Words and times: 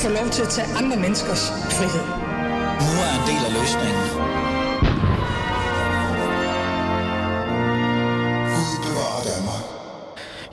få 0.00 0.08
lov 0.08 0.28
til 0.30 0.42
at 0.42 0.48
tage 0.48 0.68
andre 0.80 0.96
menneskers 0.96 1.42
frihed. 1.76 2.06
Nu 2.86 2.92
er 3.06 3.12
en 3.18 3.24
del 3.30 3.42
af 3.48 3.52
løsningen. 3.60 4.06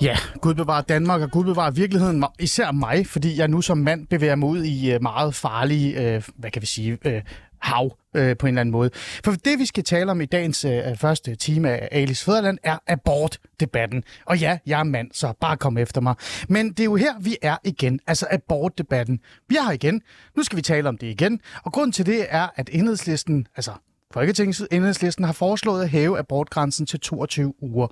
Ja, 0.01 0.17
Gud 0.41 0.53
bevarer 0.53 0.81
Danmark, 0.81 1.21
og 1.21 1.31
Gud 1.31 1.43
bevarer 1.43 1.71
virkeligheden, 1.71 2.23
især 2.39 2.71
mig, 2.71 3.07
fordi 3.07 3.39
jeg 3.39 3.47
nu 3.47 3.61
som 3.61 3.77
mand 3.77 4.07
bevæger 4.07 4.35
mig 4.35 4.49
ud 4.49 4.63
i 4.63 4.91
øh, 4.91 5.01
meget 5.01 5.35
farlige, 5.35 6.15
øh, 6.15 6.23
hvad 6.35 6.51
kan 6.51 6.61
vi 6.61 6.67
sige, 6.67 6.97
øh, 7.05 7.21
hav 7.59 7.97
øh, 8.15 8.37
på 8.37 8.47
en 8.47 8.53
eller 8.53 8.61
anden 8.61 8.71
måde. 8.71 8.89
For 9.23 9.31
det, 9.31 9.59
vi 9.59 9.65
skal 9.65 9.83
tale 9.83 10.11
om 10.11 10.21
i 10.21 10.25
dagens 10.25 10.65
øh, 10.65 10.97
første 10.97 11.35
time 11.35 11.69
af 11.69 11.87
Alice 11.91 12.25
Fæderland, 12.25 12.57
er 12.63 12.77
abortdebatten. 12.87 14.03
Og 14.25 14.37
ja, 14.37 14.57
jeg 14.65 14.79
er 14.79 14.83
mand, 14.83 15.11
så 15.13 15.33
bare 15.41 15.57
kom 15.57 15.77
efter 15.77 16.01
mig. 16.01 16.15
Men 16.49 16.69
det 16.69 16.79
er 16.79 16.85
jo 16.85 16.95
her, 16.95 17.13
vi 17.19 17.37
er 17.41 17.57
igen, 17.63 17.99
altså 18.07 18.27
abortdebatten. 18.31 19.19
Vi 19.49 19.55
er 19.55 19.63
her 19.63 19.71
igen. 19.71 20.01
Nu 20.35 20.43
skal 20.43 20.57
vi 20.57 20.61
tale 20.61 20.89
om 20.89 20.97
det 20.97 21.07
igen. 21.07 21.39
Og 21.63 21.71
grunden 21.71 21.91
til 21.91 22.05
det 22.05 22.25
er, 22.29 22.47
at 22.55 22.69
enhedslisten, 22.73 23.47
altså 23.55 23.71
Folketingets 24.13 24.63
enhedslisten 24.71 25.25
har 25.25 25.33
foreslået 25.33 25.83
at 25.83 25.89
hæve 25.89 26.19
abortgrænsen 26.19 26.85
til 26.85 26.99
22 26.99 27.53
uger. 27.61 27.87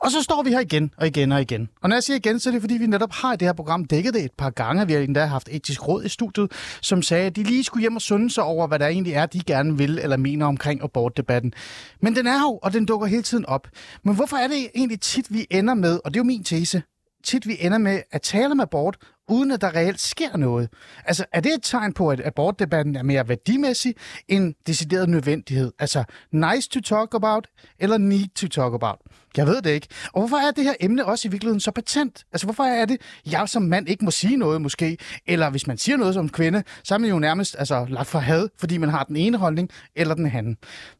Og 0.00 0.10
så 0.10 0.22
står 0.22 0.42
vi 0.42 0.50
her 0.50 0.60
igen 0.60 0.90
og 0.96 1.06
igen 1.06 1.32
og 1.32 1.40
igen. 1.40 1.68
Og 1.82 1.88
når 1.88 1.96
jeg 1.96 2.02
siger 2.02 2.16
igen, 2.16 2.40
så 2.40 2.50
er 2.50 2.52
det 2.52 2.60
fordi, 2.60 2.74
vi 2.74 2.86
netop 2.86 3.12
har 3.12 3.32
i 3.32 3.36
det 3.36 3.48
her 3.48 3.52
program 3.52 3.84
dækket 3.84 4.14
det 4.14 4.24
et 4.24 4.32
par 4.38 4.50
gange. 4.50 4.86
Vi 4.86 4.92
har 4.92 5.00
endda 5.00 5.24
haft 5.24 5.48
etisk 5.52 5.88
råd 5.88 6.04
i 6.04 6.08
studiet, 6.08 6.52
som 6.80 7.02
sagde, 7.02 7.26
at 7.26 7.36
de 7.36 7.42
lige 7.42 7.64
skulle 7.64 7.80
hjem 7.80 7.96
og 7.96 8.02
sunde 8.02 8.30
sig 8.30 8.44
over, 8.44 8.66
hvad 8.66 8.78
der 8.78 8.86
egentlig 8.86 9.12
er, 9.12 9.26
de 9.26 9.40
gerne 9.40 9.78
vil 9.78 9.98
eller 9.98 10.16
mener 10.16 10.46
omkring 10.46 10.82
abortdebatten. 10.82 11.52
Men 12.00 12.16
den 12.16 12.26
er 12.26 12.40
jo, 12.40 12.58
og 12.62 12.72
den 12.72 12.86
dukker 12.86 13.06
hele 13.06 13.22
tiden 13.22 13.46
op. 13.46 13.68
Men 14.02 14.14
hvorfor 14.14 14.36
er 14.36 14.48
det 14.48 14.70
egentlig 14.74 15.00
tit, 15.00 15.26
vi 15.34 15.46
ender 15.50 15.74
med, 15.74 16.00
og 16.04 16.14
det 16.14 16.16
er 16.16 16.20
jo 16.20 16.26
min 16.26 16.44
tese, 16.44 16.82
tit 17.24 17.46
vi 17.46 17.56
ender 17.60 17.78
med 17.78 18.02
at 18.12 18.22
tale 18.22 18.50
om 18.50 18.60
abort, 18.60 18.96
uden 19.28 19.50
at 19.50 19.60
der 19.60 19.74
reelt 19.74 20.00
sker 20.00 20.36
noget. 20.36 20.68
Altså, 21.04 21.24
er 21.32 21.40
det 21.40 21.54
et 21.54 21.62
tegn 21.62 21.92
på, 21.92 22.08
at 22.08 22.20
abortdebatten 22.24 22.96
er 22.96 23.02
mere 23.02 23.28
værdimæssig 23.28 23.94
end 24.28 24.54
decideret 24.66 25.08
nødvendighed? 25.08 25.72
Altså, 25.78 26.04
nice 26.32 26.68
to 26.68 26.80
talk 26.80 27.14
about, 27.14 27.48
eller 27.78 27.98
need 27.98 28.28
to 28.34 28.48
talk 28.48 28.74
about? 28.74 28.98
Jeg 29.36 29.46
ved 29.46 29.62
det 29.62 29.70
ikke. 29.70 29.86
Og 30.12 30.20
hvorfor 30.20 30.36
er 30.36 30.50
det 30.50 30.64
her 30.64 30.74
emne 30.80 31.04
også 31.04 31.28
i 31.28 31.30
virkeligheden 31.30 31.60
så 31.60 31.70
patent? 31.70 32.24
Altså, 32.32 32.46
hvorfor 32.46 32.64
er 32.64 32.84
det, 32.84 33.00
jeg 33.30 33.48
som 33.48 33.62
mand 33.62 33.88
ikke 33.88 34.04
må 34.04 34.10
sige 34.10 34.36
noget 34.36 34.62
måske? 34.62 34.98
Eller 35.26 35.50
hvis 35.50 35.66
man 35.66 35.78
siger 35.78 35.96
noget 35.96 36.14
som 36.14 36.28
kvinde, 36.28 36.62
så 36.84 36.94
er 36.94 36.98
man 36.98 37.10
jo 37.10 37.18
nærmest 37.18 37.56
altså, 37.58 37.86
lagt 37.88 38.08
for 38.08 38.18
had, 38.18 38.48
fordi 38.58 38.78
man 38.78 38.88
har 38.88 39.04
den 39.04 39.16
ene 39.16 39.38
holdning 39.38 39.70
eller 39.96 40.14
den 40.14 40.26
anden. 40.26 40.56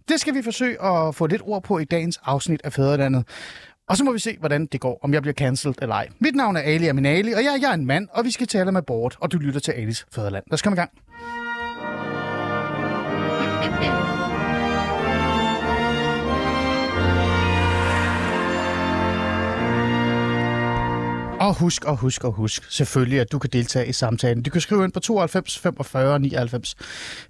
Det 0.08 0.20
skal 0.20 0.34
vi 0.34 0.42
forsøge 0.42 0.82
at 0.82 1.14
få 1.14 1.26
lidt 1.26 1.42
ord 1.44 1.62
på 1.62 1.78
i 1.78 1.84
dagens 1.84 2.18
afsnit 2.24 2.60
af 2.64 2.72
Fædrelandet. 2.72 3.24
Og 3.88 3.96
så 3.96 4.04
må 4.04 4.12
vi 4.12 4.18
se, 4.18 4.36
hvordan 4.38 4.66
det 4.66 4.80
går, 4.80 5.00
om 5.02 5.14
jeg 5.14 5.22
bliver 5.22 5.34
cancelled 5.34 5.74
eller 5.82 5.94
ej. 5.94 6.08
Mit 6.18 6.34
navn 6.34 6.56
er 6.56 6.60
Ali 6.60 6.86
Aminali, 6.86 7.32
og 7.32 7.44
jeg, 7.44 7.58
jeg 7.60 7.70
er 7.70 7.74
en 7.74 7.86
mand, 7.86 8.08
og 8.12 8.24
vi 8.24 8.30
skal 8.30 8.46
tale 8.46 8.72
med 8.72 8.78
abort, 8.78 9.16
og 9.20 9.32
du 9.32 9.38
lytter 9.38 9.60
til 9.60 9.72
Alis 9.72 10.06
Fæderland. 10.14 10.44
Lad 10.46 10.54
os 10.54 10.62
komme 10.62 10.74
i 10.74 10.78
gang. 10.78 10.90
Og 21.44 21.54
husk 21.54 21.84
og 21.84 21.96
husk 21.96 22.24
og 22.24 22.32
husk 22.32 22.72
selvfølgelig, 22.72 23.20
at 23.20 23.32
du 23.32 23.38
kan 23.38 23.50
deltage 23.52 23.86
i 23.86 23.92
samtalen. 23.92 24.42
Du 24.42 24.50
kan 24.50 24.60
skrive 24.60 24.84
ind 24.84 24.92
på 24.92 25.00
92 25.00 25.58
45 25.58 26.18
99 26.18 26.74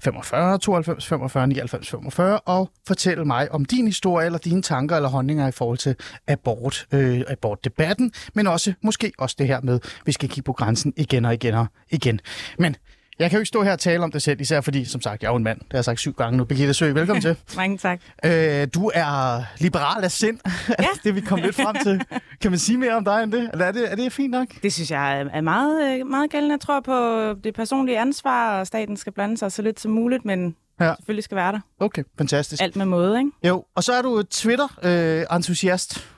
45, 0.01 0.59
92 0.59 1.07
45 1.07 1.47
99 1.47 1.89
45 1.89 2.41
og 2.41 2.71
fortælle 2.87 3.25
mig 3.25 3.53
om 3.53 3.65
din 3.65 3.87
historie 3.87 4.27
eller 4.27 4.39
dine 4.39 4.63
tanker 4.63 4.97
eller 4.97 5.09
holdninger 5.09 5.49
i 5.49 5.53
forhold 5.53 5.79
til 5.79 5.97
abort, 6.27 6.87
øh, 6.93 7.23
abortdebatten, 7.29 8.13
men 8.35 8.47
også 8.47 8.73
måske 8.83 9.13
også 9.19 9.37
det 9.39 9.47
her 9.47 9.61
med, 9.61 9.75
at 9.75 10.03
vi 10.07 10.13
skal 10.13 10.29
kigge 10.29 10.43
på 10.43 10.53
grænsen 10.53 10.93
igen 10.97 11.25
og 11.25 11.35
igen 11.35 11.55
og 11.55 11.67
igen. 11.91 12.21
Men 12.59 12.77
jeg 13.19 13.31
kan 13.31 13.37
jo 13.37 13.41
ikke 13.41 13.49
stå 13.49 13.63
her 13.63 13.73
og 13.73 13.79
tale 13.79 14.05
om 14.05 14.13
det 14.13 14.23
selv, 14.23 14.41
især 14.41 14.61
fordi, 14.61 14.85
som 14.85 15.01
sagt, 15.01 15.23
jeg 15.23 15.29
er 15.29 15.33
jo 15.33 15.37
en 15.37 15.45
mand. 15.45 15.59
Det 15.59 15.67
har 15.71 15.79
jeg 15.79 15.85
sagt 15.85 16.01
syv 16.01 16.13
gange 16.13 16.37
nu. 16.37 16.45
Birgitte 16.45 16.75
Sø, 16.75 16.93
velkommen 16.93 17.23
til. 17.29 17.37
Mange 17.57 17.79
tak. 17.79 18.01
Øh, 18.25 18.69
du 18.75 18.91
er 18.95 19.43
liberal 19.59 20.05
af 20.05 20.11
sind. 20.11 20.39
Ja. 20.69 20.85
det 21.05 21.15
vi 21.15 21.21
kom 21.21 21.39
lidt 21.39 21.55
frem 21.55 21.77
til. 21.83 22.03
Kan 22.41 22.51
man 22.51 22.59
sige 22.59 22.79
mere 22.79 22.93
om 22.93 23.05
dig 23.05 23.23
end 23.23 23.33
det? 23.33 23.51
Eller 23.53 23.65
er 23.67 23.73
det, 23.73 23.93
er 23.93 23.97
det 23.97 24.13
fint 24.13 24.31
nok? 24.31 24.49
Det 24.63 24.73
synes 24.73 24.91
jeg 24.91 25.21
er 25.33 25.41
meget, 25.41 26.01
øh, 26.01 26.07
meget 26.07 26.31
gældende. 26.31 26.53
Jeg 26.53 26.61
tror 26.61 26.81
på 26.81 27.29
det 27.45 27.55
personlige 27.55 27.99
ansvar, 27.99 28.59
og 28.59 28.67
staten 28.67 28.97
skal 28.97 29.13
blande 29.13 29.37
sig 29.39 29.53
så 29.53 29.63
lidt 29.63 29.81
som 29.81 29.93
muligt, 29.93 30.25
men 30.25 30.57
ja. 30.81 30.95
selvfølgelig 30.99 31.25
skal 31.25 31.37
være 31.37 31.53
der. 31.53 31.61
Okay, 31.81 32.03
fantastisk. 32.19 32.63
Alt 32.63 32.77
med 32.77 32.87
måde, 32.87 33.19
ikke? 33.19 33.31
Jo, 33.45 33.65
og 33.75 33.85
så 33.85 33.93
er 33.93 34.03
du 34.03 34.23
Twitter-entusiast. 34.23 36.14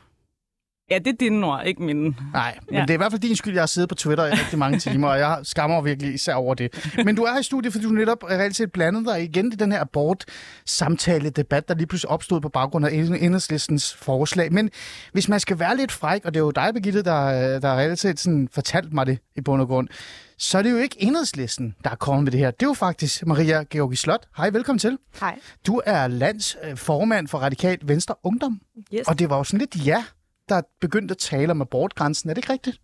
Ja, 0.90 0.98
det 0.98 1.06
er 1.06 1.16
dine 1.20 1.46
ord, 1.46 1.62
ikke 1.66 1.82
mine. 1.82 2.16
Nej, 2.32 2.58
men 2.66 2.74
ja. 2.74 2.80
det 2.80 2.90
er 2.90 2.94
i 2.94 2.96
hvert 2.96 3.12
fald 3.12 3.20
din 3.20 3.36
skyld, 3.36 3.54
jeg 3.54 3.62
har 3.62 3.66
siddet 3.66 3.88
på 3.88 3.94
Twitter 3.94 4.26
i 4.26 4.30
rigtig 4.30 4.58
mange 4.58 4.78
timer, 4.78 5.08
og 5.08 5.18
jeg 5.18 5.40
skammer 5.42 5.80
virkelig 5.80 6.14
især 6.14 6.34
over 6.34 6.54
det. 6.54 6.92
Men 7.04 7.14
du 7.14 7.22
er 7.22 7.38
i 7.38 7.42
studiet, 7.42 7.72
fordi 7.72 7.84
du 7.84 7.90
netop 7.90 8.24
reelt 8.24 8.56
set 8.56 8.72
blandet 8.72 9.06
dig 9.06 9.22
igen 9.22 9.52
i 9.52 9.56
den 9.56 9.72
her 9.72 9.80
abort-samtale-debat, 9.80 11.68
der 11.68 11.74
lige 11.74 11.86
pludselig 11.86 12.10
opstod 12.10 12.40
på 12.40 12.48
baggrund 12.48 12.86
af 12.86 12.90
enhedslistens 12.92 13.94
forslag. 13.94 14.52
Men 14.52 14.70
hvis 15.12 15.28
man 15.28 15.40
skal 15.40 15.58
være 15.58 15.76
lidt 15.76 15.92
fræk, 15.92 16.24
og 16.24 16.34
det 16.34 16.40
er 16.40 16.44
jo 16.44 16.50
dig, 16.50 16.70
Birgitte, 16.74 17.02
der, 17.02 17.58
der 17.58 17.78
reelt 17.78 17.98
set 17.98 18.20
sådan 18.20 18.48
fortalt 18.52 18.92
mig 18.92 19.06
det 19.06 19.18
i 19.36 19.40
bund 19.40 19.62
og 19.62 19.68
grund, 19.68 19.88
så 20.38 20.58
er 20.58 20.62
det 20.62 20.70
jo 20.70 20.76
ikke 20.76 20.96
enhedslisten, 20.98 21.74
der 21.84 21.90
er 21.90 21.94
kommet 21.94 22.24
med 22.24 22.32
det 22.32 22.40
her. 22.40 22.50
Det 22.50 22.62
er 22.62 22.66
jo 22.66 22.74
faktisk 22.74 23.26
Maria 23.26 23.64
Georgi 23.70 23.96
Slot. 23.96 24.28
Hej, 24.36 24.50
velkommen 24.50 24.78
til. 24.78 24.98
Hej. 25.20 25.38
Du 25.66 25.82
er 25.86 26.08
landsformand 26.08 27.28
for 27.28 27.38
Radikalt 27.38 27.88
Venstre 27.88 28.14
Ungdom. 28.22 28.60
Yes. 28.94 29.08
Og 29.08 29.18
det 29.18 29.30
var 29.30 29.36
jo 29.36 29.44
sådan 29.44 29.58
lidt 29.58 29.86
ja 29.86 30.04
der 30.48 30.60
begyndte 30.80 31.12
at 31.12 31.18
tale 31.18 31.50
om 31.50 31.60
abortgrænsen. 31.60 32.30
Er 32.30 32.34
det 32.34 32.38
ikke 32.38 32.52
rigtigt? 32.52 32.80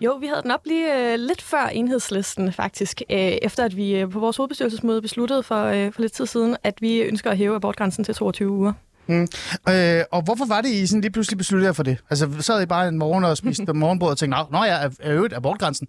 Jo, 0.00 0.16
vi 0.20 0.26
havde 0.26 0.42
den 0.42 0.50
op 0.50 0.66
lige 0.66 1.12
øh, 1.12 1.18
lidt 1.18 1.42
før 1.42 1.66
enhedslisten 1.66 2.52
faktisk, 2.52 3.02
øh, 3.10 3.18
efter 3.18 3.64
at 3.64 3.76
vi 3.76 3.94
øh, 3.96 4.10
på 4.10 4.18
vores 4.20 4.36
hovedbestyrelsesmøde 4.36 5.02
besluttede 5.02 5.42
for, 5.42 5.64
øh, 5.64 5.92
for 5.92 6.00
lidt 6.00 6.12
tid 6.12 6.26
siden, 6.26 6.56
at 6.62 6.74
vi 6.80 7.00
ønsker 7.00 7.30
at 7.30 7.36
hæve 7.36 7.56
abortgrænsen 7.56 8.04
til 8.04 8.14
22 8.14 8.50
uger. 8.50 8.72
Mm. 9.06 9.28
Øh, 9.68 10.02
og 10.10 10.22
hvorfor 10.22 10.46
var 10.46 10.60
det, 10.60 10.68
I 10.68 10.86
sådan 10.86 11.00
lige 11.00 11.12
pludselig 11.12 11.38
besluttede 11.38 11.74
for 11.74 11.82
det? 11.82 11.98
Altså, 12.10 12.28
sad 12.40 12.62
I 12.62 12.66
bare 12.66 12.88
en 12.88 12.98
morgen 12.98 13.24
og 13.24 13.36
spiste 13.36 13.72
morgenbrød 13.84 14.10
og 14.10 14.18
tænkte, 14.18 14.38
nå, 14.50 14.58
er, 14.58 14.62
er 14.72 14.90
øvrigt 15.04 15.34
abortgrænsen? 15.34 15.88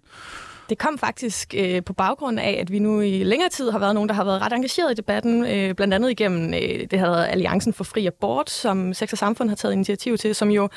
Det 0.70 0.78
kom 0.78 0.98
faktisk 0.98 1.54
øh, 1.56 1.84
på 1.84 1.92
baggrund 1.92 2.40
af, 2.40 2.58
at 2.60 2.72
vi 2.72 2.78
nu 2.78 3.00
i 3.00 3.24
længere 3.24 3.48
tid 3.48 3.70
har 3.70 3.78
været 3.78 3.94
nogen, 3.94 4.08
der 4.08 4.14
har 4.14 4.24
været 4.24 4.42
ret 4.42 4.52
engageret 4.52 4.90
i 4.90 4.94
debatten, 4.94 5.46
øh, 5.46 5.74
blandt 5.74 5.94
andet 5.94 6.10
igennem 6.10 6.54
øh, 6.54 6.86
det 6.90 7.00
hedder 7.00 7.24
Alliancen 7.24 7.72
for 7.72 7.84
Fri 7.84 8.06
Abort, 8.06 8.50
som 8.50 8.94
Sex 8.94 9.12
og 9.12 9.18
Samfund 9.18 9.48
har 9.48 9.56
taget 9.56 9.74
initiativ 9.74 10.18
til, 10.18 10.34
som 10.34 10.50
jo 10.50 10.68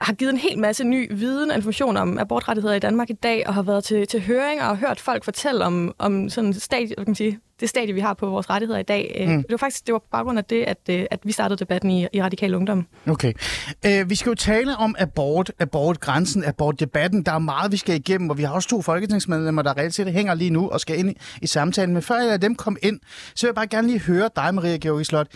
har 0.00 0.12
givet 0.12 0.32
en 0.32 0.38
hel 0.38 0.58
masse 0.58 0.84
ny 0.84 1.08
viden 1.10 1.50
og 1.50 1.56
information 1.56 1.96
om 1.96 2.18
abortrettigheder 2.18 2.74
i 2.74 2.78
Danmark 2.78 3.10
i 3.10 3.12
dag, 3.12 3.48
og 3.48 3.54
har 3.54 3.62
været 3.62 3.84
til, 3.84 4.06
til 4.06 4.20
høring 4.20 4.62
og 4.62 4.76
hørt 4.76 5.00
folk 5.00 5.24
fortælle 5.24 5.64
om, 5.64 5.94
om 5.98 6.28
sådan 6.28 6.52
stadie, 6.52 6.94
kan 6.94 7.04
man 7.06 7.14
sige, 7.14 7.38
det 7.60 7.68
stadie, 7.68 7.94
vi 7.94 8.00
har 8.00 8.14
på 8.14 8.26
vores 8.26 8.50
rettigheder 8.50 8.80
i 8.80 8.82
dag. 8.82 9.26
Mm. 9.28 9.36
Det 9.36 9.50
var 9.50 9.56
faktisk 9.56 9.86
det 9.86 9.92
var 9.92 9.98
på 9.98 10.08
baggrund 10.12 10.38
af 10.38 10.44
det, 10.44 10.64
at, 10.64 10.78
øh, 10.90 11.06
at 11.10 11.20
vi 11.24 11.32
startede 11.32 11.58
debatten 11.58 11.90
i, 11.90 12.06
i 12.12 12.22
Radikal 12.22 12.54
Ungdom. 12.54 12.86
Okay. 13.08 13.32
Uh, 13.86 14.10
vi 14.10 14.14
skal 14.14 14.30
jo 14.30 14.34
tale 14.34 14.76
om 14.76 14.94
abort, 14.98 15.52
abortgrænsen, 15.58 16.44
abortdebatten. 16.44 17.22
Der 17.22 17.32
er 17.32 17.38
meget, 17.38 17.72
vi 17.72 17.76
skal 17.76 17.94
igennem, 17.94 18.30
og 18.30 18.38
vi 18.38 18.42
har 18.42 18.52
også 18.52 18.68
to 18.68 18.82
folketingsmedlemmer, 18.82 19.62
der 19.62 19.76
reelt 19.76 19.94
set 19.94 20.12
hænger 20.12 20.34
lige 20.34 20.50
nu 20.50 20.68
og 20.68 20.80
skal 20.80 20.98
ind 20.98 21.10
i, 21.10 21.16
i 21.42 21.46
samtalen. 21.46 21.94
Men 21.94 22.02
før 22.02 22.14
jeg 22.14 22.24
lader 22.24 22.38
dem 22.38 22.54
komme 22.54 22.78
ind, 22.82 23.00
så 23.34 23.46
vil 23.46 23.48
jeg 23.48 23.54
bare 23.54 23.66
gerne 23.66 23.88
lige 23.88 24.00
høre 24.00 24.30
dig, 24.36 24.54
Maria 24.54 24.76
Georgi 24.76 25.04
Slot. 25.04 25.26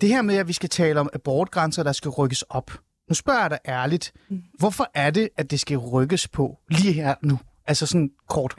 Det 0.00 0.08
her 0.08 0.22
med, 0.22 0.36
at 0.36 0.48
vi 0.48 0.52
skal 0.52 0.68
tale 0.68 1.00
om 1.00 1.08
abortgrænser, 1.12 1.82
der 1.82 1.92
skal 1.92 2.08
rykkes 2.08 2.42
op. 2.42 2.70
Nu 3.08 3.14
spørger 3.14 3.40
jeg 3.40 3.50
dig 3.50 3.58
ærligt, 3.68 4.12
mm. 4.28 4.42
hvorfor 4.58 4.90
er 4.94 5.10
det, 5.10 5.28
at 5.36 5.50
det 5.50 5.60
skal 5.60 5.76
rykkes 5.76 6.28
på 6.28 6.58
lige 6.68 6.92
her 6.92 7.14
nu? 7.22 7.38
Altså 7.66 7.86
sådan 7.86 8.10
kort. 8.28 8.54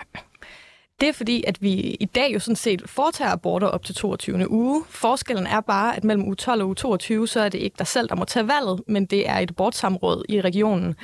Det 1.01 1.09
er 1.09 1.13
fordi, 1.13 1.43
at 1.47 1.61
vi 1.61 1.71
i 1.99 2.05
dag 2.05 2.33
jo 2.33 2.39
sådan 2.39 2.55
set 2.55 2.81
foretager 2.85 3.31
aborter 3.31 3.67
op 3.67 3.85
til 3.85 3.95
22. 3.95 4.51
uge. 4.51 4.83
Forskellen 4.89 5.47
er 5.47 5.61
bare, 5.61 5.95
at 5.95 6.03
mellem 6.03 6.25
uge 6.25 6.35
12 6.35 6.61
og 6.61 6.67
uge 6.67 6.75
22, 6.75 7.27
så 7.27 7.39
er 7.39 7.49
det 7.49 7.57
ikke 7.57 7.75
dig 7.79 7.87
selv, 7.87 8.09
der 8.09 8.15
må 8.15 8.25
tage 8.25 8.47
valget, 8.47 8.81
men 8.87 9.05
det 9.05 9.29
er 9.29 9.37
et 9.37 9.49
abortsamråd 9.49 10.25
i 10.29 10.41
regionen. 10.41 10.95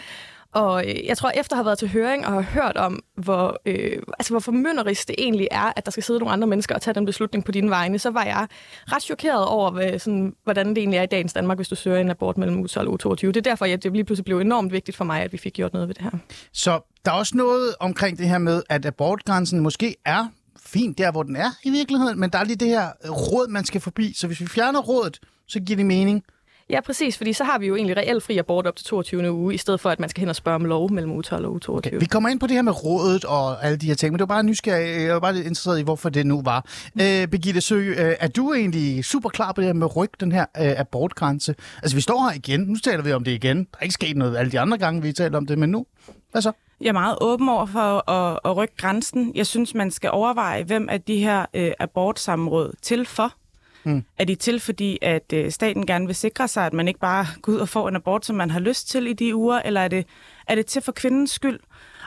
Og 0.57 0.89
øh, 0.89 1.05
jeg 1.05 1.17
tror, 1.17 1.29
efter 1.29 1.53
at 1.53 1.57
have 1.57 1.65
været 1.65 1.77
til 1.77 1.89
høring 1.89 2.25
og 2.25 2.33
har 2.33 2.41
hørt 2.41 2.77
om, 2.77 3.03
hvor, 3.15 3.61
øh, 3.65 4.01
altså, 4.19 4.33
hvor 4.33 4.39
formynderisk 4.39 5.07
det 5.07 5.15
egentlig 5.17 5.47
er, 5.51 5.73
at 5.75 5.85
der 5.85 5.91
skal 5.91 6.03
sidde 6.03 6.19
nogle 6.19 6.33
andre 6.33 6.47
mennesker 6.47 6.75
og 6.75 6.81
tage 6.81 6.93
den 6.93 7.05
beslutning 7.05 7.45
på 7.45 7.51
dine 7.51 7.69
vegne, 7.69 7.99
så 7.99 8.09
var 8.09 8.23
jeg 8.23 8.47
ret 8.91 9.03
chokeret 9.03 9.45
over, 9.45 9.71
hvad, 9.71 9.99
sådan, 9.99 10.35
hvordan 10.43 10.69
det 10.69 10.77
egentlig 10.77 10.97
er 10.97 11.03
i 11.03 11.05
dagens 11.05 11.33
Danmark, 11.33 11.57
hvis 11.57 11.67
du 11.67 11.75
søger 11.75 11.97
en 11.97 12.09
abort 12.09 12.37
mellem 12.37 12.57
uge 12.57 12.67
12 12.67 12.87
og 12.87 12.99
U22. 13.03 13.27
Det 13.27 13.37
er 13.37 13.41
derfor, 13.41 13.65
at 13.65 13.83
det 13.83 13.91
lige 13.91 14.03
pludselig 14.03 14.25
blev 14.25 14.39
enormt 14.39 14.71
vigtigt 14.71 14.97
for 14.97 15.05
mig, 15.05 15.21
at 15.21 15.33
vi 15.33 15.37
fik 15.37 15.53
gjort 15.53 15.73
noget 15.73 15.87
ved 15.87 15.95
det 15.95 16.03
her. 16.03 16.11
Så 16.53 16.79
der 17.05 17.11
er 17.11 17.15
også 17.15 17.37
noget 17.37 17.75
omkring 17.79 18.17
det 18.17 18.29
her 18.29 18.37
med, 18.37 18.63
at 18.69 18.85
abortgrænsen 18.85 19.59
måske 19.59 19.95
er 20.05 20.27
fint 20.65 20.97
der, 20.97 21.11
hvor 21.11 21.23
den 21.23 21.35
er 21.35 21.49
i 21.63 21.69
virkeligheden, 21.69 22.19
men 22.19 22.29
der 22.29 22.39
er 22.39 22.43
lige 22.43 22.55
det 22.55 22.67
her 22.67 22.87
råd, 23.09 23.47
man 23.47 23.65
skal 23.65 23.81
forbi. 23.81 24.13
Så 24.13 24.27
hvis 24.27 24.39
vi 24.41 24.47
fjerner 24.47 24.79
rådet, 24.79 25.19
så 25.47 25.59
giver 25.59 25.77
det 25.77 25.85
mening. 25.85 26.23
Ja, 26.69 26.81
præcis, 26.81 27.17
fordi 27.17 27.33
så 27.33 27.43
har 27.43 27.59
vi 27.59 27.67
jo 27.67 27.75
egentlig 27.75 27.97
reelt 27.97 28.23
fri 28.23 28.37
abort 28.37 28.67
op 28.67 28.75
til 28.75 28.85
22. 28.85 29.31
uge, 29.31 29.53
i 29.53 29.57
stedet 29.57 29.79
for 29.79 29.89
at 29.89 29.99
man 29.99 30.09
skal 30.09 30.21
hen 30.21 30.29
og 30.29 30.35
spørge 30.35 30.55
om 30.55 30.65
lov 30.65 30.91
mellem 30.91 31.11
uge 31.11 31.23
12 31.23 31.45
og 31.45 31.51
uge 31.51 31.59
22. 31.59 31.89
Okay. 31.89 31.99
Vi 31.99 32.05
kommer 32.05 32.29
ind 32.29 32.39
på 32.39 32.47
det 32.47 32.55
her 32.55 32.61
med 32.61 32.83
rådet 32.83 33.25
og 33.25 33.65
alle 33.65 33.77
de 33.77 33.87
her 33.87 33.95
ting, 33.95 34.11
men 34.11 34.19
det 34.19 34.29
var 34.29 34.35
bare 34.35 34.43
nysgerrig, 34.43 35.05
jeg 35.05 35.13
var 35.13 35.19
bare 35.19 35.33
lidt 35.33 35.45
interesseret 35.45 35.79
i, 35.79 35.83
hvorfor 35.83 36.09
det 36.09 36.25
nu 36.25 36.41
var. 36.41 36.65
Mm. 36.93 37.01
Øh, 37.01 37.27
Birgitte 37.27 37.61
Sø, 37.61 37.75
øh, 37.75 38.15
er 38.19 38.27
du 38.27 38.53
egentlig 38.53 39.05
super 39.05 39.29
klar 39.29 39.51
på 39.51 39.61
det 39.61 39.67
her 39.67 39.73
med 39.73 39.95
ryg, 39.95 40.09
den 40.19 40.31
her 40.31 40.41
øh, 40.41 40.79
abortgrænse? 40.79 41.55
Altså, 41.81 41.95
vi 41.97 42.01
står 42.01 42.29
her 42.29 42.35
igen, 42.35 42.59
nu 42.59 42.75
taler 42.75 43.03
vi 43.03 43.11
om 43.11 43.23
det 43.23 43.31
igen. 43.31 43.57
Der 43.57 43.77
er 43.79 43.83
ikke 43.83 43.93
sket 43.93 44.17
noget 44.17 44.37
alle 44.37 44.51
de 44.51 44.59
andre 44.59 44.77
gange, 44.77 45.01
vi 45.01 45.13
taler 45.13 45.37
om 45.37 45.45
det, 45.45 45.57
men 45.57 45.69
nu, 45.69 45.85
hvad 46.31 46.41
så? 46.41 46.51
Jeg 46.81 46.87
er 46.87 46.93
meget 46.93 47.17
åben 47.21 47.49
over 47.49 47.65
for 47.65 48.11
at, 48.11 48.39
at 48.45 48.57
rykke 48.57 48.75
grænsen. 48.77 49.31
Jeg 49.35 49.47
synes, 49.47 49.73
man 49.73 49.91
skal 49.91 50.11
overveje, 50.11 50.63
hvem 50.63 50.87
er 50.91 50.97
de 50.97 51.17
her 51.17 51.45
øh, 51.53 51.71
abortsamråd 51.79 52.73
til 52.81 53.05
for. 53.05 53.33
Mm. 53.83 54.03
Er 54.17 54.25
de 54.25 54.35
til, 54.35 54.59
fordi 54.59 54.97
at 55.01 55.33
øh, 55.33 55.51
staten 55.51 55.85
gerne 55.85 56.05
vil 56.05 56.15
sikre 56.15 56.47
sig, 56.47 56.65
at 56.65 56.73
man 56.73 56.87
ikke 56.87 56.99
bare 56.99 57.25
går 57.41 57.53
ud 57.53 57.57
og 57.57 57.69
får 57.69 57.89
en 57.89 57.95
abort, 57.95 58.25
som 58.25 58.35
man 58.35 58.51
har 58.51 58.59
lyst 58.59 58.89
til 58.89 59.07
i 59.07 59.13
de 59.13 59.35
uger, 59.35 59.59
eller 59.59 59.81
er 59.81 59.87
det, 59.87 60.05
er 60.47 60.55
det 60.55 60.65
til 60.65 60.81
for 60.81 60.91
kvindens 60.91 61.31
skyld? 61.31 61.59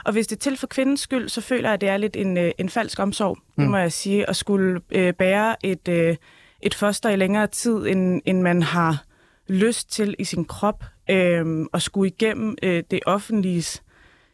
Og 0.05 0.11
hvis 0.11 0.27
det 0.27 0.35
er 0.35 0.39
til 0.39 0.57
for 0.57 0.67
kvindens 0.67 0.99
skyld, 0.99 1.29
så 1.29 1.41
føler 1.41 1.69
jeg, 1.69 1.73
at 1.73 1.81
det 1.81 1.89
er 1.89 1.97
lidt 1.97 2.15
en, 2.15 2.37
øh, 2.37 2.51
en 2.57 2.69
falsk 2.69 2.99
omsorg, 2.99 3.37
mm. 3.55 3.63
må 3.63 3.77
jeg 3.77 3.91
sige, 3.91 4.29
at 4.29 4.35
skulle 4.35 4.81
øh, 4.91 5.13
bære 5.13 5.65
et, 5.65 5.87
øh, 5.87 6.15
et 6.61 6.73
foster 6.73 7.09
i 7.09 7.15
længere 7.15 7.47
tid, 7.47 7.87
end, 7.87 8.21
end 8.25 8.41
man 8.41 8.63
har 8.63 9.03
lyst 9.47 9.91
til 9.91 10.15
i 10.19 10.23
sin 10.23 10.45
krop, 10.45 10.83
øh, 11.09 11.65
og 11.73 11.81
skulle 11.81 12.11
igennem 12.11 12.55
øh, 12.63 12.83
det 12.91 12.99
offentlige 13.05 13.81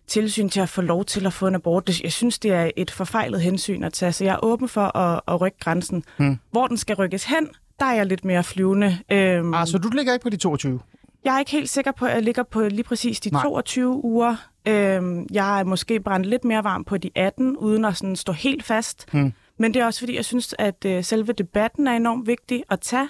tilsyn 0.07 0.49
til 0.49 0.59
at 0.59 0.69
få 0.69 0.81
lov 0.81 1.05
til 1.05 1.25
at 1.25 1.33
få 1.33 1.47
en 1.47 1.55
abort. 1.55 2.01
Jeg 2.03 2.11
synes, 2.11 2.39
det 2.39 2.51
er 2.51 2.71
et 2.77 2.91
forfejlet 2.91 3.41
hensyn 3.41 3.83
at 3.83 3.93
tage, 3.93 4.11
så 4.11 4.23
jeg 4.23 4.33
er 4.33 4.39
åben 4.43 4.67
for 4.69 4.97
at, 4.97 5.21
at 5.27 5.41
rykke 5.41 5.57
grænsen. 5.59 6.03
Hmm. 6.17 6.39
Hvor 6.51 6.67
den 6.67 6.77
skal 6.77 6.95
rykkes 6.95 7.23
hen, 7.23 7.49
der 7.79 7.85
er 7.85 7.93
jeg 7.93 8.05
lidt 8.05 8.25
mere 8.25 8.43
flyvende. 8.43 8.97
Øhm, 9.11 9.53
ah, 9.53 9.67
så 9.67 9.77
du 9.77 9.89
ligger 9.89 10.13
ikke 10.13 10.23
på 10.23 10.29
de 10.29 10.37
22? 10.37 10.79
Jeg 11.25 11.35
er 11.35 11.39
ikke 11.39 11.51
helt 11.51 11.69
sikker 11.69 11.91
på, 11.91 12.05
at 12.05 12.13
jeg 12.13 12.23
ligger 12.23 12.43
på 12.43 12.61
lige 12.61 12.83
præcis 12.83 13.19
de 13.19 13.29
Nej. 13.29 13.41
22 13.41 14.03
uger. 14.03 14.35
Øhm, 14.67 15.27
jeg 15.31 15.59
er 15.59 15.63
måske 15.63 15.99
brændt 15.99 16.25
lidt 16.25 16.45
mere 16.45 16.63
varm 16.63 16.83
på 16.83 16.97
de 16.97 17.09
18, 17.15 17.57
uden 17.57 17.85
at 17.85 17.97
sådan 17.97 18.15
stå 18.15 18.31
helt 18.31 18.63
fast. 18.63 19.05
Hmm. 19.11 19.33
Men 19.59 19.73
det 19.73 19.81
er 19.81 19.85
også 19.85 19.99
fordi, 19.99 20.15
jeg 20.15 20.25
synes, 20.25 20.55
at 20.59 20.85
øh, 20.85 21.03
selve 21.03 21.33
debatten 21.33 21.87
er 21.87 21.91
enormt 21.95 22.27
vigtig 22.27 22.63
at 22.69 22.79
tage. 22.79 23.09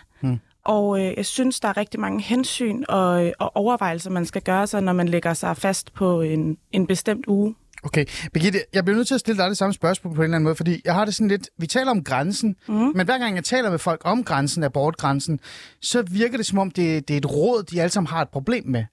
Og 0.68 1.00
øh, 1.00 1.14
jeg 1.18 1.25
synes, 1.25 1.60
der 1.60 1.68
er 1.68 1.78
rigtig 1.78 2.00
mange 2.00 2.22
hensyn 2.22 2.84
og, 2.90 3.25
øh, 3.25 3.31
og 3.40 3.56
overvejelser, 3.56 4.10
man 4.10 4.25
skal 4.25 4.42
gøre 4.42 4.68
sig, 4.68 4.81
når 4.81 4.94
man 4.94 5.08
lægger 5.08 5.34
sig 5.34 5.58
fast 5.58 5.94
på 5.94 6.22
en, 6.22 6.58
en 6.72 6.88
bestemt 6.88 7.28
uge. 7.28 7.56
Okay. 7.84 8.06
Birgitte, 8.34 8.60
jeg 8.74 8.86
bliver 8.86 8.98
nødt 8.98 9.08
til 9.08 9.14
at 9.14 9.19
stille 9.19 9.42
dig 9.42 9.50
det 9.50 9.58
samme 9.58 9.74
spørgsmål 9.74 10.16
på 10.16 10.22
en 10.22 10.24
eller 10.24 10.36
anden 10.36 10.44
måde, 10.44 10.56
fordi 10.56 10.81
jeg 10.86 10.94
har 10.94 11.06
det 11.06 11.16
sådan 11.16 11.28
lidt, 11.28 11.50
vi 11.58 11.68
taler 11.68 11.92
om 11.92 12.04
grænsen, 12.04 12.56
mm. 12.68 12.74
men 12.74 13.06
hver 13.06 13.18
gang 13.18 13.36
jeg 13.36 13.44
taler 13.44 13.69
med 13.69 13.80
folk 13.80 14.02
om 14.06 14.24
grænsen, 14.24 14.64
abortgrænsen, 14.64 15.40
så 15.81 16.02
virker 16.02 16.38
det 16.38 16.46
som 16.46 16.58
om, 16.58 16.72
det, 16.72 17.08
det 17.08 17.13
er 17.13 17.18
et 17.18 17.31
råd, 17.31 17.63
de 17.63 17.81
alle 17.81 17.92
sammen 17.92 18.08
har 18.08 18.22
et 18.22 18.30
problem 18.30 18.63
med. 18.68 18.84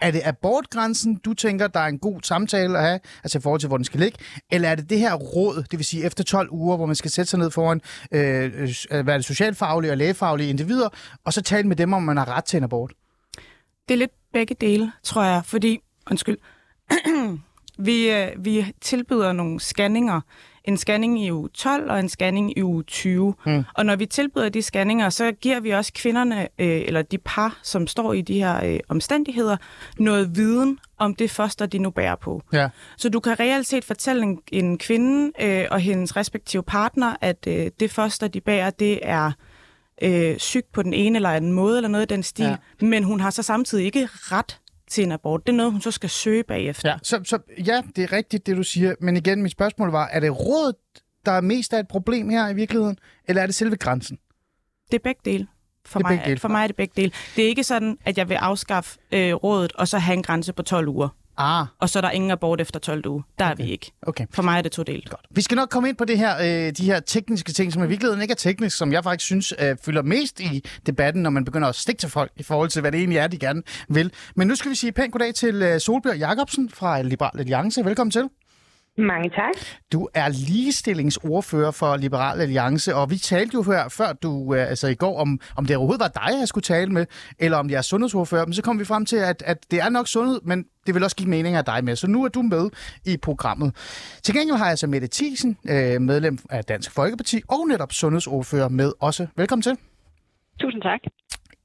Er 0.00 0.10
det 0.10 0.20
abortgrænsen, 0.24 1.16
du 1.16 1.34
tænker, 1.34 1.66
der 1.66 1.80
er 1.80 1.86
en 1.86 1.98
god 1.98 2.20
samtale 2.22 2.78
at 2.78 2.84
have, 2.84 3.00
altså 3.24 3.38
i 3.38 3.40
forhold 3.40 3.60
til, 3.60 3.66
hvor 3.68 3.76
den 3.76 3.84
skal 3.84 4.00
ligge? 4.00 4.18
Eller 4.50 4.68
er 4.68 4.74
det 4.74 4.90
det 4.90 4.98
her 4.98 5.14
råd, 5.14 5.64
det 5.70 5.78
vil 5.78 5.86
sige 5.86 6.04
efter 6.04 6.24
12 6.24 6.48
uger, 6.50 6.76
hvor 6.76 6.86
man 6.86 6.96
skal 6.96 7.10
sætte 7.10 7.30
sig 7.30 7.38
ned 7.38 7.50
foran 7.50 7.80
øh, 8.12 8.20
være 8.90 9.02
hvad 9.02 9.14
er 9.14 9.18
det, 9.18 9.24
socialfaglige 9.24 9.90
og 9.90 9.96
lægefaglige 9.96 10.50
individer, 10.50 10.88
og 11.24 11.32
så 11.32 11.42
tale 11.42 11.68
med 11.68 11.76
dem, 11.76 11.92
om 11.92 12.02
man 12.02 12.16
har 12.16 12.36
ret 12.36 12.44
til 12.44 12.56
en 12.56 12.64
abort? 12.64 12.92
Det 13.88 13.94
er 13.94 13.98
lidt 13.98 14.12
begge 14.32 14.56
dele, 14.60 14.92
tror 15.02 15.22
jeg, 15.22 15.42
fordi, 15.44 15.78
undskyld, 16.10 16.38
vi, 17.78 18.10
øh, 18.10 18.44
vi 18.44 18.74
tilbyder 18.80 19.32
nogle 19.32 19.60
scanninger 19.60 20.20
en 20.66 20.76
scanning 20.76 21.24
i 21.24 21.32
uge 21.32 21.48
12 21.48 21.90
og 21.90 22.00
en 22.00 22.08
scanning 22.08 22.58
i 22.58 22.62
uge 22.62 22.82
20. 22.82 23.34
Mm. 23.46 23.64
Og 23.74 23.86
når 23.86 23.96
vi 23.96 24.06
tilbyder 24.06 24.48
de 24.48 24.62
scanninger, 24.62 25.08
så 25.08 25.32
giver 25.32 25.60
vi 25.60 25.70
også 25.70 25.92
kvinderne, 25.94 26.40
øh, 26.40 26.82
eller 26.86 27.02
de 27.02 27.18
par, 27.18 27.58
som 27.62 27.86
står 27.86 28.12
i 28.12 28.20
de 28.20 28.38
her 28.38 28.64
øh, 28.64 28.80
omstændigheder, 28.88 29.56
noget 29.98 30.36
viden 30.36 30.78
om 30.98 31.14
det 31.14 31.30
foster, 31.30 31.66
de 31.66 31.78
nu 31.78 31.90
bærer 31.90 32.16
på. 32.16 32.42
Ja. 32.52 32.68
Så 32.96 33.08
du 33.08 33.20
kan 33.20 33.40
reelt 33.40 33.66
set 33.66 33.84
fortælle 33.84 34.22
en, 34.22 34.38
en 34.52 34.78
kvinde 34.78 35.32
øh, 35.40 35.66
og 35.70 35.80
hendes 35.80 36.16
respektive 36.16 36.62
partner, 36.62 37.16
at 37.20 37.46
øh, 37.48 37.70
det 37.80 37.90
foster, 37.90 38.28
de 38.28 38.40
bærer, 38.40 38.70
det 38.70 38.98
er 39.02 39.32
øh, 40.02 40.38
sygt 40.38 40.72
på 40.72 40.82
den 40.82 40.94
ene 40.94 41.16
eller 41.16 41.30
anden 41.30 41.52
måde, 41.52 41.76
eller 41.78 41.88
noget 41.88 42.12
i 42.12 42.14
den 42.14 42.22
stil. 42.22 42.44
Ja. 42.44 42.56
Men 42.80 43.04
hun 43.04 43.20
har 43.20 43.30
så 43.30 43.42
samtidig 43.42 43.84
ikke 43.84 44.08
ret 44.12 44.60
til 44.90 45.04
en 45.04 45.12
abort. 45.12 45.46
Det 45.46 45.52
er 45.52 45.56
noget, 45.56 45.72
hun 45.72 45.80
så 45.80 45.90
skal 45.90 46.10
søge 46.10 46.42
bagefter. 46.42 46.88
Ja, 46.88 46.96
så, 47.02 47.20
så 47.24 47.38
ja, 47.66 47.82
det 47.96 48.04
er 48.04 48.12
rigtigt, 48.12 48.46
det 48.46 48.56
du 48.56 48.62
siger. 48.62 48.94
Men 49.00 49.16
igen, 49.16 49.42
mit 49.42 49.52
spørgsmål 49.52 49.90
var, 49.90 50.06
er 50.06 50.20
det 50.20 50.40
rådet, 50.40 50.76
der 51.26 51.32
er 51.32 51.40
mest 51.40 51.74
af 51.74 51.80
et 51.80 51.88
problem 51.88 52.28
her 52.28 52.48
i 52.48 52.54
virkeligheden, 52.54 52.98
eller 53.28 53.42
er 53.42 53.46
det 53.46 53.54
selve 53.54 53.76
grænsen? 53.76 54.18
Det 54.90 54.94
er 54.94 55.02
begge 55.02 55.20
dele. 55.24 55.46
For, 55.86 56.00
mig, 56.00 56.22
dele. 56.24 56.38
for 56.38 56.48
mig 56.48 56.62
er 56.62 56.66
det 56.66 56.76
begge 56.76 56.92
dele. 56.96 57.12
Det 57.36 57.44
er 57.44 57.48
ikke 57.48 57.64
sådan, 57.64 57.98
at 58.04 58.18
jeg 58.18 58.28
vil 58.28 58.34
afskaffe 58.34 58.98
øh, 59.12 59.34
rådet, 59.34 59.72
og 59.72 59.88
så 59.88 59.98
have 59.98 60.16
en 60.16 60.22
grænse 60.22 60.52
på 60.52 60.62
12 60.62 60.88
uger. 60.88 61.08
Ah. 61.38 61.66
Og 61.78 61.88
så 61.88 61.98
er 61.98 62.00
der 62.00 62.10
ingen 62.10 62.30
abort 62.30 62.60
efter 62.60 62.80
12 62.80 63.06
uger. 63.06 63.22
Der 63.38 63.44
okay. 63.44 63.52
er 63.52 63.66
vi 63.66 63.72
ikke. 63.72 63.92
Okay. 64.02 64.26
For 64.30 64.42
mig 64.42 64.58
er 64.58 64.62
det 64.62 64.72
to 64.72 64.82
delt. 64.82 65.10
Godt. 65.10 65.26
Vi 65.30 65.42
skal 65.42 65.56
nok 65.56 65.68
komme 65.68 65.88
ind 65.88 65.96
på 65.96 66.04
det 66.04 66.18
her, 66.18 66.36
øh, 66.38 66.72
de 66.72 66.84
her 66.84 67.00
tekniske 67.00 67.52
ting, 67.52 67.72
som 67.72 67.84
i 67.84 67.86
virkeligheden 67.86 68.22
ikke 68.22 68.32
er 68.32 68.36
teknisk, 68.36 68.76
som 68.76 68.92
jeg 68.92 69.04
faktisk 69.04 69.26
synes 69.26 69.54
øh, 69.58 69.76
fylder 69.84 70.02
mest 70.02 70.40
i 70.40 70.64
debatten, 70.86 71.22
når 71.22 71.30
man 71.30 71.44
begynder 71.44 71.68
at 71.68 71.74
stikke 71.74 71.98
til 71.98 72.10
folk 72.10 72.32
i 72.36 72.42
forhold 72.42 72.68
til, 72.68 72.80
hvad 72.80 72.92
det 72.92 72.98
egentlig 72.98 73.18
er, 73.18 73.26
de 73.26 73.38
gerne 73.38 73.62
vil. 73.88 74.12
Men 74.36 74.48
nu 74.48 74.54
skal 74.54 74.70
vi 74.70 74.76
sige 74.76 74.92
pænt 74.92 75.12
goddag 75.12 75.34
til 75.34 75.62
øh, 75.62 75.80
Solbjørg 75.80 76.16
Jacobsen 76.16 76.70
fra 76.70 77.02
Liberal 77.02 77.40
Alliance. 77.40 77.84
Velkommen 77.84 78.10
til. 78.10 78.28
Mange 78.98 79.30
tak. 79.30 79.54
Du 79.92 80.08
er 80.14 80.28
ligestillingsordfører 80.28 81.70
for 81.70 81.96
Liberal 81.96 82.40
Alliance, 82.40 82.94
og 82.94 83.10
vi 83.10 83.16
talte 83.16 83.54
jo 83.54 83.62
før, 83.62 83.88
før 83.88 84.12
du, 84.12 84.54
øh, 84.54 84.70
altså 84.70 84.88
i 84.88 84.94
går, 84.94 85.20
om, 85.20 85.40
om 85.56 85.66
det 85.66 85.76
overhovedet 85.76 86.00
var 86.00 86.26
dig, 86.26 86.38
jeg 86.40 86.48
skulle 86.48 86.62
tale 86.62 86.92
med, 86.92 87.06
eller 87.38 87.58
om 87.58 87.70
jeg 87.70 87.76
er 87.76 87.82
sundhedsordfører. 87.82 88.46
Men 88.46 88.52
så 88.52 88.62
kom 88.62 88.78
vi 88.78 88.84
frem 88.84 89.06
til, 89.06 89.16
at, 89.16 89.42
at 89.46 89.70
det 89.70 89.80
er 89.80 89.88
nok 89.88 90.08
sundhed, 90.08 90.40
men 90.44 90.64
det 90.86 90.94
vil 90.94 91.04
også 91.04 91.16
give 91.16 91.28
mening 91.28 91.56
af 91.56 91.64
dig 91.64 91.84
med. 91.84 91.96
Så 91.96 92.06
nu 92.06 92.24
er 92.24 92.28
du 92.28 92.42
med 92.42 92.70
i 93.06 93.16
programmet. 93.16 93.74
Til 94.22 94.34
gengæld 94.34 94.56
har 94.56 94.68
jeg 94.68 94.78
så 94.78 94.86
Mette 94.86 95.08
Thiesen, 95.12 95.58
øh, 95.68 96.00
medlem 96.00 96.38
af 96.50 96.64
Dansk 96.64 96.90
Folkeparti, 96.90 97.42
og 97.48 97.68
netop 97.68 97.92
sundhedsordfører 97.92 98.68
med 98.68 98.92
også. 99.00 99.26
Velkommen 99.36 99.62
til. 99.62 99.76
Tusind 100.60 100.82
tak. 100.82 101.00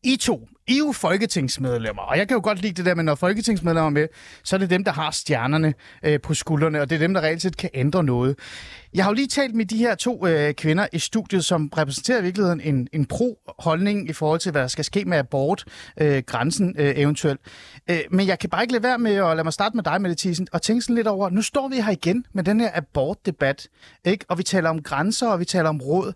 I 0.04 0.18
to, 0.18 0.48
i 0.68 0.74
er 0.74 0.78
jo 0.78 0.92
folketingsmedlemmer, 0.92 2.02
og 2.02 2.18
jeg 2.18 2.28
kan 2.28 2.36
jo 2.36 2.42
godt 2.44 2.62
lide 2.62 2.74
det 2.74 2.86
der 2.86 2.96
med, 2.96 3.04
når 3.04 3.16
folketingsmedlemmer 3.16 3.86
er 3.86 3.90
med, 3.90 4.08
så 4.44 4.56
er 4.56 4.58
det 4.58 4.69
dem, 4.69 4.84
der 4.84 4.92
har 4.92 5.12
stjernerne 5.12 5.74
øh, 6.04 6.22
på 6.22 6.34
skuldrene, 6.34 6.81
og 6.81 6.90
det 6.90 6.96
er 6.96 7.00
dem, 7.00 7.13
der 7.13 7.22
reelt 7.22 7.42
set 7.42 7.58
kan 7.58 7.69
ændre 7.74 8.04
noget. 8.04 8.40
Jeg 8.94 9.04
har 9.04 9.12
jo 9.12 9.16
lige 9.16 9.28
talt 9.28 9.56
med 9.56 9.66
de 9.66 9.78
her 9.78 9.96
to 9.96 10.28
øh, 10.28 10.54
kvinder 10.54 10.88
i 10.94 11.00
studiet, 11.00 11.46
som 11.46 11.69
repræsenterer 11.78 12.19
i 12.19 12.24
virkeligheden 12.24 12.62
en, 12.62 12.88
en 12.94 13.06
pro-holdning 13.06 14.10
i 14.10 14.13
forhold 14.13 14.40
til, 14.40 14.52
hvad 14.52 14.62
der 14.62 14.68
skal 14.68 14.86
ske 14.86 15.06
med 15.06 15.18
abort-grænsen 15.18 16.75
øh, 16.78 16.88
øh, 16.88 16.94
eventuelt. 16.98 17.42
Øh, 17.90 18.00
men 18.12 18.28
jeg 18.28 18.40
kan 18.40 18.50
bare 18.50 18.64
ikke 18.64 18.74
lade 18.74 18.84
være 18.84 18.98
med 19.00 19.12
at 19.12 19.36
lade 19.36 19.44
mig 19.44 19.54
starte 19.54 19.75
med 19.75 19.84
dig, 19.84 20.02
Mette 20.02 20.16
Thiesen, 20.19 20.48
og 20.52 20.62
tænke 20.62 20.81
sådan 20.81 20.96
lidt 20.96 21.07
over, 21.07 21.30
nu 21.30 21.42
står 21.42 21.68
vi 21.68 21.75
her 21.75 21.92
igen 21.92 22.25
med 22.34 22.44
den 22.44 22.60
her 22.60 22.69
abort-debat, 22.74 23.68
ikke? 24.06 24.25
og 24.30 24.38
vi 24.38 24.44
taler 24.44 24.69
om 24.69 24.84
grænser, 24.84 25.28
og 25.28 25.40
vi 25.40 25.46
taler 25.46 25.69
om 25.69 25.81
råd. 25.81 26.14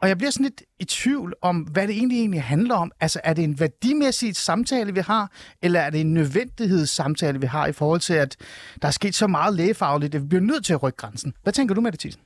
Og 0.00 0.08
jeg 0.08 0.18
bliver 0.18 0.30
sådan 0.30 0.44
lidt 0.44 0.62
i 0.78 0.84
tvivl 0.84 1.34
om, 1.42 1.56
hvad 1.56 1.86
det 1.86 1.96
egentlig, 1.96 2.18
egentlig 2.18 2.42
handler 2.42 2.74
om. 2.74 2.92
Altså, 3.00 3.20
er 3.24 3.32
det 3.32 3.44
en 3.44 3.60
værdimæssig 3.86 4.36
samtale, 4.36 4.94
vi 4.94 5.00
har, 5.00 5.24
eller 5.62 5.80
er 5.80 5.90
det 5.90 6.00
en 6.00 6.14
nødvendighedssamtale, 6.14 7.40
vi 7.40 7.46
har 7.46 7.66
i 7.66 7.72
forhold 7.72 8.00
til, 8.00 8.14
at 8.14 8.32
der 8.82 8.88
er 8.88 8.96
sket 9.00 9.14
så 9.14 9.26
meget 9.26 9.54
lægefagligt, 9.54 10.14
at 10.14 10.22
vi 10.22 10.26
bliver 10.28 10.48
nødt 10.50 10.64
til 10.64 10.74
at 10.74 10.82
rykke 10.82 10.96
grænsen? 10.96 11.34
Hvad 11.42 11.52
tænker 11.52 11.74
du, 11.74 11.80
Mette 11.80 11.98
Thiesen? 11.98 12.22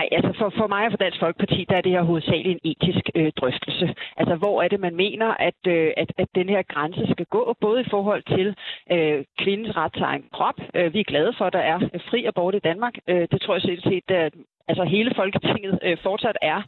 Ej, 0.00 0.08
altså 0.16 0.32
for, 0.38 0.48
for 0.58 0.66
mig 0.74 0.82
og 0.86 0.92
for 0.92 1.02
Dansk 1.04 1.20
Folkeparti, 1.20 1.66
der 1.68 1.76
er 1.76 1.80
det 1.80 1.92
her 1.92 2.02
hovedsageligt 2.02 2.54
en 2.54 2.70
etisk 2.70 3.04
øh, 3.14 3.32
drøftelse. 3.40 3.86
Altså 4.16 4.34
hvor 4.42 4.62
er 4.62 4.68
det, 4.68 4.80
man 4.80 4.96
mener, 4.96 5.28
at, 5.48 5.60
øh, 5.66 5.90
at, 5.96 6.10
at 6.18 6.28
den 6.34 6.48
her 6.48 6.62
grænse 6.72 7.04
skal 7.12 7.26
gå, 7.36 7.56
både 7.60 7.80
i 7.80 7.90
forhold 7.90 8.22
til 8.36 8.48
øh, 8.94 9.24
kvindens 9.42 9.76
ret 9.76 9.92
til 9.92 10.02
egen 10.02 10.24
krop. 10.36 10.58
Øh, 10.76 10.94
vi 10.94 11.00
er 11.00 11.10
glade 11.12 11.32
for, 11.38 11.44
at 11.44 11.52
der 11.52 11.64
er 11.72 11.78
fri 12.10 12.24
abort 12.24 12.54
i 12.54 12.66
Danmark. 12.70 12.94
Øh, 13.08 13.24
det 13.32 13.40
tror 13.40 13.54
jeg 13.54 13.62
selv 13.62 13.82
set, 13.82 14.10
at 14.10 14.32
altså 14.68 14.84
hele 14.84 15.12
Folketinget 15.16 15.78
øh, 15.82 15.96
fortsat 16.02 16.36
er. 16.42 16.62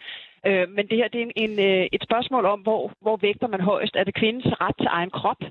Øh, 0.46 0.68
men 0.76 0.84
det 0.88 0.96
her 0.98 1.08
det 1.08 1.20
er 1.20 1.26
en, 1.30 1.36
en, 1.36 1.54
øh, 1.68 1.86
et 1.92 2.02
spørgsmål 2.02 2.44
om, 2.44 2.60
hvor, 2.60 2.92
hvor 3.00 3.16
vægter 3.16 3.48
man 3.48 3.60
højst. 3.60 3.96
Er 3.96 4.04
det 4.04 4.14
kvindens 4.14 4.46
ret 4.60 4.76
til 4.78 4.88
egen 4.90 5.10
krop? 5.10 5.42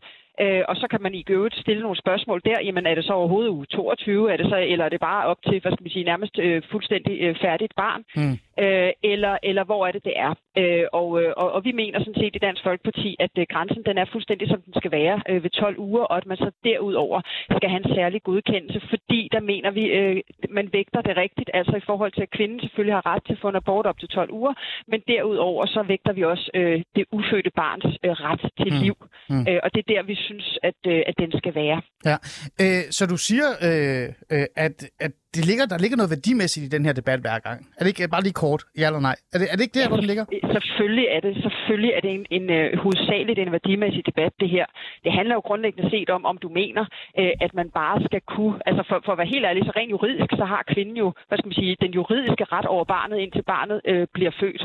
Øh, 0.43 0.63
og 0.69 0.75
så 0.75 0.87
kan 0.91 1.01
man 1.01 1.13
i 1.13 1.23
øvrigt 1.29 1.55
stille 1.63 1.81
nogle 1.81 1.97
spørgsmål 1.97 2.41
der. 2.45 2.57
Jamen 2.63 2.85
er 2.85 2.95
det 2.95 3.05
så 3.05 3.13
overhovedet 3.13 3.49
uge 3.49 3.65
22, 3.65 4.31
er 4.31 4.37
det 4.37 4.47
så, 4.49 4.57
eller 4.57 4.85
er 4.85 4.89
det 4.89 4.99
bare 4.99 5.25
op 5.25 5.41
til, 5.47 5.61
hvad 5.61 5.71
skal 5.71 5.83
man 5.83 5.91
sige, 5.91 6.05
nærmest 6.11 6.39
øh, 6.39 6.61
fuldstændig 6.71 7.21
øh, 7.21 7.35
færdigt 7.41 7.73
barn? 7.75 8.03
Mm. 8.15 8.37
Øh, 8.63 8.91
eller, 9.03 9.37
eller 9.43 9.63
hvor 9.63 9.87
er 9.87 9.91
det, 9.91 10.03
det 10.03 10.13
er? 10.15 10.33
Øh, 10.57 10.85
og, 10.93 11.09
øh, 11.21 11.33
og, 11.37 11.51
og 11.51 11.65
vi 11.65 11.71
mener 11.71 11.99
sådan 11.99 12.21
set 12.21 12.35
i 12.35 12.45
Dansk 12.47 12.63
Folkeparti, 12.63 13.15
at 13.19 13.33
øh, 13.37 13.45
grænsen 13.49 13.83
den 13.85 13.97
er 13.97 14.05
fuldstændig, 14.11 14.47
som 14.49 14.61
den 14.61 14.73
skal 14.79 14.91
være 14.91 15.21
øh, 15.29 15.43
ved 15.43 15.49
12 15.49 15.79
uger, 15.79 16.03
og 16.03 16.17
at 16.17 16.25
man 16.25 16.37
så 16.37 16.51
derudover 16.63 17.21
skal 17.57 17.69
have 17.69 17.81
en 17.85 17.95
særlig 17.95 18.23
godkendelse, 18.23 18.79
fordi 18.89 19.29
der 19.31 19.39
mener 19.39 19.71
vi, 19.71 19.83
øh, 19.85 20.21
man 20.49 20.69
vægter 20.73 21.01
det 21.01 21.17
rigtigt, 21.17 21.49
altså 21.53 21.75
i 21.75 21.85
forhold 21.85 22.11
til, 22.11 22.21
at 22.21 22.29
kvinden 22.37 22.59
selvfølgelig 22.59 22.95
har 22.95 23.05
ret 23.05 23.23
til 23.25 23.33
at 23.33 23.39
få 23.41 23.49
en 23.49 23.55
abort 23.55 23.85
op 23.85 23.99
til 23.99 24.09
12 24.09 24.31
uger, 24.31 24.53
men 24.87 25.01
derudover 25.07 25.65
så 25.65 25.83
vægter 25.83 26.13
vi 26.13 26.23
også 26.23 26.49
øh, 26.53 26.81
det 26.95 27.05
ufødte 27.11 27.51
barns 27.55 27.85
øh, 28.03 28.11
ret 28.11 28.43
til 28.61 28.73
mm. 28.73 28.79
liv. 28.83 28.95
Mm. 29.29 29.45
Øh, 29.49 29.59
og 29.63 29.69
det 29.73 29.79
er 29.79 29.93
der, 29.93 30.03
vi 30.03 30.15
synes, 30.27 30.47
at, 30.69 30.79
øh, 30.91 31.01
at 31.09 31.15
den 31.21 31.31
skal 31.39 31.53
være. 31.55 31.79
Ja, 32.09 32.17
øh, 32.61 32.83
så 32.97 33.03
du 33.13 33.17
siger, 33.27 33.47
øh, 33.67 34.07
øh 34.31 34.45
at, 34.65 34.77
at 34.99 35.11
det 35.37 35.43
ligger, 35.49 35.65
der 35.73 35.77
ligger 35.83 35.97
noget 35.97 36.13
værdimæssigt 36.15 36.65
i 36.67 36.69
den 36.75 36.83
her 36.87 36.93
debat 37.01 37.19
hver 37.25 37.39
gang. 37.47 37.57
Er 37.77 37.81
det 37.83 37.89
ikke 37.93 38.13
bare 38.15 38.25
lige 38.27 38.41
kort, 38.43 38.61
ja 38.79 38.85
eller 38.89 39.03
nej? 39.09 39.15
Er 39.33 39.37
det, 39.39 39.47
er 39.51 39.55
det 39.57 39.63
ikke 39.67 39.79
der, 39.79 39.87
hvor 39.89 39.99
den 40.01 40.09
ligger? 40.11 40.25
Selvfølgelig 40.55 41.07
er 41.15 41.21
det, 41.25 41.31
selvfølgelig 41.45 41.91
er 41.97 42.01
det 42.05 42.11
en, 42.17 42.25
en 42.37 42.45
uh, 42.57 42.79
hovedsageligt 42.83 43.39
en 43.39 43.51
værdimæssig 43.55 44.03
debat, 44.05 44.33
det 44.39 44.49
her. 44.55 44.65
Det 45.03 45.11
handler 45.17 45.35
jo 45.35 45.41
grundlæggende 45.49 45.89
set 45.89 46.09
om, 46.09 46.25
om 46.31 46.37
du 46.43 46.49
mener, 46.61 46.83
uh, 47.21 47.33
at 47.45 47.51
man 47.59 47.67
bare 47.81 47.97
skal 48.07 48.21
kunne, 48.33 48.55
altså 48.69 48.83
for, 48.89 48.97
for 49.05 49.11
at 49.11 49.17
være 49.21 49.33
helt 49.33 49.45
ærlig, 49.49 49.61
så 49.65 49.73
rent 49.75 49.91
juridisk, 49.91 50.29
så 50.41 50.45
har 50.53 50.61
kvinden 50.73 50.97
jo, 51.03 51.07
hvad 51.27 51.37
skal 51.37 51.49
man 51.49 51.59
sige, 51.61 51.77
den 51.85 51.91
juridiske 51.99 52.43
ret 52.55 52.65
over 52.65 52.85
barnet, 52.95 53.17
indtil 53.17 53.43
barnet 53.53 53.77
uh, 53.91 54.03
bliver 54.15 54.33
født. 54.41 54.63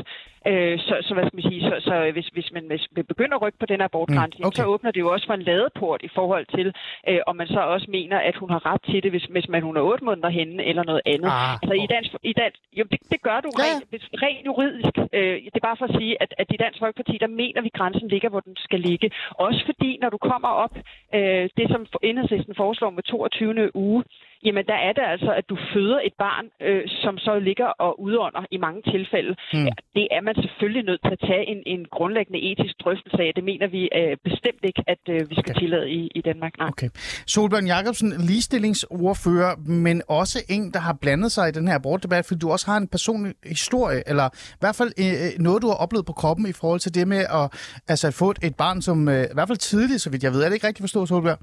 Uh, 0.49 0.75
så, 0.87 0.95
så 1.07 1.11
hvad 1.13 1.25
skal 1.25 1.37
man 1.39 1.47
sige, 1.51 1.61
så, 1.69 1.75
så 1.87 1.93
hvis, 2.15 2.27
hvis 2.35 2.49
man 2.55 2.63
vil 2.95 3.03
begynde 3.11 3.35
at 3.35 3.41
rykke 3.41 3.59
på 3.59 3.65
den 3.71 3.79
her 3.79 3.89
abortgrænse, 3.91 4.37
mm, 4.39 4.45
okay. 4.47 4.61
så 4.61 4.65
åbner 4.73 4.91
det 4.91 4.99
jo 4.99 5.09
også 5.13 5.25
for 5.25 5.33
en 5.33 5.47
ladeport 5.49 6.01
i 6.03 6.11
forhold 6.17 6.45
til, 6.55 6.67
uh, 7.09 7.21
om 7.29 7.35
man 7.35 7.47
så 7.47 7.61
også 7.73 7.87
mener, 7.89 8.17
at 8.29 8.35
hun 8.41 8.49
har 8.49 8.61
ret 8.69 8.83
til 8.89 9.03
det, 9.03 9.11
hvis, 9.11 9.25
hvis 9.35 9.47
man 9.49 9.61
hun 9.63 9.77
er 9.77 9.81
otte 9.81 10.05
måneder 10.05 10.29
henne 10.29 10.60
eller 10.69 10.83
noget 10.83 11.01
andet. 11.05 11.29
Ah, 11.31 11.53
altså 11.63 11.75
i 11.83 11.87
dansk, 11.95 12.11
i 12.31 12.33
dansk 12.33 12.59
jo, 12.79 12.83
det, 12.91 12.99
det 13.11 13.19
gør 13.27 13.39
du 13.45 13.49
ja. 13.57 13.63
rent, 13.63 14.05
rent 14.23 14.45
juridisk. 14.45 14.93
Øh, 15.17 15.35
det 15.51 15.57
er 15.59 15.67
bare 15.69 15.79
for 15.79 15.85
at 15.89 15.95
sige, 15.99 16.13
at, 16.23 16.31
at 16.41 16.47
i 16.55 16.57
Dansk 16.57 16.79
Folkeparti, 16.79 17.15
der 17.23 17.27
mener 17.41 17.61
vi, 17.61 17.69
at 17.73 17.77
grænsen 17.79 18.07
ligger, 18.07 18.29
hvor 18.29 18.39
den 18.39 18.55
skal 18.57 18.79
ligge. 18.79 19.11
Også 19.45 19.61
fordi, 19.65 19.97
når 20.01 20.09
du 20.09 20.17
kommer 20.17 20.51
op, 20.63 20.75
øh, 21.17 21.49
det 21.57 21.67
som 21.73 21.85
enhedslisten 22.03 22.55
foreslår 22.55 22.89
med 22.89 23.03
22. 23.03 23.75
uge, 23.75 24.03
jamen 24.45 24.65
der 24.71 24.79
er 24.87 24.93
det 24.97 25.03
altså, 25.13 25.31
at 25.39 25.45
du 25.49 25.57
føder 25.73 25.99
et 26.07 26.15
barn, 26.25 26.45
øh, 26.67 26.83
som 27.03 27.17
så 27.17 27.39
ligger 27.39 27.69
og 27.85 27.91
udånder 28.05 28.43
i 28.51 28.57
mange 28.57 28.81
tilfælde. 28.93 29.33
Mm. 29.53 29.67
Det 29.97 30.05
er 30.11 30.21
man 30.21 30.35
selvfølgelig 30.43 30.83
nødt 30.89 31.01
til 31.05 31.13
at 31.17 31.21
tage 31.29 31.45
en, 31.53 31.59
en 31.65 31.81
grundlæggende 31.95 32.39
etisk 32.49 32.73
drøftelse 32.83 33.21
af. 33.25 33.31
Det 33.35 33.43
mener 33.43 33.67
vi 33.67 33.81
øh, 33.99 34.17
bestemt 34.29 34.61
ikke, 34.69 34.81
at 34.93 35.03
øh, 35.09 35.19
vi 35.29 35.35
skal 35.41 35.53
okay. 35.53 35.61
tillade 35.61 35.89
i, 35.89 36.01
i 36.15 36.21
Danmark. 36.21 36.53
Nej. 36.57 36.67
Okay. 36.67 36.89
Solbjørn 37.33 37.67
Jacobsen, 37.73 38.09
ligestillingsordfører, 38.29 39.53
men 39.85 40.01
også 40.07 40.37
en, 40.49 40.63
der 40.73 40.79
har 40.79 40.95
blandet 41.01 41.31
sig 41.31 41.45
i 41.49 41.51
den 41.51 41.67
her 41.67 41.75
abortdebat, 41.75 42.25
fordi 42.25 42.39
du 42.39 42.51
også 42.51 42.67
har 42.71 42.77
en 42.77 42.87
personlig 42.87 43.33
historie, 43.45 44.01
eller 44.11 44.27
i 44.57 44.61
hvert 44.63 44.75
fald 44.75 44.91
øh, 45.03 45.13
øh 45.25 45.31
noget, 45.47 45.61
du 45.61 45.67
har 45.67 45.79
oplevet 45.83 46.05
på 46.05 46.13
kroppen 46.13 46.45
i 46.49 46.53
forhold 46.61 46.79
til 46.79 46.95
det 46.95 47.07
med 47.07 47.23
at 47.39 47.45
altså, 47.87 48.11
få 48.11 48.29
et, 48.31 48.39
et 48.43 48.55
barn, 48.55 48.81
som 48.81 49.09
øh, 49.09 49.23
i 49.23 49.33
hvert 49.33 49.47
fald 49.47 49.57
tidligt, 49.57 50.01
så 50.01 50.09
vidt 50.09 50.23
jeg 50.23 50.31
ved. 50.31 50.41
Er 50.43 50.47
det 50.47 50.55
ikke 50.55 50.67
rigtigt 50.67 50.83
forstået, 50.83 51.07
Solbjørn? 51.07 51.37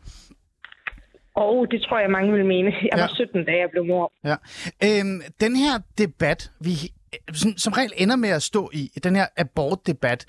Og 1.45 1.67
det 1.71 1.83
tror 1.83 1.99
jeg, 1.99 2.11
mange 2.11 2.33
vil 2.33 2.47
mene. 2.47 2.71
Jeg 2.91 2.97
ja. 2.97 3.01
var 3.01 3.11
17, 3.15 3.45
da 3.45 3.53
jeg 3.63 3.69
blev 3.71 3.85
mor. 3.85 4.13
Ja. 4.25 4.37
Øhm, 4.87 5.21
den 5.41 5.57
her 5.57 5.75
debat, 5.99 6.41
vi 6.61 6.75
som, 7.41 7.51
som 7.57 7.73
regel 7.73 7.93
ender 7.97 8.17
med 8.17 8.29
at 8.29 8.43
stå 8.43 8.71
i, 8.73 8.83
den 9.05 9.17
her 9.17 9.27
abortdebat, 9.37 10.21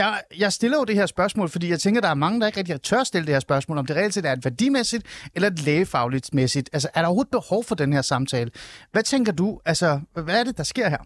jeg, 0.00 0.10
jeg 0.42 0.52
stiller 0.52 0.76
jo 0.80 0.84
det 0.84 0.96
her 1.00 1.06
spørgsmål, 1.06 1.48
fordi 1.48 1.70
jeg 1.70 1.78
tænker, 1.78 2.00
der 2.00 2.08
er 2.08 2.24
mange, 2.24 2.40
der 2.40 2.46
ikke 2.46 2.58
rigtig 2.58 2.82
tør 2.82 3.02
stille 3.04 3.26
det 3.26 3.34
her 3.34 3.40
spørgsmål, 3.48 3.78
om 3.78 3.86
det 3.86 3.96
reelt 3.96 4.14
set 4.14 4.26
er 4.26 4.32
et 4.32 4.44
værdimæssigt 4.44 5.04
eller 5.34 5.48
et 5.48 5.66
lægefagligt 5.66 6.34
mæssigt. 6.34 6.70
Altså, 6.72 6.88
er 6.94 7.00
der 7.00 7.08
overhovedet 7.08 7.36
behov 7.38 7.60
for 7.68 7.74
den 7.74 7.92
her 7.92 8.02
samtale? 8.02 8.50
Hvad 8.92 9.02
tænker 9.02 9.32
du? 9.32 9.48
Altså, 9.66 9.88
hvad 10.26 10.36
er 10.40 10.44
det, 10.44 10.56
der 10.56 10.66
sker 10.72 10.88
her? 10.94 11.02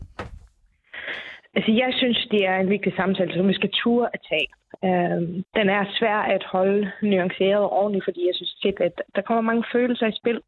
Altså, 1.56 1.72
jeg 1.82 1.90
synes, 2.00 2.18
det 2.30 2.46
er 2.46 2.56
en 2.64 2.70
vigtig 2.70 2.92
samtale, 2.96 3.32
som 3.36 3.48
vi 3.48 3.54
skal 3.54 3.70
ture 3.82 4.08
at 4.14 4.20
tage. 4.30 4.48
Øh, 4.84 5.20
den 5.58 5.66
er 5.76 5.84
svær 5.98 6.18
at 6.18 6.44
holde 6.44 6.90
nuanceret 7.02 7.62
og 7.64 7.72
ordentligt, 7.72 8.04
fordi 8.04 8.26
jeg 8.26 8.34
synes 8.34 8.54
tit, 8.62 8.80
at 8.80 9.02
der 9.14 9.22
kommer 9.22 9.40
mange 9.40 9.64
følelser 9.72 10.06
i 10.06 10.18
spil. 10.20 10.40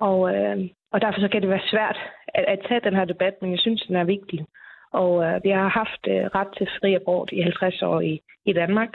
Og, 0.00 0.34
øh, 0.34 0.58
og 0.92 1.00
derfor 1.00 1.20
så 1.20 1.28
kan 1.28 1.42
det 1.42 1.50
være 1.50 1.70
svært 1.70 1.98
at, 2.34 2.44
at 2.44 2.60
tage 2.68 2.80
den 2.80 2.94
her 2.94 3.04
debat, 3.04 3.34
men 3.40 3.50
jeg 3.50 3.58
synes, 3.58 3.82
den 3.82 3.96
er 3.96 4.04
vigtig. 4.04 4.46
Og 4.92 5.24
øh, 5.24 5.44
vi 5.44 5.50
har 5.50 5.68
haft 5.68 6.02
øh, 6.08 6.24
ret 6.38 6.52
til 6.56 6.68
fri 6.80 6.94
abort 6.94 7.28
i 7.32 7.40
50 7.40 7.82
år 7.82 8.00
i, 8.00 8.20
i 8.46 8.52
Danmark. 8.52 8.88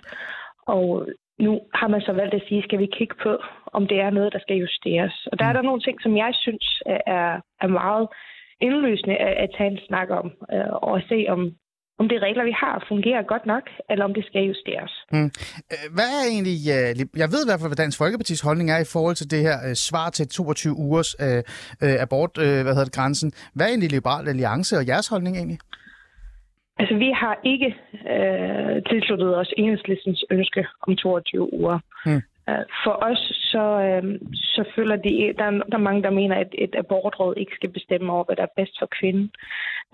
Og 0.67 1.07
nu 1.39 1.61
har 1.73 1.87
man 1.87 2.01
så 2.01 2.13
valgt 2.13 2.33
at 2.33 2.43
sige, 2.47 2.63
skal 2.63 2.79
vi 2.79 2.85
kigge 2.85 3.15
på, 3.23 3.37
om 3.73 3.87
det 3.87 3.99
er 3.99 4.09
noget, 4.09 4.33
der 4.33 4.39
skal 4.39 4.57
justeres. 4.57 5.27
Og 5.31 5.39
der 5.39 5.45
er 5.45 5.53
der 5.53 5.61
nogle 5.61 5.81
ting, 5.81 6.01
som 6.01 6.17
jeg 6.17 6.31
synes 6.33 6.83
er, 6.85 7.41
er 7.61 7.67
meget 7.67 8.07
indløsende 8.61 9.15
at, 9.15 9.33
at 9.43 9.49
tage 9.57 9.71
en 9.71 9.79
snak 9.87 10.09
om, 10.09 10.31
øh, 10.53 10.73
og 10.73 10.97
at 10.97 11.03
se, 11.09 11.25
om, 11.29 11.51
om 11.99 12.07
det 12.09 12.21
regler, 12.21 12.43
vi 12.43 12.55
har, 12.63 12.85
fungerer 12.87 13.21
godt 13.33 13.45
nok, 13.45 13.65
eller 13.89 14.05
om 14.05 14.13
det 14.13 14.25
skal 14.25 14.41
justeres. 14.51 14.91
Hmm. 15.11 15.31
Hvad 15.95 16.09
er 16.19 16.23
egentlig, 16.33 16.57
øh, 16.75 16.89
jeg 17.21 17.29
ved 17.33 17.41
i 17.43 17.47
hvert 17.49 17.59
fald, 17.59 17.71
hvad 17.71 17.81
Dansk 17.83 17.97
Folkepartis 17.97 18.41
holdning 18.41 18.67
er 18.71 18.79
i 18.81 18.91
forhold 18.95 19.15
til 19.15 19.31
det 19.31 19.41
her 19.47 19.57
øh, 19.67 19.75
svar 19.87 20.09
til 20.09 20.27
22 20.27 20.73
ugers 20.85 21.11
uh, 21.25 21.41
abort, 22.05 22.31
hvad 22.35 22.73
hedder 22.75 22.89
det, 22.89 22.99
grænsen. 22.99 23.29
Hvad 23.55 23.65
er 23.65 23.69
egentlig 23.69 23.91
Liberal 23.91 24.27
Alliance 24.27 24.77
og 24.79 24.87
jeres 24.87 25.07
holdning 25.07 25.35
egentlig? 25.37 25.59
Altså, 26.79 26.95
vi 27.03 27.09
har 27.21 27.35
ikke 27.53 27.69
øh, 28.13 28.75
tilsluttet 28.89 29.37
os 29.41 29.53
enhedslistens 29.57 30.25
ønske 30.31 30.61
om 30.87 30.95
22 30.95 31.53
uger. 31.53 31.79
Hmm. 32.05 32.21
Øh, 32.49 32.65
for 32.83 32.95
os 33.09 33.21
så, 33.51 33.65
øh, 33.87 34.19
så 34.33 34.63
føler 34.75 34.95
de, 34.95 35.33
der, 35.39 35.49
der 35.51 35.77
er 35.77 35.87
mange, 35.89 36.03
der 36.03 36.09
mener, 36.09 36.35
at 36.35 36.51
et 36.53 36.75
abortråd 36.77 37.33
ikke 37.37 37.55
skal 37.55 37.69
bestemme 37.69 38.13
over, 38.13 38.23
hvad 38.23 38.35
der 38.35 38.43
er 38.43 38.55
bedst 38.55 38.75
for 38.79 38.89
kvinden. 38.99 39.31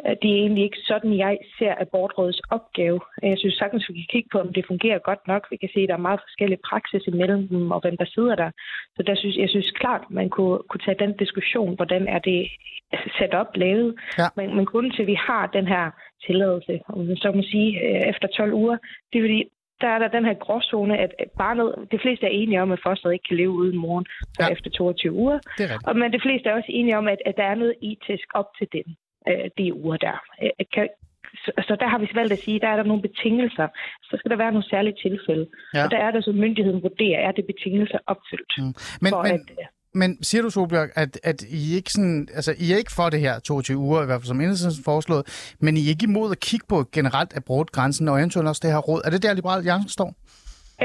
Øh, 0.05 0.15
det 0.21 0.29
er 0.31 0.41
egentlig 0.43 0.63
ikke 0.63 0.81
sådan, 0.91 1.17
jeg 1.17 1.37
ser 1.57 1.73
abortrådets 1.79 2.41
opgave. 2.49 2.99
Jeg 3.21 3.37
synes 3.37 3.55
sagtens, 3.55 3.89
vi 3.89 3.93
kan 3.93 4.11
kigge 4.13 4.29
på, 4.31 4.39
om 4.39 4.53
det 4.53 4.65
fungerer 4.67 4.99
godt 4.99 5.27
nok. 5.27 5.47
Vi 5.51 5.57
kan 5.57 5.69
se, 5.73 5.79
at 5.79 5.89
der 5.89 5.93
er 5.93 6.07
meget 6.07 6.21
forskellige 6.25 6.65
praksis 6.69 7.07
imellem 7.07 7.47
dem, 7.47 7.71
og 7.71 7.79
hvem 7.81 7.97
der 7.97 8.05
sidder 8.05 8.35
der. 8.35 8.51
Så 8.95 9.03
der 9.03 9.15
synes, 9.15 9.37
jeg 9.37 9.49
synes 9.49 9.71
klart, 9.71 10.03
man 10.09 10.29
kunne, 10.29 10.59
kunne 10.69 10.85
tage 10.85 11.01
den 11.03 11.17
diskussion, 11.17 11.75
hvordan 11.75 12.07
er 12.07 12.19
det 12.19 12.49
sat 13.19 13.33
op, 13.33 13.51
lavet. 13.55 13.95
Ja. 14.17 14.27
Men, 14.37 14.55
men 14.55 14.65
grunden 14.65 14.91
til, 14.91 15.01
at 15.01 15.07
vi 15.07 15.17
har 15.27 15.47
den 15.47 15.67
her 15.67 15.91
tilladelse, 16.25 16.79
om 16.89 17.05
man 17.05 17.17
så 17.17 17.31
må 17.31 17.41
sige, 17.41 17.69
øh, 17.85 18.01
efter 18.11 18.27
12 18.27 18.53
uger, 18.53 18.77
det 19.13 19.19
er 19.19 19.23
fordi, 19.23 19.43
der 19.81 19.87
er 19.87 19.99
der 19.99 20.07
den 20.07 20.25
her 20.25 20.33
gråzone, 20.33 20.97
at 20.97 21.11
barnet, 21.37 21.75
de 21.91 21.99
fleste 22.03 22.25
er 22.25 22.29
enige 22.41 22.61
om, 22.61 22.71
at 22.71 22.79
fosteret 22.83 23.13
ikke 23.13 23.27
kan 23.27 23.37
leve 23.37 23.51
uden 23.51 23.77
moren 23.77 24.05
ja. 24.39 24.47
efter 24.47 24.69
22 24.69 25.13
uger. 25.13 25.39
Det 25.57 25.65
er 25.71 25.77
og, 25.87 25.95
men 25.97 26.13
de 26.13 26.19
fleste 26.25 26.49
er 26.49 26.53
også 26.53 26.71
enige 26.79 26.97
om, 26.97 27.07
at, 27.07 27.21
at 27.25 27.35
der 27.37 27.43
er 27.43 27.55
noget 27.55 27.75
etisk 27.81 28.27
op 28.33 28.49
til 28.57 28.67
den, 28.71 28.87
øh, 29.29 29.49
de 29.57 29.73
uger 29.73 29.97
der. 29.97 30.17
Øh, 30.43 30.49
kan, 30.73 30.87
så, 31.43 31.51
så 31.67 31.77
der 31.79 31.87
har 31.87 31.97
vi 31.97 32.09
valgt 32.13 32.33
at 32.33 32.39
sige, 32.39 32.55
at 32.55 32.61
der 32.61 32.67
er 32.67 32.75
der 32.75 32.83
nogle 32.83 33.01
betingelser. 33.01 33.67
Så 34.03 34.13
skal 34.17 34.31
der 34.31 34.37
være 34.37 34.51
nogle 34.51 34.69
særlige 34.69 34.97
tilfælde. 35.05 35.45
Ja. 35.73 35.83
Og 35.83 35.91
der 35.91 35.97
er 35.97 36.11
der 36.11 36.21
så 36.21 36.31
myndigheden 36.31 36.83
vurderer, 36.83 37.19
er 37.27 37.31
det 37.31 37.45
betingelser 37.45 37.99
opfyldt. 38.07 38.53
Mm. 38.57 38.73
Men, 39.03 39.09
for 39.13 39.23
men, 39.23 39.31
at, 39.31 39.45
øh, 39.59 39.65
men 39.93 40.23
siger 40.23 40.41
du, 40.41 40.49
Solbjørg, 40.49 40.89
at, 40.95 41.19
at 41.23 41.41
I, 41.41 41.75
ikke 41.75 41.91
sådan, 41.91 42.27
altså, 42.35 42.51
I 42.57 42.71
er 42.73 42.77
ikke 42.77 42.91
for 42.95 43.09
det 43.09 43.19
her 43.19 43.39
22 43.39 43.77
uger, 43.77 44.03
i 44.03 44.05
hvert 44.05 44.21
fald 44.21 44.27
som 44.27 44.41
Enhedslisten 44.41 44.83
foreslået, 44.83 45.53
men 45.59 45.77
I 45.77 45.85
er 45.85 45.89
ikke 45.89 46.09
imod 46.11 46.31
at 46.31 46.39
kigge 46.39 46.65
på 46.69 46.77
generelt 46.91 47.37
abortgrænsen 47.37 48.07
og 48.07 48.19
eventuelt 48.19 48.47
også 48.47 48.61
det 48.63 48.71
her 48.71 48.79
råd. 48.89 49.01
Er 49.05 49.09
det 49.09 49.23
der, 49.23 49.33
Liberale 49.33 49.57
Alliance 49.57 49.89
står? 49.89 50.13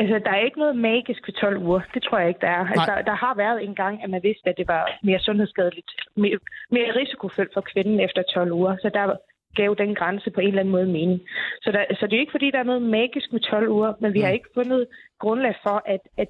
Altså, 0.01 0.17
der 0.25 0.31
er 0.31 0.45
ikke 0.45 0.59
noget 0.59 0.77
magisk 0.77 1.21
ved 1.29 1.35
12 1.35 1.59
uger. 1.67 1.81
Det 1.95 2.03
tror 2.03 2.19
jeg 2.19 2.29
ikke, 2.29 2.45
der 2.47 2.53
er. 2.59 2.65
Altså, 2.73 2.93
der, 2.97 3.03
der 3.11 3.17
har 3.25 3.35
været 3.45 3.65
en 3.65 3.75
gang, 3.75 3.95
at 4.05 4.11
man 4.11 4.23
vidste, 4.23 4.51
at 4.51 4.57
det 4.57 4.69
var 4.69 4.83
mere 5.03 5.21
sundhedsskadeligt, 5.21 5.91
mere, 6.17 6.39
mere 6.71 6.89
risikofyldt 7.01 7.55
for 7.55 7.65
kvinden 7.73 8.01
efter 8.01 8.23
12 8.35 8.53
uger. 8.53 8.77
Så 8.83 8.91
der 8.95 9.17
gav 9.61 9.75
den 9.79 9.95
grænse 9.95 10.31
på 10.31 10.41
en 10.41 10.49
eller 10.49 10.61
anden 10.61 10.73
måde 10.73 10.87
mening. 10.87 11.21
Så, 11.63 11.73
der, 11.73 11.83
så 11.99 12.07
det 12.07 12.17
er 12.17 12.21
ikke, 12.21 12.37
fordi 12.37 12.51
der 12.51 12.59
er 12.59 12.71
noget 12.73 12.83
magisk 12.83 13.33
med 13.33 13.41
12 13.41 13.69
uger, 13.69 13.93
men 14.01 14.13
vi 14.15 14.21
har 14.21 14.29
mm. 14.29 14.35
ikke 14.35 14.55
fundet 14.55 14.87
grundlag 15.21 15.55
for, 15.63 15.83
at, 15.95 16.03
at 16.23 16.29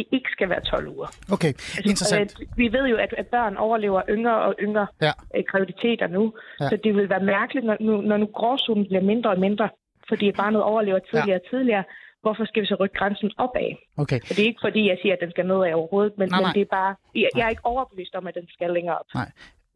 det 0.00 0.06
ikke 0.16 0.30
skal 0.36 0.48
være 0.48 0.60
12 0.60 0.88
uger. 0.88 1.08
Okay, 1.36 1.48
altså, 1.48 1.90
interessant. 1.90 2.20
Altså, 2.20 2.44
vi 2.56 2.66
ved 2.76 2.84
jo, 2.92 2.96
at, 2.96 3.12
at 3.22 3.26
børn 3.26 3.56
overlever 3.56 4.02
yngre 4.14 4.36
og 4.48 4.54
yngre 4.60 4.86
ja. 5.06 5.12
Øh, 5.36 5.44
graviditeter 5.50 6.06
nu, 6.16 6.22
ja. 6.60 6.68
så 6.68 6.74
det 6.84 6.90
vil 6.96 7.08
være 7.14 7.24
mærkeligt, 7.36 7.66
når 7.66 7.76
nu, 7.80 8.00
når 8.00 8.16
nu 8.16 8.26
gråzonen 8.26 8.86
bliver 8.86 9.02
mindre 9.02 9.30
og 9.30 9.40
mindre, 9.46 9.68
fordi 10.08 10.32
barnet 10.32 10.62
overlever 10.62 10.98
tidligere 10.98 11.40
ja. 11.40 11.44
og 11.44 11.50
tidligere, 11.50 11.84
hvorfor 12.22 12.44
skal 12.44 12.62
vi 12.62 12.66
så 12.66 12.76
rykke 12.80 12.98
grænsen 12.98 13.30
opad? 13.38 13.70
Okay. 14.02 14.20
Og 14.28 14.32
det 14.34 14.40
er 14.44 14.50
ikke 14.52 14.64
fordi, 14.68 14.88
jeg 14.88 14.98
siger, 15.02 15.12
at 15.16 15.20
den 15.24 15.30
skal 15.30 15.46
nedad 15.46 15.72
overhovedet, 15.80 16.12
men, 16.18 16.28
nej, 16.28 16.40
nej. 16.40 16.48
men 16.48 16.54
det 16.54 16.62
er 16.66 16.72
bare, 16.78 16.92
jeg, 17.14 17.28
jeg 17.36 17.44
er 17.46 17.52
ikke 17.54 17.66
overbevist 17.72 18.14
om, 18.14 18.26
at 18.26 18.34
den 18.34 18.46
skal 18.56 18.70
længere 18.76 18.98
op. 18.98 19.06
Nej 19.14 19.30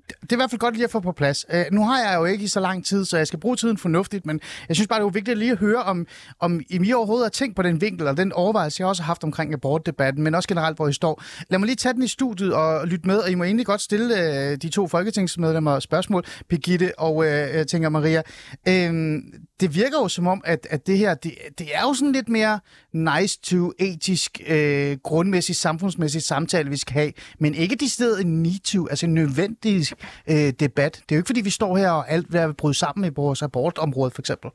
det 0.08 0.32
er 0.32 0.36
i 0.36 0.36
hvert 0.36 0.50
fald 0.50 0.58
godt 0.58 0.74
lige 0.74 0.84
at 0.84 0.90
få 0.90 1.00
på 1.00 1.12
plads. 1.12 1.44
Uh, 1.54 1.60
nu 1.72 1.84
har 1.84 2.08
jeg 2.08 2.18
jo 2.18 2.24
ikke 2.24 2.44
i 2.44 2.48
så 2.48 2.60
lang 2.60 2.86
tid, 2.86 3.04
så 3.04 3.16
jeg 3.16 3.26
skal 3.26 3.38
bruge 3.38 3.56
tiden 3.56 3.78
fornuftigt, 3.78 4.26
men 4.26 4.40
jeg 4.68 4.76
synes 4.76 4.88
bare, 4.88 5.00
det 5.00 5.06
er 5.06 5.10
vigtigt 5.10 5.38
lige 5.38 5.52
at 5.52 5.58
høre, 5.58 5.82
om, 5.82 6.06
om 6.40 6.60
I 6.70 6.92
overhovedet 6.92 7.24
har 7.24 7.30
tænkt 7.30 7.56
på 7.56 7.62
den 7.62 7.80
vinkel, 7.80 8.06
og 8.06 8.16
den 8.16 8.32
overvejelse, 8.32 8.80
jeg 8.80 8.88
også 8.88 9.02
har 9.02 9.06
haft 9.06 9.24
omkring 9.24 9.52
abortdebatten, 9.52 10.22
men 10.22 10.34
også 10.34 10.48
generelt, 10.48 10.76
hvor 10.76 10.88
I 10.88 10.92
står. 10.92 11.22
Lad 11.50 11.58
mig 11.58 11.66
lige 11.66 11.76
tage 11.76 11.92
den 11.92 12.02
i 12.02 12.08
studiet 12.08 12.54
og 12.54 12.86
lytte 12.88 13.06
med, 13.06 13.18
og 13.18 13.30
I 13.30 13.34
må 13.34 13.44
egentlig 13.44 13.66
godt 13.66 13.80
stille 13.80 14.14
uh, 14.14 14.54
de 14.62 14.68
to 14.68 14.88
folketingsmedlemmer 14.88 15.78
spørgsmål, 15.78 16.24
Birgitte 16.48 16.98
og 16.98 17.16
uh, 17.16 17.26
tænker 17.68 17.88
Maria. 17.88 18.22
Uh, 18.68 19.20
det 19.64 19.74
virker 19.74 19.98
jo 19.98 20.08
som 20.08 20.26
om, 20.26 20.42
at, 20.44 20.66
at 20.70 20.86
det 20.86 20.98
her, 20.98 21.14
det, 21.14 21.32
det 21.58 21.68
er 21.74 21.82
jo 21.82 21.94
sådan 21.94 22.12
lidt 22.12 22.28
mere 22.28 22.60
nice 22.92 23.40
to 23.42 23.72
etisk, 23.78 24.40
øh, 24.46 24.96
grundmæssigt, 25.02 25.58
samfundsmæssigt 25.58 26.24
samtale, 26.24 26.70
vi 26.70 26.76
skal 26.76 26.92
have, 26.92 27.12
men 27.38 27.54
ikke 27.54 27.76
de 27.76 27.88
steder 27.88 28.20
en 28.20 28.42
need 28.42 28.60
to, 28.64 28.86
altså 28.88 29.06
en 29.06 29.14
nødvendig 29.14 29.86
øh, 30.26 30.52
debat. 30.60 30.92
Det 30.94 31.12
er 31.12 31.16
jo 31.16 31.18
ikke, 31.18 31.26
fordi 31.26 31.40
vi 31.40 31.50
står 31.50 31.76
her 31.76 31.90
og 31.90 32.10
alt 32.10 32.32
vil 32.32 32.54
bryde 32.54 32.74
sammen 32.74 33.04
i 33.04 33.14
vores 33.16 33.42
abortområde, 33.42 34.10
for 34.10 34.22
eksempel. 34.22 34.50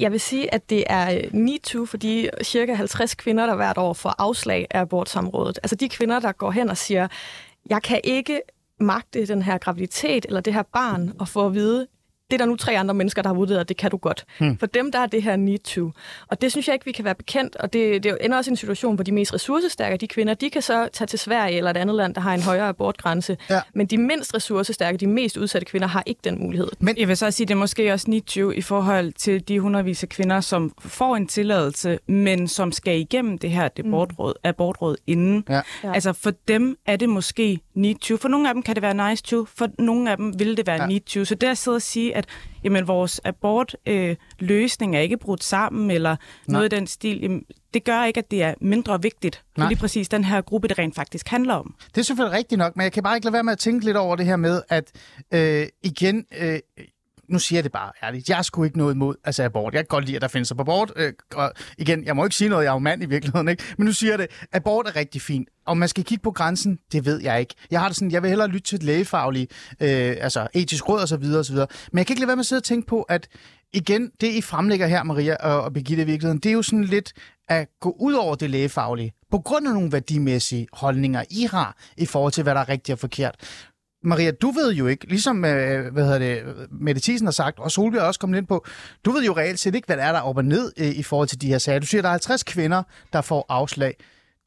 Jeg 0.00 0.12
vil 0.12 0.20
sige, 0.20 0.54
at 0.54 0.70
det 0.70 0.84
er 0.86 1.14
øh, 1.14 1.22
NITU 1.32 1.86
for 1.86 1.96
de 1.96 2.30
cirka 2.42 2.74
50 2.74 3.14
kvinder, 3.14 3.46
der 3.46 3.54
hvert 3.54 3.78
år 3.78 3.92
får 3.92 4.14
afslag 4.18 4.66
af 4.70 4.80
abortsamrådet. 4.80 5.58
Altså 5.62 5.76
de 5.76 5.88
kvinder, 5.88 6.20
der 6.20 6.32
går 6.32 6.50
hen 6.50 6.68
og 6.68 6.76
siger, 6.76 7.08
jeg 7.70 7.82
kan 7.82 8.00
ikke 8.04 8.40
magte 8.80 9.26
den 9.26 9.42
her 9.42 9.58
graviditet 9.58 10.26
eller 10.26 10.40
det 10.40 10.54
her 10.54 10.62
barn 10.62 11.12
og 11.18 11.28
få 11.28 11.46
at 11.46 11.54
vide, 11.54 11.86
det 12.32 12.40
er 12.40 12.44
der 12.44 12.50
nu 12.50 12.56
tre 12.56 12.78
andre 12.78 12.94
mennesker, 12.94 13.22
der 13.22 13.28
har 13.28 13.34
vurderet, 13.34 13.60
at 13.60 13.68
det 13.68 13.76
kan 13.76 13.90
du 13.90 13.96
godt. 13.96 14.24
Hmm. 14.38 14.58
For 14.58 14.66
dem, 14.66 14.92
der 14.92 14.98
er 14.98 15.06
det 15.06 15.22
her 15.22 15.36
need 15.36 15.58
to. 15.58 15.90
Og 16.28 16.42
det 16.42 16.50
synes 16.52 16.66
jeg 16.68 16.74
ikke, 16.74 16.84
vi 16.84 16.92
kan 16.92 17.04
være 17.04 17.14
bekendt, 17.14 17.56
og 17.56 17.72
det, 17.72 18.02
det 18.02 18.18
ender 18.20 18.36
også 18.36 18.50
i 18.50 18.52
en 18.52 18.56
situation, 18.56 18.94
hvor 18.94 19.04
de 19.04 19.12
mest 19.12 19.34
ressourcestærke, 19.34 19.96
de 19.96 20.08
kvinder, 20.08 20.34
de 20.34 20.50
kan 20.50 20.62
så 20.62 20.88
tage 20.92 21.06
til 21.06 21.18
Sverige 21.18 21.56
eller 21.56 21.70
et 21.70 21.76
andet 21.76 21.96
land, 21.96 22.14
der 22.14 22.20
har 22.20 22.34
en 22.34 22.42
højere 22.42 22.68
abortgrænse. 22.68 23.36
Ja. 23.50 23.60
Men 23.74 23.86
de 23.86 23.98
mindst 23.98 24.34
ressourcestærke, 24.34 24.98
de 24.98 25.06
mest 25.06 25.36
udsatte 25.36 25.64
kvinder, 25.64 25.88
har 25.88 26.02
ikke 26.06 26.20
den 26.24 26.42
mulighed. 26.42 26.68
Men 26.78 26.98
jeg 26.98 27.08
vil 27.08 27.16
så 27.16 27.30
sige, 27.30 27.44
at 27.44 27.48
det 27.48 27.54
er 27.54 27.58
måske 27.58 27.92
også 27.92 28.10
need 28.10 28.22
to 28.22 28.50
i 28.50 28.60
forhold 28.60 29.12
til 29.12 29.48
de 29.48 29.60
hundredvis 29.60 30.02
af 30.02 30.08
kvinder, 30.08 30.40
som 30.40 30.72
får 30.80 31.16
en 31.16 31.26
tilladelse, 31.26 31.98
men 32.06 32.48
som 32.48 32.72
skal 32.72 33.00
igennem 33.00 33.38
det 33.38 33.50
her 33.50 33.68
abortråd, 33.78 34.34
mm. 34.44 34.48
abortråd 34.48 34.96
inden. 35.06 35.44
Ja. 35.48 35.60
Altså 35.84 36.12
for 36.12 36.32
dem 36.48 36.76
er 36.86 36.96
det 36.96 37.08
måske 37.08 37.60
need 37.74 37.94
to. 37.94 38.16
For 38.16 38.28
nogle 38.28 38.48
af 38.48 38.54
dem 38.54 38.62
kan 38.62 38.74
det 38.74 38.82
være 38.82 39.10
nice 39.10 39.22
to, 39.22 39.44
for 39.44 39.68
nogle 39.78 40.10
af 40.10 40.16
dem 40.16 40.38
vil 40.38 40.56
det 40.56 40.66
være 40.66 40.82
ja. 40.82 40.86
need 40.86 41.00
to. 41.00 41.24
Så 41.24 41.34
der 41.34 41.54
sidder 41.54 41.76
at 41.76 41.82
sige, 41.82 42.16
at 42.16 42.21
jamen, 42.64 42.88
vores 42.88 43.20
abortløsning 43.24 44.94
øh, 44.94 44.98
er 44.98 45.02
ikke 45.02 45.16
brudt 45.16 45.44
sammen, 45.44 45.90
eller 45.90 46.10
Nej. 46.10 46.16
noget 46.46 46.64
af 46.64 46.70
den 46.70 46.86
stil, 46.86 47.20
jamen, 47.20 47.44
det 47.74 47.84
gør 47.84 48.04
ikke, 48.04 48.18
at 48.18 48.30
det 48.30 48.42
er 48.42 48.54
mindre 48.60 49.02
vigtigt 49.02 49.42
for 49.58 49.68
lige 49.68 49.78
præcis 49.78 50.08
den 50.08 50.24
her 50.24 50.40
gruppe, 50.40 50.68
det 50.68 50.78
rent 50.78 50.94
faktisk 50.94 51.28
handler 51.28 51.54
om. 51.54 51.74
Det 51.94 52.00
er 52.00 52.04
selvfølgelig 52.04 52.38
rigtigt 52.38 52.58
nok, 52.58 52.76
men 52.76 52.84
jeg 52.84 52.92
kan 52.92 53.02
bare 53.02 53.16
ikke 53.16 53.24
lade 53.24 53.32
være 53.32 53.44
med 53.44 53.52
at 53.52 53.58
tænke 53.58 53.84
lidt 53.84 53.96
over 53.96 54.16
det 54.16 54.26
her 54.26 54.36
med, 54.36 54.62
at 54.68 54.92
øh, 55.34 55.66
igen, 55.82 56.24
øh, 56.38 56.58
nu 57.32 57.38
siger 57.38 57.58
jeg 57.58 57.64
det 57.64 57.72
bare 57.72 57.92
ærligt, 58.02 58.28
jeg 58.28 58.44
skulle 58.44 58.66
ikke 58.66 58.78
noget 58.78 58.94
imod 58.94 59.14
altså 59.24 59.42
abort. 59.44 59.74
Jeg 59.74 59.80
kan 59.80 59.86
godt 59.88 60.04
lide, 60.04 60.16
at 60.16 60.22
der 60.22 60.28
findes 60.28 60.50
abort. 60.50 60.92
Øh, 60.96 61.12
og 61.34 61.52
igen, 61.78 62.04
jeg 62.04 62.16
må 62.16 62.24
ikke 62.24 62.36
sige 62.36 62.50
noget, 62.50 62.64
jeg 62.64 62.70
er 62.70 62.74
jo 62.74 62.78
mand 62.78 63.02
i 63.02 63.06
virkeligheden, 63.06 63.48
ikke? 63.48 63.64
men 63.78 63.86
nu 63.86 63.92
siger 63.92 64.12
jeg 64.12 64.18
det, 64.18 64.28
abort 64.52 64.86
er 64.86 64.96
rigtig 64.96 65.22
fint. 65.22 65.48
Om 65.66 65.76
man 65.76 65.88
skal 65.88 66.04
kigge 66.04 66.22
på 66.22 66.30
grænsen, 66.30 66.78
det 66.92 67.04
ved 67.04 67.20
jeg 67.22 67.40
ikke. 67.40 67.54
Jeg 67.70 67.80
har 67.80 67.88
det 67.88 67.96
sådan, 67.96 68.10
jeg 68.10 68.22
vil 68.22 68.28
hellere 68.28 68.48
lytte 68.48 68.66
til 68.66 68.76
et 68.76 68.82
lægefagligt, 68.82 69.52
øh, 69.80 70.16
altså 70.20 70.48
etisk 70.54 70.88
råd 70.88 71.00
osv. 71.00 71.24
osv. 71.34 71.56
Men 71.56 71.98
jeg 71.98 72.06
kan 72.06 72.14
ikke 72.14 72.20
lade 72.20 72.28
være 72.28 72.36
med 72.36 72.42
at 72.42 72.46
sidde 72.46 72.60
og 72.60 72.64
tænke 72.64 72.86
på, 72.86 73.02
at 73.02 73.28
igen, 73.72 74.10
det 74.20 74.32
I 74.32 74.40
fremlægger 74.40 74.86
her, 74.86 75.02
Maria 75.02 75.36
og, 75.36 75.62
og 75.62 75.72
Birgitte 75.72 76.02
i 76.02 76.06
virkeligheden, 76.06 76.38
det 76.38 76.48
er 76.48 76.52
jo 76.52 76.62
sådan 76.62 76.84
lidt 76.84 77.12
at 77.48 77.68
gå 77.80 77.96
ud 78.00 78.12
over 78.12 78.34
det 78.34 78.50
lægefaglige, 78.50 79.12
på 79.30 79.38
grund 79.38 79.68
af 79.68 79.74
nogle 79.74 79.92
værdimæssige 79.92 80.66
holdninger, 80.72 81.24
I 81.30 81.48
har 81.50 81.76
i 81.96 82.06
forhold 82.06 82.32
til, 82.32 82.42
hvad 82.42 82.54
der 82.54 82.60
er 82.60 82.68
rigtigt 82.68 82.94
og 82.94 82.98
forkert. 82.98 83.34
Maria, 84.04 84.30
du 84.30 84.50
ved 84.50 84.72
jo 84.72 84.86
ikke, 84.86 85.06
ligesom 85.06 85.44
øh, 85.44 85.92
hvad 85.92 86.04
hedder 86.04 86.18
det, 86.18 86.42
Mette 86.70 87.00
Thiesen 87.00 87.26
har 87.26 87.32
sagt, 87.32 87.58
og 87.58 87.70
Solbjerg 87.70 88.02
også 88.02 88.20
kommet 88.20 88.38
ind 88.38 88.46
på, 88.46 88.64
du 89.04 89.10
ved 89.10 89.24
jo 89.24 89.32
reelt 89.32 89.58
set 89.58 89.74
ikke, 89.74 89.86
hvad 89.86 89.96
der 89.96 90.02
er 90.02 90.12
der 90.12 90.20
op 90.20 90.36
og 90.36 90.44
ned 90.44 90.72
øh, 90.76 90.86
i 90.86 91.02
forhold 91.02 91.28
til 91.28 91.40
de 91.40 91.46
her 91.46 91.58
sager. 91.58 91.78
Du 91.78 91.86
siger, 91.86 92.00
at 92.00 92.04
der 92.04 92.08
er 92.08 92.12
50 92.12 92.42
kvinder, 92.42 92.82
der 93.12 93.20
får 93.20 93.46
afslag. 93.48 93.96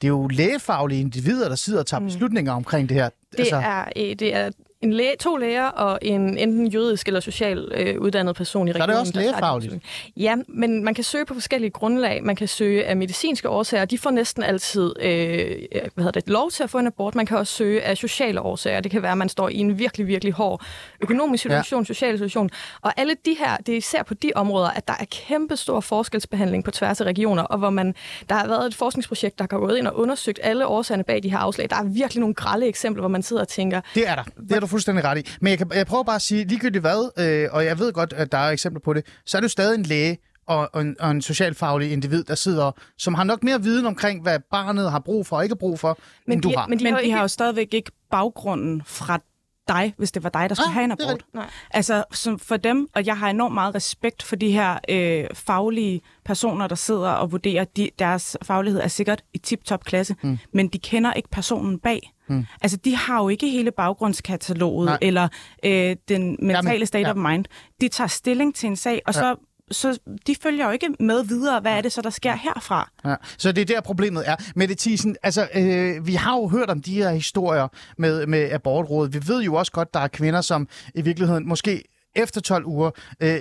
Det 0.02 0.08
er 0.08 0.12
jo 0.12 0.28
lægefaglige 0.28 1.02
individer, 1.02 1.50
der 1.50 1.56
sidder 1.56 1.80
og 1.80 1.86
tager 1.86 2.02
mm. 2.02 2.06
beslutninger 2.06 2.54
omkring 2.54 2.90
det 2.90 2.98
her. 2.98 3.10
Det, 3.32 3.40
altså... 3.40 3.56
er, 3.56 3.86
øh, 3.96 4.04
det 4.04 4.36
er 4.36 4.52
en 4.86 4.94
læge, 4.94 5.16
to 5.20 5.36
læger 5.36 5.66
og 5.66 6.00
en 6.02 6.38
enten 6.38 6.68
jødisk 6.68 7.08
eller 7.08 7.20
social 7.20 7.72
øh, 7.72 8.00
uddannet 8.02 8.36
person 8.36 8.68
i 8.68 8.72
regionen. 8.72 8.88
Så 8.88 8.92
er 8.92 8.96
det 8.96 9.00
også 9.00 9.14
lægefagligt? 9.16 9.84
Ja, 10.18 10.36
men 10.48 10.84
man 10.84 10.94
kan 10.94 11.04
søge 11.04 11.26
på 11.26 11.34
forskellige 11.34 11.72
grundlag. 11.72 12.24
Man 12.24 12.36
kan 12.36 12.48
søge 12.48 12.86
af 12.86 12.98
medicinske 12.98 13.50
årsager. 13.50 13.86
De 13.86 13.98
får 13.98 14.12
næsten 14.12 14.44
altid 14.44 14.94
øh, 15.00 15.48
hvad 15.94 16.04
hedder 16.04 16.12
det, 16.12 16.30
lov 16.30 16.52
til 16.52 16.64
at 16.64 16.70
få 16.70 16.78
en 16.78 16.88
abort. 16.88 17.16
Man 17.16 17.26
kan 17.26 17.38
også 17.38 17.54
søge 17.54 17.82
af 17.82 17.98
sociale 17.98 18.42
årsager. 18.42 18.82
Det 18.82 18.92
kan 18.92 19.02
være, 19.02 19.12
at 19.12 19.18
man 19.18 19.30
står 19.30 19.50
i 19.50 19.56
en 19.58 19.80
virkelig, 19.80 20.08
virkelig 20.08 20.34
hård 20.34 20.66
økonomisk 21.02 21.42
situation, 21.42 21.82
ja. 21.82 21.86
social 21.86 22.18
situation. 22.18 22.50
Og 22.82 22.94
alle 22.98 23.16
de 23.26 23.36
her, 23.40 23.58
det 23.58 23.74
er 23.74 23.78
især 23.78 24.04
på 24.04 24.14
de 24.14 24.32
områder, 24.36 24.70
at 24.70 24.88
der 24.88 24.94
er 25.00 25.06
kæmpe 25.12 25.58
stor 25.58 25.80
forskelsbehandling 25.80 26.64
på 26.64 26.72
tværs 26.72 27.02
af 27.02 27.06
regioner, 27.06 27.44
og 27.44 27.58
hvor 27.58 27.70
man, 27.70 27.96
der 28.30 28.36
har 28.36 28.48
været 28.48 28.68
et 28.68 28.76
forskningsprojekt, 28.76 29.40
der 29.40 29.44
har 29.52 29.60
gået 29.60 29.78
ind 29.78 29.88
og 29.88 30.00
undersøgt 30.00 30.40
alle 30.44 30.68
årsagerne 30.68 31.04
bag 31.04 31.24
de 31.24 31.30
her 31.30 31.38
afslag. 31.38 31.70
Der 31.70 31.76
er 31.76 31.84
virkelig 31.84 32.20
nogle 32.20 32.36
grælde 32.36 32.68
eksempler, 32.68 33.02
hvor 33.02 33.10
man 33.10 33.24
sidder 33.24 33.42
og 33.42 33.48
tænker... 33.48 33.82
Det 33.96 34.10
er 34.10 34.16
der. 34.16 34.24
Det 34.24 34.52
er 34.52 34.60
du 34.60 34.68
fuldstændig 34.76 35.06
ret 35.06 35.18
i. 35.18 35.36
Men 35.42 35.50
jeg, 35.50 35.58
kan, 35.58 35.68
jeg 35.74 35.88
prøver 35.88 36.04
bare 36.04 36.16
at 36.16 36.22
sige, 36.22 36.46
ligegyldigt 36.48 36.82
hvad, 36.82 37.12
øh, 37.20 37.50
og 37.52 37.66
jeg 37.66 37.80
ved 37.80 37.94
godt, 37.94 38.14
at 38.14 38.32
der 38.32 38.38
er 38.38 38.52
eksempler 38.52 38.82
på 38.82 38.94
det, 38.94 39.06
så 39.26 39.38
er 39.38 39.42
jo 39.42 39.48
stadig 39.48 39.78
en 39.78 39.84
læge 39.84 40.18
og, 40.48 40.70
og, 40.74 40.82
en, 40.82 40.96
og 41.00 41.12
en 41.12 41.22
socialfaglig 41.22 41.92
individ, 41.92 42.24
der 42.24 42.36
sidder, 42.36 42.72
som 42.98 43.14
har 43.14 43.24
nok 43.24 43.44
mere 43.44 43.62
viden 43.62 43.86
omkring, 43.86 44.22
hvad 44.22 44.40
barnet 44.52 44.92
har 44.92 45.00
brug 45.00 45.28
for 45.28 45.36
og 45.36 45.44
ikke 45.44 45.56
brug 45.56 45.80
for, 45.80 45.98
men 46.28 46.34
end 46.34 46.44
de, 46.44 46.50
du 46.50 46.58
har. 46.58 46.68
Men 46.68 46.80
de, 46.80 46.84
men 46.84 46.96
de 47.04 47.12
har 47.12 47.22
jo 47.22 47.28
stadigvæk 47.28 47.74
ikke 47.74 47.92
baggrunden 48.12 48.82
fra 48.86 49.20
dig, 49.68 49.94
hvis 49.98 50.12
det 50.12 50.24
var 50.24 50.30
dig, 50.30 50.50
der 50.50 50.56
skulle 50.56 50.68
ah, 50.68 50.74
have 50.74 50.84
en 50.84 50.92
abort. 50.92 51.26
Nej. 51.34 51.50
Altså 51.72 52.04
så 52.12 52.38
for 52.38 52.58
dem, 52.58 52.88
og 52.96 53.06
jeg 53.06 53.18
har 53.18 53.30
enormt 53.30 53.54
meget 53.54 53.76
respekt 53.76 54.24
for 54.24 54.36
de 54.36 54.52
her 54.52 54.80
øh, 54.90 55.26
faglige 55.34 56.02
personer, 56.26 56.68
der 56.68 56.76
sidder 56.76 57.10
og 57.10 57.32
vurderer, 57.32 57.64
de, 57.64 57.90
deres 58.00 58.38
faglighed 58.44 58.82
er 58.82 58.88
sikkert 58.88 59.24
i 59.34 59.38
tip-top 59.38 59.84
klasse, 59.84 60.16
mm. 60.24 60.38
men 60.54 60.68
de 60.68 60.80
kender 60.80 61.14
ikke 61.14 61.30
personen 61.30 61.80
bag. 61.80 62.12
Mm. 62.28 62.46
Altså, 62.62 62.78
de 62.78 62.96
har 62.96 63.22
jo 63.22 63.30
ikke 63.30 63.50
hele 63.50 63.72
baggrundskataloget, 63.72 64.86
Nej. 64.86 64.98
eller 65.02 65.28
øh, 65.66 65.96
den 66.10 66.38
mentale 66.40 66.70
Jamen, 66.72 66.86
state 66.86 67.08
ja. 67.08 67.14
of 67.14 67.32
mind. 67.32 67.46
De 67.82 67.88
tager 67.88 68.08
stilling 68.08 68.56
til 68.56 68.68
en 68.68 68.76
sag, 68.76 69.02
og 69.08 69.14
ja. 69.16 69.20
så 69.20 69.36
så 69.72 70.00
de 70.28 70.36
følger 70.42 70.66
jo 70.66 70.72
ikke 70.72 70.90
med 71.00 71.24
videre, 71.24 71.60
hvad 71.60 71.72
er 71.72 71.82
det 71.82 71.92
så, 71.92 72.02
der 72.02 72.10
sker 72.10 72.36
herfra? 72.36 72.92
Ja, 73.06 73.16
så 73.38 73.52
det 73.52 73.62
er 73.62 73.66
der 73.66 73.82
problemet 73.82 74.30
er. 74.30 74.36
Mette 74.56 74.76
Thiesen, 74.80 75.16
altså, 75.24 75.48
øh, 75.56 76.08
vi 76.08 76.14
har 76.14 76.36
jo 76.36 76.48
hørt 76.48 76.70
om 76.70 76.82
de 76.82 76.94
her 76.94 77.12
historier 77.12 77.68
med, 77.98 78.28
med 78.28 78.52
abortrådet. 78.52 79.14
Vi 79.14 79.28
ved 79.28 79.44
jo 79.44 79.56
også 79.56 79.72
godt, 79.72 79.94
der 79.94 80.00
er 80.00 80.08
kvinder, 80.08 80.42
som 80.42 80.68
i 80.96 81.02
virkeligheden 81.02 81.48
måske 81.48 81.84
efter 82.16 82.42
12 82.42 82.66
uger 82.66 82.92
øh, 83.20 83.40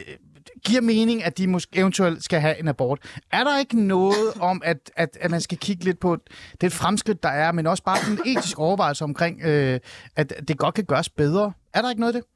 giver 0.68 0.80
mening, 0.80 1.24
at 1.24 1.38
de 1.38 1.46
måske 1.46 1.78
eventuelt 1.80 2.22
skal 2.24 2.40
have 2.40 2.60
en 2.60 2.68
abort. 2.68 2.98
Er 3.32 3.44
der 3.44 3.58
ikke 3.58 3.86
noget 3.86 4.26
om, 4.50 4.62
at, 4.64 4.80
at, 4.96 5.10
at 5.20 5.30
man 5.30 5.40
skal 5.40 5.58
kigge 5.58 5.84
lidt 5.84 6.00
på 6.00 6.16
det 6.60 6.72
fremskridt, 6.72 7.22
der 7.22 7.28
er, 7.28 7.52
men 7.52 7.66
også 7.66 7.84
bare 7.84 8.00
en 8.10 8.18
etisk 8.30 8.58
overvejelse 8.58 9.04
omkring, 9.04 9.34
øh, 9.48 9.80
at 10.16 10.28
det 10.48 10.58
godt 10.58 10.74
kan 10.74 10.84
gøres 10.84 11.10
bedre? 11.10 11.52
Er 11.74 11.80
der 11.82 11.90
ikke 11.90 12.00
noget 12.00 12.14
af 12.14 12.20
det? 12.20 12.26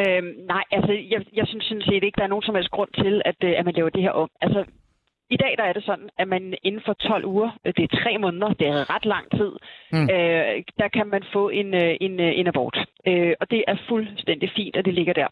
Øhm, 0.00 0.32
nej, 0.52 0.64
altså 0.76 0.92
jeg, 1.12 1.20
jeg 1.32 1.46
synes 1.46 1.64
sådan 1.64 1.82
set 1.88 2.02
ikke, 2.04 2.16
der 2.16 2.24
er 2.24 2.32
nogen 2.34 2.42
som 2.48 2.54
helst 2.54 2.70
grund 2.70 2.90
til, 3.02 3.22
at, 3.24 3.38
øh, 3.44 3.52
at 3.58 3.64
man 3.64 3.74
laver 3.74 3.90
det 3.90 4.02
her 4.02 4.10
om. 4.10 4.30
Altså 4.40 4.64
i 5.30 5.36
dag 5.36 5.54
der 5.58 5.64
er 5.64 5.72
det 5.72 5.84
sådan, 5.84 6.08
at 6.18 6.28
man 6.28 6.54
inden 6.62 6.82
for 6.86 6.92
12 6.92 7.24
uger, 7.24 7.50
øh, 7.64 7.72
det 7.76 7.84
er 7.84 8.02
tre 8.02 8.18
måneder, 8.18 8.48
det 8.60 8.66
er 8.68 8.90
ret 8.94 9.04
lang 9.04 9.26
tid, 9.38 9.52
mm. 9.92 10.08
øh, 10.14 10.62
der 10.80 10.88
kan 10.96 11.06
man 11.06 11.22
få 11.32 11.48
en, 11.48 11.74
øh, 11.74 11.96
en, 12.00 12.20
en 12.20 12.46
abort. 12.46 12.78
Øh, 13.06 13.34
og 13.40 13.50
det 13.50 13.64
er 13.66 13.76
fuldstændig 13.88 14.50
fint, 14.56 14.76
at 14.76 14.84
det 14.84 14.94
ligger 14.94 15.12
der. 15.12 15.28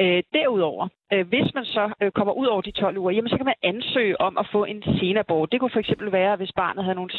Øh, 0.00 0.22
derudover, 0.32 0.88
øh, 1.12 1.28
hvis 1.28 1.54
man 1.54 1.64
så 1.64 1.92
øh, 2.02 2.10
kommer 2.10 2.32
ud 2.32 2.46
over 2.46 2.60
de 2.60 2.70
12 2.70 2.98
uger, 2.98 3.10
jamen, 3.10 3.28
så 3.28 3.36
kan 3.36 3.46
man 3.46 3.60
ansøge 3.62 4.20
om 4.20 4.38
at 4.38 4.46
få 4.52 4.64
en 4.64 4.82
senabort. 5.00 5.52
Det 5.52 5.60
kunne 5.60 5.70
for 5.70 5.78
eksempel 5.80 6.12
være, 6.12 6.36
hvis 6.36 6.52
barnet 6.56 6.84
havde 6.84 6.94
nogle 6.94 7.10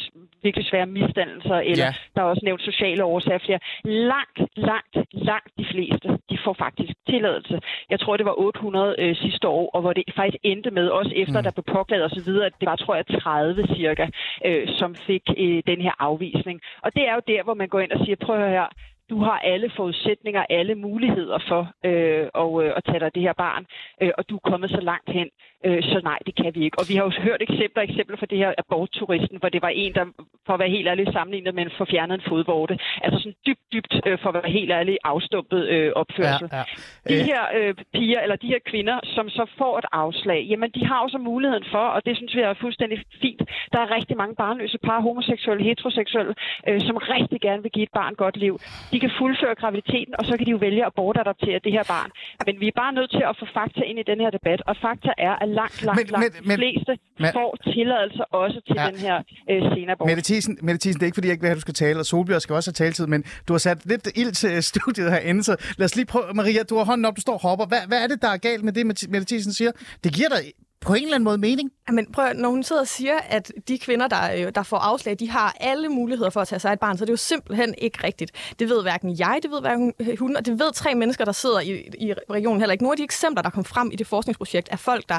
virkelig 0.43 0.65
svære 0.65 0.85
misdannelser, 0.85 1.55
eller 1.55 1.85
ja. 1.85 1.93
der 2.15 2.21
er 2.21 2.25
også 2.25 2.41
nævnt 2.43 2.61
sociale 2.61 3.03
årsager 3.03 3.39
flere. 3.45 3.59
Langt, 3.83 4.39
langt, 4.55 4.95
langt 5.11 5.51
de 5.57 5.65
fleste, 5.71 6.07
de 6.29 6.37
får 6.45 6.53
faktisk 6.53 6.93
tilladelse. 7.09 7.59
Jeg 7.89 7.99
tror, 7.99 8.17
det 8.17 8.25
var 8.25 8.39
800 8.39 8.95
øh, 8.99 9.15
sidste 9.15 9.47
år, 9.47 9.69
og 9.73 9.81
hvor 9.81 9.93
det 9.93 10.03
faktisk 10.15 10.37
endte 10.43 10.71
med, 10.71 10.87
også 10.87 11.11
efter 11.15 11.39
mm. 11.39 11.43
der 11.43 11.51
blev 11.51 11.63
påklaget 11.77 12.05
osv., 12.05 12.29
at 12.49 12.53
det 12.59 12.67
var, 12.71 12.75
tror 12.75 12.95
jeg, 12.95 13.05
30 13.21 13.67
cirka, 13.75 14.07
øh, 14.45 14.67
som 14.79 14.95
fik 14.95 15.23
øh, 15.37 15.63
den 15.67 15.81
her 15.81 15.95
afvisning. 15.99 16.61
Og 16.83 16.95
det 16.95 17.03
er 17.09 17.13
jo 17.13 17.21
der, 17.27 17.43
hvor 17.43 17.53
man 17.53 17.67
går 17.67 17.79
ind 17.79 17.91
og 17.91 18.05
siger, 18.05 18.15
prøv 18.15 18.35
at 18.35 18.41
høre 18.41 18.51
her, 18.51 18.67
du 19.13 19.19
har 19.27 19.37
alle 19.53 19.69
forudsætninger, 19.77 20.43
alle 20.49 20.75
muligheder 20.75 21.39
for 21.49 21.61
øh, 21.89 22.25
at, 22.43 22.51
øh, 22.63 22.71
at 22.77 22.83
tage 22.89 22.99
dig 23.03 23.11
det 23.15 23.23
her 23.27 23.35
barn, 23.45 23.63
øh, 24.01 24.11
og 24.17 24.23
du 24.29 24.35
er 24.35 24.49
kommet 24.51 24.69
så 24.69 24.81
langt 24.91 25.09
hen, 25.17 25.27
øh, 25.65 25.83
så 25.91 25.97
nej, 26.03 26.19
det 26.27 26.35
kan 26.41 26.51
vi 26.55 26.61
ikke. 26.65 26.79
Og 26.79 26.85
vi 26.89 26.95
har 26.95 27.03
jo 27.03 27.11
hørt 27.27 27.41
eksempler, 27.47 27.81
eksempler 27.83 28.17
for 28.17 28.25
det 28.31 28.37
her 28.37 28.51
abortturisten, 28.63 29.37
hvor 29.41 29.49
det 29.49 29.61
var 29.61 29.73
en, 29.83 29.93
der 29.93 30.05
for 30.45 30.53
at 30.53 30.59
være 30.59 30.69
helt 30.77 30.87
ærlig 30.87 31.13
sammenlignet 31.13 31.55
med 31.55 31.63
en 31.65 31.71
forfjernet 31.77 32.15
en 32.15 32.25
fodvorte. 32.29 32.73
Altså 33.03 33.17
sådan 33.19 33.35
dybt, 33.47 33.65
dybt, 33.73 33.93
øh, 34.07 34.17
for 34.21 34.29
at 34.29 34.35
være 34.39 34.51
helt 34.59 34.71
ærlig, 34.71 34.97
afstumpet 35.03 35.61
øh, 35.73 35.91
opførsel. 36.01 36.47
Ja, 36.51 36.57
ja. 36.57 36.63
De 37.09 37.15
øh. 37.19 37.25
her 37.29 37.41
øh, 37.57 37.73
piger, 37.93 38.19
eller 38.25 38.35
de 38.35 38.47
her 38.47 38.61
kvinder, 38.71 38.97
som 39.15 39.29
så 39.29 39.45
får 39.57 39.73
et 39.77 39.85
afslag, 39.91 40.41
jamen 40.51 40.69
de 40.75 40.85
har 40.85 40.99
også 41.05 41.17
muligheden 41.17 41.65
for, 41.71 41.85
og 41.95 42.05
det 42.05 42.17
synes 42.17 42.35
vi 42.35 42.41
er 42.41 42.53
fuldstændig 42.53 42.97
fint, 43.21 43.41
der 43.73 43.79
er 43.79 43.95
rigtig 43.97 44.17
mange 44.17 44.35
barnløse 44.35 44.77
par, 44.77 44.99
homoseksuelle, 45.01 45.63
heteroseksuelle, 45.63 46.33
øh, 46.67 46.81
som 46.81 46.97
rigtig 46.97 47.41
gerne 47.41 47.61
vil 47.63 47.71
give 47.71 47.83
et 47.83 47.93
barn 47.93 48.13
godt 48.15 48.37
liv. 48.37 48.59
De 48.91 48.99
kan 49.03 49.11
fuldføre 49.21 49.55
graviditeten, 49.61 50.13
og 50.19 50.23
så 50.27 50.33
kan 50.37 50.43
de 50.47 50.51
jo 50.55 50.59
vælge 50.67 50.81
at 50.89 50.93
bortadoptere 50.99 51.59
det 51.65 51.71
her 51.77 51.85
barn. 51.95 52.09
Men 52.47 52.53
vi 52.61 52.67
er 52.71 52.75
bare 52.83 52.93
nødt 52.97 53.11
til 53.17 53.23
at 53.29 53.35
få 53.41 53.45
fakta 53.57 53.81
ind 53.89 53.97
i 54.03 54.05
den 54.11 54.19
her 54.23 54.31
debat, 54.37 54.59
og 54.69 54.73
fakta 54.85 55.11
er, 55.27 55.33
at 55.43 55.49
langt, 55.59 55.79
langt, 55.87 55.97
men, 55.99 56.07
langt 56.15 56.33
men, 56.49 56.55
de 56.55 56.61
fleste 56.61 56.91
men, 57.23 57.29
får 57.37 57.49
tilladelser 57.73 58.25
også 58.41 58.59
til 58.67 58.75
ja. 58.79 58.85
den 58.89 58.97
her 59.05 59.15
øh, 59.51 59.61
senabort. 59.73 60.05
Mette 60.09 60.23
Thiesen, 60.29 60.53
Mette 60.65 60.79
Thiesen, 60.83 60.99
det 60.99 61.05
er 61.05 61.09
ikke 61.09 61.19
fordi, 61.19 61.27
jeg 61.29 61.35
ikke 61.35 61.45
vil 61.45 61.51
have, 61.51 61.61
du 61.61 61.67
skal 61.67 61.79
tale, 61.83 61.97
og 62.03 62.05
Solbjørn 62.11 62.43
skal 62.45 62.53
også 62.59 62.69
have 62.69 62.79
taletid, 62.83 63.05
men 63.13 63.21
du 63.47 63.51
har 63.55 63.61
sat 63.67 63.79
lidt 63.91 64.05
ild 64.21 64.33
til 64.41 64.63
studiet 64.71 65.07
herinde, 65.15 65.41
så 65.49 65.53
lad 65.79 65.85
os 65.89 65.95
lige 65.99 66.07
prøve. 66.13 66.25
Maria, 66.39 66.61
du 66.71 66.75
har 66.79 66.85
hånden 66.91 67.05
op, 67.07 67.15
du 67.19 67.21
står 67.27 67.37
og 67.39 67.43
hopper. 67.47 67.65
Hvad, 67.71 67.83
hvad 67.89 67.99
er 68.03 68.07
det, 68.07 68.21
der 68.25 68.31
er 68.35 68.39
galt 68.47 68.63
med 68.67 68.73
det, 68.77 68.83
Mette 68.85 69.25
Thiesen 69.31 69.53
siger? 69.59 69.71
Det 70.03 70.11
giver 70.17 70.31
dig 70.35 70.43
på 70.85 70.93
en 70.93 71.03
eller 71.03 71.15
anden 71.15 71.23
måde 71.23 71.37
mening. 71.37 71.71
Men 71.91 72.11
prøv, 72.11 72.33
når 72.33 72.49
hun 72.49 72.63
sidder 72.63 72.81
og 72.81 72.87
siger, 72.87 73.17
at 73.29 73.51
de 73.67 73.77
kvinder, 73.77 74.07
der, 74.07 74.33
øh, 74.35 74.51
der 74.55 74.63
får 74.63 74.77
afslag, 74.77 75.19
de 75.19 75.29
har 75.29 75.57
alle 75.59 75.89
muligheder 75.89 76.29
for 76.29 76.41
at 76.41 76.47
tage 76.47 76.59
sig 76.59 76.73
et 76.73 76.79
barn, 76.79 76.97
så 76.97 77.05
det 77.05 77.09
er 77.09 77.13
jo 77.13 77.17
simpelthen 77.17 77.75
ikke 77.77 78.03
rigtigt. 78.03 78.31
Det 78.59 78.69
ved 78.69 78.81
hverken 78.81 79.19
jeg, 79.19 79.39
det 79.43 79.51
ved 79.51 79.61
hverken 79.61 79.93
øh, 79.99 80.19
hun, 80.19 80.35
og 80.35 80.45
det 80.45 80.59
ved 80.59 80.73
tre 80.73 80.95
mennesker, 80.95 81.25
der 81.25 81.31
sidder 81.31 81.59
i, 81.59 81.71
i 81.99 82.13
regionen 82.29 82.61
heller 82.61 82.71
ikke. 82.71 82.83
Nogle 82.83 82.93
af 82.93 82.97
de 82.97 83.03
eksempler, 83.03 83.43
der 83.43 83.49
kom 83.49 83.65
frem 83.65 83.89
i 83.91 83.95
det 83.95 84.07
forskningsprojekt, 84.07 84.69
er 84.71 84.77
folk, 84.77 85.09
der, 85.09 85.15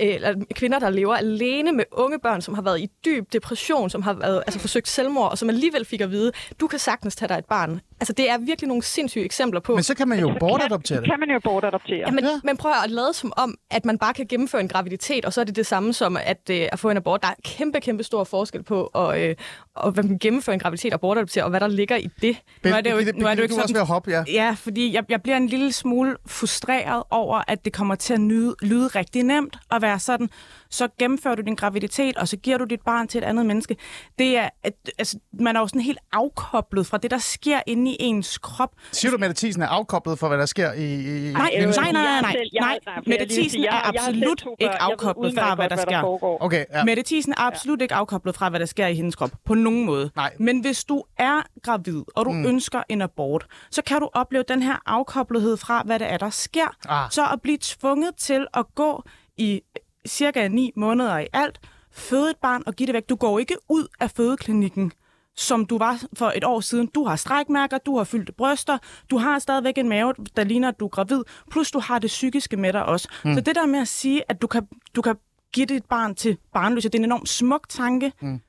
øh, 0.00 0.14
eller 0.14 0.44
kvinder, 0.54 0.78
der 0.78 0.90
lever 0.90 1.14
alene 1.14 1.72
med 1.72 1.84
unge 1.92 2.18
børn, 2.18 2.42
som 2.42 2.54
har 2.54 2.62
været 2.62 2.80
i 2.80 2.88
dyb 3.04 3.32
depression, 3.32 3.90
som 3.90 4.02
har 4.02 4.12
været, 4.12 4.42
altså 4.46 4.60
forsøgt 4.60 4.88
selvmord, 4.88 5.30
og 5.30 5.38
som 5.38 5.48
alligevel 5.48 5.84
fik 5.84 6.00
at 6.00 6.10
vide, 6.10 6.32
du 6.60 6.66
kan 6.66 6.78
sagtens 6.78 7.16
tage 7.16 7.28
dig 7.28 7.38
et 7.38 7.44
barn. 7.44 7.80
Altså, 8.00 8.12
det 8.12 8.30
er 8.30 8.38
virkelig 8.38 8.68
nogle 8.68 8.82
sindssyge 8.82 9.24
eksempler 9.24 9.60
på... 9.60 9.74
Men 9.74 9.82
så 9.82 9.94
kan 9.94 10.08
man 10.08 10.18
jo 10.20 10.34
bortadoptere 10.40 11.00
det. 11.00 11.10
kan 11.10 11.20
man 11.20 11.30
jo 11.30 11.40
bortadoptere. 11.44 11.98
Ja, 11.98 12.10
men, 12.10 12.24
ja. 12.24 12.30
men 12.44 12.56
prøv 12.56 12.72
at 12.84 12.90
lade 12.90 13.12
som 13.14 13.32
om, 13.36 13.54
at 13.70 13.84
man 13.84 13.98
bare 13.98 14.14
kan 14.14 14.26
gennemføre 14.26 14.60
en 14.60 14.68
graviditet, 14.68 15.24
og 15.24 15.32
så 15.32 15.40
er 15.40 15.44
det 15.44 15.56
det 15.56 15.66
samme 15.66 15.92
som 15.92 16.16
at, 16.16 16.40
øh, 16.50 16.66
at 16.72 16.78
få 16.78 16.90
en 16.90 16.96
abort. 16.96 17.22
Der 17.22 17.28
er 17.28 17.34
kæmpe, 17.44 17.80
kæmpe 17.80 18.02
stor 18.04 18.24
forskel 18.24 18.62
på, 18.62 18.90
og, 18.92 19.22
øh, 19.22 19.36
og 19.74 19.90
hvad 19.92 20.04
man 20.04 20.18
gennemføre 20.18 20.54
en 20.54 20.60
graviditet 20.60 20.92
og 20.94 21.00
bortadoptere, 21.00 21.44
og 21.44 21.50
hvad 21.50 21.60
der 21.60 21.68
ligger 21.68 21.96
i 21.96 22.08
det. 22.22 22.36
Ben, 22.62 22.72
Nu 22.72 22.76
er 22.76 22.80
det 22.80 22.90
jo 22.90 22.96
Birgitte, 22.96 23.20
nu 23.20 23.26
er 23.26 23.30
det 23.30 23.38
jo 23.38 23.42
ikke 23.42 23.52
du 23.54 23.58
er 23.58 23.62
også 23.62 23.68
sådan- 23.72 23.74
ved 23.74 23.80
at 23.80 23.86
hoppe, 23.86 24.10
ja. 24.10 24.24
Ja, 24.28 24.56
fordi 24.58 24.94
jeg, 24.94 25.04
jeg 25.08 25.22
bliver 25.22 25.36
en 25.36 25.46
lille 25.46 25.72
smule 25.72 26.16
frustreret 26.26 27.02
over, 27.10 27.42
at 27.48 27.64
det 27.64 27.72
kommer 27.72 27.94
til 27.94 28.14
at 28.14 28.20
nyde, 28.20 28.54
lyde 28.62 28.86
rigtig 28.88 29.22
nemt 29.22 29.56
at 29.70 29.82
være 29.82 29.98
sådan, 29.98 30.30
så 30.74 30.88
gennemfører 30.98 31.34
du 31.34 31.42
din 31.42 31.54
graviditet, 31.54 32.16
og 32.16 32.28
så 32.28 32.36
giver 32.36 32.58
du 32.58 32.64
dit 32.64 32.80
barn 32.80 33.08
til 33.08 33.18
et 33.18 33.24
andet 33.24 33.46
menneske. 33.46 33.76
Det 34.18 34.38
er, 34.38 34.48
at, 34.62 34.72
altså, 34.98 35.18
man 35.32 35.56
er 35.56 35.60
jo 35.60 35.66
sådan 35.66 35.80
helt 35.80 35.98
afkoblet 36.12 36.86
fra 36.86 36.98
det, 36.98 37.10
der 37.10 37.18
sker 37.18 37.60
inde 37.66 37.90
i 37.90 37.96
ens 38.00 38.38
krop. 38.38 38.70
Siger 38.92 39.10
du, 39.10 39.16
at 39.16 39.20
Mette 39.20 39.34
Thiesen 39.34 39.62
er 39.62 39.66
afkoblet 39.66 40.18
for, 40.18 40.28
hvad 40.28 40.38
der 40.38 40.46
sker 40.46 40.72
i... 40.72 40.94
i 41.28 41.32
Nej, 41.32 41.50
øh, 41.58 41.64
nej, 41.64 41.92
nej, 41.92 42.20
nej, 42.20 42.36
nej, 42.60 42.78
nej. 42.86 43.00
Mette 43.06 43.26
Thiesen 43.26 43.64
er 43.64 43.88
absolut 43.88 44.44
ikke 44.60 44.82
afkoblet 44.82 45.34
fra, 45.34 45.54
hvad 45.54 45.68
der 45.68 45.76
sker. 45.76 46.42
Okay, 46.42 46.64
ja. 46.72 46.84
Mette 46.84 47.02
Thiesen 47.02 47.32
er 47.32 47.40
absolut 47.40 47.82
ikke 47.82 47.94
afkoblet 47.94 48.34
fra, 48.34 48.48
hvad 48.48 48.60
der 48.60 48.66
sker 48.66 48.86
i 48.86 48.94
hendes 48.94 49.14
krop. 49.14 49.30
På 49.44 49.54
nogen 49.54 49.84
måde. 49.84 50.10
Nej. 50.16 50.32
Men 50.38 50.60
hvis 50.60 50.84
du 50.84 51.02
er 51.18 51.42
gravid, 51.62 52.02
og 52.16 52.24
du 52.24 52.30
mm. 52.30 52.46
ønsker 52.46 52.82
en 52.88 53.02
abort, 53.02 53.46
så 53.70 53.82
kan 53.82 54.00
du 54.00 54.10
opleve 54.14 54.44
den 54.48 54.62
her 54.62 54.76
afkoblethed 54.86 55.56
fra, 55.56 55.82
hvad 55.86 55.98
det 55.98 56.12
er, 56.12 56.16
der 56.16 56.30
sker. 56.30 56.76
Ah. 56.88 57.10
Så 57.10 57.22
at 57.32 57.42
blive 57.42 57.58
tvunget 57.60 58.16
til 58.16 58.46
at 58.54 58.64
gå 58.74 59.04
i 59.36 59.60
cirka 60.06 60.48
9 60.48 60.72
måneder 60.76 61.18
i 61.18 61.26
alt, 61.32 61.60
føde 61.92 62.30
et 62.30 62.36
barn 62.42 62.62
og 62.66 62.74
give 62.74 62.86
det 62.86 62.94
væk. 62.94 63.08
Du 63.08 63.16
går 63.16 63.38
ikke 63.38 63.56
ud 63.68 63.86
af 64.00 64.10
fødeklinikken 64.10 64.92
som 65.36 65.66
du 65.66 65.78
var 65.78 66.02
for 66.14 66.32
et 66.36 66.44
år 66.44 66.60
siden. 66.60 66.86
Du 66.86 67.04
har 67.04 67.16
strækmærker, 67.16 67.78
du 67.78 67.96
har 67.96 68.04
fyldte 68.04 68.32
bryster, 68.32 68.78
du 69.10 69.18
har 69.18 69.38
stadigvæk 69.38 69.78
en 69.78 69.88
mave, 69.88 70.14
der 70.36 70.44
ligner, 70.44 70.68
at 70.68 70.80
du 70.80 70.84
er 70.84 70.88
gravid, 70.88 71.22
plus 71.50 71.70
du 71.70 71.78
har 71.78 71.98
det 71.98 72.08
psykiske 72.08 72.56
med 72.56 72.72
dig 72.72 72.84
også. 72.84 73.08
Mm. 73.24 73.34
Så 73.34 73.40
det 73.40 73.54
der 73.54 73.66
med 73.66 73.80
at 73.80 73.88
sige, 73.88 74.22
at 74.28 74.42
du 74.42 74.46
kan, 74.46 74.68
du 74.96 75.02
kan 75.02 75.16
give 75.52 75.66
dit 75.66 75.84
barn 75.84 76.14
til 76.14 76.38
barnløse, 76.52 76.88
det 76.88 76.94
er 76.94 76.98
en 76.98 77.04
enormt 77.04 77.28
smuk 77.28 77.68
tanke, 77.68 78.12
mm. 78.20 78.40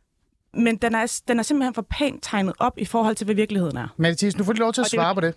men 0.54 0.78
den 0.78 0.96
er, 0.96 1.22
den 1.28 1.40
er 1.40 1.44
simpelthen 1.44 1.74
for 1.74 1.86
pænt 1.98 2.24
tegnet 2.24 2.54
op 2.60 2.74
i 2.78 2.86
forhold 2.86 3.16
til, 3.16 3.26
hvad 3.26 3.36
virkeligheden 3.36 3.78
er. 3.78 3.88
Mette 3.98 4.32
du 4.32 4.44
får 4.44 4.54
lige 4.54 4.60
lov 4.60 4.74
til 4.74 4.82
at 4.82 4.86
Og 4.86 4.92
det 4.92 4.98
svare 4.98 5.16
på 5.16 5.22
det. 5.22 5.36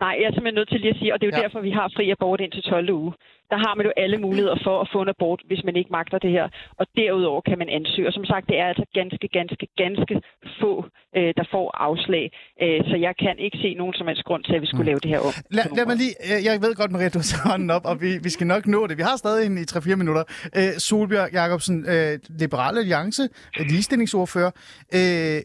Nej, 0.00 0.14
jeg 0.20 0.26
er 0.28 0.32
simpelthen 0.34 0.54
nødt 0.60 0.68
til 0.70 0.80
lige 0.80 0.94
at 0.94 0.98
sige, 1.00 1.12
og 1.14 1.20
det 1.20 1.26
er 1.26 1.30
jo 1.32 1.36
Ja. 1.38 1.42
derfor, 1.44 1.60
vi 1.60 1.70
har 1.78 1.86
fri 1.96 2.04
abort 2.10 2.40
indtil 2.40 2.62
12. 2.62 2.90
uge. 3.00 3.12
Der 3.52 3.58
har 3.66 3.74
man 3.74 3.86
jo 3.86 3.92
alle 3.96 4.18
muligheder 4.26 4.58
for 4.66 4.76
at 4.80 4.88
få 4.92 4.98
en 5.02 5.08
abort, 5.08 5.40
hvis 5.48 5.62
man 5.64 5.76
ikke 5.76 5.90
magter 5.98 6.18
det 6.18 6.30
her. 6.30 6.46
Og 6.80 6.86
derudover 6.96 7.40
kan 7.48 7.58
man 7.58 7.68
ansøge. 7.68 8.06
Og 8.08 8.12
som 8.18 8.24
sagt, 8.24 8.44
det 8.50 8.56
er 8.62 8.66
altså 8.72 8.84
ganske, 8.98 9.28
ganske, 9.38 9.66
ganske 9.82 10.14
få, 10.60 10.72
øh, 11.16 11.30
der 11.38 11.44
får 11.54 11.66
afslag. 11.88 12.24
Øh, 12.62 12.80
så 12.90 12.96
jeg 13.06 13.14
kan 13.24 13.34
ikke 13.38 13.58
se 13.64 13.74
nogen 13.80 13.94
som 13.98 14.06
helst 14.06 14.24
grund 14.24 14.44
til, 14.44 14.54
at 14.56 14.62
vi 14.62 14.66
skulle 14.66 14.86
lave 14.90 15.00
det 15.04 15.10
her 15.14 15.18
om. 15.28 15.32
Lad, 15.50 15.64
lad 15.76 15.86
mig 15.86 15.96
lige, 16.02 16.14
jeg 16.48 16.62
ved 16.64 16.74
godt, 16.80 16.90
Maria, 16.94 17.08
du 17.08 17.18
har 17.18 17.48
hånden 17.50 17.70
op, 17.76 17.84
og 17.90 18.00
vi, 18.04 18.10
vi 18.26 18.30
skal 18.36 18.46
nok 18.46 18.66
nå 18.66 18.80
det. 18.86 18.94
Vi 19.00 19.02
har 19.10 19.16
stadig 19.16 19.46
en 19.46 19.58
i 19.58 19.66
3-4 19.72 19.96
minutter. 20.02 20.24
Øh, 20.58 20.70
Solbjørg 20.86 21.28
Jacobsen, 21.38 21.76
øh, 21.94 22.12
Liberale 22.42 22.78
Alliance, 22.84 23.22
øh, 23.60 23.64
ligestillingsordfører. 23.70 24.50
Øh, 24.98 25.38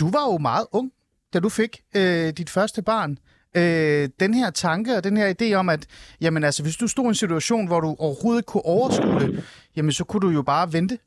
du 0.00 0.06
var 0.16 0.24
jo 0.32 0.38
meget 0.38 0.66
ung, 0.78 0.88
da 1.34 1.38
du 1.40 1.48
fik 1.60 1.72
øh, 1.96 2.28
dit 2.40 2.50
første 2.56 2.82
barn. 2.82 3.18
Øh, 3.60 4.08
den 4.20 4.34
her 4.34 4.50
tanke 4.50 4.96
og 4.96 5.04
den 5.04 5.16
her 5.16 5.28
idé 5.36 5.54
om, 5.54 5.68
at 5.68 5.82
jamen, 6.20 6.44
altså, 6.44 6.62
hvis 6.62 6.76
du 6.76 6.88
stod 6.88 7.04
i 7.04 7.08
en 7.08 7.14
situation, 7.14 7.66
hvor 7.66 7.80
du 7.80 7.90
overhovedet 7.98 8.40
ikke 8.40 8.52
kunne 8.52 8.66
overskue 8.76 9.20
det, 9.20 9.30
jamen, 9.76 9.92
så 9.92 10.04
kunne 10.04 10.24
du 10.26 10.30
jo 10.38 10.42
bare 10.42 10.72
vente, 10.72 10.98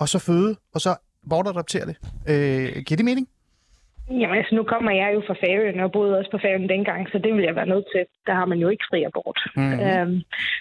og 0.00 0.08
så 0.08 0.18
føde, 0.18 0.56
og 0.74 0.80
så 0.80 0.90
bortadoptere 1.30 1.86
det. 1.90 1.96
Øh, 2.30 2.82
giver 2.86 2.96
det 2.96 3.04
mening? 3.04 3.28
Jamen 4.10 4.36
altså, 4.40 4.54
nu 4.54 4.62
kommer 4.62 4.92
jeg 4.92 5.10
jo 5.14 5.20
fra 5.26 5.40
Færøerne 5.42 5.84
og 5.84 5.92
boede 5.92 6.18
også 6.18 6.30
på 6.30 6.38
Færøerne 6.42 6.68
dengang, 6.68 7.08
så 7.12 7.18
det 7.24 7.34
vil 7.34 7.44
jeg 7.44 7.56
være 7.56 7.72
nødt 7.74 7.86
til. 7.94 8.02
Der 8.26 8.34
har 8.34 8.46
man 8.46 8.58
jo 8.58 8.68
ikke 8.68 8.84
fri 8.90 9.02
abort. 9.02 9.40
Mm-hmm. 9.56 9.80
Øhm, 9.80 10.20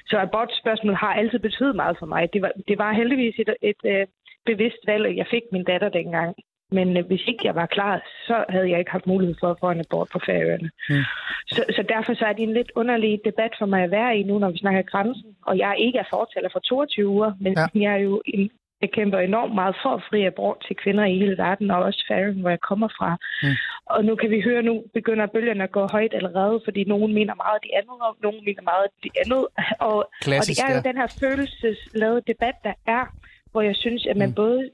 så 0.10 0.16
abortspørgsmål 0.18 0.96
har 0.96 1.14
altid 1.14 1.40
betydet 1.40 1.76
meget 1.76 1.96
for 2.00 2.06
mig. 2.06 2.34
Det 2.34 2.42
var, 2.42 2.52
det 2.68 2.78
var 2.78 2.92
heldigvis 2.94 3.36
et, 3.40 3.50
et, 3.62 3.82
et 3.84 4.10
bevidst 4.46 4.82
valg, 4.88 5.06
at 5.06 5.16
jeg 5.16 5.28
fik 5.32 5.44
min 5.52 5.64
datter 5.64 5.90
dengang. 5.90 6.36
Men 6.72 6.98
øh, 6.98 7.06
hvis 7.06 7.22
ikke 7.28 7.42
jeg 7.44 7.56
var 7.56 7.66
klar, 7.66 8.02
så 8.28 8.46
havde 8.50 8.70
jeg 8.70 8.80
ikke 8.80 8.92
haft 8.92 9.08
mulighed 9.08 9.36
for 9.40 9.52
at 9.52 9.58
få 9.60 9.70
en 9.72 9.80
abort 9.80 10.10
på 10.14 10.20
Færøerne. 10.26 10.70
Mm. 10.90 11.04
Så, 11.48 11.64
så 11.76 11.84
derfor 11.90 12.14
så 12.14 12.26
er 12.26 12.34
det 12.34 12.44
en 12.44 12.54
lidt 12.54 12.72
underlig 12.76 13.20
debat 13.26 13.52
for 13.60 13.66
mig 13.66 13.84
at 13.84 13.92
være 13.92 14.18
i 14.18 14.24
nu, 14.24 14.40
når 14.40 14.50
vi 14.52 14.58
snakker 14.58 14.82
grænsen. 14.82 15.36
Og 15.46 15.58
jeg 15.58 15.76
ikke 15.80 16.00
er 16.00 16.08
fortaler 16.10 16.50
for 16.52 16.60
22 16.60 17.08
uger, 17.08 17.32
men 17.40 17.54
Ja. 17.58 17.66
jeg 17.82 17.94
er 17.94 17.98
jo 17.98 18.22
en, 18.26 18.50
jeg 18.82 18.92
kæmper 18.92 19.20
enormt 19.20 19.56
meget 19.56 19.76
for 19.84 20.04
fri 20.10 20.26
abort 20.26 20.58
til 20.68 20.76
kvinder 20.76 21.06
i 21.06 21.18
hele 21.18 21.38
verden, 21.38 21.72
og 21.72 21.84
også 21.84 22.06
Færøerne, 22.08 22.42
hvor 22.42 22.50
jeg 22.50 22.60
kommer 22.60 22.88
fra. 22.98 23.18
Mm. 23.44 23.56
Og 23.86 24.06
nu 24.06 24.16
kan 24.16 24.30
vi 24.30 24.42
høre, 24.42 24.62
nu 24.64 24.84
begynder 24.94 25.26
bølgerne 25.26 25.64
at 25.64 25.72
gå 25.72 25.88
højt 25.92 26.14
allerede, 26.14 26.62
fordi 26.66 26.84
nogen 26.84 27.14
mener 27.14 27.36
meget 27.36 27.56
af 27.56 27.62
det 27.64 27.72
andet, 27.80 27.98
og 28.08 28.18
nogen 28.24 28.46
mener 28.46 28.62
meget 28.62 28.88
det 29.04 29.12
andet. 29.26 29.48
Og, 29.80 30.10
Klassisk, 30.22 30.60
og 30.62 30.68
det 30.68 30.72
er 30.72 30.76
jo 30.76 30.82
ja. 30.86 30.90
den 30.90 30.98
her 31.02 31.10
følelsesladede 31.22 32.22
debat, 32.28 32.56
der 32.64 32.74
er, 32.88 33.04
hvor 33.52 33.62
jeg 33.62 33.76
synes, 33.76 34.06
at 34.06 34.18
man 34.18 34.30
mm. 34.30 34.36
både... 34.36 34.70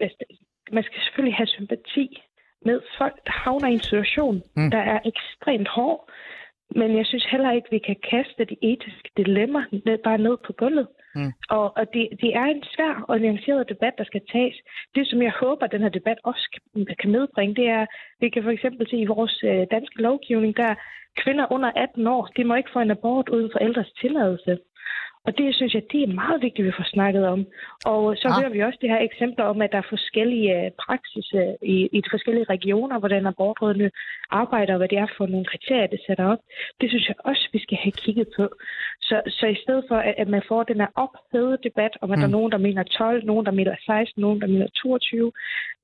Man 0.73 0.83
skal 0.83 1.01
selvfølgelig 1.01 1.36
have 1.36 1.47
sympati 1.47 2.07
med 2.65 2.81
folk, 2.97 3.17
der 3.25 3.31
havner 3.31 3.67
i 3.67 3.73
en 3.73 3.88
situation, 3.89 4.41
mm. 4.57 4.71
der 4.71 4.83
er 4.93 4.99
ekstremt 5.05 5.67
hård. 5.67 6.09
Men 6.75 6.97
jeg 6.97 7.05
synes 7.05 7.25
heller 7.31 7.51
ikke, 7.51 7.67
vi 7.71 7.77
kan 7.79 7.95
kaste 8.12 8.45
de 8.45 8.57
etiske 8.62 9.09
dilemmaer 9.17 9.65
ned, 9.86 9.97
bare 10.03 10.17
ned 10.17 10.38
på 10.45 10.53
gulvet. 10.53 10.88
Mm. 11.15 11.31
Og, 11.49 11.77
og 11.77 11.86
det, 11.93 12.09
det 12.21 12.36
er 12.36 12.45
en 12.45 12.63
svær 12.63 13.05
og 13.07 13.19
nuanceret 13.19 13.69
debat, 13.69 13.93
der 13.97 14.03
skal 14.03 14.21
tages. 14.31 14.57
Det, 14.95 15.07
som 15.07 15.21
jeg 15.21 15.33
håber, 15.41 15.67
den 15.67 15.81
her 15.81 15.89
debat 15.89 16.17
også 16.23 16.45
kan, 16.53 16.95
kan 16.99 17.12
medbringe, 17.12 17.55
det 17.55 17.67
er, 17.67 17.86
vi 18.19 18.29
kan 18.29 18.43
for 18.43 18.51
eksempel 18.51 18.89
se 18.89 18.97
i 18.97 19.05
vores 19.05 19.43
øh, 19.43 19.67
danske 19.71 20.01
lovgivning, 20.01 20.57
der 20.57 20.75
kvinder 21.17 21.51
under 21.51 21.71
18 21.75 22.07
år, 22.07 22.25
de 22.38 22.43
må 22.43 22.55
ikke 22.55 22.73
få 22.73 22.79
en 22.79 22.91
abort 22.91 23.29
uden 23.29 23.49
forældres 23.53 23.91
tilladelse. 24.01 24.57
Og 25.27 25.38
det 25.38 25.55
synes 25.55 25.73
jeg, 25.73 25.83
det 25.91 26.03
er 26.03 26.13
meget 26.23 26.41
vigtigt, 26.41 26.63
at 26.65 26.69
vi 26.69 26.77
får 26.77 26.89
snakket 26.95 27.27
om. 27.27 27.39
Og 27.86 28.01
så 28.21 28.27
Ah. 28.27 28.33
hører 28.39 28.53
vi 28.55 28.59
også 28.67 28.79
det 28.81 28.89
her 28.89 29.01
eksempler 29.09 29.45
om, 29.45 29.62
at 29.62 29.71
der 29.71 29.77
er 29.77 29.91
forskellige 29.95 30.49
øh, 30.65 30.71
praksis 30.86 31.27
øh, 31.41 31.53
i, 31.75 31.75
i 31.97 31.99
de 32.01 32.09
forskellige 32.15 32.49
regioner, 32.55 32.99
hvordan 32.99 33.25
abortrådene 33.25 33.91
arbejder, 34.29 34.73
og 34.73 34.77
hvad 34.77 34.88
det 34.88 34.97
er 34.97 35.07
for 35.17 35.25
nogle 35.27 35.45
kriterier, 35.45 35.88
det 35.88 36.01
sætter 36.07 36.25
op. 36.33 36.41
Det 36.81 36.89
synes 36.89 37.07
jeg 37.07 37.15
også, 37.29 37.49
vi 37.53 37.59
skal 37.59 37.77
have 37.83 37.91
kigget 38.03 38.27
på. 38.38 38.45
Så, 39.07 39.17
så 39.39 39.45
i 39.55 39.57
stedet 39.63 39.83
for, 39.89 39.97
at, 40.09 40.15
at 40.23 40.27
man 40.35 40.43
får 40.47 40.61
den 40.63 40.79
her 40.83 40.91
ophedede 41.03 41.57
debat 41.67 41.93
om, 42.01 42.11
at 42.11 42.17
mm. 42.17 42.21
der 42.21 42.27
er 42.27 42.37
nogen, 42.37 42.51
der 42.51 42.57
mener 42.67 42.83
12, 42.83 43.25
nogen, 43.31 43.45
der 43.45 43.51
mener 43.59 43.75
16, 43.85 44.21
nogen, 44.21 44.41
der 44.41 44.47
mener 44.47 44.67
22, 44.83 45.31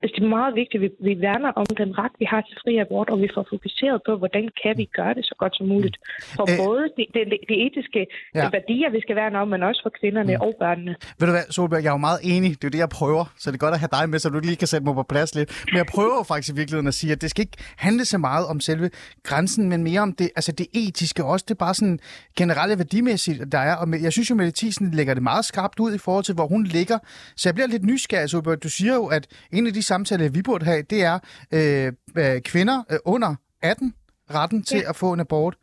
altså, 0.02 0.14
det 0.16 0.24
er 0.24 0.36
meget 0.40 0.54
vigtigt, 0.60 0.78
at 0.78 0.82
vi, 0.84 0.90
vi 1.08 1.20
værner 1.26 1.50
om 1.60 1.66
den 1.82 1.90
ret, 2.02 2.14
vi 2.18 2.26
har 2.32 2.40
til 2.40 2.56
fri 2.62 2.72
abort, 2.84 3.08
og 3.12 3.18
vi 3.24 3.28
får 3.34 3.46
fokuseret 3.54 3.98
på, 4.06 4.12
hvordan 4.22 4.44
kan 4.62 4.72
vi 4.80 4.84
gøre 4.98 5.14
det 5.14 5.24
så 5.30 5.34
godt 5.42 5.54
som 5.56 5.66
muligt. 5.74 5.96
For 6.36 6.44
Øh. 6.50 6.52
øh, 6.52 6.66
både 6.66 6.84
de, 6.96 7.02
de, 7.14 7.20
de 7.50 7.56
etiske 7.66 8.00
Ja. 8.34 8.40
ja. 8.40 8.48
værdier, 8.56 8.90
vi 8.96 9.00
skal 9.04 9.16
værne 9.16 9.36
om, 9.42 9.48
men 9.48 9.62
også 9.62 9.80
for 9.84 9.92
kvinderne 10.00 10.32
mm. 10.36 10.40
og 10.46 10.52
børnene. 10.62 10.92
Ved 11.18 11.26
du 11.28 11.32
hvad, 11.36 11.46
Solberg, 11.56 11.82
jeg 11.84 11.90
er 11.92 11.96
jo 11.98 12.04
meget 12.08 12.20
enig. 12.32 12.50
Det 12.60 12.64
er 12.64 12.74
det, 12.76 12.82
jeg 12.86 12.92
prøver. 13.00 13.24
Så 13.40 13.50
det 13.50 13.56
er 13.56 13.64
godt 13.66 13.74
at 13.74 13.80
have 13.84 13.92
dig 13.98 14.04
med, 14.10 14.18
så 14.18 14.28
du 14.28 14.38
lige 14.50 14.56
kan 14.56 14.68
sætte 14.72 14.84
mig 14.86 14.94
på 14.94 15.02
plads 15.02 15.34
lidt. 15.34 15.48
Men 15.70 15.76
jeg 15.76 15.86
prøver 15.94 16.16
jo 16.20 16.24
faktisk 16.32 16.54
i 16.54 16.56
virkeligheden 16.60 16.86
at 16.86 16.94
sige, 17.00 17.12
at 17.12 17.20
det 17.22 17.30
skal 17.30 17.42
ikke 17.42 17.58
handle 17.76 18.04
så 18.04 18.18
meget 18.18 18.46
om 18.46 18.60
selve 18.60 18.90
grænsen, 19.22 19.68
men 19.68 19.84
mere 19.84 20.00
om 20.00 20.12
det, 20.12 20.30
altså 20.36 20.52
det 20.52 20.66
etiske 20.72 21.24
også. 21.24 21.44
Det 21.48 21.54
er 21.54 21.62
bare 21.66 21.74
sådan 21.74 21.98
generelle 22.36 22.76
værdimæssigt, 23.10 23.52
der 23.52 23.58
er. 23.58 23.76
Og 23.76 24.02
jeg 24.02 24.12
synes 24.12 24.30
jo, 24.30 24.34
Mette 24.34 24.52
Thiesen 24.56 24.90
lægger 24.90 25.14
det 25.14 25.22
meget 25.22 25.44
skarpt 25.44 25.80
ud 25.80 25.94
i 25.94 25.98
forhold 25.98 26.24
til, 26.24 26.34
hvor 26.34 26.46
hun 26.46 26.64
ligger. 26.64 26.98
Så 27.36 27.48
jeg 27.48 27.54
bliver 27.54 27.68
lidt 27.68 27.84
nysgerrig, 27.84 28.30
Solberg. 28.30 28.62
Du 28.62 28.68
siger 28.68 28.94
jo, 28.94 29.06
at 29.06 29.24
en 29.52 29.66
af 29.66 29.72
de 29.72 29.82
samtaler, 29.82 30.30
vi 30.30 30.42
burde 30.42 30.64
have, 30.64 30.82
det 30.82 31.00
er 31.10 31.16
øh, 31.56 31.92
øh, 32.22 32.40
kvinder 32.50 32.78
øh, 32.92 32.98
under 33.04 33.30
18 33.62 33.94
retten 34.34 34.62
til 34.62 34.82
at 34.90 34.96
få 34.96 35.12
en 35.12 35.20
abort. 35.20 35.54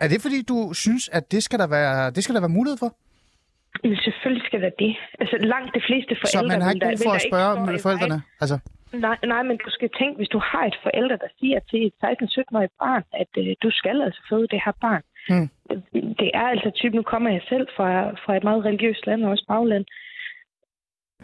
Er 0.00 0.08
det 0.08 0.22
fordi, 0.22 0.42
du 0.42 0.72
synes, 0.72 1.08
at 1.08 1.32
det 1.32 1.42
skal 1.42 1.58
der 1.58 1.66
være, 1.66 2.10
det 2.10 2.22
skal 2.24 2.34
der 2.34 2.40
være 2.40 2.56
mulighed 2.58 2.78
for? 2.78 2.90
Men 3.82 3.96
selvfølgelig 3.96 4.46
skal 4.48 4.60
der 4.64 4.70
det. 4.78 4.92
Altså 5.20 5.36
langt 5.52 5.70
de 5.74 5.82
fleste 5.88 6.12
forældre... 6.20 6.50
Så 6.50 6.52
man 6.52 6.62
har 6.62 6.70
ikke 6.72 6.86
brug 6.86 7.08
for 7.08 7.14
at 7.20 7.24
spørge 7.30 7.78
forældrene? 7.86 8.22
Altså, 8.42 8.58
Nej, 9.06 9.18
nej, 9.32 9.42
men 9.42 9.56
du 9.56 9.70
skal 9.76 9.90
tænke, 9.98 10.16
hvis 10.16 10.28
du 10.28 10.40
har 10.50 10.64
et 10.70 10.78
forælder, 10.82 11.16
der 11.16 11.30
siger 11.38 11.58
til 11.70 11.80
et 11.86 11.94
16-17-årigt 12.04 12.72
barn, 12.78 13.02
at 13.22 13.32
øh, 13.38 13.56
du 13.62 13.70
skal 13.70 14.02
altså 14.02 14.20
føde 14.30 14.46
det 14.52 14.60
her 14.64 14.72
barn. 14.80 15.02
Mm. 15.30 15.48
Det 16.20 16.30
er 16.34 16.46
altså 16.54 16.70
typen, 16.74 16.96
nu 16.96 17.02
kommer 17.02 17.30
jeg 17.30 17.42
selv 17.48 17.66
fra, 17.76 18.10
fra 18.10 18.36
et 18.36 18.44
meget 18.44 18.64
religiøst 18.64 19.06
land, 19.06 19.24
og 19.24 19.30
også 19.30 19.44
bagland. 19.48 19.84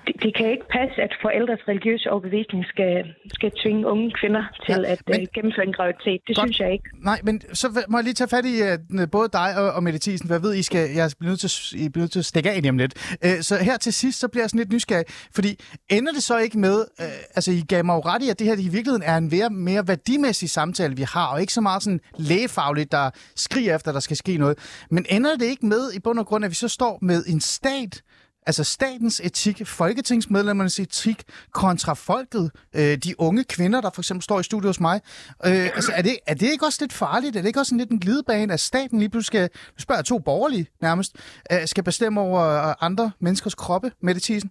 Det, 0.07 0.15
det 0.23 0.33
kan 0.37 0.47
ikke 0.51 0.67
passe, 0.79 0.97
at 1.07 1.13
forældres 1.23 1.61
religiøse 1.69 2.11
overbevisning 2.11 2.65
skal, 2.73 2.93
skal 3.37 3.51
tvinge 3.63 3.87
unge 3.87 4.13
kvinder 4.21 4.45
til 4.67 4.75
Ja, 4.87 4.93
at 4.93 5.03
men- 5.09 5.21
øh, 5.21 5.27
gennemføre 5.35 5.67
en 5.67 5.73
graviditet. 5.73 6.21
Det 6.27 6.37
Godt. 6.37 6.47
synes 6.49 6.61
jeg 6.61 6.73
ikke. 6.73 6.85
nej, 7.11 7.21
men 7.23 7.43
så 7.53 7.67
må 7.89 7.99
jeg 7.99 8.05
lige 8.05 8.15
tage 8.15 8.29
fat 8.29 8.45
i 8.45 8.55
uh, 8.63 9.09
både 9.13 9.29
dig 9.33 9.51
og, 9.59 9.73
og 9.73 9.83
Mette 9.83 9.99
Thiesen, 9.99 10.27
for 10.29 10.35
jeg 10.35 10.43
ved, 10.43 10.55
I, 10.55 10.63
skal, 10.63 10.91
jeg 10.91 11.11
bliver 11.19 11.31
nødt 11.31 11.41
til, 11.41 11.51
I 11.85 11.89
bliver 11.89 12.03
nødt 12.03 12.13
til 12.13 12.19
at 12.19 12.25
stikke 12.25 12.51
af 12.51 12.61
lige 12.63 12.71
om 12.71 12.79
lidt. 12.79 12.95
Uh, 13.27 13.41
så 13.41 13.57
her 13.57 13.77
til 13.77 13.93
sidst, 13.93 14.21
så 14.21 14.29
bliver 14.29 14.43
jeg 14.45 14.51
sådan 14.51 14.59
lidt 14.59 14.73
nysgerrig, 14.73 15.05
fordi 15.35 15.51
ender 15.89 16.13
det 16.13 16.23
så 16.23 16.39
ikke 16.39 16.59
med, 16.59 16.77
uh, 16.99 17.05
altså 17.35 17.51
I 17.53 17.61
gav 17.69 17.85
mig 17.85 17.95
jo 17.95 18.01
ret 18.01 18.23
i, 18.23 18.29
at 18.31 18.39
det 18.39 18.47
her 18.47 18.55
i 18.55 18.57
virkeligheden 18.57 19.03
er 19.03 19.17
en 19.17 19.29
mere, 19.31 19.51
mere 19.51 19.89
værdimæssig 19.89 20.51
samtale, 20.51 20.97
vi 20.97 21.03
har, 21.03 21.27
og 21.27 21.41
ikke 21.41 21.53
så 21.53 21.61
meget 21.61 21.83
sådan 21.83 22.01
lægefagligt, 22.19 22.93
der 22.93 23.11
skriger 23.37 23.75
efter, 23.77 23.89
at 23.89 23.95
der 23.95 24.01
skal 24.01 24.17
ske 24.17 24.37
noget. 24.37 24.59
Men 24.91 25.07
ender 25.11 25.37
det 25.37 25.45
ikke 25.47 25.67
med, 25.67 25.93
i 25.97 25.99
bund 26.01 26.19
og 26.19 26.27
grund, 26.27 26.45
at 26.45 26.51
vi 26.51 26.55
så 26.55 26.69
står 26.69 26.99
med 27.03 27.25
en 27.27 27.41
stat, 27.41 28.03
Altså 28.47 28.65
statens 28.65 29.21
etik, 29.25 29.67
folketingsmedlemmernes 29.67 30.79
etik 30.79 31.23
kontra 31.53 31.95
folket, 31.95 32.51
øh, 32.75 32.97
de 32.97 33.21
unge 33.21 33.45
kvinder, 33.45 33.81
der 33.81 33.91
for 33.95 34.03
eksempel 34.03 34.23
står 34.23 34.41
i 34.41 34.43
studiet 34.43 34.69
hos 34.69 34.81
mig. 34.81 35.01
Øh, 35.47 35.53
altså 35.53 35.93
er 35.95 36.03
det, 36.03 36.19
er 36.27 36.35
det 36.35 36.53
ikke 36.53 36.67
også 36.67 36.79
lidt 36.81 36.93
farligt? 36.93 37.37
Er 37.37 37.41
det 37.41 37.49
ikke 37.49 37.61
også 37.61 37.75
en 37.75 37.79
lidt 37.79 37.91
en 37.91 38.01
glidebane, 38.01 38.53
at 38.53 38.61
staten 38.61 38.99
lige 38.99 39.09
pludselig 39.09 39.27
skal, 39.27 39.49
nu 39.77 39.81
spørger 39.81 40.03
to 40.03 40.19
borgerlige 40.19 40.67
nærmest, 40.83 41.17
øh, 41.53 41.67
skal 41.67 41.85
bestemme 41.85 42.21
over 42.21 42.75
andre 42.85 43.11
menneskers 43.21 43.55
kroppe, 43.55 43.93
Mette 44.03 44.21
Thiesen? 44.21 44.51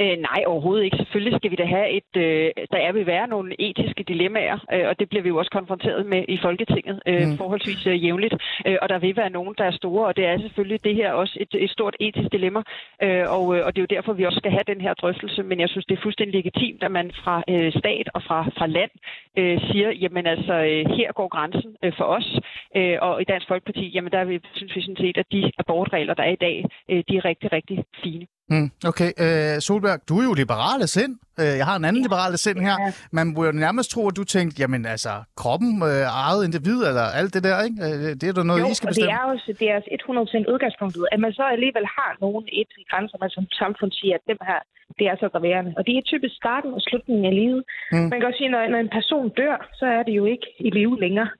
Øh, 0.00 0.16
nej, 0.28 0.40
overhovedet 0.46 0.84
ikke. 0.84 0.96
Selvfølgelig 0.96 1.36
skal 1.36 1.50
vi 1.50 1.56
da 1.56 1.64
have 1.64 1.90
et... 1.90 2.12
Øh, 2.16 2.50
der 2.72 2.92
vil 2.92 3.06
være 3.06 3.26
nogle 3.28 3.60
etiske 3.60 4.02
dilemmaer, 4.02 4.58
øh, 4.72 4.88
og 4.88 4.98
det 4.98 5.08
bliver 5.08 5.22
vi 5.22 5.28
jo 5.28 5.36
også 5.36 5.50
konfronteret 5.50 6.06
med 6.06 6.24
i 6.28 6.38
Folketinget 6.42 7.00
øh, 7.06 7.28
mm. 7.28 7.36
forholdsvis 7.36 7.86
øh, 7.86 8.04
jævnligt. 8.04 8.34
Øh, 8.66 8.76
og 8.82 8.88
der 8.88 8.98
vil 8.98 9.16
være 9.16 9.30
nogen, 9.30 9.54
der 9.58 9.64
er 9.64 9.70
store, 9.70 10.06
og 10.06 10.16
det 10.16 10.24
er 10.26 10.38
selvfølgelig 10.38 10.84
det 10.84 10.94
her 10.94 11.12
også 11.12 11.34
et, 11.40 11.48
et 11.64 11.70
stort 11.70 11.96
etisk 12.00 12.32
dilemma. 12.32 12.62
Øh, 13.02 13.24
og, 13.36 13.56
øh, 13.56 13.66
og 13.66 13.76
det 13.76 13.78
er 13.78 13.86
jo 13.86 13.96
derfor, 13.96 14.12
vi 14.12 14.24
også 14.24 14.38
skal 14.38 14.50
have 14.50 14.70
den 14.72 14.80
her 14.80 14.94
drøftelse. 14.94 15.42
Men 15.42 15.60
jeg 15.60 15.68
synes, 15.68 15.86
det 15.86 15.98
er 15.98 16.02
fuldstændig 16.02 16.34
legitimt, 16.34 16.82
at 16.82 16.90
man 16.90 17.10
fra 17.24 17.42
øh, 17.48 17.72
stat 17.72 18.08
og 18.14 18.22
fra, 18.22 18.38
fra 18.58 18.66
land 18.66 18.90
øh, 19.38 19.60
siger, 19.68 19.90
jamen 19.90 20.26
altså, 20.26 20.52
øh, 20.52 20.82
her 20.96 21.12
går 21.12 21.28
grænsen 21.28 21.76
øh, 21.84 21.92
for 21.98 22.04
os. 22.04 22.38
Øh, 22.76 22.98
og 23.02 23.22
i 23.22 23.24
Dansk 23.24 23.48
Folkeparti, 23.48 23.84
jamen 23.94 24.12
der 24.12 24.24
vi, 24.24 24.40
synes 24.54 24.76
vi 24.76 24.80
sådan 24.80 24.96
set, 24.96 25.18
at 25.18 25.32
de 25.32 25.52
abortregler, 25.58 26.14
der 26.14 26.22
er 26.22 26.32
i 26.32 26.42
dag, 26.46 26.64
øh, 26.90 27.04
de 27.08 27.16
er 27.16 27.24
rigtig, 27.24 27.52
rigtig 27.52 27.84
fine. 28.02 28.26
Mm, 28.52 28.68
okay, 28.90 29.10
øh, 29.24 29.54
Solberg, 29.66 29.98
du 30.08 30.14
er 30.20 30.24
jo 30.28 30.34
liberale 30.42 30.86
sind. 30.96 31.12
Øh, 31.40 31.54
jeg 31.60 31.66
har 31.70 31.76
en 31.80 31.84
anden 31.88 32.02
liberale 32.06 32.38
sind 32.46 32.58
her. 32.68 32.76
Man 33.18 33.26
må 33.34 33.40
jo 33.48 33.52
nærmest 33.66 33.88
tro, 33.94 34.02
at 34.10 34.16
du 34.20 34.24
tænkte, 34.34 34.54
jamen 34.62 34.82
altså, 34.94 35.12
kroppen, 35.40 35.70
øh, 35.90 36.04
eget 36.24 36.40
individ, 36.48 36.78
eller 36.90 37.06
alt 37.20 37.32
det 37.36 37.42
der, 37.48 37.56
ikke? 37.66 37.78
Øh, 37.86 38.10
det 38.20 38.26
er 38.28 38.34
da 38.38 38.42
noget, 38.50 38.60
jo, 38.62 38.68
I 38.72 38.74
skal 38.78 38.88
bestemme. 38.90 39.10
det 39.10 39.18
er 39.20 39.24
også 39.32 39.50
det 39.60 39.68
er 39.74 39.80
100% 39.80 40.52
udgangspunktet, 40.52 41.02
at 41.14 41.20
man 41.24 41.32
så 41.38 41.44
alligevel 41.56 41.86
har 41.98 42.10
nogle 42.24 42.42
etiske 42.60 42.84
grænser, 42.90 43.16
man 43.24 43.30
som 43.36 43.44
samfund 43.62 43.92
siger, 44.00 44.14
at 44.18 44.24
dem 44.30 44.38
her, 44.48 44.58
det 44.98 45.06
er 45.10 45.16
så 45.22 45.26
graverende. 45.32 45.72
Og 45.78 45.82
det 45.86 45.92
er 45.98 46.02
typisk 46.12 46.34
starten 46.42 46.70
og 46.76 46.80
slutningen 46.88 47.24
af 47.30 47.34
livet. 47.40 47.62
Mm. 47.92 48.06
Man 48.10 48.16
kan 48.18 48.26
også 48.28 48.40
sige, 48.42 48.52
når, 48.54 48.62
når 48.74 48.80
en 48.86 48.94
person 48.98 49.26
dør, 49.40 49.56
så 49.80 49.86
er 49.98 50.02
det 50.08 50.14
jo 50.20 50.24
ikke 50.34 50.46
i 50.66 50.70
live 50.78 50.96
længere. 51.04 51.30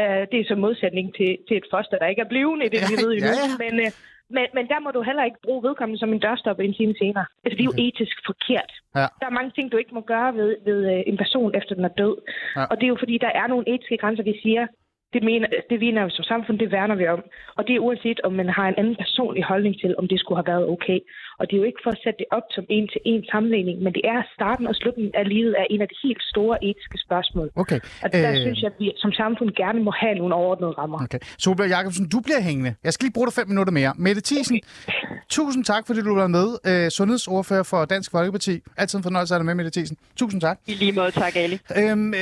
Uh, 0.00 0.22
det 0.30 0.38
er 0.40 0.46
så 0.52 0.56
modsætning 0.64 1.06
til, 1.18 1.30
til 1.46 1.56
et 1.60 1.66
foster, 1.72 1.96
der 1.98 2.06
ikke 2.12 2.22
er 2.26 2.32
blivende 2.34 2.64
i 2.66 2.70
det, 2.72 2.80
ja, 2.82 2.88
vi 2.90 2.96
ved 3.02 3.10
endnu. 3.16 3.32
Ja, 3.40 3.46
ja. 3.52 3.56
Men, 3.62 3.74
uh, 3.86 3.90
men, 4.30 4.46
men 4.54 4.68
der 4.68 4.80
må 4.80 4.90
du 4.90 5.02
heller 5.02 5.24
ikke 5.24 5.42
bruge 5.42 5.62
vedkommende 5.62 6.00
som 6.00 6.12
en 6.12 6.18
dørstopper 6.18 6.64
en 6.64 6.74
time 6.74 6.94
senere. 6.98 7.26
Altså, 7.44 7.56
det 7.56 7.60
er 7.60 7.70
jo 7.70 7.76
okay. 7.78 7.86
etisk 7.86 8.16
forkert. 8.26 8.72
Ja. 8.94 9.06
Der 9.20 9.26
er 9.26 9.38
mange 9.38 9.50
ting, 9.50 9.72
du 9.72 9.76
ikke 9.76 9.94
må 9.94 10.00
gøre 10.00 10.34
ved, 10.34 10.56
ved 10.64 10.78
øh, 10.92 11.02
en 11.06 11.16
person, 11.16 11.54
efter 11.54 11.74
den 11.74 11.84
er 11.84 11.94
død. 12.02 12.16
Ja. 12.56 12.64
Og 12.64 12.76
det 12.76 12.84
er 12.84 12.92
jo 12.94 12.96
fordi, 12.98 13.18
der 13.18 13.32
er 13.40 13.46
nogle 13.46 13.68
etiske 13.68 13.96
grænser, 13.96 14.24
vi 14.24 14.40
siger, 14.42 14.66
det, 15.14 15.22
mener, 15.22 15.48
det 15.70 15.80
mener 15.80 16.04
vi 16.04 16.10
som 16.10 16.24
samfund, 16.24 16.58
det 16.58 16.72
værner 16.72 16.94
vi 16.94 17.06
om. 17.08 17.22
Og 17.56 17.66
det 17.66 17.74
er 17.74 17.80
uanset, 17.86 18.20
om 18.20 18.32
man 18.32 18.48
har 18.48 18.66
en 18.68 18.78
anden 18.78 18.96
personlig 18.96 19.44
holdning 19.44 19.74
til, 19.80 19.94
om 19.98 20.08
det 20.08 20.20
skulle 20.20 20.38
have 20.38 20.52
været 20.52 20.68
okay. 20.68 20.98
Og 21.38 21.42
det 21.46 21.52
er 21.56 21.60
jo 21.62 21.68
ikke 21.70 21.82
for 21.84 21.92
at 21.96 22.00
sætte 22.04 22.18
det 22.22 22.28
op 22.36 22.46
som 22.56 22.64
en 22.76 22.86
til 22.92 23.00
en 23.04 23.22
sammenligning, 23.32 23.76
men 23.84 23.92
det 23.96 24.04
er 24.14 24.20
starten 24.36 24.66
og 24.70 24.74
slutningen 24.74 25.14
af 25.20 25.28
livet 25.34 25.54
er 25.62 25.66
en 25.70 25.80
af 25.84 25.88
de 25.92 25.96
helt 26.06 26.22
store 26.32 26.56
etiske 26.68 26.98
spørgsmål. 27.06 27.50
Okay. 27.62 27.80
Og 28.04 28.12
der 28.12 28.30
øh... 28.30 28.36
synes 28.44 28.58
jeg, 28.62 28.70
at 28.74 28.78
vi 28.78 28.92
som 28.96 29.12
samfund 29.12 29.50
gerne 29.62 29.80
må 29.86 29.92
have 30.02 30.14
nogle 30.20 30.34
overordnede 30.34 30.72
rammer. 30.80 30.98
Okay. 31.06 31.18
Solberg 31.38 31.68
Jacobsen, 31.68 32.08
du 32.08 32.20
bliver 32.20 32.40
hængende. 32.40 32.74
Jeg 32.84 32.92
skal 32.92 33.04
lige 33.04 33.12
bruge 33.12 33.26
dig 33.26 33.34
fem 33.40 33.48
minutter 33.48 33.72
mere. 33.72 33.92
Mette 33.96 34.22
Thiesen, 34.28 34.60
okay. 34.88 34.96
tusind 35.28 35.64
tak, 35.64 35.86
fordi 35.86 36.00
du 36.00 36.14
var 36.14 36.26
med. 36.26 36.48
Øh, 36.66 36.90
sundhedsordfører 36.90 37.62
for 37.62 37.84
Dansk 37.84 38.10
Folkeparti. 38.10 38.60
Altid 38.76 38.98
en 38.98 39.02
fornøjelse 39.02 39.34
at 39.34 39.38
dig 39.38 39.46
med, 39.46 39.54
Mette 39.54 39.70
Thiesen. 39.70 39.96
Tusind 40.16 40.40
tak. 40.40 40.58
I 40.66 40.74
lige 40.74 40.92
måde, 40.92 41.10
tak 41.10 41.36
Ali. 41.36 41.58
Øhm, 41.76 42.14
øh, 42.14 42.20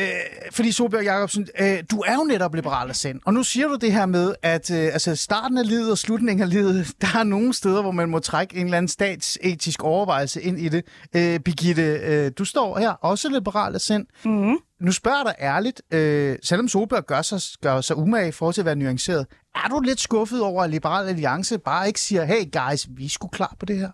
fordi 0.53 0.73
Solberg 0.73 1.03
Jacobsen, 1.03 1.49
øh, 1.61 1.67
du 1.91 1.99
er 2.01 2.15
jo 2.15 2.25
netop 2.25 2.55
liberal 2.55 2.89
af 2.89 2.97
sind. 2.97 3.21
Og 3.25 3.35
nu 3.35 3.43
siger 3.43 3.69
du 3.69 3.77
det 3.77 3.93
her 3.93 4.07
med, 4.07 4.35
at 4.43 4.71
øh, 4.71 4.85
altså 4.85 5.17
starten 5.17 5.59
af 5.59 5.69
livet 5.69 5.91
og 5.91 5.99
slutningen 5.99 6.43
af 6.43 6.51
livet, 6.51 6.87
der 7.03 7.19
er 7.21 7.25
nogle 7.25 7.53
steder, 7.55 7.83
hvor 7.83 7.91
man 7.91 8.09
må 8.09 8.19
trække 8.19 8.57
en 8.57 8.65
eller 8.65 8.77
anden 8.77 8.89
statsetisk 9.03 9.83
overvejelse 9.83 10.43
ind 10.43 10.59
i 10.59 10.69
det. 10.69 10.85
Øh, 11.17 11.41
Birgitte, 11.41 11.83
øh, 11.83 12.33
du 12.39 12.45
står 12.45 12.79
her, 12.79 12.91
også 12.91 13.29
liberal 13.29 13.75
af 13.75 13.81
sind. 13.81 14.07
Mm-hmm. 14.25 14.57
Nu 14.81 14.93
spørger 14.93 15.19
jeg 15.19 15.27
dig 15.27 15.35
ærligt, 15.41 15.83
øh, 15.91 16.39
selvom 16.43 16.69
Solberg 16.69 17.07
gør 17.07 17.23
sig, 17.23 17.41
gør 17.63 17.81
sig 17.81 17.97
umage 17.97 18.53
til 18.53 18.61
at 18.61 18.65
være 18.65 18.77
nuanceret, 18.77 19.27
er 19.55 19.69
du 19.69 19.81
lidt 19.81 20.01
skuffet 20.01 20.43
over, 20.43 20.63
at 20.63 20.71
Liberal 20.71 21.09
Alliance 21.09 21.59
bare 21.59 21.87
ikke 21.87 22.01
siger, 22.01 22.25
hey 22.25 22.53
guys, 22.53 22.89
vi 22.91 23.05
er 23.05 23.09
sgu 23.09 23.29
klar 23.29 23.57
på 23.61 23.67
det 23.67 23.79
her? 23.79 23.91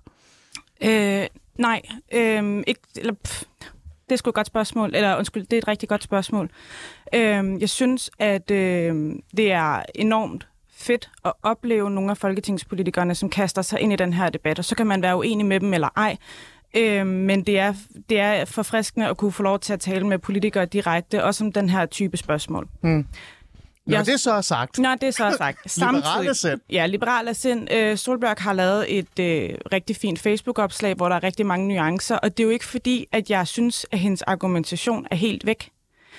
Øh, 0.82 1.26
nej, 1.58 1.82
øh, 2.12 2.62
ikke, 2.66 2.80
eller, 2.96 3.12
pff, 3.24 3.42
det 4.08 4.12
er 4.12 4.16
sgu 4.16 4.30
et 4.30 4.34
godt 4.34 4.46
spørgsmål. 4.46 4.94
Eller 4.94 5.16
undskyld, 5.16 5.46
det 5.46 5.52
er 5.52 5.58
et 5.58 5.68
rigtig 5.68 5.88
godt 5.88 6.02
spørgsmål. 6.02 6.50
Øh, 7.14 7.60
jeg 7.60 7.68
synes, 7.68 8.10
at 8.18 8.50
øh, 8.50 9.12
det 9.36 9.52
er 9.52 9.82
enormt 9.94 10.48
fedt 10.78 11.10
at 11.24 11.32
opleve 11.42 11.90
nogle 11.90 12.10
af 12.10 12.16
folketingspolitikerne, 12.16 13.14
som 13.14 13.30
kaster 13.30 13.62
sig 13.62 13.80
ind 13.80 13.92
i 13.92 13.96
den 13.96 14.12
her 14.12 14.30
debat, 14.30 14.58
og 14.58 14.64
så 14.64 14.74
kan 14.74 14.86
man 14.86 15.02
være 15.02 15.16
uenig 15.16 15.46
med 15.46 15.60
dem 15.60 15.74
eller 15.74 15.88
ej. 15.96 16.16
Øh, 16.76 17.06
men 17.06 17.42
det 17.42 17.58
er, 17.58 17.74
det 18.10 18.20
er 18.20 18.44
forfriskende 18.44 19.08
at 19.08 19.16
kunne 19.16 19.32
få 19.32 19.42
lov 19.42 19.58
til 19.58 19.72
at 19.72 19.80
tale 19.80 20.06
med 20.06 20.18
politikere 20.18 20.66
direkte, 20.66 21.24
også 21.24 21.44
om 21.44 21.52
den 21.52 21.68
her 21.68 21.86
type 21.86 22.16
spørgsmål. 22.16 22.68
Mm. 22.82 23.06
Når 23.86 23.96
jeg, 23.96 24.06
det 24.06 24.20
så 24.20 24.32
er 24.32 24.40
sagt. 24.40 24.78
Når 24.78 24.94
det 24.94 25.14
så 25.14 25.24
er 25.24 25.36
sagt. 25.36 25.58
liberale 25.76 26.34
sind. 26.34 26.60
Ja, 26.70 26.86
liberale 26.86 27.34
sind. 27.34 27.72
Øh, 27.72 27.96
Solberg 27.96 28.36
har 28.38 28.52
lavet 28.52 28.98
et 28.98 29.18
øh, 29.20 29.54
rigtig 29.72 29.96
fint 29.96 30.18
Facebook-opslag, 30.18 30.94
hvor 30.94 31.08
der 31.08 31.16
er 31.16 31.22
rigtig 31.22 31.46
mange 31.46 31.68
nuancer, 31.68 32.16
og 32.16 32.36
det 32.36 32.42
er 32.42 32.44
jo 32.44 32.50
ikke 32.50 32.66
fordi, 32.66 33.06
at 33.12 33.30
jeg 33.30 33.46
synes, 33.46 33.86
at 33.92 33.98
hendes 33.98 34.22
argumentation 34.22 35.06
er 35.10 35.16
helt 35.16 35.46
væk. 35.46 35.70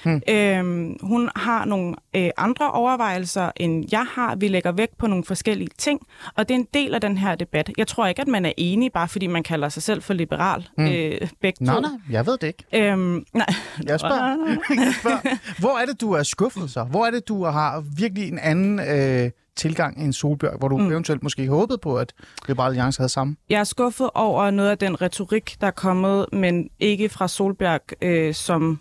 Hmm. 0.03 0.21
Øhm, 0.29 0.97
hun 1.01 1.29
har 1.35 1.65
nogle 1.65 1.95
øh, 2.15 2.29
andre 2.37 2.71
overvejelser, 2.71 3.51
end 3.55 3.85
jeg 3.91 4.05
har. 4.11 4.35
Vi 4.35 4.47
lægger 4.47 4.71
vægt 4.71 4.97
på 4.97 5.07
nogle 5.07 5.23
forskellige 5.23 5.69
ting, 5.77 6.01
og 6.35 6.49
det 6.49 6.55
er 6.55 6.59
en 6.59 6.67
del 6.73 6.93
af 6.95 7.01
den 7.01 7.17
her 7.17 7.35
debat. 7.35 7.71
Jeg 7.77 7.87
tror 7.87 8.07
ikke, 8.07 8.21
at 8.21 8.27
man 8.27 8.45
er 8.45 8.53
enig, 8.57 8.91
bare 8.91 9.07
fordi 9.07 9.27
man 9.27 9.43
kalder 9.43 9.69
sig 9.69 9.83
selv 9.83 10.01
for 10.01 10.13
liberal. 10.13 10.69
Hmm. 10.77 10.87
Øh, 10.87 11.21
begge 11.41 11.63
nej, 11.65 11.79
nej, 11.79 11.91
jeg 12.11 12.25
ved 12.25 12.37
det 12.37 12.47
ikke. 12.47 12.91
Øhm, 12.91 13.25
nej. 13.33 13.45
Jeg 13.83 13.99
spørger. 13.99 14.57
jeg 14.69 14.93
spørger. 14.99 15.59
Hvor 15.59 15.77
er 15.77 15.85
det, 15.85 16.01
du 16.01 16.11
er 16.11 16.23
skuffet 16.23 16.71
så? 16.71 16.83
Hvor 16.83 17.05
er 17.05 17.11
det, 17.11 17.27
du 17.27 17.43
har 17.43 17.83
virkelig 17.97 18.27
en 18.27 18.39
anden... 18.39 18.79
Øh 18.79 19.31
tilgang 19.59 20.03
end 20.03 20.13
Solbjørg, 20.13 20.57
hvor 20.57 20.67
du 20.67 20.77
mm. 20.77 20.91
eventuelt 20.91 21.23
måske 21.23 21.47
håbede 21.47 21.77
på, 21.77 21.97
at 21.97 22.13
Liberale 22.47 22.69
Alliance 22.69 22.99
havde 22.99 23.09
samme? 23.09 23.35
Jeg 23.49 23.59
er 23.59 23.63
skuffet 23.63 24.09
over 24.13 24.51
noget 24.51 24.69
af 24.69 24.77
den 24.77 25.01
retorik, 25.01 25.55
der 25.61 25.67
er 25.67 25.71
kommet, 25.71 26.25
men 26.33 26.69
ikke 26.79 27.09
fra 27.09 27.27
Solbjerg 27.27 27.81
øh, 28.01 28.33
som 28.33 28.79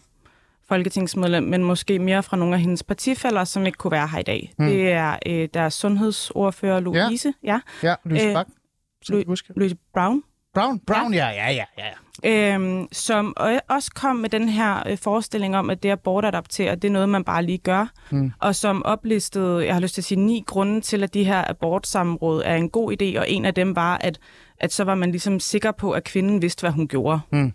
folketingsmedlem, 0.69 1.45
men 1.45 1.65
måske 1.65 1.99
mere 1.99 2.23
fra 2.23 2.37
nogle 2.37 2.55
af 2.55 2.61
hendes 2.61 2.83
partifælder, 2.83 3.45
som 3.45 3.67
ikke 3.67 3.77
kunne 3.77 3.91
være 3.91 4.09
her 4.09 4.19
i 4.19 4.23
dag. 4.23 4.53
Mm. 4.59 4.67
Det 4.67 4.93
er 4.93 5.19
øh, 5.27 5.49
deres 5.55 5.75
sundhedsordfører, 5.75 6.81
Louise. 6.81 7.33
Ja, 7.45 7.61
ja. 7.83 7.89
ja 7.89 7.95
Louise 8.05 8.27
øh, 8.27 8.35
Bak. 8.35 8.47
Louise 9.57 9.77
Brown. 9.95 10.23
Brown, 10.55 10.81
Brown, 10.87 11.15
ja, 11.15 11.29
ja, 11.29 11.51
ja, 11.51 11.65
ja. 11.79 12.55
Øhm, 12.55 12.89
som 12.93 13.37
også 13.69 13.91
kom 13.95 14.17
med 14.17 14.29
den 14.29 14.49
her 14.49 14.83
øh, 14.89 14.99
forestilling 14.99 15.57
om, 15.57 15.71
at 15.71 15.83
det 15.83 15.91
at 15.91 16.01
bortadaptere, 16.01 16.75
det 16.75 16.85
er 16.85 16.93
noget, 16.93 17.09
man 17.09 17.25
bare 17.25 17.43
lige 17.43 17.59
gør. 17.59 17.93
Mm. 18.11 18.33
Og 18.41 18.55
som 18.55 18.85
oplistede, 18.85 19.67
jeg 19.67 19.75
har 19.75 19.81
lyst 19.81 19.95
til 19.95 20.01
at 20.01 20.05
sige, 20.05 20.21
ni 20.21 20.45
grunde 20.47 20.81
til, 20.81 21.03
at 21.03 21.15
de 21.15 21.25
her 21.25 21.51
abortsamråd 21.51 22.43
er 22.45 22.57
en 22.57 22.71
god 22.71 22.93
idé, 22.93 23.19
og 23.19 23.31
en 23.31 23.45
af 23.45 23.55
dem 23.55 23.77
var, 23.77 23.99
at, 24.01 24.19
at 24.61 24.73
så 24.73 24.85
var 24.85 24.95
man 24.95 25.11
ligesom 25.11 25.41
sikker 25.41 25.73
på, 25.73 25.93
at 25.93 26.05
kvinden 26.05 26.43
vidste, 26.43 26.61
hvad 26.61 26.71
hun 26.71 26.89
gjorde. 26.89 27.21
Mm. 27.33 27.53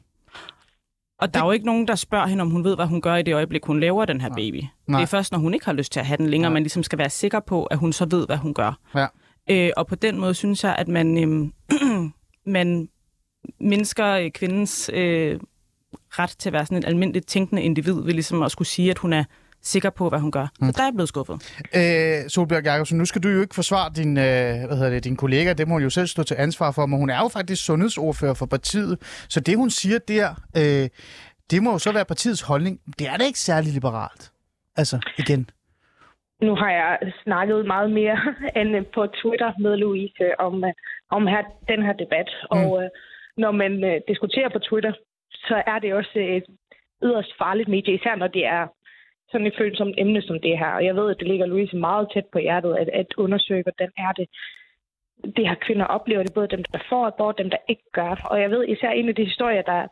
Og 1.24 1.34
der 1.34 1.40
er 1.40 1.46
jo 1.46 1.52
ikke 1.52 1.66
nogen, 1.66 1.88
der 1.88 1.96
spørger 1.96 2.28
hende, 2.28 2.42
om 2.42 2.50
hun 2.50 2.64
ved, 2.64 2.76
hvad 2.76 2.86
hun 2.86 3.02
gør 3.02 3.16
i 3.16 3.24
det 3.24 3.36
øjeblik, 3.36 3.66
hun 3.66 3.80
laver 3.80 4.06
den 4.06 4.22
her 4.22 4.30
Nej. 4.30 4.36
baby. 4.36 4.62
Nej. 4.88 5.00
Det 5.00 5.04
er 5.04 5.08
først, 5.08 5.32
når 5.32 5.40
hun 5.40 5.54
ikke 5.54 5.66
har 5.66 5.74
lyst 5.74 5.92
til 5.92 6.00
at 6.00 6.06
have 6.06 6.18
den 6.18 6.30
længere, 6.30 6.50
Nej. 6.50 6.54
man 6.54 6.64
ligesom 6.64 6.84
skal 6.84 7.00
være 7.00 7.10
sikker 7.10 7.40
på, 7.40 7.66
at 7.66 7.78
hun 7.78 7.94
så 7.94 8.06
ved, 8.06 8.26
hvad 8.26 8.38
hun 8.38 8.54
gør. 8.54 8.80
Ja. 8.96 9.08
Øh, 9.50 9.72
og 9.78 9.88
på 9.88 9.96
den 9.96 10.20
måde 10.20 10.34
synes 10.34 10.64
jeg, 10.64 10.76
at 10.76 10.88
man, 10.88 11.18
øh, 11.18 11.52
man 12.58 12.90
mindsker 13.60 14.30
kvindens 14.30 14.92
øh, 14.94 15.40
ret 16.10 16.36
til 16.40 16.50
at 16.50 16.54
være 16.54 16.66
sådan 16.66 16.78
et 16.78 16.86
almindeligt 16.86 17.28
tænkende 17.28 17.62
individ, 17.62 18.02
ved 18.02 18.14
ligesom 18.14 18.42
at 18.44 18.52
skulle 18.52 18.68
sige, 18.68 18.92
at 18.92 18.98
hun 18.98 19.14
er 19.14 19.24
sikker 19.64 19.90
på, 19.90 20.10
hvad 20.10 20.20
hun 20.20 20.32
gør. 20.32 20.48
Mm. 20.60 20.68
Så 20.68 20.72
der 20.72 20.82
er 20.82 20.86
jeg 20.86 20.94
blevet 20.94 21.10
skuffet. 21.10 21.36
Øh, 21.80 22.30
Solbjørg 22.30 22.64
Jacobsen, 22.66 22.98
nu 22.98 23.06
skal 23.06 23.24
du 23.24 23.30
jo 23.30 23.42
ikke 23.42 23.56
forsvare 23.56 23.92
din, 23.96 24.18
øh, 24.18 24.68
hvad 24.68 24.78
hedder 24.78 24.90
det, 24.90 25.04
din 25.04 25.16
kollega. 25.16 25.54
Det 25.54 25.68
må 25.68 25.74
hun 25.74 25.84
jo 25.84 25.90
selv 25.90 26.08
stå 26.08 26.24
til 26.24 26.36
ansvar 26.40 26.72
for, 26.72 26.86
men 26.86 27.00
hun 27.00 27.10
er 27.10 27.18
jo 27.18 27.28
faktisk 27.28 27.66
sundhedsordfører 27.66 28.34
for 28.34 28.46
partiet. 28.46 28.98
Så 29.30 29.40
det, 29.40 29.58
hun 29.58 29.70
siger 29.70 30.00
der, 30.08 30.28
øh, 30.58 30.90
det 31.52 31.64
må 31.64 31.72
jo 31.72 31.80
så 31.80 31.92
være 31.94 32.06
partiets 32.06 32.42
holdning. 32.42 32.80
Det 33.00 33.08
er 33.08 33.18
da 33.18 33.24
ikke 33.26 33.40
særlig 33.40 33.74
liberalt. 33.74 34.32
Altså, 34.76 34.98
igen. 35.18 35.50
Nu 36.42 36.56
har 36.56 36.72
jeg 36.72 37.14
snakket 37.24 37.66
meget 37.66 37.92
mere 37.92 38.18
end 38.60 38.86
på 38.96 39.08
Twitter 39.08 39.52
med 39.60 39.78
Louise 39.78 40.40
om, 40.40 40.64
øh, 40.64 40.74
om 41.10 41.28
her, 41.28 41.44
den 41.68 41.82
her 41.86 41.94
debat. 41.94 42.30
Mm. 42.52 42.58
Og 42.58 42.84
øh, 42.84 42.90
når 43.38 43.52
man 43.52 43.84
øh, 43.84 44.02
diskuterer 44.08 44.50
på 44.50 44.60
Twitter, 44.60 44.94
så 45.32 45.64
er 45.68 45.80
det 45.80 45.94
også 45.94 46.20
et 46.38 46.46
yderst 47.04 47.32
farligt 47.38 47.70
medie, 47.70 47.96
især 47.96 48.16
når 48.16 48.28
det 48.28 48.46
er 48.46 48.64
sådan 49.34 49.48
et 49.48 49.58
følsomt 49.58 49.96
emne 49.98 50.22
som 50.22 50.40
det 50.40 50.58
her. 50.62 50.72
Og 50.78 50.86
jeg 50.86 50.96
ved, 50.96 51.12
at 51.12 51.20
det 51.20 51.28
ligger 51.28 51.46
Louise 51.46 51.76
meget 51.76 52.08
tæt 52.14 52.28
på 52.34 52.40
hjertet 52.40 52.74
at, 52.82 52.90
at 53.02 53.10
undersøge, 53.18 53.64
hvordan 53.64 53.92
er 53.98 54.12
det, 54.20 54.28
det 55.38 55.48
her 55.50 55.56
kvinder 55.66 55.86
oplever 55.86 56.24
det, 56.24 56.34
både 56.34 56.48
dem, 56.48 56.64
der 56.64 56.80
får 56.90 57.08
abort, 57.08 57.38
dem, 57.38 57.50
der 57.50 57.58
ikke 57.68 57.88
gør. 57.94 58.14
Og 58.32 58.42
jeg 58.42 58.50
ved 58.52 58.68
især 58.68 58.90
en 58.90 59.10
af 59.10 59.16
de 59.16 59.26
historier, 59.26 59.62
der, 59.62 59.88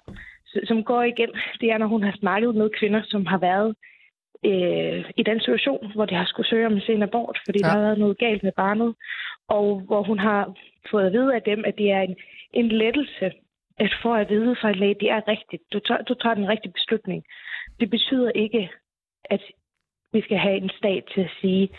som 0.70 0.84
går 0.84 1.04
igen, 1.04 1.32
det 1.62 1.72
er, 1.72 1.78
når 1.78 1.88
hun 1.88 2.04
har 2.04 2.16
snakket 2.20 2.56
med 2.56 2.70
kvinder, 2.80 3.02
som 3.06 3.26
har 3.26 3.38
været 3.38 3.76
øh, 4.46 5.06
i 5.18 5.24
den 5.24 5.40
situation, 5.40 5.92
hvor 5.96 6.06
de 6.06 6.16
har 6.16 6.26
skulle 6.26 6.50
søge 6.50 6.66
om 6.66 6.80
en 6.90 7.04
abort, 7.04 7.38
fordi 7.46 7.60
ja. 7.60 7.68
der 7.68 7.74
har 7.74 7.82
været 7.82 8.00
noget 8.00 8.18
galt 8.18 8.44
med 8.44 8.52
barnet, 8.52 8.96
og 9.48 9.80
hvor 9.80 10.04
hun 10.04 10.20
har 10.20 10.54
fået 10.92 11.06
at 11.06 11.14
vide 11.14 11.36
af 11.36 11.42
dem, 11.42 11.64
at 11.66 11.78
det 11.78 11.92
er 11.92 12.02
en, 12.02 12.16
en 12.54 12.68
lettelse 12.68 13.32
at 13.86 13.94
få 14.04 14.14
at 14.14 14.30
vide 14.30 14.56
fra 14.62 14.70
en 14.70 14.76
læge, 14.76 15.02
det 15.04 15.10
er 15.12 15.28
rigtigt. 15.28 15.64
Du 15.74 15.80
tager, 15.80 16.02
du 16.02 16.14
tager 16.14 16.36
den 16.36 16.50
rigtige 16.50 16.72
beslutning. 16.72 17.24
Det 17.80 17.90
betyder 17.90 18.32
ikke, 18.32 18.70
at 19.32 19.42
vi 20.14 20.22
skal 20.22 20.38
have 20.38 20.58
en 20.58 20.72
stat 20.80 21.04
til 21.14 21.22
at 21.22 21.32
sige, 21.42 21.70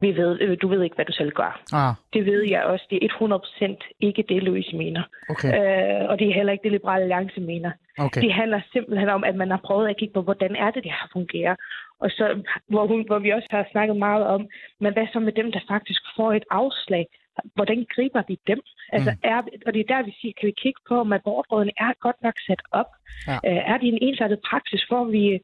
vi 0.00 0.16
ved, 0.16 0.40
øh, 0.40 0.56
du 0.62 0.68
ved 0.68 0.82
ikke, 0.82 0.94
hvad 0.96 1.04
du 1.04 1.12
selv 1.12 1.32
gør. 1.32 1.52
Ah, 1.72 1.94
Det 2.14 2.26
ved 2.26 2.42
jeg 2.50 2.62
også. 2.64 2.84
Det 2.90 2.98
er 3.04 3.08
100% 3.08 3.96
ikke 4.00 4.22
det, 4.28 4.42
Louise 4.42 4.76
mener. 4.76 5.02
okay. 5.30 5.48
Øh, 5.56 6.08
og 6.10 6.18
det 6.18 6.28
er 6.28 6.34
heller 6.34 6.52
ikke 6.52 6.62
det, 6.62 6.72
Liberale 6.72 7.02
Alliance 7.02 7.40
mener. 7.40 7.70
okay. 7.98 8.20
Det 8.20 8.32
handler 8.32 8.60
simpelthen 8.72 9.08
om, 9.08 9.24
at 9.24 9.34
man 9.34 9.50
har 9.50 9.60
prøvet 9.64 9.88
at 9.88 9.96
kigge 9.96 10.14
på, 10.14 10.22
hvordan 10.22 10.56
er 10.56 10.70
det, 10.70 10.84
det 10.84 10.92
har 10.92 11.08
fungeret. 11.12 11.56
Og 12.00 12.10
så, 12.10 12.42
hvor, 12.68 12.86
hun, 12.86 13.06
hvor 13.06 13.18
vi 13.18 13.30
også 13.30 13.48
har 13.50 13.66
snakket 13.72 13.96
meget 13.96 14.26
om, 14.26 14.48
men 14.80 14.92
hvad 14.92 15.06
så 15.12 15.20
med 15.20 15.32
dem, 15.32 15.52
der 15.52 15.60
faktisk 15.68 16.02
får 16.16 16.32
et 16.32 16.44
afslag? 16.50 17.06
Hvordan 17.54 17.86
griber 17.94 18.22
vi 18.28 18.38
dem? 18.46 18.60
Altså, 18.92 19.10
Mm. 19.10 19.18
er, 19.22 19.38
og 19.66 19.74
det 19.74 19.80
er 19.80 19.94
der, 19.94 20.02
vi 20.02 20.14
siger, 20.20 20.32
kan 20.40 20.46
vi 20.46 20.54
kigge 20.62 20.80
på, 20.88 20.94
om 21.00 21.12
abortrådene 21.12 21.72
er 21.76 21.92
godt 22.00 22.16
nok 22.22 22.34
sat 22.46 22.62
op? 22.72 22.90
Ja. 23.28 23.36
Øh, 23.48 23.62
er 23.72 23.76
det 23.78 23.88
en 23.88 23.98
ensartet 24.02 24.40
praksis, 24.50 24.82
hvor 24.88 25.04
vi, 25.04 25.40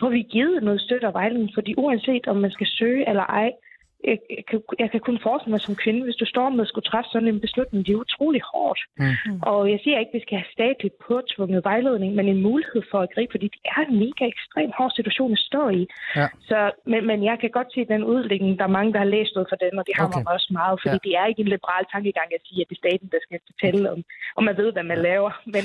hvor 0.00 0.10
vi 0.10 0.22
givet 0.22 0.62
noget 0.62 0.80
støtte 0.80 1.06
og 1.06 1.14
vejledning? 1.14 1.50
Fordi 1.54 1.74
uanset 1.76 2.26
om 2.26 2.36
man 2.36 2.50
skal 2.50 2.66
søge 2.66 3.08
eller 3.08 3.22
ej, 3.22 3.52
jeg, 4.04 4.18
jeg, 4.36 4.44
kan, 4.50 4.62
jeg 4.78 4.90
kan 4.90 5.00
kun 5.00 5.18
forestille 5.22 5.50
mig 5.54 5.60
som 5.60 5.76
kvinde, 5.76 6.02
hvis 6.04 6.20
du 6.22 6.26
står 6.26 6.48
med 6.48 6.64
at 6.64 6.68
skulle 6.68 6.88
træffe 6.90 7.08
sådan 7.12 7.28
en 7.28 7.40
beslutning, 7.40 7.86
det 7.86 7.92
er 7.92 7.96
utrolig 8.06 8.42
hårdt. 8.52 8.80
Mm. 8.98 9.40
Og 9.42 9.70
jeg 9.72 9.78
siger 9.82 9.98
ikke, 9.98 10.12
at 10.14 10.18
vi 10.18 10.26
skal 10.26 10.38
have 10.38 10.52
statligt 10.58 10.94
påtvunget 11.08 11.64
vejledning, 11.64 12.14
men 12.14 12.28
en 12.28 12.42
mulighed 12.42 12.82
for 12.90 12.98
at 13.00 13.12
gribe, 13.14 13.32
fordi 13.34 13.46
det 13.54 13.60
er 13.76 13.80
en 13.88 13.98
mega 14.04 14.24
ekstremt 14.34 14.74
hård 14.78 14.92
situation 14.98 15.32
at 15.32 15.38
stå 15.38 15.68
i. 15.68 15.82
Ja. 16.16 16.26
Så, 16.48 16.58
men, 16.86 17.06
men 17.06 17.24
jeg 17.24 17.36
kan 17.40 17.50
godt 17.50 17.70
se 17.74 17.84
den 17.84 18.04
udlægning. 18.04 18.58
Der 18.58 18.64
er 18.64 18.76
mange, 18.78 18.92
der 18.92 18.98
har 18.98 19.10
læst 19.16 19.32
noget 19.34 19.48
for 19.50 19.56
den, 19.64 19.78
og 19.78 19.84
det 19.86 19.94
har 19.96 20.06
Okay. 20.06 20.22
mig 20.24 20.32
også 20.36 20.48
meget, 20.60 20.76
fordi 20.82 20.98
Ja. 21.00 21.04
det 21.06 21.12
er 21.20 21.26
ikke 21.26 21.42
en 21.46 21.48
liberal 21.56 21.84
tankegang 21.92 22.28
at 22.34 22.42
sige, 22.46 22.60
at 22.62 22.68
det 22.68 22.76
er 22.76 22.82
staten, 22.84 23.08
der 23.12 23.18
skal 23.26 23.38
fortælle 23.50 23.90
om, 23.92 23.98
om 24.36 24.44
man 24.44 24.56
ved, 24.56 24.72
hvad 24.72 24.82
man 24.92 24.98
laver. 24.98 25.30
Men, 25.54 25.64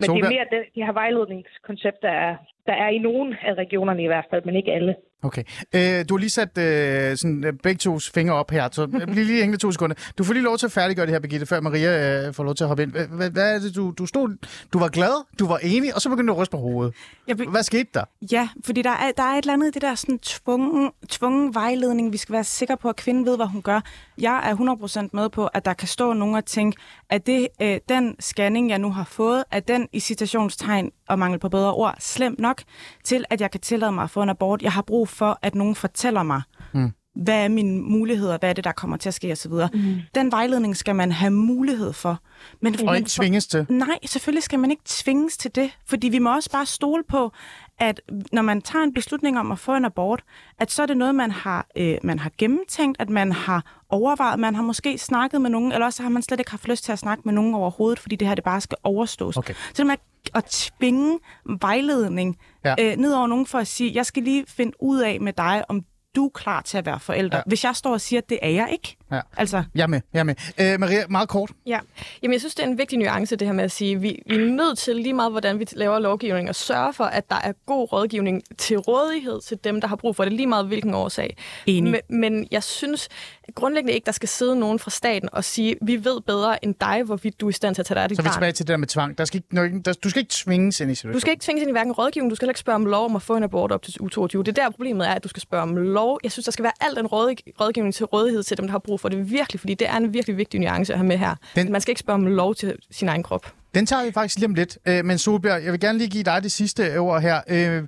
men 0.00 0.06
det 0.14 0.18
er 0.24 0.30
mere 0.34 0.46
det, 0.54 0.60
de 0.74 0.84
her 0.86 0.92
vejledningskoncepter, 0.92 2.08
der 2.08 2.16
er, 2.26 2.36
der 2.66 2.72
er 2.72 2.88
i 2.88 2.98
nogle 2.98 3.38
af 3.48 3.54
regionerne 3.54 4.02
i 4.02 4.06
hvert 4.06 4.26
fald, 4.30 4.44
men 4.44 4.56
ikke 4.56 4.72
alle. 4.72 4.94
Okay. 5.22 5.44
Øh, 5.74 6.04
du 6.08 6.14
har 6.14 6.18
lige 6.18 6.30
sat 6.30 6.58
øh, 6.58 7.16
sådan, 7.16 7.44
øh, 7.44 7.52
begge 7.52 7.78
tos 7.78 8.10
fingre 8.10 8.34
op 8.34 8.50
her, 8.50 8.68
så 8.72 8.86
bliv 9.12 9.24
lige 9.24 9.40
hængende 9.40 9.58
to 9.58 9.72
sekunder. 9.72 9.96
Du 10.18 10.24
får 10.24 10.32
lige 10.32 10.42
lov 10.42 10.58
til 10.58 10.66
at 10.66 10.72
færdiggøre 10.72 11.06
det 11.06 11.12
her, 11.12 11.20
Birgitte, 11.20 11.46
før 11.46 11.60
Maria 11.60 12.26
øh, 12.26 12.34
får 12.34 12.44
lov 12.44 12.54
til 12.54 12.64
at 12.64 12.68
hoppe 12.68 12.82
ind. 12.82 12.90
Hvad, 12.90 13.30
hvad 13.30 13.54
er 13.54 13.58
det, 13.58 13.76
du, 13.76 13.90
du 13.98 14.06
stod... 14.06 14.36
Du 14.72 14.78
var 14.78 14.88
glad, 14.88 15.24
du 15.38 15.46
var 15.46 15.58
enig, 15.58 15.94
og 15.94 16.00
så 16.00 16.08
begyndte 16.08 16.30
du 16.30 16.34
at 16.34 16.40
ryste 16.40 16.50
på 16.50 16.56
hovedet. 16.56 16.94
Jeg 17.26 17.36
Hvad 17.36 17.62
skete 17.62 17.88
der? 17.94 18.04
Ja, 18.32 18.48
fordi 18.64 18.82
der 18.82 18.90
er, 18.90 19.12
der 19.16 19.22
er 19.22 19.38
et 19.38 19.42
eller 19.42 19.52
andet 19.52 19.68
i 19.68 19.70
det 19.70 19.82
der 19.82 19.94
sådan 19.94 20.18
tvungen, 20.18 20.90
tvungen 21.08 21.54
vejledning. 21.54 22.12
Vi 22.12 22.16
skal 22.16 22.32
være 22.32 22.44
sikre 22.44 22.76
på, 22.76 22.88
at 22.88 22.96
kvinden 22.96 23.26
ved, 23.26 23.36
hvad 23.36 23.46
hun 23.46 23.62
gør. 23.62 23.80
Jeg 24.18 24.50
er 24.50 25.04
100% 25.04 25.08
med 25.12 25.28
på, 25.28 25.46
at 25.46 25.64
der 25.64 25.72
kan 25.72 25.88
stå 25.88 26.12
nogen 26.12 26.34
og 26.34 26.44
tænke, 26.44 26.78
at 27.10 27.26
det, 27.26 27.48
øh, 27.62 27.78
den 27.88 28.16
scanning, 28.20 28.70
jeg 28.70 28.78
nu 28.78 28.90
har 28.90 29.04
fået, 29.04 29.44
er 29.50 29.60
den 29.60 29.88
i 29.92 30.00
citationstegn 30.00 30.90
og 31.08 31.18
mangel 31.18 31.40
på 31.40 31.48
bedre 31.48 31.74
ord, 31.74 31.94
slemt 31.98 32.38
nok 32.38 32.62
til, 33.04 33.24
at 33.30 33.40
jeg 33.40 33.50
kan 33.50 33.60
tillade 33.60 33.92
mig 33.92 34.04
at 34.04 34.10
få 34.10 34.22
en 34.22 34.28
abort. 34.28 34.62
Jeg 34.62 34.72
har 34.72 34.82
brug 34.82 35.08
for, 35.12 35.38
at 35.42 35.54
nogen 35.54 35.74
fortæller 35.74 36.22
mig, 36.22 36.42
Mm 36.74 36.92
hvad 37.14 37.44
er 37.44 37.48
mine 37.48 37.82
muligheder, 37.82 38.38
hvad 38.38 38.48
er 38.48 38.52
det, 38.52 38.64
der 38.64 38.72
kommer 38.72 38.96
til 38.96 39.08
at 39.08 39.14
ske 39.14 39.32
osv. 39.32 39.52
Mm. 39.52 39.94
Den 40.14 40.32
vejledning 40.32 40.76
skal 40.76 40.96
man 40.96 41.12
have 41.12 41.30
mulighed 41.30 41.92
for. 41.92 42.18
Men, 42.60 42.74
Og 42.80 42.84
men 42.84 42.94
ikke 42.96 43.10
tvinges 43.10 43.46
til. 43.46 43.66
Nej, 43.68 43.98
selvfølgelig 44.06 44.42
skal 44.42 44.58
man 44.58 44.70
ikke 44.70 44.82
tvinges 44.86 45.36
til 45.36 45.54
det, 45.54 45.70
fordi 45.86 46.08
vi 46.08 46.18
må 46.18 46.34
også 46.34 46.50
bare 46.50 46.66
stole 46.66 47.02
på, 47.08 47.32
at 47.78 48.00
når 48.32 48.42
man 48.42 48.62
tager 48.62 48.82
en 48.82 48.94
beslutning 48.94 49.38
om 49.38 49.52
at 49.52 49.58
få 49.58 49.74
en 49.76 49.84
abort, 49.84 50.22
at 50.58 50.70
så 50.70 50.82
er 50.82 50.86
det 50.86 50.96
noget, 50.96 51.14
man 51.14 51.30
har, 51.30 51.66
øh, 51.76 51.98
man 52.02 52.18
har 52.18 52.30
gennemtænkt, 52.38 53.00
at 53.00 53.10
man 53.10 53.32
har 53.32 53.82
overvejet, 53.88 54.40
man 54.40 54.54
har 54.54 54.62
måske 54.62 54.98
snakket 54.98 55.40
med 55.40 55.50
nogen, 55.50 55.72
eller 55.72 55.86
også 55.86 56.02
har 56.02 56.10
man 56.10 56.22
slet 56.22 56.40
ikke 56.40 56.50
haft 56.50 56.68
lyst 56.68 56.84
til 56.84 56.92
at 56.92 56.98
snakke 56.98 57.22
med 57.24 57.32
nogen 57.32 57.54
overhovedet, 57.54 57.98
fordi 57.98 58.16
det 58.16 58.28
her 58.28 58.34
det 58.34 58.44
bare 58.44 58.60
skal 58.60 58.78
overstås. 58.84 59.36
Okay. 59.36 59.54
Så 59.74 59.84
med 59.84 59.94
at 60.34 60.44
tvinge 60.44 61.18
vejledning 61.60 62.38
ja. 62.64 62.74
øh, 62.80 62.96
ned 62.96 63.12
over 63.12 63.26
nogen 63.26 63.46
for 63.46 63.58
at 63.58 63.66
sige, 63.66 63.94
jeg 63.94 64.06
skal 64.06 64.22
lige 64.22 64.44
finde 64.48 64.72
ud 64.80 65.00
af 65.00 65.20
med 65.20 65.32
dig, 65.32 65.64
om 65.68 65.84
du 66.16 66.24
er 66.24 66.30
klar 66.30 66.60
til 66.60 66.78
at 66.78 66.86
være 66.86 67.00
forælder. 67.00 67.36
Ja. 67.36 67.42
Hvis 67.46 67.64
jeg 67.64 67.76
står 67.76 67.92
og 67.92 68.00
siger, 68.00 68.20
at 68.20 68.28
det 68.28 68.38
er 68.42 68.48
jeg 68.48 68.68
ikke. 68.72 68.96
Ja. 69.12 69.20
Altså, 69.36 69.62
Jeg 69.74 69.82
er 69.82 69.86
med, 69.86 70.00
jeg 70.12 70.20
er 70.20 70.24
med. 70.24 70.34
Øh, 70.60 70.80
Maria, 70.80 71.04
meget 71.08 71.28
kort. 71.28 71.50
Ja, 71.66 71.78
Jamen, 72.22 72.32
jeg 72.32 72.40
synes, 72.40 72.54
det 72.54 72.62
er 72.64 72.66
en 72.68 72.78
vigtig 72.78 72.98
nuance, 72.98 73.36
det 73.36 73.48
her 73.48 73.52
med 73.54 73.64
at 73.64 73.72
sige, 73.72 74.00
vi, 74.00 74.22
vi 74.26 74.34
er 74.34 74.38
nødt 74.38 74.78
til 74.78 74.96
lige 74.96 75.12
meget, 75.12 75.32
hvordan 75.32 75.58
vi 75.58 75.66
laver 75.72 75.98
lovgivning, 75.98 76.48
og 76.48 76.54
sørge 76.54 76.92
for, 76.92 77.04
at 77.04 77.30
der 77.30 77.36
er 77.44 77.52
god 77.66 77.92
rådgivning 77.92 78.42
til 78.58 78.78
rådighed 78.78 79.40
til 79.40 79.58
dem, 79.64 79.80
der 79.80 79.88
har 79.88 79.96
brug 79.96 80.16
for 80.16 80.24
det, 80.24 80.32
lige 80.32 80.46
meget 80.46 80.66
hvilken 80.66 80.94
årsag. 80.94 81.36
Enig. 81.66 81.92
Men, 82.10 82.20
men 82.20 82.48
jeg 82.50 82.62
synes 82.62 83.08
grundlæggende 83.54 83.92
ikke, 83.92 84.06
der 84.06 84.12
skal 84.12 84.28
sidde 84.28 84.56
nogen 84.56 84.78
fra 84.78 84.90
staten 84.90 85.28
og 85.32 85.44
sige, 85.44 85.76
vi 85.82 86.04
ved 86.04 86.20
bedre 86.20 86.64
end 86.64 86.74
dig, 86.80 87.02
hvorvidt 87.02 87.40
du 87.40 87.46
er 87.46 87.50
i 87.50 87.52
stand 87.52 87.74
til 87.74 87.82
at 87.82 87.86
tage 87.86 87.94
dig 87.94 88.02
af 88.02 88.08
dit 88.08 88.16
Så 88.16 88.22
er 88.22 88.24
vi 88.24 88.26
barn. 88.28 88.34
tilbage 88.34 88.52
til 88.52 88.66
det 88.66 88.72
der 88.72 88.76
med 88.76 88.86
tvang. 88.88 89.18
Der 89.18 89.24
skal 89.24 89.42
ikke, 89.54 89.80
der, 89.84 89.92
du 89.92 90.10
skal 90.10 90.20
ikke 90.20 90.32
tvinges 90.34 90.80
ind 90.80 90.90
i 90.90 90.94
situationen. 90.94 91.14
Du 91.14 91.20
skal 91.20 91.30
ikke 91.30 91.44
tvinges 91.44 91.62
ind 91.62 91.68
i 91.70 91.72
hverken 91.72 91.92
rådgivning, 91.92 92.30
du 92.30 92.36
skal 92.36 92.48
ikke 92.48 92.60
spørge 92.60 92.74
om 92.76 92.86
lov 92.86 93.04
om 93.04 93.16
at 93.16 93.22
få 93.22 93.36
en 93.36 93.42
abort 93.42 93.72
op 93.72 93.82
til 93.82 94.00
uge 94.00 94.10
22. 94.10 94.42
Det 94.42 94.58
er 94.58 94.62
der 94.62 94.70
problemet 94.70 95.08
er, 95.08 95.12
at 95.12 95.24
du 95.24 95.28
skal 95.28 95.42
spørge 95.42 95.62
om 95.62 95.76
lov. 95.76 96.18
Jeg 96.24 96.32
synes, 96.32 96.44
der 96.44 96.52
skal 96.52 96.62
være 96.62 96.72
al 96.80 96.96
den 96.96 97.06
råd, 97.06 97.34
rådgivning 97.60 97.94
til 97.94 98.06
rådighed 98.06 98.42
til 98.42 98.56
dem, 98.56 98.66
der 98.66 98.72
har 98.72 98.78
brug 98.78 99.00
for 99.02 99.08
det 99.08 99.30
virkelig, 99.30 99.60
fordi 99.60 99.74
det 99.74 99.88
er 99.88 99.96
en 99.96 100.14
virkelig 100.14 100.36
vigtig 100.36 100.60
nuance 100.60 100.92
at 100.92 100.98
have 100.98 101.06
med 101.06 101.18
her. 101.18 101.34
Den-. 101.56 101.72
Man 101.72 101.80
skal 101.80 101.92
ikke 101.92 102.00
spørge 102.00 102.14
om 102.14 102.26
lov 102.26 102.54
til 102.54 102.76
sin 102.90 103.08
egen 103.08 103.22
krop. 103.22 103.52
Den 103.74 103.86
tager 103.86 104.04
vi 104.04 104.12
faktisk 104.12 104.38
lige 104.38 104.46
om 104.46 104.54
lidt. 104.54 104.78
Øh, 104.88 105.04
men 105.04 105.18
Solbjerg, 105.18 105.64
jeg 105.64 105.72
vil 105.72 105.80
gerne 105.80 105.98
lige 105.98 106.10
give 106.10 106.24
dig 106.24 106.42
det 106.42 106.52
sidste 106.52 106.98
ord 106.98 107.22
her. 107.22 107.40
Øh, 107.48 107.82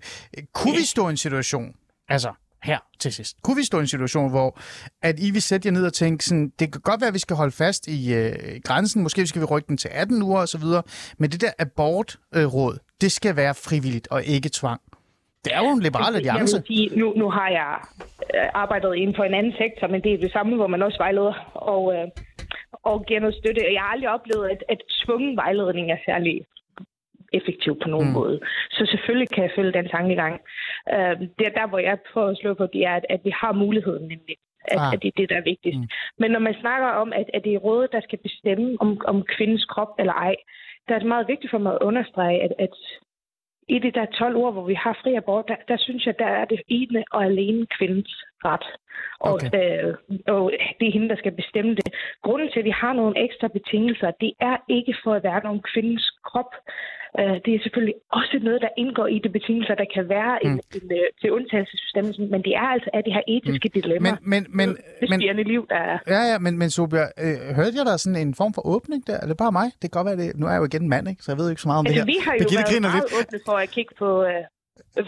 kunne 0.54 0.76
vi 0.76 0.84
stå 0.84 1.08
i 1.08 1.10
en 1.10 1.16
situation, 1.16 1.74
altså 2.08 2.32
her 2.62 2.78
til 3.00 3.12
sidst, 3.12 3.36
kunne 3.42 3.56
vi 3.56 3.64
stå 3.64 3.78
i 3.78 3.80
en 3.80 3.86
situation, 3.86 4.30
hvor 4.30 4.58
at 5.02 5.20
I 5.20 5.30
vil 5.30 5.42
sætte 5.42 5.66
jer 5.66 5.72
ned 5.72 5.86
og 5.86 5.92
tænke, 5.92 6.24
sådan, 6.24 6.52
det 6.58 6.72
kan 6.72 6.80
godt 6.80 7.00
være, 7.00 7.08
at 7.08 7.14
vi 7.14 7.18
skal 7.18 7.36
holde 7.36 7.52
fast 7.52 7.88
i 7.88 8.14
øh, 8.14 8.60
grænsen, 8.64 9.02
måske 9.02 9.26
skal 9.26 9.40
vi 9.40 9.46
rykke 9.46 9.68
den 9.68 9.76
til 9.76 9.88
18 9.92 10.22
uger 10.22 10.40
osv., 10.40 10.62
men 11.18 11.30
det 11.30 11.40
der 11.40 11.50
abortråd, 11.58 12.72
øh, 12.74 12.78
det 13.00 13.12
skal 13.12 13.36
være 13.36 13.54
frivilligt 13.54 14.08
og 14.10 14.24
ikke 14.24 14.48
tvang. 14.48 14.80
Det 15.44 15.50
er 15.56 15.60
jo 15.64 15.70
en 15.76 15.82
liberal 15.88 16.14
alliance. 16.16 16.56
Jeg 16.56 16.62
vil 16.62 16.66
sige, 16.76 16.98
nu, 17.00 17.06
nu 17.16 17.26
har 17.30 17.48
jeg 17.60 17.70
øh, 18.36 18.48
arbejdet 18.62 18.94
inden 18.96 19.16
for 19.16 19.24
en 19.24 19.34
anden 19.34 19.54
sektor, 19.62 19.86
men 19.92 20.00
det 20.04 20.12
er 20.12 20.18
det 20.18 20.32
samme, 20.32 20.56
hvor 20.56 20.66
man 20.66 20.82
også 20.82 20.98
vejleder 20.98 21.34
og, 21.74 21.82
øh, 21.96 22.06
og 22.90 23.04
giver 23.06 23.20
noget 23.20 23.34
støtte. 23.40 23.60
Jeg 23.76 23.82
har 23.82 23.92
aldrig 23.94 24.10
oplevet, 24.10 24.46
at, 24.54 24.64
at 24.68 24.80
tvungen 25.04 25.36
vejledning 25.36 25.90
er 25.90 25.96
særlig 26.06 26.34
effektiv 27.38 27.72
på 27.82 27.88
nogen 27.88 28.08
Mm. 28.08 28.14
måde. 28.14 28.40
Så 28.70 28.86
selvfølgelig 28.92 29.28
kan 29.30 29.42
jeg 29.44 29.52
følge 29.56 29.72
den 29.72 29.88
tankegang. 29.88 30.34
Øh, 30.94 31.14
det 31.38 31.44
er 31.46 31.54
der, 31.58 31.66
hvor 31.68 31.78
jeg 31.78 31.98
prøver 32.12 32.28
at 32.30 32.36
slå 32.42 32.54
på, 32.54 32.66
det 32.72 32.82
er, 32.90 32.94
at, 33.00 33.06
at 33.10 33.20
vi 33.24 33.32
har 33.40 33.52
muligheden 33.52 34.02
nemlig. 34.02 34.36
At, 34.74 34.78
Ah. 34.80 34.92
at 34.92 35.02
det 35.02 35.08
er 35.08 35.16
det, 35.20 35.28
der 35.30 35.36
er 35.36 35.50
vigtigst. 35.52 35.78
Mm. 35.78 35.88
Men 36.18 36.30
når 36.30 36.38
man 36.48 36.54
snakker 36.60 36.88
om, 37.02 37.12
at, 37.12 37.26
at 37.34 37.44
det 37.44 37.54
er 37.54 37.58
rådet, 37.58 37.92
der 37.92 38.00
skal 38.00 38.18
bestemme, 38.18 38.76
om, 38.80 39.00
om 39.12 39.24
kvindens 39.36 39.64
krop 39.64 39.92
eller 39.98 40.12
ej, 40.12 40.34
der 40.88 40.94
er 40.94 40.98
det 40.98 41.08
meget 41.08 41.28
vigtigt 41.28 41.50
for 41.50 41.58
mig 41.58 41.72
at 41.72 41.78
understrege, 41.88 42.42
at, 42.42 42.52
at 42.58 42.74
i 43.68 43.78
de 43.78 43.90
der 43.90 44.06
12 44.06 44.36
år, 44.36 44.50
hvor 44.50 44.64
vi 44.64 44.74
har 44.74 44.98
fri 45.02 45.14
abort, 45.14 45.48
der, 45.48 45.56
der 45.68 45.76
synes 45.76 46.06
jeg, 46.06 46.18
der 46.18 46.26
er 46.26 46.44
det 46.44 46.60
ene 46.68 47.04
og 47.10 47.24
alene 47.24 47.66
kvindens 47.78 48.24
ret. 48.44 48.66
Og, 49.20 49.32
Okay. 49.32 49.50
øh, 49.60 49.94
og 50.26 50.52
det 50.80 50.88
er 50.88 50.92
hende, 50.92 51.08
der 51.08 51.16
skal 51.16 51.32
bestemme 51.32 51.74
det. 51.74 51.94
Grunden 52.22 52.50
til, 52.50 52.58
at 52.58 52.64
vi 52.64 52.70
har 52.70 52.92
nogle 52.92 53.24
ekstra 53.24 53.48
betingelser, 53.48 54.10
det 54.10 54.32
er 54.40 54.56
ikke 54.68 54.94
for 55.04 55.12
at 55.14 55.24
være 55.24 55.40
om 55.44 55.60
kvindens 55.72 56.10
krop. 56.24 56.52
Øh, 57.20 57.36
det 57.44 57.52
er 57.56 57.60
selvfølgelig 57.64 57.96
også 58.18 58.34
noget, 58.48 58.60
der 58.66 58.72
indgår 58.82 59.06
i 59.16 59.18
de 59.24 59.28
betingelser, 59.36 59.74
der 59.82 59.88
kan 59.94 60.04
være 60.16 60.34
en, 60.46 60.52
en, 60.78 60.86
øh, 60.98 61.06
til 61.20 61.28
undtagelsesbestemmelsen, 61.36 62.24
men 62.34 62.40
det 62.46 62.54
er 62.62 62.68
altså 62.74 62.90
af 62.96 63.02
det 63.06 63.12
her 63.16 63.24
etiske 63.36 63.68
mm. 63.68 63.80
dilemma. 63.80 64.10
Men, 64.10 64.20
men, 64.32 64.42
men, 64.58 64.68
det 65.20 65.36
men, 65.36 65.46
liv, 65.52 65.62
der 65.72 65.80
er. 65.90 65.96
ja, 66.14 66.20
ja, 66.32 66.36
men, 66.44 66.52
men 66.60 66.68
Solbjerg, 66.76 67.10
øh, 67.24 67.36
hørte 67.58 67.74
jeg 67.78 67.84
der 67.90 67.96
sådan 68.04 68.18
en 68.26 68.34
form 68.40 68.52
for 68.56 68.62
åbning 68.74 69.00
der? 69.08 69.16
Er 69.22 69.26
det 69.30 69.36
bare 69.44 69.52
mig? 69.60 69.68
Det 69.80 69.86
kan 69.90 69.94
godt 69.98 70.06
være, 70.10 70.18
det, 70.22 70.28
nu 70.40 70.44
er 70.46 70.52
jeg 70.54 70.60
jo 70.62 70.66
igen 70.70 70.84
mand, 70.94 71.04
ikke? 71.12 71.22
så 71.22 71.28
jeg 71.32 71.38
ved 71.40 71.46
ikke 71.50 71.62
så 71.64 71.68
meget 71.70 71.80
om 71.82 71.86
Altså, 71.86 72.04
det 72.04 72.04
her. 72.04 72.12
vi 72.14 72.18
har 72.26 72.32
jo 72.34 72.38
Birgitte 72.42 72.72
været 72.72 72.82
meget 72.82 73.04
lidt. 73.10 73.28
åbne 73.28 73.38
for 73.48 73.56
at 73.64 73.68
kigge 73.76 73.92
på, 74.02 74.08
øh, 74.30 74.42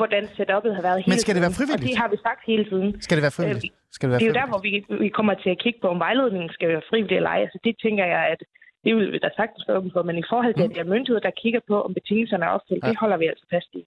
hvordan 0.01 0.23
setup'et 0.37 0.73
har 0.79 0.85
været 0.89 0.99
hele 1.05 1.11
Men 1.13 1.19
skal 1.25 1.33
det 1.37 1.43
være 1.47 1.53
tiden. 1.53 1.61
frivilligt? 1.61 1.89
Og 1.89 1.93
det 1.93 1.99
har 2.03 2.09
vi 2.15 2.19
sagt 2.29 2.41
hele 2.53 2.65
tiden. 2.71 2.89
Skal 3.07 3.15
det 3.19 3.25
være 3.29 3.37
frivilligt? 3.39 3.75
Skal 3.97 4.05
det 4.07 4.13
være 4.13 4.21
Det 4.23 4.27
er 4.29 4.33
jo 4.35 4.39
der, 4.41 4.47
frivilligt? 4.55 4.87
hvor 4.89 4.97
vi, 4.99 5.05
vi 5.05 5.09
kommer 5.19 5.35
til 5.45 5.51
at 5.55 5.59
kigge 5.65 5.79
på, 5.83 5.87
om 5.95 5.99
vejledningen 6.07 6.51
skal 6.57 6.67
være 6.75 6.85
frivillig 6.91 7.17
eller 7.21 7.33
ej. 7.37 7.41
Altså, 7.47 7.59
det 7.67 7.75
tænker 7.85 8.05
jeg, 8.15 8.23
at 8.35 8.41
det 8.87 8.93
vil 8.99 9.09
vi 9.15 9.19
da 9.27 9.29
sagtens 9.41 9.63
være 9.69 9.77
åben 9.79 9.91
for. 9.95 10.03
Men 10.09 10.17
i 10.23 10.27
forhold 10.33 10.55
til, 10.59 10.65
at 10.69 10.73
det 10.75 10.81
er 10.85 10.89
myndigheder, 10.95 11.23
der 11.29 11.35
kigger 11.43 11.61
på, 11.71 11.77
om 11.87 11.91
betingelserne 11.99 12.45
er 12.49 12.53
opfyldt, 12.57 12.83
Ja. 12.85 12.89
det 12.91 12.97
holder 13.03 13.19
vi 13.23 13.27
altså 13.33 13.47
fast 13.55 13.71
i. 13.79 13.83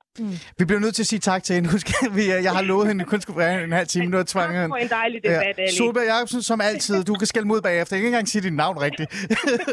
Vi 0.59 0.63
bliver 0.69 0.81
nødt 0.85 0.95
til 0.97 1.03
at 1.05 1.11
sige 1.13 1.19
tak 1.31 1.41
til 1.45 1.53
hende. 1.55 1.67
Husk, 1.75 1.87
vi, 2.17 2.23
øh, 2.35 2.39
jeg 2.47 2.51
har 2.57 2.63
lovet 2.71 2.85
hende, 2.89 3.01
at 3.03 3.07
kun 3.13 3.21
skulle 3.25 3.39
være 3.45 3.63
en 3.63 3.71
halv 3.79 3.87
time. 3.87 4.05
Nu 4.11 4.15
er 4.17 4.21
jeg 4.23 4.27
tvunget 4.33 4.49
Tak 4.53 4.61
hende. 4.61 4.71
for 4.75 4.81
en 4.87 4.91
dejlig 4.99 5.19
debat, 5.23 5.55
Ali. 5.63 5.75
Solberg 5.79 6.05
Jacobsen, 6.13 6.41
som 6.49 6.57
altid. 6.71 6.97
Du 7.09 7.13
kan 7.21 7.27
skælde 7.31 7.47
mod 7.47 7.61
bagefter. 7.67 7.95
Jeg 7.95 7.99
kan 8.01 8.05
ikke 8.07 8.15
engang 8.15 8.27
sige 8.33 8.41
dit 8.47 8.53
navn 8.63 8.77
rigtigt. 8.87 9.09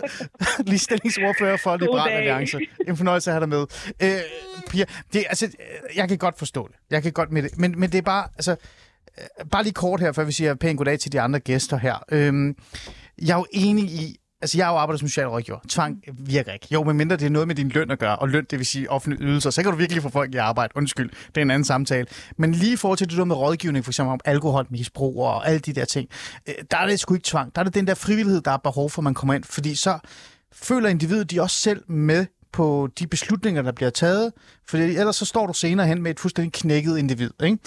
Ligestillingsordfører 0.70 1.56
for 1.56 1.76
Liberal. 1.76 2.10
Alliance. 2.12 2.58
En 2.88 2.96
fornøjelse 2.96 3.30
at 3.30 3.34
have 3.34 3.40
dig 3.40 3.48
med. 3.48 3.62
Øh, 4.02 4.20
Pia, 4.70 4.84
det, 5.12 5.24
altså, 5.28 5.56
jeg 5.96 6.08
kan 6.08 6.18
godt 6.18 6.38
forstå 6.38 6.68
det. 6.68 6.76
Jeg 6.90 7.02
kan 7.02 7.12
godt 7.12 7.32
med 7.32 7.42
det. 7.42 7.58
Men, 7.58 7.80
men 7.80 7.90
det 7.92 7.98
er 7.98 8.02
bare, 8.02 8.24
altså, 8.36 8.50
øh, 9.18 9.46
bare 9.52 9.62
lige 9.62 9.72
kort 9.72 10.00
her, 10.00 10.12
før 10.12 10.24
vi 10.24 10.32
siger 10.32 10.54
pænt 10.54 10.78
goddag 10.78 10.98
til 10.98 11.12
de 11.12 11.20
andre 11.20 11.40
gæster 11.40 11.76
her. 11.76 12.04
Øhm, 12.12 12.56
jeg 13.22 13.32
er 13.34 13.38
jo 13.38 13.46
enig 13.52 13.84
i, 13.84 14.16
Altså, 14.42 14.58
jeg 14.58 14.66
har 14.66 14.72
jo 14.72 14.78
arbejdet 14.78 15.00
som 15.00 15.08
socialrådgiver. 15.08 15.58
Tvang 15.68 16.02
virker 16.18 16.52
ikke. 16.52 16.66
Jo, 16.72 16.84
medmindre 16.84 17.16
det 17.16 17.26
er 17.26 17.30
noget 17.30 17.48
med 17.48 17.54
din 17.54 17.68
løn 17.68 17.90
at 17.90 17.98
gøre, 17.98 18.16
og 18.16 18.28
løn, 18.28 18.46
det 18.50 18.58
vil 18.58 18.66
sige 18.66 18.90
offentlige 18.90 19.22
ydelser, 19.22 19.50
så 19.50 19.62
kan 19.62 19.70
du 19.72 19.78
virkelig 19.78 20.02
få 20.02 20.08
folk 20.08 20.34
i 20.34 20.36
arbejde. 20.36 20.72
Undskyld, 20.76 21.10
det 21.10 21.36
er 21.36 21.42
en 21.42 21.50
anden 21.50 21.64
samtale. 21.64 22.06
Men 22.36 22.52
lige 22.52 22.72
i 22.72 22.76
forhold 22.76 22.98
til 22.98 23.10
det 23.10 23.18
der 23.18 23.24
med 23.24 23.36
rådgivning, 23.36 23.84
for 23.84 23.90
eksempel 23.90 24.12
om 24.12 24.20
alkoholmisbrug 24.24 25.22
og 25.22 25.48
alle 25.48 25.58
de 25.58 25.72
der 25.72 25.84
ting, 25.84 26.08
øh, 26.48 26.54
der 26.70 26.76
er 26.76 26.86
det 26.86 27.00
sgu 27.00 27.14
ikke 27.14 27.24
tvang. 27.24 27.54
Der 27.54 27.60
er 27.60 27.64
det 27.64 27.74
den 27.74 27.86
der 27.86 27.94
frivillighed, 27.94 28.40
der 28.40 28.50
er 28.50 28.56
behov 28.56 28.90
for, 28.90 29.00
at 29.00 29.04
man 29.04 29.14
kommer 29.14 29.34
ind, 29.34 29.44
fordi 29.44 29.74
så 29.74 29.98
føler 30.52 30.88
individet 30.88 31.30
de 31.30 31.40
også 31.40 31.56
selv 31.56 31.90
med 31.90 32.26
på 32.56 32.88
de 32.98 33.06
beslutninger, 33.06 33.62
der 33.62 33.72
bliver 33.72 33.90
taget, 33.90 34.32
for 34.68 34.76
ellers 34.76 35.16
så 35.16 35.24
står 35.24 35.46
du 35.46 35.52
senere 35.52 35.86
hen 35.86 36.02
med 36.02 36.10
et 36.10 36.20
fuldstændig 36.20 36.52
knækket 36.52 36.98
individ. 36.98 37.30
Ikke? 37.44 37.58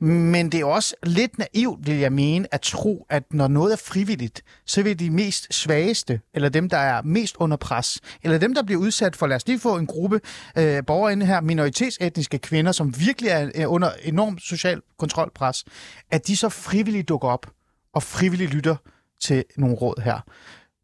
Men 0.00 0.52
det 0.52 0.60
er 0.60 0.64
også 0.64 0.94
lidt 1.02 1.38
naivt, 1.38 1.86
vil 1.86 1.96
jeg 1.96 2.12
mene, 2.12 2.54
at 2.54 2.60
tro, 2.60 3.06
at 3.10 3.22
når 3.30 3.48
noget 3.48 3.72
er 3.72 3.76
frivilligt, 3.76 4.42
så 4.66 4.82
vil 4.82 4.98
de 4.98 5.10
mest 5.10 5.54
svageste, 5.54 6.20
eller 6.34 6.48
dem, 6.48 6.68
der 6.68 6.76
er 6.76 7.02
mest 7.02 7.36
under 7.38 7.56
pres, 7.56 8.00
eller 8.22 8.38
dem, 8.38 8.54
der 8.54 8.62
bliver 8.62 8.80
udsat 8.80 9.16
for, 9.16 9.26
lad 9.26 9.36
os 9.36 9.46
lige 9.46 9.60
få 9.60 9.76
en 9.76 9.86
gruppe 9.86 10.20
øh, 10.58 10.82
borgere 10.86 11.12
inde 11.12 11.26
her, 11.26 11.40
minoritetsetniske 11.40 12.38
kvinder, 12.38 12.72
som 12.72 13.00
virkelig 13.00 13.30
er, 13.54 13.66
under 13.66 13.90
enorm 14.02 14.38
social 14.38 14.82
kontrolpres, 14.98 15.64
at 16.10 16.26
de 16.26 16.36
så 16.36 16.48
frivilligt 16.48 17.08
dukker 17.08 17.28
op 17.28 17.46
og 17.92 18.02
frivilligt 18.02 18.54
lytter 18.54 18.76
til 19.20 19.44
nogle 19.56 19.76
råd 19.76 20.02
her 20.02 20.20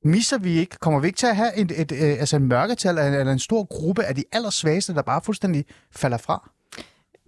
misser 0.05 0.39
vi 0.39 0.59
ikke, 0.59 0.77
kommer 0.77 1.01
vi 1.01 1.07
ikke 1.07 1.17
til 1.17 1.27
at 1.27 1.37
have 1.37 1.57
et, 1.57 1.81
et, 1.81 1.93
et, 1.93 2.01
altså 2.01 2.37
en 2.37 2.49
mørketal 2.49 2.99
eller 2.99 3.33
en 3.33 3.39
stor 3.39 3.65
gruppe 3.65 4.05
af 4.05 4.15
de 4.15 4.25
allersvageste, 4.33 4.95
der 4.95 5.03
bare 5.03 5.21
fuldstændig 5.25 5.65
falder 5.91 6.19
fra? 6.19 6.51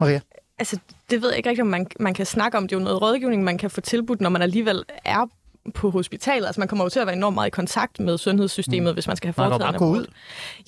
Maria? 0.01 0.21
Altså, 0.59 0.79
det 1.11 1.23
ved 1.23 1.29
jeg 1.29 1.37
ikke 1.37 1.49
rigtig, 1.49 1.63
om 1.63 1.69
man, 1.69 1.87
man 2.01 2.15
kan 2.15 2.27
snakke 2.27 2.59
om. 2.59 2.69
Det 2.69 2.77
er 2.77 2.81
jo 2.81 2.85
noget 2.85 3.03
rådgivning, 3.03 3.45
man 3.45 3.59
kan 3.59 3.71
få 3.71 3.81
tilbudt, 3.81 4.21
når 4.21 4.31
man 4.31 4.43
alligevel 4.43 4.85
er 5.05 5.27
på 5.75 5.91
hospitalet. 5.91 6.47
Altså 6.47 6.61
man 6.61 6.69
kommer 6.69 6.85
jo 6.85 6.89
til 6.89 7.01
at 7.01 7.07
være 7.07 7.17
enormt 7.17 7.35
meget 7.35 7.47
i 7.47 7.51
kontakt 7.51 8.01
med 8.01 8.19
sundhedssystemet, 8.19 8.93
mm. 8.93 8.95
hvis 8.95 9.07
man 9.07 9.17
skal 9.17 9.29
have 9.29 9.33
foretaget 9.35 9.75
en 9.75 9.83
ud. 9.83 10.07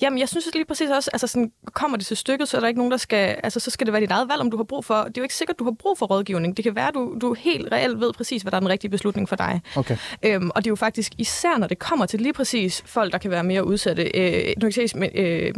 Jamen 0.01 0.19
jeg 0.19 0.29
synes 0.29 0.49
lige 0.53 0.65
præcis 0.65 0.89
også, 0.89 1.09
altså 1.13 1.27
sådan, 1.27 1.51
kommer 1.73 1.97
det 1.97 2.05
til 2.05 2.17
stykket, 2.17 2.47
så 2.47 2.57
er 2.57 2.61
der 2.61 2.67
ikke 2.67 2.79
nogen, 2.79 2.91
der 2.91 2.97
skal, 2.97 3.35
altså 3.43 3.59
så 3.59 3.71
skal 3.71 3.85
det 3.87 3.93
være 3.93 4.01
dit 4.01 4.11
eget 4.11 4.29
valg, 4.29 4.41
om 4.41 4.51
du 4.51 4.57
har 4.57 4.63
brug 4.63 4.85
for, 4.85 4.95
det 4.95 5.07
er 5.07 5.11
jo 5.21 5.23
ikke 5.23 5.35
sikkert, 5.35 5.59
du 5.59 5.63
har 5.63 5.71
brug 5.79 5.97
for 5.97 6.05
rådgivning. 6.05 6.57
Det 6.57 6.63
kan 6.63 6.75
være, 6.75 6.91
du, 6.93 7.17
du 7.21 7.33
helt 7.33 7.71
reelt 7.71 7.99
ved 7.99 8.13
præcis, 8.13 8.41
hvad 8.41 8.51
der 8.51 8.55
er 8.55 8.59
den 8.59 8.69
rigtige 8.69 8.91
beslutning 8.91 9.29
for 9.29 9.35
dig. 9.35 9.61
Okay. 9.75 9.97
Øhm, 10.23 10.51
og 10.55 10.63
det 10.63 10.67
er 10.67 10.71
jo 10.71 10.75
faktisk 10.75 11.13
især, 11.17 11.57
når 11.57 11.67
det 11.67 11.79
kommer 11.79 12.05
til 12.05 12.21
lige 12.21 12.33
præcis 12.33 12.83
folk, 12.85 13.11
der 13.11 13.17
kan 13.17 13.31
være 13.31 13.43
mere 13.43 13.65
udsatte, 13.65 14.03
øh, 14.03 14.53
nu 14.61 14.69
kan 14.71 14.89
jeg 14.93 15.09
øh, 15.15 15.53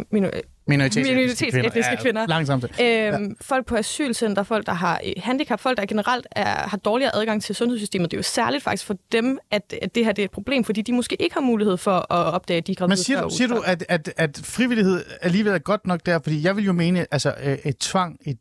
minoritetsetniske 0.77 1.51
kvinder. 1.51 2.01
kvinder. 2.01 2.27
Langsomt. 2.27 2.63
Øhm, 2.63 2.79
ja. 2.79 3.17
Folk 3.41 3.65
på 3.65 3.75
asylcenter, 3.75 4.43
folk, 4.43 4.65
der 4.65 4.73
har 4.73 5.01
øh, 5.05 5.13
handicap, 5.17 5.59
folk, 5.59 5.77
der 5.77 5.85
generelt 5.85 6.27
er, 6.31 6.45
har 6.45 6.77
dårligere 6.77 7.15
adgang 7.15 7.43
til 7.43 7.55
sundhedssystemet. 7.55 8.11
Det 8.11 8.17
er 8.17 8.19
jo 8.19 8.23
særligt 8.23 8.63
faktisk 8.63 8.85
for 8.85 8.95
dem, 9.11 9.39
at, 9.51 9.75
at 9.81 9.95
det 9.95 10.05
her 10.05 10.11
det 10.11 10.21
er 10.21 10.25
et 10.25 10.31
problem, 10.31 10.63
fordi 10.63 10.81
de 10.81 10.93
måske 10.93 11.21
ikke 11.21 11.33
har 11.33 11.41
mulighed 11.41 11.77
for 11.77 12.13
at 12.13 12.33
opdage, 12.33 12.61
de 12.61 12.75
er 12.79 12.87
Men 12.87 12.97
siger 12.97 13.21
du, 13.21 13.29
siger 13.29 13.47
du 13.47 13.63
at, 13.65 13.85
at, 13.89 14.13
at 14.17 14.41
frivillighed 14.43 15.03
alligevel 15.21 15.53
er 15.53 15.59
godt 15.59 15.87
nok 15.87 16.05
der? 16.05 16.19
Fordi 16.23 16.43
jeg 16.43 16.55
vil 16.55 16.65
jo 16.65 16.73
mene, 16.73 17.05
altså 17.11 17.33
øh, 17.43 17.57
et 17.65 17.77
tvang, 17.77 18.17
et 18.25 18.37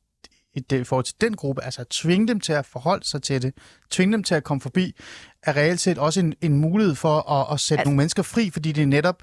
i 0.54 0.84
forhold 0.84 1.04
til 1.04 1.14
den 1.20 1.36
gruppe, 1.36 1.64
altså 1.64 1.80
at 1.80 1.88
tvinge 1.88 2.28
dem 2.28 2.40
til 2.40 2.52
at 2.52 2.66
forholde 2.66 3.08
sig 3.08 3.22
til 3.22 3.42
det, 3.42 3.54
tvinge 3.90 4.12
dem 4.12 4.24
til 4.24 4.34
at 4.34 4.44
komme 4.44 4.60
forbi, 4.60 4.94
er 5.42 5.56
reelt 5.56 5.80
set 5.80 5.98
også 5.98 6.20
en, 6.20 6.34
en 6.40 6.58
mulighed 6.58 6.94
for 6.94 7.30
at, 7.32 7.54
at 7.54 7.60
sætte 7.60 7.80
altså, 7.80 7.88
nogle 7.88 7.96
mennesker 7.96 8.22
fri, 8.22 8.50
fordi 8.50 8.72
det 8.72 8.88
netop 8.88 9.22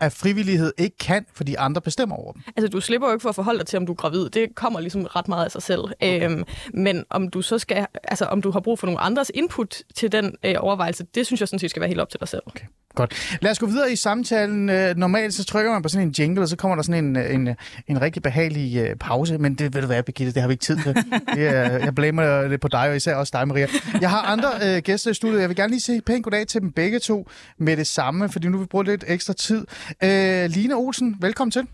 at 0.00 0.12
frivillighed 0.12 0.72
ikke 0.78 0.96
kan, 0.98 1.26
fordi 1.34 1.54
andre 1.54 1.80
bestemmer 1.80 2.16
over 2.16 2.32
dem. 2.32 2.42
Altså, 2.56 2.68
du 2.68 2.80
slipper 2.80 3.08
jo 3.08 3.12
ikke 3.12 3.22
for 3.22 3.28
at 3.28 3.34
forholde 3.34 3.58
dig 3.58 3.66
til, 3.66 3.76
om 3.76 3.86
du 3.86 3.92
er 3.92 3.96
gravid. 3.96 4.30
Det 4.30 4.54
kommer 4.54 4.80
ligesom 4.80 5.04
ret 5.04 5.28
meget 5.28 5.44
af 5.44 5.50
sig 5.50 5.62
selv. 5.62 5.80
Okay. 5.80 6.30
Øhm, 6.30 6.44
men 6.74 7.04
om 7.10 7.28
du 7.28 7.42
så 7.42 7.58
skal, 7.58 7.86
altså 8.04 8.24
om 8.24 8.42
du 8.42 8.50
har 8.50 8.60
brug 8.60 8.78
for 8.78 8.86
nogle 8.86 9.00
andres 9.00 9.30
input 9.34 9.82
til 9.94 10.12
den 10.12 10.36
øh, 10.44 10.54
overvejelse, 10.58 11.04
det 11.14 11.26
synes 11.26 11.40
jeg 11.40 11.48
sådan 11.48 11.58
set 11.58 11.70
skal 11.70 11.80
være 11.80 11.88
helt 11.88 12.00
op 12.00 12.10
til 12.10 12.20
dig 12.20 12.28
selv. 12.28 12.42
Okay. 12.46 12.64
Godt. 12.96 13.38
Lad 13.42 13.50
os 13.50 13.58
gå 13.58 13.66
videre 13.66 13.92
i 13.92 13.96
samtalen. 13.96 14.68
Øh, 14.70 14.96
normalt 14.96 15.34
så 15.34 15.44
trykker 15.44 15.72
man 15.72 15.82
på 15.82 15.88
sådan 15.88 16.06
en 16.06 16.14
jingle, 16.18 16.42
og 16.42 16.48
så 16.48 16.56
kommer 16.56 16.74
der 16.74 16.82
sådan 16.82 17.04
en, 17.04 17.16
øh, 17.16 17.34
en, 17.34 17.56
en 17.88 18.02
rigtig 18.02 18.22
behagelig 18.22 18.76
øh, 18.78 18.96
pause. 18.96 19.38
Men 19.38 19.54
det 19.54 19.74
vil 19.74 19.82
du 19.82 19.88
være, 19.88 20.02
Birgitte, 20.02 20.32
det 20.32 20.40
har 20.42 20.48
vi 20.48 20.52
ikke 20.52 20.62
tid 20.62 20.76
til. 20.76 20.94
Det 21.34 21.48
er, 21.48 21.78
jeg 21.78 21.94
blamer 21.94 22.48
det 22.48 22.60
på 22.60 22.68
dig, 22.68 22.88
og 22.88 22.96
især 22.96 23.14
også 23.14 23.38
dig, 23.38 23.48
Maria. 23.48 23.66
Jeg 24.00 24.10
har 24.10 24.22
andre 24.22 24.48
øh, 24.64 24.82
gæster 24.82 25.10
i 25.10 25.14
studiet. 25.14 25.40
Jeg 25.40 25.48
vil 25.48 25.56
gerne 25.56 25.70
lige 25.70 25.80
sige 25.80 26.02
pænt 26.02 26.24
goddag 26.24 26.46
til 26.46 26.60
dem 26.60 26.72
begge 26.72 26.98
to 26.98 27.28
med 27.58 27.76
det 27.76 27.86
samme, 27.86 28.28
fordi 28.28 28.48
nu 28.48 28.56
vil 28.56 28.64
vi 28.64 28.66
bruge 28.66 28.84
lidt 28.84 29.04
ekstra 29.08 29.32
tid. 29.32 29.66
Øh, 30.04 30.50
Line 30.50 30.74
Olsen, 30.74 31.16
velkommen 31.20 31.50
til. 31.50 31.66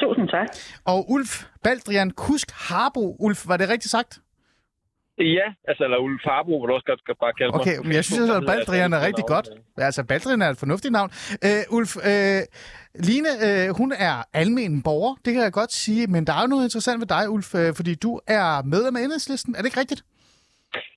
Tusind 0.00 0.28
tak. 0.28 0.46
Og 0.84 1.10
Ulf 1.10 1.44
Baldrian 1.64 2.10
Kusk 2.10 2.50
Harbo. 2.54 3.16
Ulf, 3.18 3.48
var 3.48 3.56
det 3.56 3.68
rigtigt 3.68 3.90
sagt? 3.90 4.18
Ja, 5.18 5.46
altså, 5.68 5.84
eller 5.84 5.98
Ulf 5.98 6.22
Harbo, 6.24 6.58
hvor 6.58 6.66
du 6.66 6.74
også 6.74 6.86
godt 6.86 7.00
skal 7.00 7.14
bare 7.20 7.32
kalde 7.32 7.54
Okay, 7.54 7.76
men 7.84 7.92
jeg 7.92 8.04
synes, 8.04 8.30
at 8.30 8.42
Baldrian 8.46 8.92
er 8.92 9.06
rigtig 9.06 9.24
godt. 9.26 9.48
Altså, 9.76 10.04
Baldrian 10.04 10.42
er 10.42 10.48
et 10.48 10.56
fornuftigt 10.56 10.92
navn. 10.92 11.10
Uh, 11.46 11.76
Ulf, 11.76 11.96
uh, 11.96 12.02
Line, 13.08 13.30
uh, 13.46 13.76
hun 13.76 13.92
er 13.92 14.24
almen 14.32 14.82
borger, 14.82 15.14
det 15.24 15.32
kan 15.34 15.42
jeg 15.42 15.52
godt 15.52 15.72
sige, 15.72 16.06
men 16.06 16.26
der 16.26 16.32
er 16.32 16.40
jo 16.40 16.46
noget 16.46 16.64
interessant 16.64 17.00
ved 17.00 17.06
dig, 17.06 17.30
Ulf, 17.30 17.54
uh, 17.54 17.60
fordi 17.76 17.94
du 17.94 18.20
er 18.26 18.62
medlem 18.62 18.96
af 18.96 19.00
enhedslisten. 19.00 19.54
Er 19.54 19.58
det 19.58 19.66
ikke 19.66 19.80
rigtigt? 19.80 20.04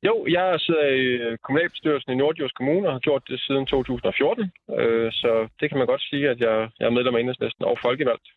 Jo, 0.08 0.16
jeg 0.36 0.60
sidder 0.66 0.86
i 1.04 1.06
øh, 1.26 1.38
kommunalbestyrelsen 1.44 2.12
i 2.12 2.16
Nordjysk 2.16 2.56
Kommune 2.56 2.88
og 2.88 2.94
har 2.94 3.00
gjort 3.00 3.24
det 3.30 3.40
siden 3.46 3.66
2014. 3.66 4.52
Øh, 4.80 5.12
så 5.12 5.32
det 5.60 5.66
kan 5.70 5.78
man 5.78 5.88
godt 5.88 6.04
sige, 6.10 6.30
at 6.34 6.40
jeg, 6.40 6.56
jeg 6.80 6.86
er 6.86 6.96
medlem 6.98 7.16
af 7.16 7.20
enhedslisten 7.20 7.64
og 7.66 7.76
folkevalgt. 7.86 8.28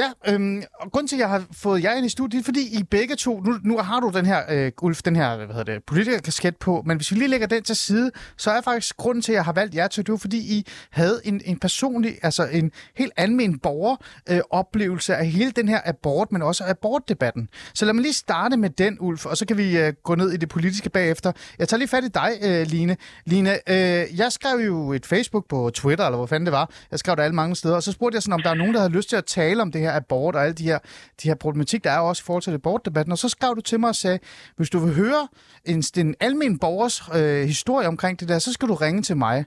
Ja, 0.00 0.08
øhm, 0.28 0.62
og 0.80 0.92
grunden 0.92 1.08
til, 1.08 1.16
at 1.16 1.20
jeg 1.20 1.28
har 1.28 1.42
fået 1.62 1.84
jer 1.84 1.94
ind 1.94 2.06
i 2.06 2.08
studiet, 2.08 2.44
fordi 2.44 2.60
I 2.78 2.82
begge 2.90 3.16
to, 3.16 3.40
nu, 3.40 3.52
nu 3.64 3.78
har 3.78 4.00
du 4.00 4.10
den 4.14 4.26
her, 4.26 4.40
øh, 4.50 4.72
Ulf, 4.82 5.02
den 5.02 5.16
her, 5.16 5.36
hvad 5.36 5.46
hedder 5.46 5.72
det, 5.72 5.84
politikerkasket 5.84 6.56
på, 6.56 6.82
men 6.86 6.96
hvis 6.96 7.10
vi 7.12 7.16
lige 7.16 7.28
lægger 7.28 7.46
den 7.46 7.62
til 7.62 7.76
side, 7.76 8.10
så 8.36 8.50
er 8.50 8.60
faktisk 8.60 8.96
grunden 8.96 9.22
til, 9.22 9.32
at 9.32 9.36
jeg 9.36 9.44
har 9.44 9.52
valgt 9.52 9.74
jer 9.74 9.88
til, 9.88 10.06
det 10.06 10.12
var, 10.12 10.18
fordi 10.18 10.36
I 10.36 10.66
havde 10.90 11.20
en, 11.24 11.40
en 11.44 11.58
personlig, 11.58 12.12
altså 12.22 12.42
en 12.52 12.72
helt 12.96 13.12
almen 13.16 13.58
borger 13.58 13.96
øh, 14.30 14.40
oplevelse 14.50 15.16
af 15.16 15.26
hele 15.26 15.50
den 15.50 15.68
her 15.68 15.80
abort, 15.84 16.32
men 16.32 16.42
også 16.42 16.64
abortdebatten. 16.66 17.48
Så 17.74 17.84
lad 17.84 17.92
mig 17.94 18.02
lige 18.02 18.12
starte 18.12 18.56
med 18.56 18.70
den, 18.70 18.96
Ulf, 19.00 19.26
og 19.26 19.36
så 19.36 19.46
kan 19.46 19.58
vi 19.58 19.78
øh, 19.78 19.92
gå 20.02 20.14
ned 20.14 20.32
i 20.32 20.36
det 20.36 20.48
politiske 20.48 20.63
bagefter. 20.92 21.32
Jeg 21.58 21.68
tager 21.68 21.78
lige 21.78 21.88
fat 21.88 22.04
i 22.04 22.08
dig, 22.08 22.30
øh, 22.42 22.66
Line. 22.66 22.96
Line, 23.26 23.50
øh, 23.70 24.18
jeg 24.18 24.32
skrev 24.32 24.58
jo 24.58 24.92
et 24.92 25.06
Facebook 25.06 25.48
på 25.48 25.70
Twitter, 25.74 26.04
eller 26.04 26.16
hvor 26.16 26.26
fanden 26.26 26.46
det 26.46 26.52
var. 26.52 26.70
Jeg 26.90 26.98
skrev 26.98 27.16
det 27.16 27.22
alle 27.22 27.34
mange 27.34 27.56
steder, 27.56 27.74
og 27.74 27.82
så 27.82 27.92
spurgte 27.92 28.16
jeg 28.16 28.22
sådan, 28.22 28.32
om 28.32 28.42
der 28.42 28.50
er 28.50 28.54
nogen, 28.54 28.74
der 28.74 28.80
havde 28.80 28.92
lyst 28.92 29.08
til 29.08 29.16
at 29.16 29.24
tale 29.24 29.62
om 29.62 29.72
det 29.72 29.80
her 29.80 29.96
abort 29.96 30.36
og 30.36 30.42
alle 30.42 30.54
de 30.54 30.64
her, 30.64 30.78
de 31.22 31.28
her 31.28 31.34
problematik, 31.34 31.84
der 31.84 31.90
er 31.90 31.98
også 31.98 32.20
i 32.20 32.24
forhold 32.24 32.42
til 32.42 32.50
abortdebatten. 32.50 33.12
Og 33.12 33.18
så 33.18 33.28
skrev 33.28 33.56
du 33.56 33.60
til 33.60 33.80
mig 33.80 33.88
og 33.88 33.96
sagde, 33.96 34.18
hvis 34.56 34.70
du 34.70 34.78
vil 34.78 34.94
høre 34.94 35.28
en, 35.64 35.84
en 35.96 36.14
almen 36.20 36.58
borgers 36.58 37.02
øh, 37.14 37.46
historie 37.46 37.88
omkring 37.88 38.20
det 38.20 38.28
der, 38.28 38.38
så 38.38 38.52
skal 38.52 38.68
du 38.68 38.74
ringe 38.74 39.02
til 39.02 39.16
mig. 39.16 39.44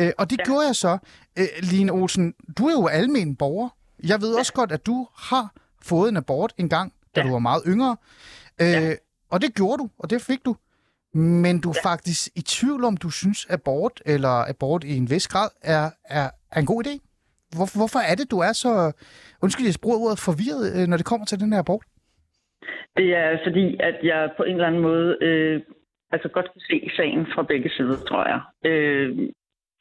Øh, 0.00 0.12
og 0.18 0.30
det 0.30 0.38
ja. 0.38 0.44
gjorde 0.44 0.66
jeg 0.66 0.76
så. 0.76 0.98
Øh, 1.38 1.46
Line 1.62 1.92
Olsen, 1.92 2.34
du 2.58 2.66
er 2.66 2.72
jo 2.72 2.86
almen 2.86 3.36
borger. 3.36 3.68
Jeg 4.04 4.20
ved 4.20 4.32
ja. 4.32 4.38
også 4.38 4.52
godt, 4.52 4.72
at 4.72 4.86
du 4.86 5.06
har 5.16 5.52
fået 5.82 6.08
en 6.08 6.16
abort 6.16 6.52
en 6.58 6.68
gang, 6.68 6.92
da 7.16 7.20
ja. 7.20 7.26
du 7.26 7.32
var 7.32 7.38
meget 7.38 7.62
yngre. 7.66 7.96
Øh, 8.60 8.68
ja. 8.68 8.94
Og 9.32 9.40
det 9.42 9.54
gjorde 9.54 9.78
du, 9.82 9.90
og 9.98 10.10
det 10.10 10.20
fik 10.22 10.44
du. 10.44 10.56
Men 11.14 11.60
du 11.60 11.68
er 11.70 11.80
ja. 11.84 11.90
faktisk 11.90 12.22
i 12.36 12.40
tvivl 12.40 12.84
om, 12.84 12.96
du 12.96 13.10
synes, 13.10 13.46
abort 13.50 14.02
eller 14.06 14.48
abort 14.52 14.84
i 14.84 14.96
en 14.96 15.10
vis 15.10 15.28
grad 15.28 15.50
er, 15.62 15.84
er, 16.04 16.28
er 16.52 16.60
en 16.60 16.66
god 16.66 16.86
idé? 16.86 16.94
Hvor, 17.56 17.78
hvorfor 17.78 18.00
er 18.10 18.14
det, 18.14 18.30
du 18.30 18.38
er 18.38 18.52
så, 18.52 18.72
undskyld, 19.42 19.66
jeg 19.66 19.74
bruger 19.82 19.98
ordet, 19.98 20.18
forvirret, 20.28 20.64
øh, 20.76 20.88
når 20.88 20.96
det 20.96 21.06
kommer 21.06 21.26
til 21.26 21.40
den 21.40 21.52
her 21.52 21.60
abort? 21.60 21.84
Det 22.96 23.08
er 23.16 23.38
fordi, 23.46 23.66
at 23.88 23.96
jeg 24.02 24.30
på 24.36 24.42
en 24.42 24.54
eller 24.54 24.66
anden 24.66 24.82
måde 24.82 25.16
øh, 25.20 25.60
altså 26.12 26.28
godt 26.28 26.48
kan 26.52 26.60
se 26.60 26.90
sagen 26.96 27.26
fra 27.34 27.42
begge 27.42 27.70
sider, 27.70 27.96
tror 28.08 28.24
jeg. 28.32 28.40
Øh, 28.70 29.10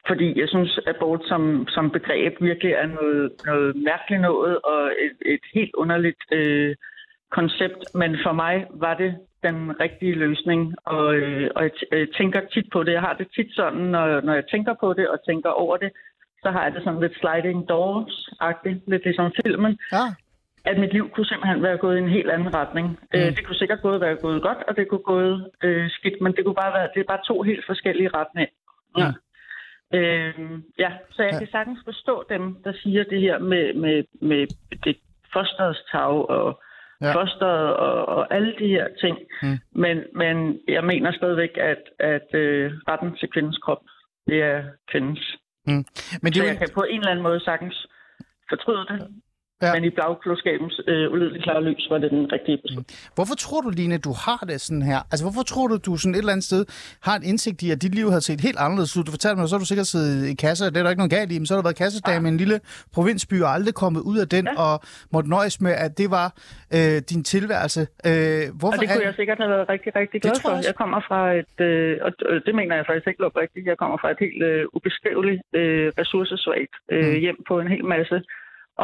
fordi 0.07 0.39
jeg 0.39 0.47
synes, 0.49 0.77
at 0.77 0.95
abort 0.95 1.21
som, 1.25 1.67
som 1.67 1.91
begreb 1.91 2.33
virkelig 2.41 2.73
er 2.73 2.85
noget, 2.85 3.31
noget 3.45 3.75
mærkeligt 3.75 4.21
noget, 4.21 4.61
og 4.61 4.81
et, 5.05 5.33
et 5.33 5.45
helt 5.53 5.75
underligt 5.75 6.23
øh, 6.31 6.75
koncept. 7.31 7.95
Men 7.95 8.17
for 8.25 8.31
mig 8.31 8.67
var 8.71 8.93
det 8.93 9.17
den 9.43 9.79
rigtige 9.79 10.15
løsning, 10.15 10.75
og, 10.85 11.15
øh, 11.15 11.49
og 11.55 11.63
jeg, 11.63 11.71
jeg 11.91 12.07
tænker 12.17 12.41
tit 12.53 12.65
på 12.71 12.83
det. 12.83 12.91
Jeg 12.91 13.01
har 13.01 13.13
det 13.13 13.27
tit 13.35 13.55
sådan, 13.55 13.81
når, 13.81 14.21
når 14.21 14.33
jeg 14.33 14.47
tænker 14.51 14.73
på 14.79 14.93
det 14.93 15.07
og 15.07 15.19
tænker 15.27 15.49
over 15.49 15.77
det, 15.77 15.91
så 16.43 16.51
har 16.51 16.63
jeg 16.63 16.73
det 16.73 16.83
sådan 16.83 16.99
lidt 16.99 17.19
sliding 17.19 17.59
doors-agtigt, 17.71 18.79
lidt 18.87 19.03
ligesom 19.03 19.31
filmen. 19.43 19.79
Ja. 19.91 20.05
At 20.65 20.79
mit 20.79 20.93
liv 20.93 21.09
kunne 21.09 21.25
simpelthen 21.25 21.63
være 21.63 21.77
gået 21.77 21.97
i 21.97 21.99
en 21.99 22.09
helt 22.09 22.29
anden 22.29 22.53
retning. 22.55 22.87
Mm. 22.89 23.19
Øh, 23.19 23.35
det 23.35 23.45
kunne 23.45 23.55
sikkert 23.55 23.81
både 23.81 24.01
være 24.01 24.15
gået 24.15 24.41
godt, 24.41 24.57
og 24.67 24.75
det 24.75 24.87
kunne 24.87 25.07
gået 25.13 25.49
øh, 25.63 25.89
skidt, 25.89 26.21
men 26.21 26.33
det 26.35 26.45
kunne 26.45 26.61
bare 26.63 26.73
være, 26.73 26.89
det 26.93 26.99
er 26.99 27.11
bare 27.13 27.27
to 27.27 27.41
helt 27.41 27.65
forskellige 27.65 28.09
retninger. 28.13 28.53
Ja. 28.97 29.11
Øh, 29.93 30.33
ja, 30.79 30.91
så 31.11 31.23
jeg 31.23 31.33
ja. 31.33 31.39
kan 31.39 31.47
sagtens 31.51 31.79
forstå 31.85 32.23
dem, 32.29 32.55
der 32.63 32.73
siger 32.73 33.03
det 33.03 33.21
her 33.21 33.39
med, 33.39 33.73
med, 33.73 34.03
med 34.21 34.47
det 34.83 34.97
fosterets 35.33 35.83
tag 35.91 36.29
og 36.29 36.61
ja. 37.01 37.13
fosteret 37.13 37.75
og, 37.75 38.05
og 38.05 38.33
alle 38.35 38.53
de 38.59 38.67
her 38.67 38.87
ting. 39.01 39.17
Mm. 39.43 39.57
Men, 39.71 39.97
men 40.15 40.59
jeg 40.67 40.83
mener 40.83 41.11
stadigvæk, 41.11 41.57
at, 41.57 41.83
at 41.99 42.29
øh, 42.33 42.71
retten 42.87 43.15
til 43.19 43.29
kvindens 43.29 43.57
krop, 43.57 43.81
det 44.27 44.43
er 44.43 44.63
kvindens. 44.91 45.37
Mm. 45.67 45.85
Men 46.21 46.33
det 46.33 46.35
så 46.35 46.45
jeg 46.45 46.57
kan 46.57 46.69
på 46.73 46.83
en 46.89 46.99
eller 46.99 47.11
anden 47.11 47.23
måde 47.23 47.39
sagtens 47.39 47.87
fortryde 48.49 48.85
det. 48.89 49.07
Ja. 49.61 49.73
Men 49.73 49.83
i 49.83 49.89
bagklodskabens 49.89 50.81
øh, 50.87 51.11
ulideligt 51.11 51.43
klare 51.43 51.63
lys 51.63 51.87
var 51.89 51.97
det 51.97 52.11
den 52.11 52.31
rigtige 52.31 52.57
beslutning. 52.57 52.97
Mm. 53.03 53.15
Hvorfor 53.15 53.35
tror 53.35 53.61
du, 53.61 53.69
Line, 53.69 53.97
du 53.97 54.13
har 54.25 54.41
det 54.49 54.61
sådan 54.61 54.81
her? 54.81 54.99
Altså, 55.11 55.23
hvorfor 55.25 55.43
tror 55.51 55.67
du, 55.67 55.75
du 55.85 55.97
sådan 55.97 56.15
et 56.15 56.17
eller 56.17 56.31
andet 56.35 56.45
sted 56.51 56.65
har 57.07 57.15
en 57.15 57.23
indsigt 57.23 57.61
i, 57.63 57.71
at 57.71 57.81
dit 57.81 57.95
liv 57.95 58.07
har 58.11 58.19
set 58.19 58.41
helt 58.41 58.59
anderledes 58.65 58.97
ud? 58.97 59.03
Du 59.03 59.11
fortalte 59.17 59.37
mig, 59.39 59.49
så 59.49 59.55
har 59.55 59.59
du 59.65 59.71
sikkert 59.71 59.87
siddet 59.87 60.27
i 60.33 60.35
kasse, 60.45 60.65
det 60.65 60.77
er 60.77 60.83
der 60.83 60.89
ikke 60.89 61.03
noget 61.03 61.15
galt 61.17 61.31
i, 61.31 61.37
men 61.39 61.45
så 61.45 61.53
har 61.53 61.61
du 61.61 61.67
været 61.69 61.81
kassedame 61.83 62.25
ja. 62.25 62.29
i 62.29 62.33
en 62.35 62.37
lille 62.43 62.57
provinsby 62.95 63.37
og 63.45 63.49
aldrig 63.57 63.73
kommet 63.83 64.01
ud 64.11 64.17
af 64.23 64.27
den, 64.35 64.45
ja. 64.47 64.61
og 64.63 64.73
måtte 65.13 65.29
nøjes 65.29 65.61
med, 65.65 65.73
at 65.85 65.91
det 65.97 66.07
var 66.17 66.27
øh, 66.77 66.97
din 67.11 67.23
tilværelse. 67.33 67.81
Øh, 68.09 68.43
hvorfor 68.59 68.77
og 68.77 68.81
det 68.81 68.87
kunne 68.89 69.03
er... 69.03 69.09
jeg 69.11 69.15
sikkert 69.21 69.37
have 69.43 69.51
været 69.55 69.69
rigtig, 69.73 69.91
rigtig 69.95 70.21
glad 70.21 70.35
for. 70.41 70.49
Jeg, 70.55 70.63
jeg 70.69 70.75
kommer 70.81 70.99
fra 71.07 71.21
et, 71.41 71.57
øh, 71.69 71.93
og 72.05 72.11
det 72.45 72.53
mener 72.59 72.73
jeg 72.75 72.85
faktisk 72.89 73.07
ikke 73.07 73.23
rigtigt, 73.43 73.65
jeg 73.71 73.77
kommer 73.81 73.97
fra 74.01 74.09
et 74.15 74.19
helt 74.25 74.41
øh, 74.49 74.65
ubeskriveligt 74.75 75.41
øh, 75.59 75.87
ressourcesvagt 75.99 76.73
øh, 76.93 77.13
mm. 77.13 77.19
hjem 77.25 77.39
på 77.49 77.53
en 77.59 77.67
hel 77.67 77.85
masse 77.95 78.17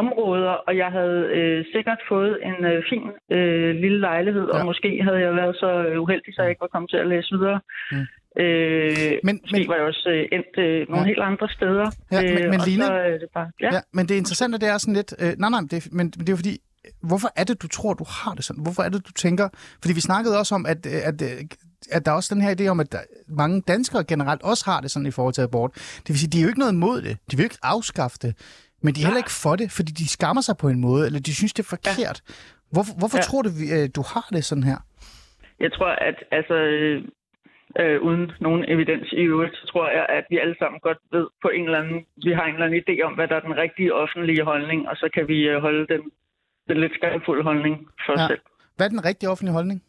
områder, 0.01 0.53
og 0.67 0.73
jeg 0.83 0.89
havde 0.97 1.19
øh, 1.37 1.65
sikkert 1.73 2.01
fået 2.11 2.33
en 2.49 2.57
øh, 2.71 2.83
fin 2.89 3.05
øh, 3.37 3.71
lille 3.83 3.99
lejlighed, 3.99 4.45
ja. 4.47 4.59
og 4.59 4.65
måske 4.65 4.89
havde 5.05 5.19
jeg 5.25 5.33
været 5.41 5.55
så 5.63 5.69
uheldig, 6.03 6.31
så 6.33 6.41
jeg 6.41 6.49
ikke 6.49 6.65
var 6.65 6.73
kommet 6.73 6.89
til 6.89 6.97
at 7.03 7.07
læse 7.13 7.29
videre. 7.35 7.59
Mm. 7.91 8.05
Øh, 8.43 9.11
men, 9.23 9.35
måske 9.43 9.59
men, 9.59 9.67
var 9.67 9.75
jeg 9.75 9.85
også 9.91 10.09
øh, 10.15 10.23
endt 10.37 10.53
øh, 10.57 10.89
nogle 10.89 11.05
ja. 11.05 11.09
helt 11.11 11.23
andre 11.31 11.47
steder. 11.57 11.87
Ja, 12.11 12.21
men, 12.21 12.43
øh, 12.43 12.49
men 12.51 12.59
Line, 12.67 12.85
så, 12.85 12.93
øh, 13.07 13.19
det 13.21 13.29
bare, 13.33 13.49
ja. 13.61 13.69
ja. 13.75 13.81
men 13.93 14.03
det 14.09 14.15
interessante 14.15 14.57
det 14.57 14.69
er 14.69 14.77
sådan 14.77 14.97
lidt... 14.99 15.13
Øh, 15.21 15.33
nej, 15.37 15.49
nej, 15.49 15.61
det, 15.71 15.87
men 15.97 16.05
det 16.09 16.29
er 16.29 16.35
fordi, 16.35 16.55
hvorfor 17.09 17.29
er 17.35 17.43
det, 17.43 17.61
du 17.61 17.67
tror, 17.67 17.93
du 17.93 18.05
har 18.07 18.33
det 18.37 18.43
sådan? 18.43 18.63
Hvorfor 18.63 18.83
er 18.83 18.89
det, 18.89 19.07
du 19.07 19.11
tænker... 19.11 19.49
Fordi 19.81 19.93
vi 19.93 20.01
snakkede 20.09 20.39
også 20.39 20.55
om, 20.55 20.65
at, 20.65 20.85
at, 20.85 21.21
at 21.91 22.05
der 22.05 22.11
er 22.11 22.15
også 22.15 22.35
den 22.35 22.41
her 22.41 22.55
idé 22.59 22.67
om, 22.67 22.79
at 22.79 22.91
der, 22.91 22.99
mange 23.27 23.61
danskere 23.61 24.03
generelt 24.03 24.43
også 24.43 24.65
har 24.65 24.81
det 24.81 24.91
sådan 24.91 25.07
i 25.07 25.11
forhold 25.11 25.33
til 25.33 25.41
abort. 25.41 25.71
Det 25.73 26.09
vil 26.09 26.19
sige, 26.19 26.29
de 26.29 26.37
er 26.37 26.41
jo 26.41 26.47
ikke 26.47 26.59
noget 26.59 26.73
imod 26.73 27.01
det. 27.01 27.17
De 27.31 27.37
vil 27.37 27.43
ikke 27.43 27.57
afskaffe 27.63 28.17
det. 28.21 28.33
Men 28.83 28.93
de 28.93 29.01
er 29.01 29.05
heller 29.05 29.23
ikke 29.25 29.37
for 29.43 29.55
det, 29.55 29.71
fordi 29.71 29.91
de 29.91 30.07
skammer 30.07 30.41
sig 30.41 30.55
på 30.57 30.67
en 30.67 30.79
måde, 30.79 31.05
eller 31.05 31.19
de 31.19 31.35
synes, 31.35 31.53
det 31.53 31.63
er 31.63 31.69
forkert. 31.77 32.17
Ja. 32.27 32.33
Hvorfor, 32.73 32.93
hvorfor 32.99 33.17
ja. 33.17 33.27
tror 33.27 33.41
du, 33.41 33.49
øh, 33.75 33.85
du 33.97 34.01
har 34.13 34.27
det 34.35 34.43
sådan 34.45 34.63
her? 34.71 34.79
Jeg 35.59 35.71
tror, 35.73 35.91
at 36.09 36.17
altså, 36.31 36.55
øh, 37.79 38.01
uden 38.07 38.31
nogen 38.41 38.65
evidens 38.67 39.11
i 39.11 39.23
øvrigt, 39.31 39.55
så 39.55 39.65
tror 39.71 39.89
jeg, 39.89 40.05
at 40.09 40.25
vi 40.29 40.37
alle 40.37 40.55
sammen 40.59 40.79
godt 40.79 40.97
ved 41.11 41.27
på 41.41 41.49
en 41.49 41.65
eller 41.65 41.79
anden, 41.79 42.05
vi 42.25 42.31
har 42.31 42.45
en 42.45 42.53
eller 42.53 42.65
anden 42.65 42.83
idé 42.83 42.95
om, 43.07 43.13
hvad 43.13 43.27
der 43.27 43.35
er 43.35 43.39
den 43.39 43.57
rigtige 43.57 43.93
offentlige 43.93 44.43
holdning, 44.43 44.89
og 44.89 44.95
så 44.95 45.09
kan 45.13 45.27
vi 45.27 45.39
øh, 45.51 45.61
holde 45.61 45.87
den, 45.93 46.01
den 46.69 46.77
lidt 46.77 46.93
skærmfulde 46.93 47.43
holdning 47.43 47.75
for 48.05 48.13
ja. 48.17 48.23
os 48.23 48.27
selv. 48.27 48.41
Hvad 48.75 48.85
er 48.85 48.89
den 48.89 49.05
rigtige 49.05 49.29
offentlige 49.29 49.53
holdning? 49.53 49.83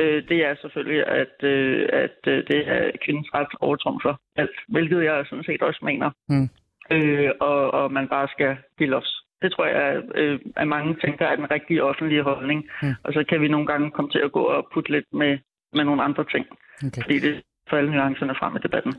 Øh, 0.00 0.28
det 0.28 0.38
er 0.44 0.54
selvfølgelig, 0.62 1.06
at, 1.06 1.36
øh, 1.42 1.88
at 1.92 2.18
øh, 2.26 2.44
det 2.48 2.60
er 2.68 2.90
kvindens 3.04 3.30
ret 3.34 3.52
overtrumfer 3.60 4.14
alt, 4.36 4.58
hvilket 4.68 5.04
jeg 5.04 5.26
sådan 5.28 5.44
set 5.44 5.62
også 5.62 5.80
mener. 5.82 6.10
Mm 6.28 6.48
øh, 6.90 7.30
og, 7.40 7.70
og 7.70 7.92
man 7.92 8.08
bare 8.08 8.28
skal 8.28 8.56
give 8.78 8.90
los. 8.90 9.22
Det 9.42 9.52
tror 9.52 9.66
jeg, 9.66 10.02
øh, 10.14 10.40
at 10.56 10.68
mange 10.68 10.96
tænker 11.04 11.26
er 11.26 11.36
den 11.36 11.50
rigtige 11.50 11.84
offentlige 11.84 12.22
holdning. 12.22 12.64
Mm. 12.82 12.94
Og 13.04 13.12
så 13.12 13.24
kan 13.28 13.40
vi 13.40 13.48
nogle 13.48 13.66
gange 13.66 13.90
komme 13.90 14.10
til 14.10 14.22
at 14.24 14.32
gå 14.32 14.42
og 14.42 14.68
putte 14.74 14.92
lidt 14.92 15.04
med, 15.12 15.38
med 15.72 15.84
nogle 15.84 16.02
andre 16.02 16.24
ting. 16.24 16.46
Okay. 16.86 17.02
Fordi 17.02 17.18
det 17.18 17.42
får 17.70 17.76
alle 17.76 17.90
nuancerne 17.90 18.34
frem 18.34 18.56
i 18.56 18.58
debatten. 18.62 18.94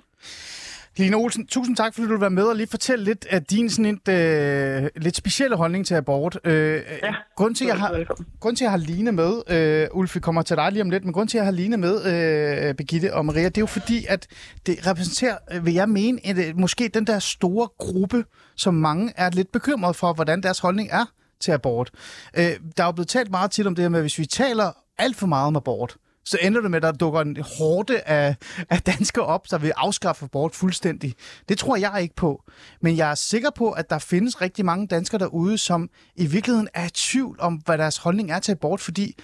Line 0.97 1.15
Olsen, 1.15 1.47
tusind 1.47 1.75
tak, 1.75 1.93
fordi 1.93 2.07
du 2.07 2.13
vil 2.13 2.21
være 2.21 2.29
med 2.29 2.43
og 2.43 2.55
lige 2.55 2.67
fortælle 2.67 3.05
lidt 3.05 3.25
af 3.29 3.43
din 3.43 3.69
sådan 3.69 3.85
et, 3.85 4.07
øh, 4.07 4.89
lidt 4.95 5.15
specielle 5.15 5.55
holdning 5.55 5.85
til 5.85 5.95
abort. 5.95 6.39
Øh, 6.43 6.81
ja, 7.03 7.15
grund 7.35 7.55
til, 7.55 7.67
jeg 7.67 7.77
har, 7.79 8.03
grund 8.39 8.55
til, 8.55 8.63
at 8.63 8.65
jeg 8.65 8.71
har 8.71 8.77
Line 8.77 9.11
med, 9.11 9.41
øh, 9.49 9.87
Ulf, 9.93 10.15
vi 10.15 10.19
kommer 10.19 10.41
til 10.41 10.57
dig 10.57 10.71
lige 10.71 10.81
om 10.81 10.89
lidt, 10.89 11.03
men 11.03 11.13
grund 11.13 11.29
til, 11.29 11.37
at 11.37 11.39
jeg 11.39 11.45
har 11.45 11.51
Line 11.51 11.77
med, 11.77 12.05
øh, 12.05 12.75
Begitte 12.75 13.13
og 13.13 13.25
Maria, 13.25 13.43
det 13.43 13.57
er 13.57 13.61
jo 13.61 13.65
fordi, 13.65 14.05
at 14.09 14.27
det 14.65 14.87
repræsenterer, 14.87 15.59
vil 15.59 15.73
jeg 15.73 15.89
mene, 15.89 16.25
et, 16.25 16.37
øh, 16.37 16.57
måske 16.59 16.89
den 16.93 17.07
der 17.07 17.19
store 17.19 17.67
gruppe, 17.77 18.25
som 18.55 18.73
mange 18.73 19.13
er 19.15 19.29
lidt 19.29 19.51
bekymret 19.51 19.95
for, 19.95 20.13
hvordan 20.13 20.43
deres 20.43 20.59
holdning 20.59 20.89
er 20.91 21.05
til 21.39 21.51
abort. 21.51 21.91
Øh, 22.37 22.43
der 22.77 22.83
er 22.83 22.87
jo 22.87 22.91
blevet 22.91 23.07
talt 23.07 23.31
meget 23.31 23.51
tit 23.51 23.67
om 23.67 23.75
det 23.75 23.83
her 23.83 23.89
med, 23.89 23.99
at 23.99 24.03
hvis 24.03 24.19
vi 24.19 24.25
taler 24.25 24.71
alt 24.97 25.15
for 25.15 25.27
meget 25.27 25.47
om 25.47 25.55
abort, 25.55 25.97
så 26.27 26.37
ender 26.41 26.61
det 26.61 26.71
med, 26.71 26.77
at 26.77 26.83
der 26.83 26.91
dukker 26.91 27.21
en 27.21 27.37
hårde 27.57 27.99
af, 27.99 28.35
af 28.69 28.81
danskere 28.81 29.25
op, 29.25 29.51
der 29.51 29.57
vil 29.57 29.73
afskaffe 29.77 30.25
abort 30.25 30.55
fuldstændig. 30.55 31.15
Det 31.49 31.57
tror 31.57 31.75
jeg 31.75 32.01
ikke 32.01 32.15
på. 32.15 32.43
Men 32.81 32.97
jeg 32.97 33.11
er 33.11 33.15
sikker 33.15 33.49
på, 33.49 33.71
at 33.71 33.89
der 33.89 33.99
findes 33.99 34.41
rigtig 34.41 34.65
mange 34.65 34.87
danskere 34.87 35.19
derude, 35.19 35.57
som 35.57 35.89
i 36.15 36.25
virkeligheden 36.25 36.69
er 36.73 36.85
i 36.85 36.89
tvivl 36.89 37.37
om, 37.39 37.53
hvad 37.53 37.77
deres 37.77 37.97
holdning 37.97 38.31
er 38.31 38.39
til 38.39 38.51
abort, 38.51 38.79
fordi 38.79 39.15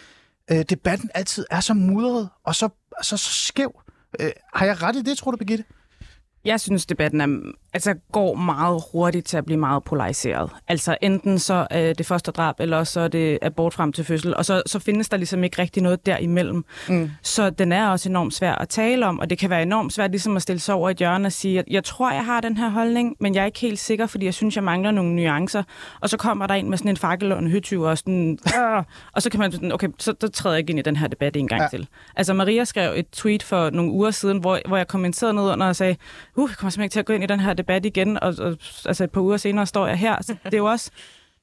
øh, 0.51 0.63
debatten 0.69 1.09
altid 1.13 1.45
er 1.51 1.59
så 1.59 1.73
mudret 1.73 2.29
og 2.45 2.55
så, 2.55 2.69
så, 3.01 3.17
så 3.17 3.33
skæv. 3.33 3.81
Øh, 4.19 4.31
har 4.53 4.65
jeg 4.65 4.81
ret 4.81 4.95
i 4.95 5.01
det, 5.01 5.17
tror 5.17 5.31
du, 5.31 5.37
Birgitte? 5.37 5.63
Jeg 6.45 6.59
synes, 6.59 6.85
debatten 6.85 7.21
er, 7.21 7.51
altså, 7.73 7.95
går 8.11 8.35
meget 8.35 8.83
hurtigt 8.91 9.27
til 9.27 9.37
at 9.37 9.45
blive 9.45 9.59
meget 9.59 9.83
polariseret. 9.83 10.49
Altså 10.67 10.97
enten 11.01 11.39
så 11.39 11.67
er 11.69 11.93
det 11.93 12.05
første 12.05 12.31
drab, 12.31 12.59
eller 12.59 12.83
så 12.83 12.99
er 12.99 13.07
det 13.07 13.39
abort 13.41 13.73
frem 13.73 13.93
til 13.93 14.03
fødsel, 14.05 14.35
og 14.35 14.45
så, 14.45 14.61
så 14.65 14.79
findes 14.79 15.09
der 15.09 15.17
ligesom 15.17 15.43
ikke 15.43 15.61
rigtig 15.61 15.83
noget 15.83 16.05
derimellem. 16.05 16.65
Mm. 16.89 17.11
Så 17.21 17.49
den 17.49 17.71
er 17.71 17.87
også 17.87 18.09
enormt 18.09 18.33
svær 18.33 18.55
at 18.55 18.69
tale 18.69 19.07
om, 19.07 19.19
og 19.19 19.29
det 19.29 19.37
kan 19.37 19.49
være 19.49 19.61
enormt 19.61 19.93
svært 19.93 20.11
ligesom 20.11 20.35
at 20.35 20.41
stille 20.41 20.59
sig 20.59 20.75
over 20.75 20.89
et 20.89 20.97
hjørne 20.97 21.25
og 21.25 21.31
sige, 21.31 21.59
at 21.59 21.65
jeg 21.69 21.83
tror, 21.83 22.11
jeg 22.11 22.25
har 22.25 22.41
den 22.41 22.57
her 22.57 22.69
holdning, 22.69 23.15
men 23.19 23.35
jeg 23.35 23.41
er 23.41 23.45
ikke 23.45 23.59
helt 23.59 23.79
sikker, 23.79 24.05
fordi 24.05 24.25
jeg 24.25 24.33
synes, 24.33 24.55
jeg 24.55 24.63
mangler 24.63 24.91
nogle 24.91 25.15
nuancer. 25.15 25.63
Og 26.01 26.09
så 26.09 26.17
kommer 26.17 26.47
der 26.47 26.55
ind 26.55 26.67
med 26.67 26.77
sådan 26.77 26.89
en 26.89 26.97
fakkel 26.97 27.31
og 27.31 27.39
en 27.39 27.47
hytyv, 27.47 27.81
og 27.81 27.97
sådan, 27.97 28.39
og 29.13 29.21
så 29.21 29.29
kan 29.29 29.39
man 29.39 29.51
sådan, 29.51 29.71
okay, 29.71 29.87
så 29.99 30.13
der 30.21 30.27
træder 30.27 30.55
jeg 30.55 30.59
ikke 30.59 30.71
ind 30.71 30.79
i 30.79 30.83
den 30.83 30.95
her 30.95 31.07
debat 31.07 31.35
en 31.35 31.47
gang 31.47 31.61
ja. 31.61 31.67
til. 31.67 31.87
Altså 32.15 32.33
Maria 32.33 32.63
skrev 32.63 32.93
et 32.95 33.09
tweet 33.11 33.43
for 33.43 33.69
nogle 33.69 33.91
uger 33.91 34.11
siden, 34.11 34.37
hvor, 34.37 34.59
hvor 34.67 34.77
jeg 34.77 34.87
kommenterede 34.87 35.33
ned 35.33 35.43
under 35.43 35.67
og 35.67 35.75
sagde, 35.75 35.95
uh, 36.35 36.49
jeg 36.49 36.57
kommer 36.57 36.69
simpelthen 36.69 36.83
ikke 36.83 36.93
til 36.93 36.99
at 36.99 37.05
gå 37.05 37.13
ind 37.13 37.23
i 37.23 37.27
den 37.27 37.39
her 37.39 37.53
debat 37.53 37.85
igen, 37.85 38.23
og, 38.23 38.33
og 38.39 38.57
altså 38.85 39.03
et 39.03 39.11
par 39.11 39.21
uger 39.21 39.37
senere 39.37 39.65
står 39.65 39.87
jeg 39.87 39.97
her. 39.97 40.17
Så 40.21 40.35
det 40.45 40.53
er 40.53 40.57
jo 40.57 40.65
også, 40.65 40.91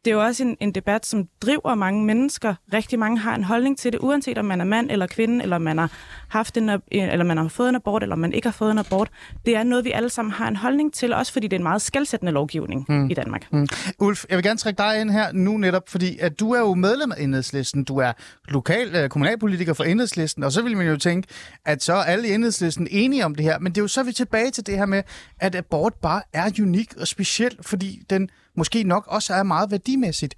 det 0.05 0.11
er 0.11 0.14
jo 0.14 0.22
også 0.22 0.42
en, 0.42 0.57
en 0.61 0.72
debat, 0.72 1.07
som 1.07 1.28
driver 1.42 1.74
mange 1.74 2.05
mennesker. 2.05 2.55
Rigtig 2.72 2.98
mange 2.98 3.18
har 3.18 3.34
en 3.34 3.44
holdning 3.44 3.78
til 3.78 3.92
det, 3.92 4.01
uanset 4.01 4.38
om 4.38 4.44
man 4.44 4.61
er 4.61 4.64
mand 4.64 4.90
eller 4.90 5.07
kvinde, 5.07 5.42
eller 5.42 5.59
man 5.59 5.78
har 5.78 5.92
haft 6.28 6.57
en, 6.57 6.70
eller 6.90 7.24
man 7.24 7.36
har 7.36 7.48
fået 7.48 7.68
en 7.68 7.74
abort, 7.74 8.03
eller 8.03 8.16
man 8.16 8.32
ikke 8.32 8.46
har 8.46 8.53
fået 8.53 8.70
en 8.70 8.78
abort. 8.78 9.11
Det 9.46 9.57
er 9.57 9.62
noget, 9.62 9.84
vi 9.84 9.90
alle 9.90 10.09
sammen 10.09 10.32
har 10.32 10.48
en 10.48 10.57
holdning 10.57 10.94
til, 10.94 11.12
også 11.12 11.32
fordi 11.32 11.46
det 11.46 11.53
er 11.53 11.59
en 11.59 11.62
meget 11.62 11.82
skældsættende 11.82 12.32
lovgivning 12.32 12.86
mm. 12.88 13.11
i 13.11 13.14
Danmark. 13.14 13.53
Mm. 13.53 13.68
Ulf, 13.98 14.24
jeg 14.28 14.36
vil 14.36 14.44
gerne 14.44 14.59
trække 14.59 14.78
dig 14.78 15.01
ind 15.01 15.11
her 15.11 15.32
nu 15.32 15.57
netop, 15.57 15.88
fordi 15.88 16.18
at 16.18 16.40
du 16.40 16.53
er 16.53 16.61
jo 16.61 16.74
medlem 16.74 17.12
af 17.12 17.22
Enhedslisten. 17.22 17.84
Du 17.84 17.96
er 17.96 18.12
lokal 18.48 18.96
øh, 18.96 19.09
kommunalpolitiker 19.09 19.72
for 19.72 19.84
Enhedslisten, 19.84 20.42
og 20.42 20.53
så 20.53 20.62
vil 20.62 20.76
man 20.76 20.86
jo 20.86 20.96
tænke, 20.96 21.28
at 21.64 21.82
så 21.82 21.92
er 21.92 22.03
alle 22.03 22.28
i 22.28 22.32
Enhedslisten 22.32 22.88
enige 22.90 23.24
om 23.24 23.34
det 23.34 23.44
her. 23.44 23.59
Men 23.59 23.72
det 23.72 23.78
er 23.78 23.82
jo 23.82 23.88
så 23.88 24.03
vi 24.03 24.12
tilbage 24.12 24.51
til 24.51 24.66
det 24.66 24.78
her 24.78 24.86
med, 24.86 25.03
at 25.40 25.55
abort 25.55 25.94
bare 25.94 26.22
er 26.32 26.51
unik 26.62 26.96
og 26.96 27.09
speciel, 27.09 27.57
fordi 27.61 28.03
den 28.11 28.30
måske 28.55 28.84
nok 28.84 29.05
også 29.07 29.32
er 29.34 29.42
meget 29.42 29.68
værdimæssigt. 29.70 30.34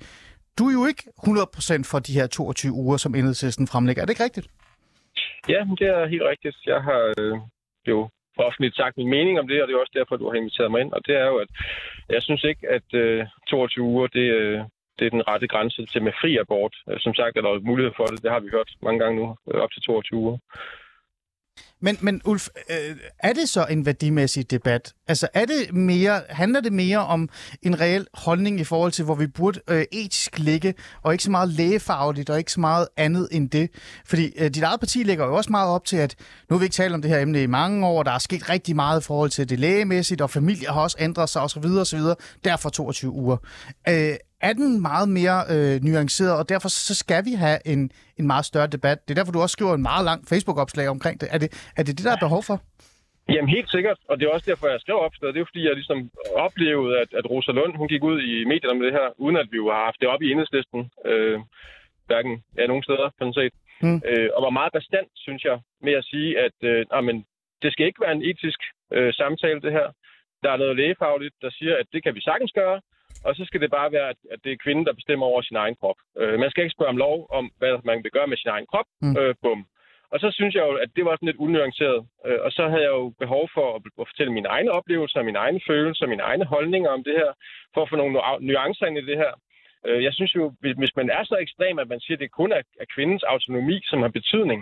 Du 0.59 0.69
er 0.69 0.73
jo 0.73 0.87
ikke 0.87 1.03
100% 1.83 1.91
for 1.91 1.99
de 1.99 2.13
her 2.13 2.27
22 2.27 2.73
uger, 2.73 2.97
som 2.97 3.15
enhedslisten 3.15 3.67
fremlægger. 3.67 4.03
Er 4.03 4.07
det 4.07 4.13
ikke 4.13 4.25
rigtigt? 4.25 4.49
Ja, 5.49 5.61
det 5.79 5.87
er 5.97 6.07
helt 6.07 6.23
rigtigt. 6.33 6.57
Jeg 6.67 6.83
har 6.83 7.03
øh, 7.19 7.39
jo 7.89 8.09
offentligt 8.37 8.77
sagt 8.77 8.97
min 8.97 9.11
mening 9.17 9.39
om 9.39 9.49
det, 9.49 9.63
og 9.63 9.69
det 9.69 9.75
er 9.75 9.81
også 9.81 9.99
derfor, 10.01 10.17
du 10.17 10.29
har 10.29 10.37
inviteret 10.37 10.71
mig 10.71 10.81
ind. 10.81 10.93
Og 10.93 11.01
det 11.07 11.15
er 11.17 11.27
jo, 11.27 11.37
at 11.45 11.49
jeg 12.09 12.23
synes 12.23 12.45
ikke, 12.45 12.69
at 12.77 12.89
øh, 12.95 13.27
22 13.49 13.85
uger, 13.85 14.07
det, 14.07 14.27
øh, 14.41 14.61
det 14.99 15.05
er 15.07 15.11
den 15.11 15.29
rette 15.29 15.49
grænse 15.49 15.87
til 15.87 16.03
med 16.03 16.13
fri 16.21 16.37
abort. 16.37 16.75
Øh, 16.89 17.01
som 17.01 17.15
sagt 17.15 17.37
er 17.37 17.43
der 17.43 17.61
mulighed 17.71 17.93
for 17.97 18.07
det. 18.07 18.23
Det 18.23 18.31
har 18.31 18.41
vi 18.41 18.49
hørt 18.53 18.71
mange 18.83 18.99
gange 19.03 19.17
nu, 19.21 19.37
øh, 19.51 19.61
op 19.61 19.73
til 19.73 19.83
22 19.83 20.19
uger. 20.19 20.39
Men, 21.83 21.99
men 22.01 22.21
Ulf, 22.25 22.49
øh, 22.71 22.97
er 23.19 23.33
det 23.33 23.49
så 23.49 23.67
en 23.67 23.87
værdimæssig 23.87 24.51
debat? 24.51 24.93
Altså 25.09 25.29
er 25.35 25.45
det 25.45 25.75
mere, 25.75 26.23
handler 26.29 26.61
det 26.61 26.73
mere 26.73 26.99
om 26.99 27.29
en 27.63 27.81
reel 27.81 28.07
holdning 28.15 28.61
i 28.61 28.65
forhold 28.65 28.93
til, 28.93 29.05
hvor 29.05 29.15
vi 29.15 29.27
burde 29.27 29.61
øh, 29.69 29.85
etisk 29.93 30.39
ligge, 30.39 30.75
og 31.03 31.13
ikke 31.13 31.25
så 31.25 31.31
meget 31.31 31.49
lægefagligt, 31.49 32.31
og 32.31 32.39
ikke 32.39 32.53
så 32.53 32.61
meget 32.61 32.89
andet 32.97 33.29
end 33.31 33.51
det? 33.51 33.71
Fordi 34.07 34.33
øh, 34.39 34.51
dit 34.51 34.63
eget 34.63 34.81
parti 34.81 35.03
lægger 35.03 35.27
jo 35.27 35.37
også 35.37 35.51
meget 35.51 35.71
op 35.71 35.85
til, 35.85 35.97
at 35.97 36.15
nu 36.51 36.57
har 36.57 36.59
vi 36.59 36.65
ikke 36.65 36.75
talt 36.75 36.95
om 36.95 37.03
det 37.03 37.11
her 37.11 37.19
emne 37.19 37.43
i 37.43 37.47
mange 37.47 37.87
år, 37.87 38.03
der 38.03 38.11
er 38.11 38.19
sket 38.19 38.49
rigtig 38.49 38.77
meget 38.77 39.01
i 39.01 39.05
forhold 39.05 39.31
til 39.31 39.49
det 39.49 39.59
lægemæssigt, 39.61 40.21
og 40.21 40.31
familier 40.31 40.73
har 40.73 40.81
også 40.81 40.97
ændret 41.01 41.29
sig 41.29 41.43
osv. 41.43 41.65
osv. 41.65 42.01
Derfor 42.45 42.69
22 42.69 43.11
uger. 43.11 43.37
Øh, 43.89 44.15
er 44.43 44.53
den 44.53 44.83
meget 44.91 45.09
mere 45.09 45.39
øh, 45.55 45.75
nuanceret, 45.87 46.39
og 46.41 46.49
derfor 46.49 46.69
så 46.69 46.95
skal 46.95 47.25
vi 47.25 47.33
have 47.45 47.59
en, 47.73 47.81
en 48.19 48.27
meget 48.27 48.45
større 48.45 48.67
debat. 48.67 48.99
Det 49.05 49.11
er 49.11 49.19
derfor, 49.19 49.33
du 49.33 49.41
også 49.41 49.57
skriver 49.59 49.75
en 49.75 49.83
meget 49.83 50.05
lang 50.05 50.21
Facebook-opslag 50.29 50.89
omkring 50.89 51.21
det. 51.21 51.29
Er 51.35 51.39
det 51.39 51.49
er 51.79 51.83
det, 51.83 51.99
det, 51.99 52.05
der 52.05 52.13
er 52.13 52.27
behov 52.27 52.43
for? 52.43 52.57
Jamen 53.29 53.55
helt 53.57 53.71
sikkert, 53.71 53.99
og 54.09 54.15
det 54.17 54.25
er 54.25 54.31
også 54.37 54.51
derfor, 54.51 54.67
jeg 54.69 54.81
skrev 54.81 54.99
opslaget. 55.07 55.35
Det 55.35 55.41
er 55.41 55.51
fordi, 55.53 55.65
jeg 55.69 55.75
ligesom 55.75 56.11
oplevede, 56.47 56.95
at, 57.03 57.11
at 57.19 57.25
Rosa 57.31 57.53
Lund, 57.53 57.77
hun 57.77 57.89
gik 57.89 58.03
ud 58.11 58.19
i 58.33 58.45
medierne 58.45 58.79
med 58.79 58.87
det 58.87 58.95
her, 59.01 59.09
uden 59.25 59.37
at 59.37 59.49
vi 59.53 59.57
jo 59.57 59.67
har 59.75 59.85
haft 59.89 60.01
det 60.01 60.09
op 60.09 60.23
i 60.23 60.31
enhedslisten, 60.33 60.81
øh, 61.11 61.39
hverken 62.07 62.35
ja, 62.59 62.67
nogen 62.67 62.83
steder, 62.83 63.09
sådan 63.19 63.39
set. 63.41 63.55
Mm. 63.85 64.01
Øh, 64.11 64.29
og 64.37 64.41
var 64.47 64.59
meget 64.59 64.73
bestandt, 64.79 65.11
synes 65.27 65.43
jeg, 65.45 65.59
med 65.87 65.95
at 66.01 66.05
sige, 66.13 66.31
at 66.47 66.57
øh, 66.71 66.87
amen, 66.99 67.25
det 67.63 67.73
skal 67.73 67.87
ikke 67.87 68.05
være 68.05 68.17
en 68.19 68.27
etisk 68.31 68.61
øh, 68.97 69.13
samtale, 69.21 69.61
det 69.67 69.73
her. 69.79 69.89
Der 70.43 70.51
er 70.51 70.57
noget 70.63 70.77
lægefagligt, 70.77 71.35
der 71.43 71.51
siger, 71.59 71.75
at 71.81 71.87
det 71.93 72.03
kan 72.03 72.15
vi 72.15 72.21
sagtens 72.21 72.53
gøre, 72.61 72.81
og 73.25 73.37
så 73.37 73.45
skal 73.45 73.61
det 73.61 73.71
bare 73.71 73.93
være, 73.93 74.09
at 74.09 74.39
det 74.45 74.53
er 74.53 74.63
kvinden, 74.65 74.87
der 74.87 74.93
bestemmer 75.01 75.27
over 75.27 75.43
sin 75.43 75.57
egen 75.57 75.77
krop. 75.81 75.99
Øh, 76.19 76.39
man 76.41 76.51
skal 76.51 76.65
ikke 76.65 76.77
spørge 76.77 76.95
om 76.95 77.03
lov 77.07 77.17
om, 77.31 77.45
hvad 77.59 77.75
man 77.85 78.03
vil 78.05 78.13
gøre 78.17 78.27
med 78.27 78.37
sin 78.37 78.51
egen 78.51 78.67
krop. 78.67 78.89
Mm. 79.03 79.17
Øh, 79.21 79.35
bum. 79.43 79.67
Og 80.13 80.21
så 80.21 80.29
synes 80.31 80.55
jeg 80.55 80.65
jo, 80.69 80.75
at 80.85 80.91
det 80.97 81.05
var 81.05 81.15
sådan 81.15 81.31
lidt 81.31 81.45
unuanceret. 81.47 82.01
Øh, 82.27 82.39
og 82.47 82.51
så 82.53 82.63
havde 82.69 82.83
jeg 82.83 82.95
jo 83.01 83.09
behov 83.23 83.45
for 83.55 83.67
at, 83.77 83.83
at 84.01 84.09
fortælle 84.11 84.33
mine 84.33 84.49
egne 84.49 84.71
oplevelser, 84.79 85.23
mine 85.23 85.39
egne 85.39 85.61
følelser, 85.69 86.07
mine 86.07 86.23
egne 86.23 86.45
holdninger 86.45 86.91
om 86.91 87.05
det 87.05 87.15
her, 87.21 87.33
for 87.75 87.83
at 87.83 87.89
få 87.91 87.97
nogle 87.97 88.13
nuancer 88.41 88.87
ind 88.87 88.99
i 88.99 89.07
det 89.11 89.19
her. 89.23 89.33
Øh, 89.87 90.05
jeg 90.05 90.13
synes 90.15 90.35
jo, 90.35 90.55
hvis, 90.61 90.97
man 90.97 91.11
er 91.11 91.25
så 91.25 91.37
ekstrem, 91.41 91.79
at 91.79 91.89
man 91.89 92.01
siger, 92.01 92.17
at 92.17 92.21
det 92.21 92.31
kun 92.31 92.53
er, 92.53 92.63
er 92.81 92.87
kvindens 92.95 93.23
autonomi, 93.23 93.81
som 93.85 94.03
har 94.03 94.09
betydning, 94.09 94.61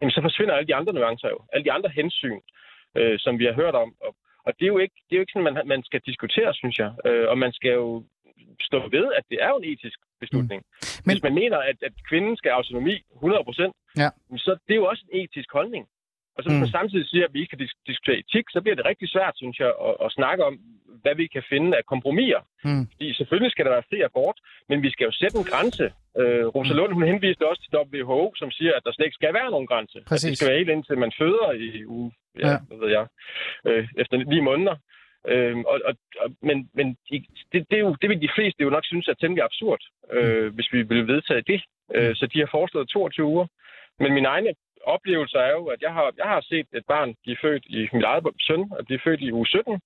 jamen, 0.00 0.12
så 0.12 0.20
forsvinder 0.22 0.54
alle 0.54 0.66
de 0.66 0.74
andre 0.74 0.92
nuancer 0.92 1.28
jo. 1.28 1.38
Alle 1.52 1.64
de 1.64 1.72
andre 1.72 1.90
hensyn, 1.98 2.40
øh, 2.98 3.18
som 3.18 3.38
vi 3.38 3.44
har 3.44 3.52
hørt 3.52 3.74
om. 3.74 3.94
Og, 4.00 4.14
og 4.46 4.50
det 4.58 4.64
er 4.64 4.72
jo 4.74 4.78
ikke, 4.78 4.96
det 5.06 5.12
er 5.12 5.18
jo 5.20 5.24
ikke 5.24 5.32
sådan, 5.34 5.54
man, 5.54 5.68
man 5.74 5.82
skal 5.88 6.00
diskutere, 6.06 6.54
synes 6.54 6.76
jeg. 6.78 6.90
Øh, 7.06 7.28
og 7.28 7.36
man 7.38 7.52
skal 7.52 7.72
jo 7.72 8.04
stå 8.60 8.78
ved, 8.96 9.06
at 9.18 9.24
det 9.30 9.38
er 9.44 9.48
jo 9.48 9.56
en 9.56 9.68
etisk 9.72 9.98
beslutning. 10.20 10.60
Mm. 10.62 10.86
Men... 11.04 11.14
Hvis 11.14 11.22
man 11.22 11.34
mener, 11.34 11.58
at, 11.70 11.76
at 11.88 11.92
kvinden 12.08 12.36
skal 12.36 12.50
have 12.50 12.56
autonomi 12.56 12.94
100 13.14 13.44
procent, 13.44 13.72
Ja. 14.02 14.08
så 14.44 14.50
det 14.66 14.72
er 14.74 14.80
jo 14.82 14.86
også 14.92 15.04
en 15.12 15.20
etisk 15.20 15.52
holdning. 15.52 15.84
Og 16.36 16.40
så 16.42 16.48
hvis 16.48 16.56
Mm. 16.58 16.64
man 16.66 16.76
samtidig 16.78 17.06
siger, 17.08 17.24
at 17.26 17.34
vi 17.34 17.40
ikke 17.40 17.56
kan 17.56 17.62
dis- 17.66 17.80
diskutere 17.86 18.18
etik, 18.24 18.46
så 18.50 18.58
bliver 18.62 18.76
det 18.76 18.84
rigtig 18.90 19.08
svært, 19.14 19.34
synes 19.36 19.56
jeg, 19.64 19.70
at, 19.88 19.94
at 20.04 20.12
snakke 20.18 20.44
om, 20.44 20.54
hvad 21.02 21.14
vi 21.14 21.26
kan 21.26 21.42
finde 21.52 21.76
af 21.78 21.84
kompromiser. 21.92 22.42
Mm. 22.64 22.86
Fordi 22.92 23.14
selvfølgelig 23.14 23.50
skal 23.52 23.64
der 23.64 23.70
være 23.76 23.88
fri 23.90 23.98
abort, 24.00 24.38
men 24.68 24.82
vi 24.82 24.90
skal 24.90 25.04
jo 25.04 25.12
sætte 25.20 25.36
en 25.38 25.44
grænse. 25.52 25.84
Øh, 26.20 26.44
Rosa 26.54 26.72
Lund, 26.74 26.92
hun 26.92 27.06
henviste 27.10 27.48
også 27.50 27.62
til 27.62 27.78
WHO, 28.02 28.32
som 28.36 28.50
siger, 28.50 28.72
at 28.76 28.82
der 28.84 28.92
slet 28.92 29.06
ikke 29.06 29.20
skal 29.20 29.34
være 29.34 29.50
nogen 29.50 29.66
grænse. 29.66 29.98
At 29.98 30.04
Præcis. 30.10 30.28
det 30.30 30.38
skal 30.38 30.48
være 30.50 30.58
helt 30.58 30.70
indtil 30.76 30.98
man 30.98 31.12
føder 31.20 31.48
i 31.66 31.84
uge, 31.86 32.12
ja, 32.38 32.48
Ja. 32.50 32.56
hvad 32.68 32.78
ved 32.82 32.90
jeg, 32.98 33.06
øh, 33.68 33.88
efter 34.02 34.16
ni 34.16 34.40
måneder. 34.40 34.76
Øh, 35.32 35.56
og, 35.72 35.80
og, 35.88 35.94
men 36.42 36.70
men 36.74 36.86
det, 37.10 37.26
det, 37.70 37.76
er 37.78 37.84
jo, 37.86 37.96
det 38.02 38.08
vil 38.10 38.20
de 38.22 38.34
fleste 38.36 38.62
jo 38.62 38.70
nok 38.70 38.84
synes 38.86 39.08
er 39.08 39.14
temmelig 39.14 39.44
absurd, 39.44 39.82
øh, 40.12 40.54
hvis 40.54 40.72
vi 40.72 40.82
vil 40.82 41.06
vedtage 41.06 41.42
det. 41.52 41.60
Øh, 41.94 42.16
så 42.16 42.26
de 42.26 42.38
har 42.38 42.48
foreslået 42.50 42.88
22 42.88 43.26
uger. 43.26 43.46
Men 44.00 44.14
min 44.14 44.24
egen 44.24 44.46
oplevelse 44.86 45.38
er 45.38 45.50
jo, 45.50 45.66
at 45.66 45.80
jeg 45.82 45.92
har, 45.92 46.12
jeg 46.16 46.28
har 46.34 46.40
set 46.40 46.66
et 46.72 46.86
barn 46.88 47.14
blive 47.22 47.36
født 47.42 47.64
i 47.66 47.88
mit 47.92 48.04
eget 48.04 48.24
søn, 48.40 48.72
at 48.78 48.86
blive 48.86 49.00
født 49.04 49.20
i 49.20 49.32
uge 49.32 49.46
17, 49.46 49.80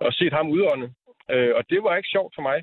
og 0.00 0.12
set 0.12 0.32
ham 0.32 0.48
udånde. 0.48 0.92
Øh, 1.30 1.52
og 1.56 1.62
det 1.70 1.82
var 1.82 1.96
ikke 1.96 2.14
sjovt 2.16 2.34
for 2.34 2.42
mig. 2.42 2.58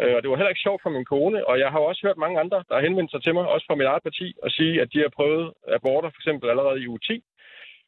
Øh, 0.00 0.14
og 0.14 0.22
det 0.22 0.30
var 0.30 0.36
heller 0.36 0.54
ikke 0.54 0.66
sjovt 0.66 0.82
for 0.82 0.90
min 0.90 1.04
kone. 1.04 1.48
Og 1.48 1.58
jeg 1.58 1.70
har 1.70 1.78
også 1.78 2.00
hørt 2.06 2.16
mange 2.16 2.40
andre, 2.40 2.64
der 2.68 2.74
har 2.74 2.82
henvendt 2.82 3.10
sig 3.10 3.22
til 3.22 3.34
mig, 3.34 3.48
også 3.48 3.66
fra 3.66 3.74
mit 3.74 3.86
eget 3.86 4.02
parti, 4.02 4.34
og 4.42 4.50
sige, 4.50 4.80
at 4.82 4.88
de 4.92 4.98
har 4.98 5.08
prøvet 5.08 5.52
aborter 5.68 6.10
for 6.10 6.20
eksempel 6.20 6.50
allerede 6.50 6.82
i 6.82 6.88
uge 6.88 6.98
10, 6.98 7.24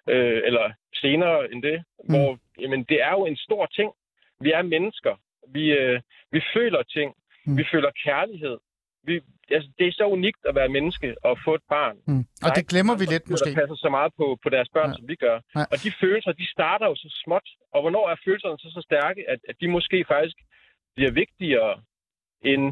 øh, 0.08 0.40
eller 0.48 0.72
senere 0.94 1.52
end 1.52 1.62
det, 1.62 1.78
mm. 1.78 2.14
hvor 2.14 2.38
jamen, 2.60 2.84
det 2.84 3.02
er 3.02 3.10
jo 3.10 3.26
en 3.26 3.36
stor 3.36 3.66
ting. 3.66 3.92
Vi 4.40 4.50
er 4.52 4.62
mennesker. 4.62 5.14
Vi, 5.52 5.64
øh, 5.72 6.00
vi 6.32 6.40
føler 6.54 6.82
ting. 6.82 7.14
Mm. 7.46 7.58
Vi 7.58 7.64
føler 7.72 7.90
kærlighed. 8.04 8.58
Vi, 9.06 9.14
altså, 9.56 9.70
det 9.78 9.86
er 9.86 9.92
så 9.92 10.06
unikt 10.16 10.42
at 10.48 10.54
være 10.54 10.68
menneske 10.68 11.08
og 11.28 11.38
få 11.44 11.54
et 11.54 11.66
barn. 11.68 11.96
Mm. 12.06 12.24
Og 12.44 12.50
det 12.56 12.64
glemmer 12.72 12.94
vi 12.96 13.04
andre, 13.04 13.12
lidt 13.14 13.30
måske. 13.30 13.50
Der 13.50 13.60
passer 13.60 13.76
så 13.84 13.90
meget 13.98 14.12
på, 14.20 14.26
på 14.42 14.48
deres 14.48 14.68
børn, 14.76 14.90
ja. 14.90 14.96
som 14.96 15.08
vi 15.08 15.16
gør. 15.26 15.38
Ja. 15.56 15.64
Og 15.72 15.76
de 15.84 15.90
følelser, 16.02 16.32
de 16.32 16.46
starter 16.56 16.86
jo 16.86 16.96
så 17.04 17.08
småt. 17.24 17.48
Og 17.74 17.80
hvornår 17.82 18.04
er 18.12 18.16
følelserne 18.24 18.58
så 18.58 18.68
så 18.76 18.82
stærke, 18.90 19.20
at, 19.32 19.40
at 19.50 19.56
de 19.60 19.68
måske 19.76 19.98
faktisk 20.14 20.36
bliver 20.96 21.12
vigtigere 21.22 21.72
end 22.50 22.64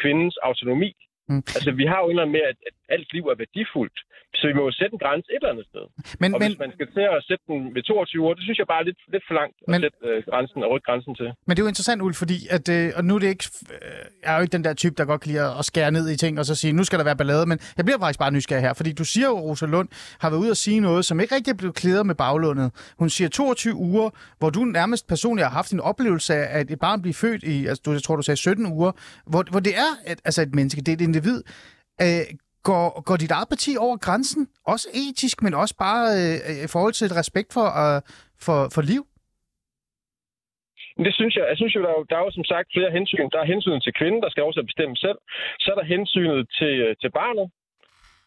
kvindens 0.00 0.36
autonomi? 0.48 0.92
Mm. 1.28 1.42
Altså, 1.56 1.70
vi 1.80 1.84
har 1.90 1.98
jo 2.00 2.04
en 2.04 2.10
eller 2.10 2.22
anden 2.22 2.36
med, 2.38 2.44
at, 2.52 2.58
at 2.68 2.74
alt 2.94 3.08
liv 3.16 3.24
er 3.32 3.36
værdifuldt. 3.44 3.98
Så 4.38 4.44
vi 4.50 4.54
må 4.58 4.62
jo 4.68 4.72
sætte 4.80 4.92
en 4.96 5.02
grænse 5.04 5.28
et 5.34 5.36
eller 5.42 5.52
andet 5.54 5.66
sted. 5.72 5.84
Men, 6.22 6.28
Og 6.34 6.38
men, 6.40 6.48
hvis 6.50 6.58
man 6.64 6.72
skal 6.76 6.86
til 6.96 7.04
at 7.16 7.20
sætte 7.28 7.44
den 7.50 7.58
ved 7.74 7.82
22 7.82 8.26
år, 8.26 8.34
det 8.38 8.42
synes 8.46 8.58
jeg 8.62 8.66
bare 8.72 8.80
er 8.84 8.86
lidt, 8.90 9.00
lidt 9.14 9.24
for 9.28 9.34
langt 9.40 9.56
at 9.62 9.68
Men- 9.72 9.80
sætte 9.84 9.98
øh, 10.08 10.18
grænsen 10.30 10.58
og 10.64 10.68
rykke 10.72 10.86
grænsen 10.88 11.14
til. 11.20 11.28
Men 11.46 11.50
det 11.54 11.60
er 11.60 11.66
jo 11.66 11.72
interessant, 11.74 12.02
Ulf, 12.06 12.16
fordi 12.24 12.38
at, 12.56 12.66
øh, 12.76 12.86
og 12.98 13.02
nu 13.08 13.12
er 13.16 13.20
det 13.24 13.28
ikke, 13.34 13.46
øh, 13.74 14.02
jeg 14.22 14.30
er 14.32 14.36
jo 14.38 14.42
ikke 14.44 14.54
den 14.56 14.64
der 14.64 14.74
type, 14.82 14.94
der 14.98 15.04
godt 15.12 15.20
kan 15.22 15.28
lide 15.32 15.42
at, 15.48 15.52
at 15.60 15.64
skære 15.70 15.90
ned 15.96 16.04
i 16.14 16.16
ting 16.24 16.32
og 16.40 16.44
så 16.50 16.54
sige, 16.60 16.72
nu 16.72 16.84
skal 16.84 16.98
der 17.00 17.04
være 17.10 17.16
ballade, 17.22 17.46
men 17.50 17.58
jeg 17.76 17.84
bliver 17.86 17.98
faktisk 18.04 18.18
bare 18.24 18.32
nysgerrig 18.36 18.62
her, 18.68 18.74
fordi 18.80 18.90
du 19.00 19.04
siger 19.04 19.26
jo, 19.32 19.36
at 19.38 19.42
Rosa 19.48 19.66
Lund 19.74 19.88
har 20.22 20.28
været 20.30 20.40
ude 20.44 20.50
at 20.56 20.60
sige 20.66 20.80
noget, 20.88 21.02
som 21.08 21.20
ikke 21.20 21.34
rigtig 21.34 21.52
er 21.52 21.56
blevet 21.62 21.74
klædet 21.76 22.06
med 22.06 22.14
baglundet. 22.14 22.68
Hun 22.98 23.08
siger 23.10 23.28
22 23.28 23.74
uger, 23.74 24.10
hvor 24.38 24.50
du 24.50 24.60
nærmest 24.64 25.08
personligt 25.08 25.46
har 25.48 25.52
haft 25.60 25.70
en 25.72 25.80
oplevelse 25.80 26.34
af, 26.34 26.58
at 26.60 26.70
et 26.70 26.78
barn 26.78 27.02
bliver 27.02 27.14
født 27.14 27.42
i, 27.42 27.66
altså 27.66 27.82
du, 27.86 27.92
jeg 27.92 28.02
tror, 28.02 28.16
du 28.16 28.22
sagde 28.22 28.36
17 28.36 28.66
uger, 28.72 28.92
hvor, 29.26 29.44
hvor 29.50 29.60
det 29.60 29.72
er 29.76 30.12
et, 30.12 30.20
altså 30.24 30.42
et 30.42 30.54
menneske, 30.54 30.80
det 30.80 30.88
er 30.88 30.92
et 30.96 31.00
individ. 31.00 31.42
Øh, 32.02 32.06
går, 32.70 32.84
går 33.08 33.16
dit 33.16 33.32
eget 33.38 33.48
parti 33.54 33.72
over 33.86 33.96
grænsen, 34.06 34.42
også 34.72 34.86
etisk, 35.02 35.36
men 35.44 35.52
også 35.62 35.74
bare 35.86 36.04
øh, 36.18 36.64
i 36.66 36.68
forhold 36.74 36.94
til 36.96 37.06
et 37.06 37.18
respekt 37.22 37.50
for, 37.56 37.66
øh, 37.82 38.00
for, 38.44 38.58
for 38.74 38.82
liv? 38.92 39.02
Men 40.96 41.04
Det 41.08 41.14
synes 41.18 41.34
jeg. 41.36 41.44
Jeg 41.50 41.56
synes 41.60 41.74
jo, 41.76 41.80
der 41.84 41.90
er, 41.94 41.98
jo, 42.00 42.04
der 42.10 42.16
er 42.16 42.24
jo 42.26 42.32
som 42.38 42.48
sagt 42.52 42.68
flere 42.74 42.90
hensyn. 42.98 43.30
Der 43.34 43.40
er 43.40 43.52
hensynet 43.54 43.82
til 43.82 43.96
kvinden, 43.98 44.20
der 44.24 44.30
skal 44.30 44.42
også 44.48 44.62
bestemme 44.70 44.96
selv. 45.04 45.18
Så 45.62 45.66
er 45.72 45.76
der 45.80 45.92
hensynet 45.94 46.40
til, 46.58 46.72
øh, 46.84 46.92
til 47.02 47.10
barnet. 47.20 47.46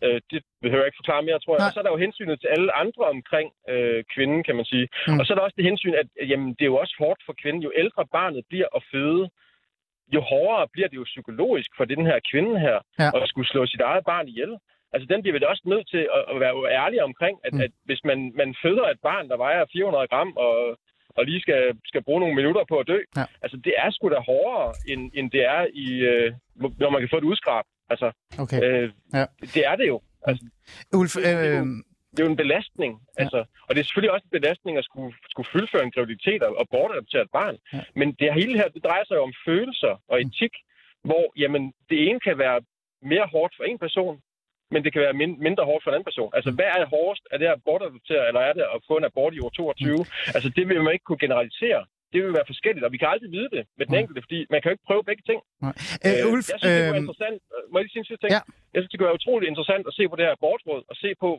Øh, 0.06 0.20
det 0.32 0.40
behøver 0.64 0.84
jeg 0.84 0.90
ikke 0.90 1.02
forklare 1.02 1.28
mere, 1.28 1.40
tror 1.40 1.54
jeg. 1.56 1.62
Nej. 1.62 1.68
Og 1.68 1.74
så 1.74 1.80
er 1.80 1.86
der 1.86 1.96
jo 1.96 2.04
hensynet 2.06 2.38
til 2.40 2.50
alle 2.56 2.70
andre 2.84 3.04
omkring 3.16 3.48
øh, 3.74 4.02
kvinden, 4.14 4.42
kan 4.48 4.56
man 4.60 4.66
sige. 4.72 4.88
Mm. 5.08 5.20
Og 5.20 5.24
så 5.24 5.30
er 5.32 5.38
der 5.38 5.48
også 5.48 5.58
det 5.60 5.70
hensyn, 5.70 5.96
at 6.02 6.08
øh, 6.20 6.30
jamen, 6.32 6.50
det 6.58 6.64
er 6.64 6.74
jo 6.74 6.82
også 6.84 6.96
hårdt 7.02 7.22
for 7.28 7.34
kvinden. 7.42 7.62
Jo 7.66 7.72
ældre 7.84 8.04
barnet 8.18 8.42
bliver 8.52 8.70
at 8.78 8.82
føde, 8.92 9.24
jo 10.16 10.22
hårdere 10.22 10.68
bliver 10.74 10.88
det 10.88 10.98
jo 11.02 11.04
psykologisk 11.14 11.70
for 11.78 11.86
den 11.86 12.06
her 12.10 12.20
kvinde 12.32 12.60
her, 12.60 12.78
Ja. 13.00 13.08
at 13.24 13.30
skulle 13.30 13.48
slå 13.54 13.66
sit 13.66 13.82
eget 13.82 14.04
barn 14.12 14.28
ihjel. 14.28 14.54
Altså, 14.94 15.06
den 15.12 15.22
bliver 15.22 15.34
vi 15.36 15.40
da 15.40 15.46
også 15.54 15.64
nødt 15.66 15.88
til 15.94 16.04
at, 16.18 16.24
at 16.32 16.40
være 16.44 16.56
ærlig 16.84 17.04
omkring, 17.10 17.36
at, 17.46 17.54
Mm. 17.54 17.58
mm. 17.58 17.64
at 17.66 17.72
hvis 17.88 18.02
man, 18.10 18.20
man 18.42 18.56
føder 18.64 18.86
et 18.90 19.00
barn, 19.10 19.30
der 19.30 19.38
vejer 19.38 19.66
400 19.74 20.08
gram, 20.08 20.32
og, 20.46 20.56
og 21.18 21.26
lige 21.26 21.42
skal, 21.42 21.62
skal 21.86 22.04
bruge 22.04 22.20
nogle 22.20 22.36
minutter 22.36 22.64
på 22.70 22.76
at 22.80 22.88
dø, 22.88 23.00
Ja. 23.18 23.26
altså, 23.44 23.58
det 23.66 23.74
er 23.78 23.90
sgu 23.92 24.10
da 24.10 24.20
hårdere, 24.32 24.74
end, 24.92 25.12
end 25.18 25.32
det 25.32 25.44
er, 25.56 25.62
i, 25.74 25.88
øh, 26.12 26.32
når 26.82 26.90
man 26.90 27.02
kan 27.02 27.10
få 27.14 27.18
et 27.18 27.24
udskrab. 27.32 27.66
Altså, 27.90 28.12
Okay. 28.44 28.60
øh, 28.64 28.90
Ja. 29.14 29.26
det 29.56 29.64
er 29.72 29.76
det 29.76 29.88
jo. 29.88 30.02
Altså, 30.28 30.44
Ulf, 31.00 31.14
øh, 31.18 31.64
det 32.12 32.20
er 32.20 32.26
jo 32.28 32.34
en 32.36 32.44
belastning. 32.46 32.94
Ja. 33.02 33.22
Altså, 33.24 33.40
og 33.68 33.72
det 33.74 33.80
er 33.80 33.88
selvfølgelig 33.88 34.14
også 34.16 34.26
en 34.28 34.40
belastning 34.40 34.74
at 34.78 34.86
skulle, 34.90 35.14
skulle 35.34 35.50
fuldføre 35.52 35.84
en 35.84 35.92
graviditet 35.96 36.42
og, 36.44 36.52
og 36.62 36.66
bortadoptere 36.74 37.22
et 37.22 37.32
barn. 37.40 37.58
Ja. 37.74 37.84
Men 38.00 38.08
det 38.20 38.34
hele 38.34 38.54
her, 38.60 38.68
det 38.76 38.84
drejer 38.84 39.06
sig 39.06 39.16
jo 39.16 39.24
om 39.30 39.34
følelser 39.48 39.94
og 40.12 40.22
etik, 40.22 40.54
hvor 41.10 41.26
jamen, 41.42 41.64
det 41.90 41.98
ene 42.08 42.20
kan 42.20 42.38
være 42.38 42.60
mere 43.02 43.28
hårdt 43.34 43.54
for 43.58 43.64
en 43.64 43.80
person, 43.86 44.16
men 44.74 44.80
det 44.84 44.94
kan 44.94 45.02
være 45.06 45.14
min, 45.22 45.34
mindre 45.48 45.64
hårdt 45.70 45.84
for 45.84 45.90
en 45.92 45.96
anden 45.96 46.10
person. 46.12 46.32
Altså, 46.38 46.52
hvad 46.58 46.70
er 46.78 46.86
hårdest? 46.96 47.24
Er 47.34 47.38
det 47.38 47.48
at 47.56 47.64
bortadoptere, 47.68 48.24
eller 48.30 48.42
er 48.50 48.54
det 48.58 48.66
at 48.76 48.80
få 48.90 48.94
en 48.98 49.10
abort 49.10 49.34
i 49.34 49.40
år 49.46 49.50
22? 49.50 50.06
Altså, 50.36 50.50
det 50.58 50.64
vil 50.70 50.84
man 50.84 50.94
ikke 50.94 51.08
kunne 51.08 51.24
generalisere. 51.26 51.82
Det 52.14 52.20
vil 52.24 52.34
være 52.40 52.52
forskelligt, 52.54 52.86
og 52.86 52.92
vi 52.96 53.00
kan 53.02 53.10
aldrig 53.14 53.32
vide 53.38 53.50
det 53.56 53.64
med 53.78 53.86
den 53.86 53.94
Nej. 53.96 54.02
enkelte, 54.02 54.22
fordi 54.26 54.40
man 54.54 54.60
kan 54.62 54.70
jo 54.70 54.76
ikke 54.76 54.90
prøve 54.90 55.04
begge 55.10 55.24
ting. 55.30 55.40
øh, 56.08 56.32
Ulf, 56.32 56.46
jeg 56.52 56.58
synes, 56.60 56.62
det 56.62 56.72
kunne 56.78 56.92
være 56.92 57.00
øh, 57.00 57.04
interessant. 57.04 57.38
Må 57.70 57.76
jeg 57.78 57.84
lige 57.84 57.94
sige 57.94 58.04
en 58.06 58.10
sidste 58.12 58.24
ting? 58.24 58.34
Ja. 58.38 58.42
Jeg 58.74 58.80
synes, 58.80 58.92
det 58.92 58.98
kunne 58.98 59.10
være 59.12 59.20
utroligt 59.22 59.50
interessant 59.52 59.84
at 59.90 59.94
se 59.98 60.04
på 60.10 60.16
det 60.18 60.26
her 60.28 60.34
abortråd, 60.40 60.82
og 60.92 60.96
se 61.04 61.10
på, 61.24 61.30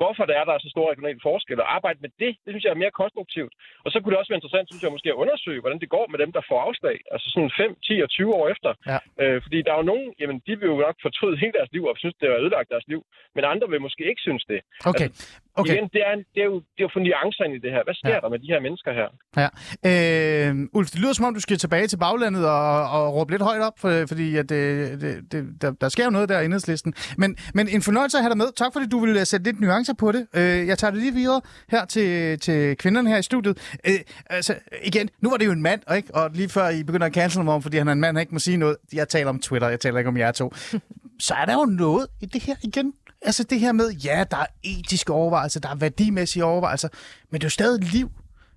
hvorfor 0.00 0.24
der 0.28 0.34
er, 0.40 0.44
der 0.48 0.54
er 0.54 0.62
så 0.64 0.70
store 0.74 0.90
regionale 0.92 1.20
forskelle, 1.28 1.62
og 1.64 1.68
arbejde 1.76 1.98
med 2.04 2.10
det, 2.22 2.32
det 2.42 2.50
synes 2.50 2.64
jeg 2.64 2.74
er 2.74 2.82
mere 2.84 2.98
konstruktivt. 3.02 3.52
Og 3.84 3.88
så 3.90 3.96
kunne 3.98 4.12
det 4.12 4.20
også 4.20 4.30
være 4.32 4.40
interessant, 4.40 4.66
synes 4.68 4.82
jeg, 4.84 4.94
måske 4.96 5.12
at 5.14 5.20
undersøge, 5.22 5.60
hvordan 5.62 5.80
det 5.84 5.88
går 5.96 6.06
med 6.12 6.18
dem, 6.22 6.30
der 6.36 6.42
får 6.50 6.58
afslag. 6.68 6.96
Altså 7.12 7.26
sådan 7.34 7.52
5, 7.56 7.76
10 7.88 8.04
og 8.04 8.10
20 8.10 8.34
år 8.38 8.44
efter. 8.54 8.70
Ja. 8.90 8.98
Øh, 9.22 9.36
fordi 9.44 9.58
der 9.64 9.72
er 9.72 9.78
jo 9.82 9.90
nogen, 9.92 10.08
jamen 10.20 10.38
de 10.46 10.52
vil 10.60 10.68
jo 10.72 10.78
nok 10.86 10.96
fortryde 11.06 11.36
hele 11.42 11.54
deres 11.58 11.70
liv, 11.74 11.84
og 11.90 11.96
synes, 12.02 12.16
det 12.20 12.26
har 12.30 12.36
ødelagt 12.44 12.68
deres 12.74 12.86
liv. 12.92 13.00
Men 13.34 13.42
andre 13.52 13.66
vil 13.72 13.80
måske 13.86 14.02
ikke 14.10 14.22
synes 14.26 14.44
det. 14.52 14.60
okay. 14.90 15.08
Okay. 15.56 15.74
Igen, 15.74 15.88
det 15.94 16.02
er, 16.10 16.14
det, 16.34 16.40
er 16.44 16.48
jo, 16.52 16.58
det 16.74 16.80
er 16.82 16.86
jo 16.88 16.92
for 16.96 17.02
nuancerne 17.06 17.54
i 17.58 17.60
det 17.64 17.70
her. 17.74 17.82
Hvad 17.86 17.94
sker 18.00 18.14
ja. 18.16 18.20
der 18.24 18.28
med 18.34 18.38
de 18.38 18.46
her 18.52 18.60
mennesker 18.66 18.90
her? 19.00 19.08
Ja. 19.42 19.48
Øh, 19.90 20.50
Ulf, 20.76 20.88
det 20.92 21.00
lyder 21.02 21.12
som 21.12 21.24
om, 21.24 21.34
du 21.34 21.40
skal 21.40 21.58
tilbage 21.58 21.86
til 21.86 21.98
baglandet 22.04 22.44
og, 22.56 22.90
og 22.96 23.14
råbe 23.16 23.30
lidt 23.34 23.42
højt 23.42 23.62
op, 23.68 23.76
for, 23.82 23.90
fordi 24.08 24.36
at, 24.36 24.48
det, 24.48 24.64
det, 25.02 25.32
det, 25.32 25.62
der, 25.62 25.70
der 25.82 25.88
sker 25.88 26.04
jo 26.04 26.10
noget 26.10 26.28
der 26.28 26.40
i 26.40 26.44
enhedslisten. 26.44 26.94
Men, 27.18 27.36
men 27.54 27.64
en 27.68 27.82
fornøjelse 27.82 28.16
at 28.18 28.22
have 28.24 28.32
dig 28.34 28.38
med. 28.42 28.48
Tak 28.62 28.70
fordi 28.72 28.86
du 28.94 28.98
ville 29.04 29.24
sætte 29.24 29.44
lidt 29.48 29.60
nuancer 29.60 29.83
på 29.92 30.12
det. 30.12 30.26
Øh, 30.34 30.66
jeg 30.66 30.78
tager 30.78 30.90
det 30.90 31.00
lige 31.00 31.14
videre 31.14 31.40
her 31.68 31.84
til, 31.84 32.38
til 32.40 32.76
kvinderne 32.76 33.10
her 33.10 33.16
i 33.16 33.22
studiet. 33.22 33.58
Øh, 33.86 33.98
altså, 34.26 34.54
igen, 34.84 35.10
nu 35.20 35.30
var 35.30 35.36
det 35.36 35.46
jo 35.46 35.52
en 35.52 35.62
mand, 35.62 35.80
ikke? 35.96 36.14
og 36.14 36.30
lige 36.34 36.48
før 36.48 36.68
I 36.68 36.82
begynder 36.82 37.06
at 37.06 37.14
cancel 37.14 37.38
ham 37.38 37.48
om, 37.48 37.62
fordi 37.62 37.76
han 37.78 37.88
er 37.88 37.92
en 37.92 38.00
mand, 38.00 38.16
han 38.16 38.22
ikke 38.22 38.34
må 38.34 38.38
sige 38.38 38.56
noget. 38.56 38.76
Jeg 38.92 39.08
taler 39.08 39.28
om 39.28 39.38
Twitter, 39.38 39.68
jeg 39.68 39.80
taler 39.80 39.98
ikke 39.98 40.08
om 40.08 40.16
jer 40.16 40.32
to. 40.32 40.52
Så 41.20 41.34
er 41.34 41.44
der 41.44 41.54
jo 41.54 41.64
noget 41.64 42.06
i 42.20 42.26
det 42.26 42.42
her 42.42 42.54
igen. 42.62 42.92
Altså 43.22 43.42
det 43.42 43.60
her 43.60 43.72
med, 43.72 43.90
ja, 43.90 44.24
der 44.30 44.36
er 44.36 44.46
etiske 44.62 45.12
overvejelser, 45.12 45.60
der 45.60 45.68
er 45.68 45.74
værdimæssige 45.74 46.44
overvejelser, 46.44 46.88
men 47.30 47.40
det 47.40 47.44
er 47.44 47.46
jo 47.46 47.50
stadig 47.50 47.84
liv. 47.92 48.10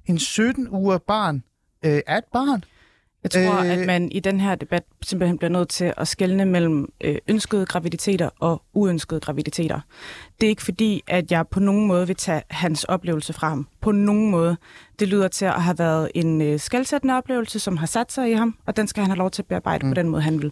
En 0.06 0.20
17 0.20 0.68
uger 0.70 0.98
barn 0.98 1.44
øh, 1.86 2.02
er 2.08 2.18
et 2.18 2.24
barn. 2.34 2.64
Jeg 3.36 3.48
tror, 3.48 3.60
Øh, 3.60 3.72
at 3.72 3.88
man 3.88 4.12
i 4.12 4.20
den 4.20 4.40
her 4.40 4.56
debat 4.56 4.84
simpelthen 5.02 5.38
bliver 5.38 5.52
nødt 5.52 5.70
til 5.70 5.94
at 5.98 6.08
skelne 6.08 6.46
mellem 6.46 6.94
øh, 7.04 7.16
ønskede 7.28 7.66
graviditeter 7.66 8.30
og 8.40 8.62
uønskede 8.74 9.20
graviditeter. 9.20 9.80
Det 10.42 10.48
er 10.48 10.50
ikke 10.50 10.64
fordi, 10.64 11.04
at 11.08 11.32
jeg 11.32 11.48
på 11.48 11.60
nogen 11.60 11.88
måde 11.88 12.08
vil 12.08 12.16
tage 12.16 12.42
hans 12.50 12.84
oplevelse 12.84 13.34
fra 13.34 13.50
ham. 13.50 13.68
På 13.82 13.92
nogen 13.92 14.32
måde. 14.32 14.58
Det 15.00 15.08
lyder 15.08 15.28
til 15.28 15.46
at 15.46 15.64
have 15.64 15.80
været 15.80 16.12
en 16.16 16.42
øh, 16.42 16.60
skældsættende 16.60 17.18
oplevelse, 17.18 17.60
som 17.60 17.78
har 17.78 17.86
sat 17.88 18.12
sig 18.12 18.32
i 18.32 18.34
ham, 18.34 18.58
og 18.66 18.78
den 18.78 18.88
skal 18.88 19.02
han 19.02 19.12
have 19.12 19.18
lov 19.18 19.32
til 19.32 19.42
at 19.42 19.46
bearbejde 19.46 19.86
mm. 19.86 19.92
på 19.92 19.96
den 19.96 20.10
måde, 20.10 20.22
han 20.22 20.42
vil. 20.42 20.52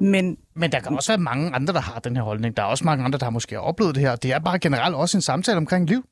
Men 0.00 0.36
Men 0.54 0.72
der 0.72 0.80
kan 0.80 0.96
også 0.96 1.12
være 1.12 1.18
mange 1.18 1.54
andre, 1.54 1.74
der 1.74 1.80
har 1.80 2.00
den 2.00 2.16
her 2.16 2.22
holdning. 2.22 2.56
Der 2.56 2.62
er 2.62 2.66
også 2.66 2.84
mange 2.84 3.04
andre, 3.04 3.18
der 3.18 3.30
måske 3.30 3.54
har 3.54 3.62
oplevet 3.62 3.94
det 3.94 4.02
her. 4.02 4.16
Det 4.16 4.32
er 4.32 4.38
bare 4.38 4.58
generelt 4.58 4.94
også 4.94 5.18
en 5.18 5.22
samtale 5.22 5.56
omkring 5.56 5.88
liv. 5.88 6.04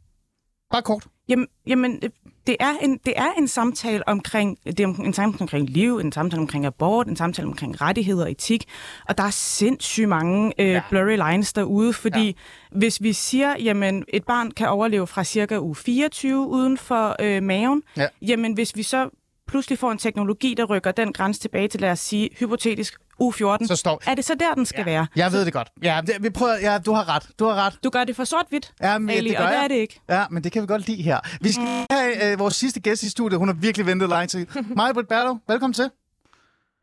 Bare 0.71 0.83
kort. 0.83 1.05
Jamen, 1.29 1.47
jamen 1.67 1.99
øh, 2.03 2.11
det, 2.47 2.57
er 2.61 2.73
en, 2.83 2.99
det 3.07 3.13
er 3.17 3.33
en 3.39 3.49
samtale 3.49 4.09
omkring, 4.09 4.59
det 4.65 4.81
er 4.81 4.87
en 4.87 5.13
samtale 5.13 5.41
omkring 5.41 5.71
liv, 5.71 5.99
en 5.99 6.13
samtale 6.13 6.41
omkring 6.41 6.67
abort, 6.67 7.07
en 7.07 7.17
samtale 7.17 7.49
omkring 7.49 7.81
rettigheder 7.81 8.25
og 8.25 8.31
etik, 8.31 8.65
og 9.09 9.19
der 9.19 9.25
er 9.25 9.31
sindssygt 9.31 10.09
mange 10.09 10.53
øh, 10.59 10.67
ja. 10.69 10.83
blurry 10.91 11.31
lines 11.31 11.53
derude, 11.53 11.93
fordi 11.93 12.27
ja. 12.27 12.79
hvis 12.79 13.03
vi 13.03 13.13
siger, 13.13 13.55
jamen 13.61 14.05
et 14.09 14.25
barn 14.25 14.51
kan 14.51 14.69
overleve 14.69 15.07
fra 15.07 15.25
cirka 15.25 15.59
uge 15.59 15.75
24 15.77 16.47
uden 16.49 16.79
for 16.79 17.17
øh, 17.21 17.43
maven, 17.43 17.83
Ja. 17.97 18.07
jamen 18.23 18.53
hvis 18.53 18.77
vi 18.77 18.83
så 18.83 19.11
pludselig 19.49 19.79
får 19.79 19.93
en 19.93 19.99
teknologi, 19.99 20.55
der 20.57 20.65
rykker 20.65 20.93
den 20.93 21.13
grænse 21.13 21.41
tilbage 21.41 21.69
til, 21.69 21.81
lad 21.81 21.91
os 21.91 22.01
sige, 22.01 22.31
hypotetisk 22.39 22.95
u 23.19 23.31
14, 23.31 23.67
Så 23.69 23.77
står- 23.77 24.03
er 24.07 24.15
det 24.15 24.25
så 24.25 24.35
der, 24.41 24.55
den 24.55 24.67
skal 24.67 24.79
ja. 24.79 24.85
være? 24.85 25.07
Jeg 25.17 25.33
ved 25.33 25.45
det 25.45 25.53
godt. 25.53 25.69
Ja, 25.83 26.01
det, 26.07 26.15
vi 26.21 26.31
prøver, 26.31 26.55
ja, 26.63 26.79
du 26.79 26.93
har 26.93 27.09
ret. 27.15 27.23
Du 27.39 27.45
har 27.45 27.55
ret. 27.67 27.79
Du 27.85 27.91
gør 27.91 28.05
det 28.05 28.17
for 28.17 28.25
sort-hvidt, 28.25 28.73
Ja, 28.83 28.99
men, 28.99 29.11
Ali, 29.11 29.29
det 29.29 29.39
gør 29.39 29.45
og 29.45 29.51
det 29.53 29.59
er 29.59 29.69
det 29.69 29.75
ikke. 29.75 30.01
Ja, 30.09 30.25
men 30.31 30.45
det 30.45 30.53
kan 30.53 30.63
vi 30.63 30.67
godt 30.67 30.87
lide 30.89 31.03
her. 31.03 31.21
Vi 31.41 31.53
skal 31.53 31.67
have 31.91 32.33
øh, 32.33 32.39
vores 32.39 32.55
sidste 32.55 32.81
gæst 32.81 33.03
i 33.03 33.11
studiet. 33.11 33.39
Hun 33.39 33.49
har 33.49 33.55
virkelig 33.55 33.87
ventet 33.87 34.09
lang 34.09 34.29
tid. 34.29 34.47
Majbrit 34.77 35.09
Berlo, 35.09 35.37
velkommen 35.49 35.75
til. 35.75 35.91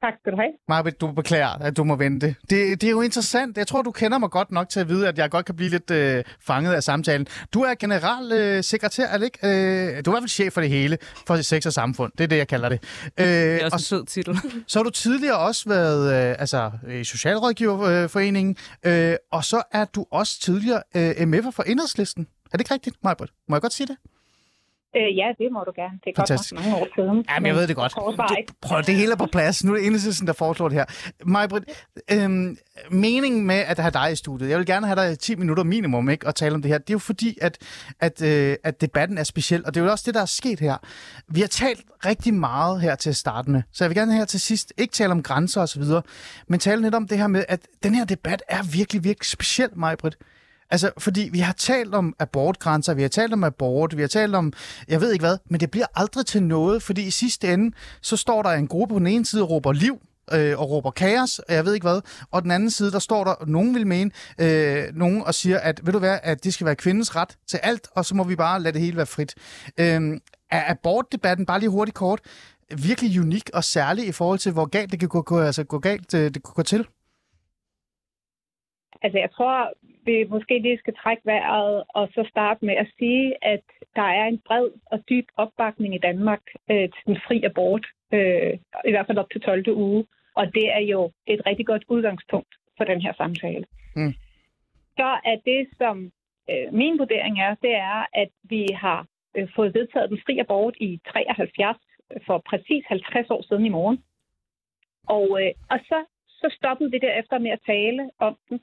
Tak 0.03 0.13
skal 0.19 0.31
du 0.31 0.37
have. 0.37 0.51
Majbrit, 0.67 1.01
du 1.01 1.11
beklager, 1.11 1.47
at 1.47 1.77
du 1.77 1.83
må 1.83 1.95
vente. 1.95 2.35
Det, 2.49 2.81
det 2.81 2.83
er 2.83 2.91
jo 2.91 3.01
interessant. 3.01 3.57
Jeg 3.57 3.67
tror, 3.67 3.81
du 3.81 3.91
kender 3.91 4.17
mig 4.17 4.29
godt 4.29 4.51
nok 4.51 4.69
til 4.69 4.79
at 4.79 4.89
vide, 4.89 5.07
at 5.07 5.17
jeg 5.17 5.31
godt 5.31 5.45
kan 5.45 5.55
blive 5.55 5.69
lidt 5.69 5.91
øh, 5.91 6.23
fanget 6.47 6.73
af 6.73 6.83
samtalen. 6.83 7.27
Du 7.53 7.61
er 7.61 7.73
generalsekretær, 7.75 8.57
øh, 8.57 8.63
sekretær, 8.63 9.07
er 9.07 9.17
det 9.17 9.25
ikke? 9.25 9.39
Øh, 9.43 10.05
du 10.05 10.11
er 10.11 10.13
i 10.13 10.13
hvert 10.13 10.21
fald 10.21 10.27
chef 10.29 10.53
for 10.53 10.61
det 10.61 10.69
hele, 10.69 10.97
for 11.27 11.41
sex 11.41 11.65
og 11.65 11.73
samfund. 11.73 12.11
Det 12.17 12.23
er 12.23 12.27
det, 12.27 12.37
jeg 12.37 12.47
kalder 12.47 12.69
det. 12.69 12.79
Øh, 13.19 13.25
Det 13.25 13.61
er 13.61 13.65
også 13.65 13.75
og 13.75 13.77
en 13.77 13.79
sød 13.79 14.05
titel. 14.05 14.37
så 14.67 14.79
har 14.79 14.83
du 14.83 14.89
tidligere 14.89 15.37
også 15.37 15.69
været 15.69 16.29
øh, 16.29 16.35
altså, 16.39 16.71
i 16.89 17.03
Socialrådgiverforeningen, 17.03 18.55
øh, 18.85 19.15
og 19.31 19.43
så 19.43 19.61
er 19.71 19.85
du 19.85 20.05
også 20.11 20.41
tidligere 20.41 20.81
øh, 20.95 21.09
MF'er 21.11 21.51
for 21.51 21.63
Enhedslisten. 21.63 22.27
Er 22.45 22.57
det 22.57 22.61
ikke 22.61 22.73
rigtigt, 22.73 22.95
Majbrit? 23.03 23.29
Må 23.49 23.55
jeg 23.55 23.61
godt 23.61 23.73
sige 23.73 23.87
det? 23.87 23.97
Øh, 24.95 25.17
ja, 25.17 25.27
det 25.37 25.51
må 25.51 25.63
du 25.63 25.71
gerne. 25.75 25.99
Det 26.03 26.09
er 26.09 26.15
Fantastisk. 26.15 26.53
godt 26.53 26.65
nok 26.65 26.71
mange 26.71 26.85
år 26.85 26.87
siden. 26.95 27.25
Jamen, 27.29 27.47
jeg 27.47 27.55
ved 27.55 27.67
det 27.67 27.75
godt. 27.75 27.93
Det, 28.29 28.55
prøv, 28.61 28.77
det 28.81 28.95
hele 28.95 29.11
er 29.11 29.15
på 29.15 29.25
plads. 29.25 29.63
Nu 29.63 29.71
er 29.71 29.77
det 29.77 29.85
enhedslisten, 29.85 30.27
der 30.27 30.33
foreslår 30.33 30.69
det 30.69 30.77
her. 30.77 30.85
Majbrit, 31.25 31.63
øhm, 32.11 32.57
meningen 32.91 33.47
med 33.47 33.55
at 33.55 33.79
have 33.79 33.91
dig 33.91 34.11
i 34.11 34.15
studiet, 34.15 34.49
jeg 34.49 34.57
vil 34.57 34.65
gerne 34.65 34.87
have 34.87 34.95
dig 34.95 35.11
i 35.11 35.15
10 35.15 35.35
minutter 35.35 35.63
minimum 35.63 36.09
ikke, 36.09 36.27
at 36.27 36.35
tale 36.35 36.55
om 36.55 36.61
det 36.61 36.71
her, 36.71 36.77
det 36.77 36.89
er 36.89 36.93
jo 36.93 36.99
fordi, 36.99 37.37
at, 37.41 37.57
at, 37.99 38.21
øh, 38.21 38.55
at 38.63 38.81
debatten 38.81 39.17
er 39.17 39.23
speciel, 39.23 39.65
og 39.65 39.73
det 39.75 39.81
er 39.81 39.85
jo 39.85 39.91
også 39.91 40.03
det, 40.07 40.13
der 40.13 40.21
er 40.21 40.25
sket 40.25 40.59
her. 40.59 40.77
Vi 41.27 41.39
har 41.39 41.47
talt 41.47 41.81
rigtig 42.05 42.33
meget 42.33 42.81
her 42.81 42.95
til 42.95 43.09
at 43.09 43.15
starte 43.15 43.51
med, 43.51 43.61
så 43.71 43.83
jeg 43.83 43.89
vil 43.89 43.97
gerne 43.97 44.13
her 44.13 44.25
til 44.25 44.39
sidst 44.39 44.73
ikke 44.77 44.91
tale 44.91 45.11
om 45.11 45.23
grænser 45.23 45.61
osv., 45.61 45.83
men 46.47 46.59
tale 46.59 46.81
lidt 46.81 46.95
om 46.95 47.07
det 47.07 47.17
her 47.17 47.27
med, 47.27 47.43
at 47.49 47.59
den 47.83 47.95
her 47.95 48.05
debat 48.05 48.43
er 48.49 48.63
virkelig, 48.73 49.03
virkelig 49.03 49.27
speciel, 49.27 49.69
Majbrit. 49.75 50.17
Altså, 50.71 50.91
fordi 50.97 51.29
vi 51.31 51.39
har 51.39 51.53
talt 51.53 51.95
om 51.95 52.15
abortgrænser, 52.19 52.93
vi 52.93 53.01
har 53.01 53.09
talt 53.09 53.33
om 53.33 53.43
abort, 53.43 53.97
vi 53.97 54.01
har 54.01 54.07
talt 54.07 54.35
om, 54.35 54.53
jeg 54.87 55.01
ved 55.01 55.11
ikke 55.11 55.23
hvad, 55.23 55.37
men 55.45 55.59
det 55.59 55.71
bliver 55.71 55.85
aldrig 55.95 56.25
til 56.25 56.43
noget, 56.43 56.83
fordi 56.83 57.07
i 57.07 57.09
sidste 57.09 57.53
ende, 57.53 57.75
så 58.01 58.17
står 58.17 58.41
der 58.43 58.49
en 58.49 58.67
gruppe 58.67 58.95
på 58.95 58.99
den 58.99 59.07
ene 59.07 59.25
side 59.25 59.43
og 59.43 59.49
råber 59.49 59.71
liv, 59.71 60.01
øh, 60.33 60.59
og 60.59 60.69
råber 60.69 60.91
kaos, 60.91 61.39
og 61.39 61.53
jeg 61.53 61.65
ved 61.65 61.73
ikke 61.73 61.87
hvad, 61.87 62.01
og 62.31 62.41
den 62.43 62.51
anden 62.51 62.69
side, 62.69 62.91
der 62.91 62.99
står 62.99 63.23
der, 63.23 63.45
nogen 63.45 63.75
vil 63.75 63.87
mene, 63.87 64.11
øh, 64.39 64.83
nogen 64.93 65.21
og 65.21 65.33
siger, 65.33 65.59
at 65.59 65.85
ved 65.85 65.93
du 65.93 65.99
hvad, 65.99 66.19
at 66.23 66.43
det 66.43 66.53
skal 66.53 66.65
være 66.65 66.75
kvindens 66.75 67.15
ret 67.15 67.37
til 67.47 67.59
alt, 67.63 67.87
og 67.95 68.05
så 68.05 68.15
må 68.15 68.23
vi 68.23 68.35
bare 68.35 68.61
lade 68.61 68.73
det 68.73 68.81
hele 68.81 68.97
være 68.97 69.05
frit. 69.05 69.35
Øh, 69.79 70.19
er 70.51 70.71
abortdebatten, 70.71 71.45
bare 71.45 71.59
lige 71.59 71.69
hurtigt 71.69 71.95
kort, 71.95 72.21
virkelig 72.83 73.21
unik 73.21 73.49
og 73.53 73.63
særlig 73.63 74.07
i 74.07 74.11
forhold 74.11 74.39
til, 74.39 74.51
hvor 74.51 74.65
galt 74.65 74.91
det 74.91 74.99
kan 74.99 75.09
gå, 75.09 75.39
altså, 75.39 75.63
gå 75.63 75.79
galt 75.79 76.13
øh, 76.13 76.23
det 76.23 76.33
kan 76.33 76.53
gå 76.55 76.63
til? 76.63 76.87
Altså, 79.03 79.17
jeg 79.17 79.29
tror, 79.35 79.69
vi 80.05 80.23
måske 80.23 80.59
lige 80.59 80.77
skal 80.77 80.95
trække 80.95 81.25
vejret 81.25 81.83
og 81.89 82.09
så 82.15 82.25
starte 82.29 82.65
med 82.65 82.75
at 82.75 82.87
sige, 82.99 83.33
at 83.41 83.63
der 83.95 84.07
er 84.19 84.25
en 84.25 84.41
bred 84.47 84.69
og 84.85 84.99
dyb 85.09 85.27
opbakning 85.37 85.95
i 85.95 86.03
Danmark 86.07 86.41
øh, 86.71 86.89
til 86.93 87.03
den 87.05 87.17
fri 87.27 87.43
abort, 87.43 87.85
øh, 88.13 88.53
i 88.85 88.91
hvert 88.91 89.07
fald 89.07 89.17
op 89.17 89.31
til 89.31 89.41
12. 89.41 89.63
uge. 89.67 90.05
Og 90.35 90.53
det 90.55 90.67
er 90.73 90.79
jo 90.79 91.11
et 91.27 91.41
rigtig 91.45 91.65
godt 91.65 91.83
udgangspunkt 91.87 92.55
for 92.77 92.83
den 92.83 93.01
her 93.01 93.13
samtale. 93.13 93.65
Mm. 93.95 94.13
Så 94.97 95.09
er 95.25 95.37
det, 95.45 95.67
som 95.77 96.11
øh, 96.49 96.73
min 96.73 96.99
vurdering 96.99 97.41
er, 97.41 97.55
det 97.61 97.73
er, 97.75 98.05
at 98.13 98.31
vi 98.43 98.67
har 98.73 99.07
øh, 99.37 99.47
fået 99.55 99.73
vedtaget 99.73 100.09
den 100.09 100.21
fri 100.25 100.39
abort 100.39 100.75
i 100.79 100.99
73 101.13 101.77
for 102.25 102.37
præcis 102.49 102.83
50 102.87 103.29
år 103.29 103.41
siden 103.41 103.65
i 103.65 103.69
morgen. 103.69 104.03
Og, 105.07 105.27
øh, 105.41 105.51
og 105.69 105.79
så, 105.89 106.05
så 106.27 106.55
stoppede 106.57 106.91
vi 106.91 106.97
derefter 106.97 107.37
med 107.39 107.51
at 107.51 107.65
tale 107.65 108.09
om 108.19 108.37
den. 108.49 108.59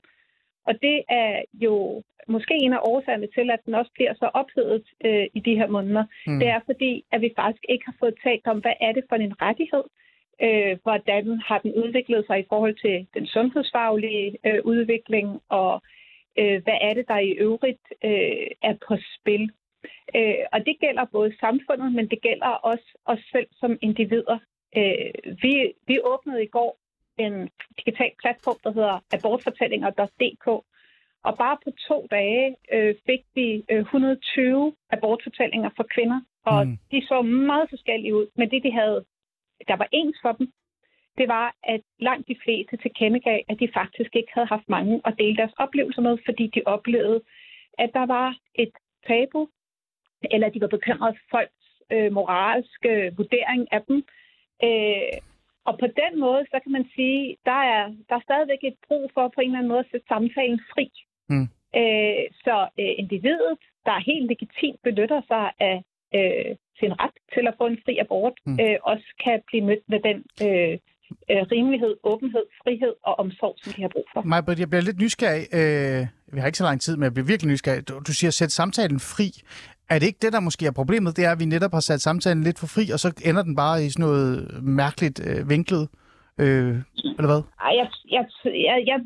Og 0.69 0.73
det 0.81 0.97
er 1.09 1.41
jo 1.53 2.03
måske 2.27 2.53
en 2.53 2.73
af 2.73 2.79
årsagerne 2.91 3.27
til, 3.35 3.51
at 3.51 3.61
den 3.65 3.73
også 3.75 3.91
bliver 3.93 4.13
så 4.13 4.27
ophedet 4.33 4.85
øh, 5.05 5.27
i 5.33 5.39
de 5.39 5.55
her 5.55 5.67
måneder. 5.67 6.05
Mm. 6.27 6.39
Det 6.39 6.47
er 6.47 6.59
fordi, 6.65 7.03
at 7.11 7.21
vi 7.21 7.33
faktisk 7.35 7.63
ikke 7.69 7.85
har 7.85 7.95
fået 7.99 8.15
talt 8.23 8.47
om, 8.47 8.59
hvad 8.59 8.73
er 8.81 8.91
det 8.91 9.03
for 9.09 9.15
en 9.15 9.41
rettighed? 9.41 9.83
Øh, 10.45 10.77
hvordan 10.83 11.41
har 11.47 11.59
den 11.59 11.73
udviklet 11.83 12.25
sig 12.25 12.39
i 12.39 12.49
forhold 12.49 12.75
til 12.85 13.07
den 13.13 13.25
sundhedsfaglige 13.27 14.37
øh, 14.45 14.59
udvikling? 14.63 15.41
Og 15.49 15.81
øh, 16.39 16.63
hvad 16.63 16.77
er 16.81 16.93
det, 16.93 17.05
der 17.07 17.19
i 17.19 17.31
øvrigt 17.31 17.85
øh, 18.03 18.47
er 18.69 18.75
på 18.87 18.93
spil? 19.15 19.51
Øh, 20.15 20.43
og 20.53 20.59
det 20.65 20.75
gælder 20.79 21.05
både 21.11 21.35
samfundet, 21.39 21.93
men 21.93 22.07
det 22.09 22.21
gælder 22.21 22.47
også 22.71 22.87
os 23.05 23.19
selv 23.31 23.47
som 23.51 23.77
individer. 23.81 24.37
Øh, 24.77 25.11
vi, 25.43 25.73
vi 25.87 25.99
åbnede 26.03 26.43
i 26.43 26.53
går 26.57 26.77
en 27.19 27.49
digital 27.79 28.11
platform, 28.21 28.57
der 28.63 28.71
hedder 28.71 28.99
abortfortællinger.dk. 29.13 30.47
Og 31.27 31.37
bare 31.37 31.57
på 31.63 31.69
to 31.87 32.07
dage 32.11 32.55
øh, 32.73 32.95
fik 33.05 33.21
vi 33.35 33.63
øh, 33.71 33.79
120 33.79 34.75
abortfortællinger 34.89 35.69
for 35.75 35.85
kvinder, 35.93 36.21
og 36.45 36.67
mm. 36.67 36.77
de 36.91 37.07
så 37.07 37.21
meget 37.21 37.69
forskellige 37.69 38.15
ud. 38.15 38.27
Men 38.35 38.51
det, 38.51 38.63
de 38.63 38.71
havde, 38.71 39.05
der 39.67 39.75
var 39.75 39.87
ens 39.91 40.17
for 40.21 40.31
dem, 40.31 40.51
det 41.17 41.27
var, 41.27 41.55
at 41.63 41.81
langt 41.99 42.27
de 42.27 42.37
fleste 42.43 42.77
tilkendegav, 42.77 43.39
at 43.49 43.59
de 43.59 43.69
faktisk 43.73 44.15
ikke 44.15 44.31
havde 44.33 44.47
haft 44.47 44.69
mange 44.69 45.01
at 45.05 45.15
dele 45.17 45.37
deres 45.37 45.53
oplevelser 45.57 46.01
med, 46.01 46.17
fordi 46.25 46.47
de 46.47 46.61
oplevede, 46.65 47.21
at 47.77 47.89
der 47.93 48.05
var 48.05 48.37
et 48.55 48.71
tabu, 49.07 49.47
eller 50.31 50.49
de 50.49 50.61
var 50.61 50.67
bekymrede 50.67 51.15
for 51.19 51.37
folks 51.37 51.65
øh, 51.91 52.11
moralske 52.11 53.13
vurdering 53.17 53.67
af 53.71 53.81
dem. 53.87 53.97
Øh, 54.63 55.13
og 55.69 55.73
på 55.83 55.87
den 56.01 56.13
måde, 56.25 56.41
så 56.51 56.57
kan 56.63 56.71
man 56.77 56.85
sige, 56.95 57.21
der 57.49 57.59
er, 57.75 57.83
der 58.09 58.15
er 58.17 58.27
stadigvæk 58.29 58.61
et 58.63 58.77
brug 58.87 59.03
for 59.15 59.25
på 59.35 59.39
en 59.41 59.49
eller 59.49 59.59
anden 59.59 59.73
måde 59.73 59.83
at 59.85 59.91
sætte 59.91 60.07
samtalen 60.13 60.59
fri. 60.73 60.85
Mm. 61.31 61.47
Øh, 61.79 62.23
så 62.45 62.55
øh, 62.81 62.93
individet, 63.01 63.53
der 63.87 64.07
helt 64.11 64.27
legitimt 64.33 64.79
benytter 64.87 65.21
sig 65.31 65.45
af 65.69 65.77
øh, 66.17 66.51
sin 66.79 66.93
ret 67.03 67.17
til 67.33 67.43
at 67.49 67.55
få 67.59 67.65
en 67.71 67.79
fri 67.85 67.93
abort, 68.05 68.35
Mm. 68.45 68.57
øh, 68.63 68.77
også 68.91 69.07
kan 69.23 69.37
blive 69.49 69.63
mødt 69.69 69.85
med 69.93 69.99
den 70.07 70.17
øh, 70.45 70.73
øh, 71.31 71.43
rimelighed, 71.53 71.93
åbenhed, 72.11 72.45
frihed 72.63 72.93
og 73.03 73.13
omsorg, 73.23 73.55
som 73.63 73.73
de 73.73 73.81
har 73.81 73.91
brug 73.95 74.07
for. 74.13 74.21
Majbrit, 74.21 74.59
jeg 74.59 74.69
bliver 74.69 74.81
lidt 74.89 74.99
nysgerrig. 75.03 75.43
Øh, 75.59 76.01
vi 76.33 76.39
har 76.39 76.47
ikke 76.47 76.57
så 76.57 76.63
lang 76.69 76.81
tid, 76.81 76.93
men 76.97 77.03
jeg 77.03 77.13
bliver 77.13 77.27
virkelig 77.33 77.51
nysgerrig. 77.51 77.87
Du, 77.89 77.93
du 78.07 78.13
siger, 78.13 78.31
sæt 78.31 78.51
samtalen 78.51 78.99
fri. 78.99 79.27
Er 79.93 79.99
det 79.99 80.07
ikke 80.07 80.23
det, 80.25 80.33
der 80.33 80.47
måske 80.47 80.65
er 80.65 80.79
problemet? 80.81 81.17
Det 81.17 81.25
er, 81.25 81.31
at 81.31 81.39
vi 81.39 81.45
netop 81.45 81.73
har 81.77 81.85
sat 81.89 82.01
samtalen 82.01 82.43
lidt 82.43 82.59
for 82.59 82.69
fri, 82.75 82.83
og 82.93 82.99
så 82.99 83.09
ender 83.29 83.43
den 83.43 83.55
bare 83.55 83.75
i 83.85 83.89
sådan 83.89 84.05
noget 84.07 84.29
mærkeligt 84.81 85.17
øh, 85.27 85.49
vinklet. 85.53 85.85
Øh, 86.41 86.73
eller 87.17 87.29
hvad? 87.31 87.41
Ej, 87.67 87.73
jeg, 87.79 87.87
jeg, 88.15 88.23
jeg, 88.67 88.77
jeg, 88.91 88.99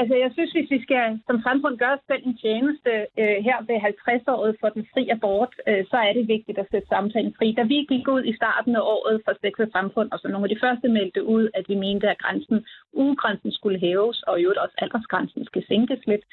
altså, 0.00 0.14
jeg 0.24 0.30
synes, 0.32 0.52
hvis 0.52 0.70
vi 0.74 0.80
skal 0.86 1.04
som 1.28 1.38
samfund 1.48 1.74
gøre 1.82 1.96
os 1.96 2.06
selv 2.10 2.22
en 2.26 2.36
tjeneste 2.44 2.92
øh, 3.20 3.38
her 3.46 3.58
ved 3.68 3.78
50-året 3.90 4.52
for 4.60 4.68
den 4.74 4.84
fri 4.92 5.02
abort, 5.16 5.52
øh, 5.68 5.82
så 5.90 5.96
er 6.08 6.12
det 6.18 6.32
vigtigt 6.34 6.58
at 6.58 6.70
sætte 6.70 6.88
samtalen 6.88 7.34
fri. 7.38 7.48
Da 7.58 7.62
vi 7.72 7.78
gik 7.92 8.06
ud 8.16 8.22
i 8.30 8.36
starten 8.40 8.72
af 8.80 8.84
året 8.94 9.16
for 9.24 9.32
sex 9.42 9.54
og 9.64 9.70
samfund, 9.76 10.08
og 10.12 10.18
så 10.18 10.26
nogle 10.28 10.46
af 10.46 10.52
de 10.54 10.62
første 10.64 10.88
meldte 10.96 11.22
ud, 11.34 11.44
at 11.58 11.64
vi 11.70 11.76
mente, 11.86 12.06
at 12.10 12.22
grænsen, 12.24 12.58
ugegrænsen 13.02 13.52
skulle 13.58 13.78
hæves, 13.86 14.18
og 14.28 14.34
i 14.34 14.42
øvrigt 14.42 14.64
også 14.64 14.76
aldersgrænsen 14.78 15.42
skal 15.44 15.62
sænkes 15.70 16.02
lidt, 16.10 16.24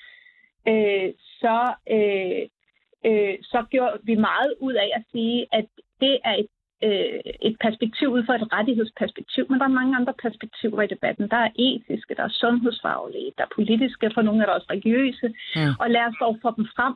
øh, 0.71 1.09
så, 1.41 1.59
øh, 1.95 2.41
øh, 3.07 3.33
så 3.51 3.59
gjorde 3.71 3.97
vi 4.03 4.15
meget 4.15 4.53
ud 4.59 4.73
af 4.73 4.89
at 4.95 5.03
sige, 5.11 5.45
at 5.51 5.65
det 6.01 6.19
er 6.29 6.35
et 6.43 6.47
øh, 6.83 7.19
et 7.49 7.55
perspektiv 7.65 8.07
ud 8.09 8.23
fra 8.25 8.35
et 8.35 8.53
rettighedsperspektiv, 8.53 9.43
men 9.49 9.59
der 9.59 9.65
er 9.65 9.79
mange 9.79 9.95
andre 9.95 10.13
perspektiver 10.25 10.81
i 10.81 10.87
debatten. 10.87 11.29
Der 11.29 11.37
er 11.37 11.51
etiske, 11.67 12.15
der 12.17 12.23
er 12.23 12.37
sundhedsfaglige, 12.43 13.31
der 13.37 13.43
er 13.43 13.55
politiske, 13.55 14.11
for 14.13 14.21
nogle 14.21 14.41
er 14.41 14.45
der 14.45 14.53
også 14.53 14.67
religiøse, 14.71 15.27
Mm. 15.55 15.73
og 15.81 15.87
lad 15.89 16.03
os 16.09 16.17
dog 16.23 16.33
få 16.41 16.49
dem 16.57 16.67
frem, 16.75 16.93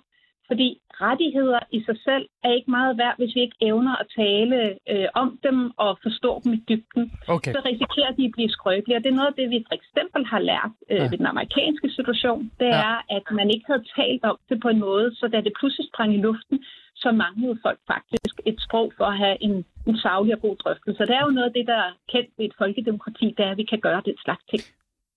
fordi 0.52 0.68
rettigheder 1.08 1.60
i 1.78 1.80
sig 1.88 1.98
selv 2.08 2.26
er 2.48 2.52
ikke 2.58 2.72
meget 2.72 2.98
værd, 3.02 3.16
hvis 3.18 3.36
vi 3.36 3.42
ikke 3.42 3.58
evner 3.70 3.94
at 4.02 4.08
tale 4.22 4.58
øh, 4.92 5.08
om 5.24 5.40
dem 5.48 5.58
og 5.86 5.92
forstå 6.06 6.32
dem 6.44 6.52
i 6.58 6.62
dybden. 6.70 7.04
Okay. 7.36 7.52
Så 7.56 7.60
risikerer 7.72 8.12
de 8.18 8.26
at 8.26 8.32
blive 8.38 8.50
skrøbelige, 8.58 8.98
og 8.98 9.04
det 9.04 9.10
er 9.12 9.20
noget 9.20 9.32
af 9.34 9.38
det, 9.40 9.48
vi 9.56 9.66
for 9.70 9.76
eksempel 9.80 10.22
har 10.34 10.40
lært 10.52 10.72
øh, 10.92 10.98
Ja. 10.98 11.04
ved 11.12 11.18
den 11.22 11.26
amerikanske 11.34 11.90
situation, 11.98 12.42
det 12.60 12.66
Ja. 12.76 12.82
er, 12.90 12.96
at 13.18 13.26
man 13.40 13.48
ikke 13.54 13.66
havde 13.72 13.84
talt 14.00 14.24
om 14.32 14.38
det 14.50 14.58
på 14.62 14.70
en 14.74 14.80
måde, 14.80 15.08
så 15.20 15.26
da 15.34 15.38
det 15.42 15.54
pludselig 15.60 15.88
sprang 15.92 16.10
i 16.18 16.22
luften, 16.28 16.58
så 16.96 17.12
manglede 17.12 17.58
folk 17.66 17.80
faktisk 17.94 18.36
et 18.46 18.58
sprog 18.66 18.88
for 18.98 19.06
at 19.06 19.18
have 19.18 19.38
en, 19.48 19.66
en 19.90 19.98
savlig 19.98 20.34
og 20.36 20.42
god 20.42 20.56
drøftelse. 20.64 21.02
Det 21.10 21.16
er 21.16 21.24
jo 21.28 21.32
noget 21.38 21.48
af 21.50 21.54
det, 21.54 21.68
der 21.68 21.80
er 21.88 21.92
kendt 22.12 22.30
ved 22.38 22.46
et 22.46 22.54
folkedemokrati, 22.58 23.26
det 23.38 23.46
er, 23.46 23.52
at 23.52 23.58
vi 23.58 23.64
kan 23.64 23.80
gøre 23.80 24.02
den 24.06 24.18
slags 24.26 24.44
ting. 24.52 24.64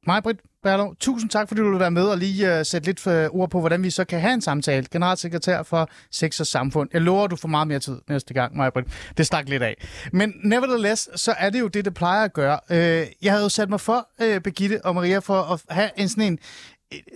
Majbrit 0.06 0.36
Berlov, 0.62 0.96
tusind 1.00 1.30
tak, 1.30 1.48
fordi 1.48 1.60
du 1.60 1.70
vil 1.70 1.80
være 1.80 1.90
med 1.90 2.02
og 2.02 2.18
lige 2.18 2.58
uh, 2.58 2.66
sætte 2.66 2.86
lidt 2.88 3.06
uh, 3.06 3.12
ord 3.12 3.50
på, 3.50 3.60
hvordan 3.60 3.82
vi 3.82 3.90
så 3.90 4.04
kan 4.04 4.20
have 4.20 4.34
en 4.34 4.40
samtale. 4.40 4.86
Generalsekretær 4.90 5.62
for 5.62 5.88
Sex 6.10 6.40
og 6.40 6.46
Samfund. 6.46 6.88
Jeg 6.92 7.00
lover, 7.00 7.24
at 7.24 7.30
du 7.30 7.36
får 7.36 7.48
meget 7.48 7.68
mere 7.68 7.78
tid 7.78 8.00
næste 8.08 8.34
gang, 8.34 8.56
Majbrit. 8.56 8.84
Det 9.16 9.26
stak 9.26 9.48
lidt 9.48 9.62
af. 9.62 9.86
Men 10.12 10.32
nevertheless, 10.44 11.08
så 11.20 11.34
er 11.38 11.50
det 11.50 11.60
jo 11.60 11.68
det, 11.68 11.84
det 11.84 11.94
plejer 11.94 12.24
at 12.24 12.32
gøre. 12.32 12.58
Uh, 12.70 12.76
jeg 12.76 13.32
havde 13.32 13.42
jo 13.42 13.48
sat 13.48 13.70
mig 13.70 13.80
for, 13.80 14.08
uh, 14.22 14.38
Begitte 14.40 14.84
og 14.84 14.94
Maria, 14.94 15.18
for 15.18 15.40
at 15.40 15.62
have 15.68 15.90
en 15.96 16.08
sådan 16.08 16.24
en, 16.24 16.38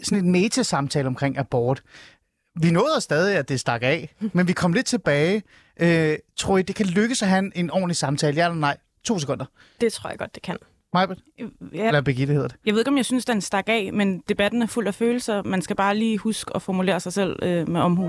sådan 0.03 0.25
en 0.25 0.33
meta-samtale 0.33 1.07
omkring 1.07 1.39
abort. 1.39 1.83
Vi 2.61 2.71
nåede 2.71 3.01
stadig, 3.01 3.37
at 3.37 3.49
det 3.49 3.61
stak 3.61 3.83
af, 3.83 4.15
men 4.35 4.49
vi 4.49 4.53
kom 4.53 4.73
lidt 4.73 4.87
tilbage. 4.87 5.43
Uh, 5.83 5.89
tror 6.37 6.59
I, 6.59 6.63
det 6.63 6.77
kan 6.77 6.87
lykkes 6.87 7.23
at 7.23 7.29
have 7.29 7.39
en, 7.39 7.53
en 7.55 7.71
ordentlig 7.71 7.97
samtale? 7.97 8.37
Ja 8.37 8.45
eller 8.45 8.59
nej? 8.59 8.77
To 9.05 9.19
sekunder. 9.19 9.45
Det 9.81 9.93
tror 9.93 10.11
jeg 10.11 10.19
godt, 10.19 10.35
det 10.35 10.43
kan. 10.43 10.57
Majbet? 10.95 11.19
Ja, 11.75 11.87
Eller 11.87 12.01
Birgitte 12.01 12.33
hedder 12.33 12.49
det. 12.49 12.57
jeg 12.67 12.75
ved 12.75 12.81
ikke, 12.81 12.89
om 12.91 12.97
jeg 12.97 13.05
synes, 13.05 13.25
den 13.25 13.41
stak 13.41 13.65
af, 13.69 13.91
men 13.93 14.23
debatten 14.29 14.63
er 14.63 14.67
fuld 14.67 14.87
af 14.87 14.95
følelser. 14.95 15.43
Man 15.43 15.63
skal 15.63 15.77
bare 15.77 15.97
lige 15.97 16.19
huske 16.19 16.51
at 16.55 16.63
formulere 16.63 17.01
sig 17.01 17.13
selv 17.13 17.37
øh, 17.43 17.69
med 17.69 17.81
omhu. 17.81 18.07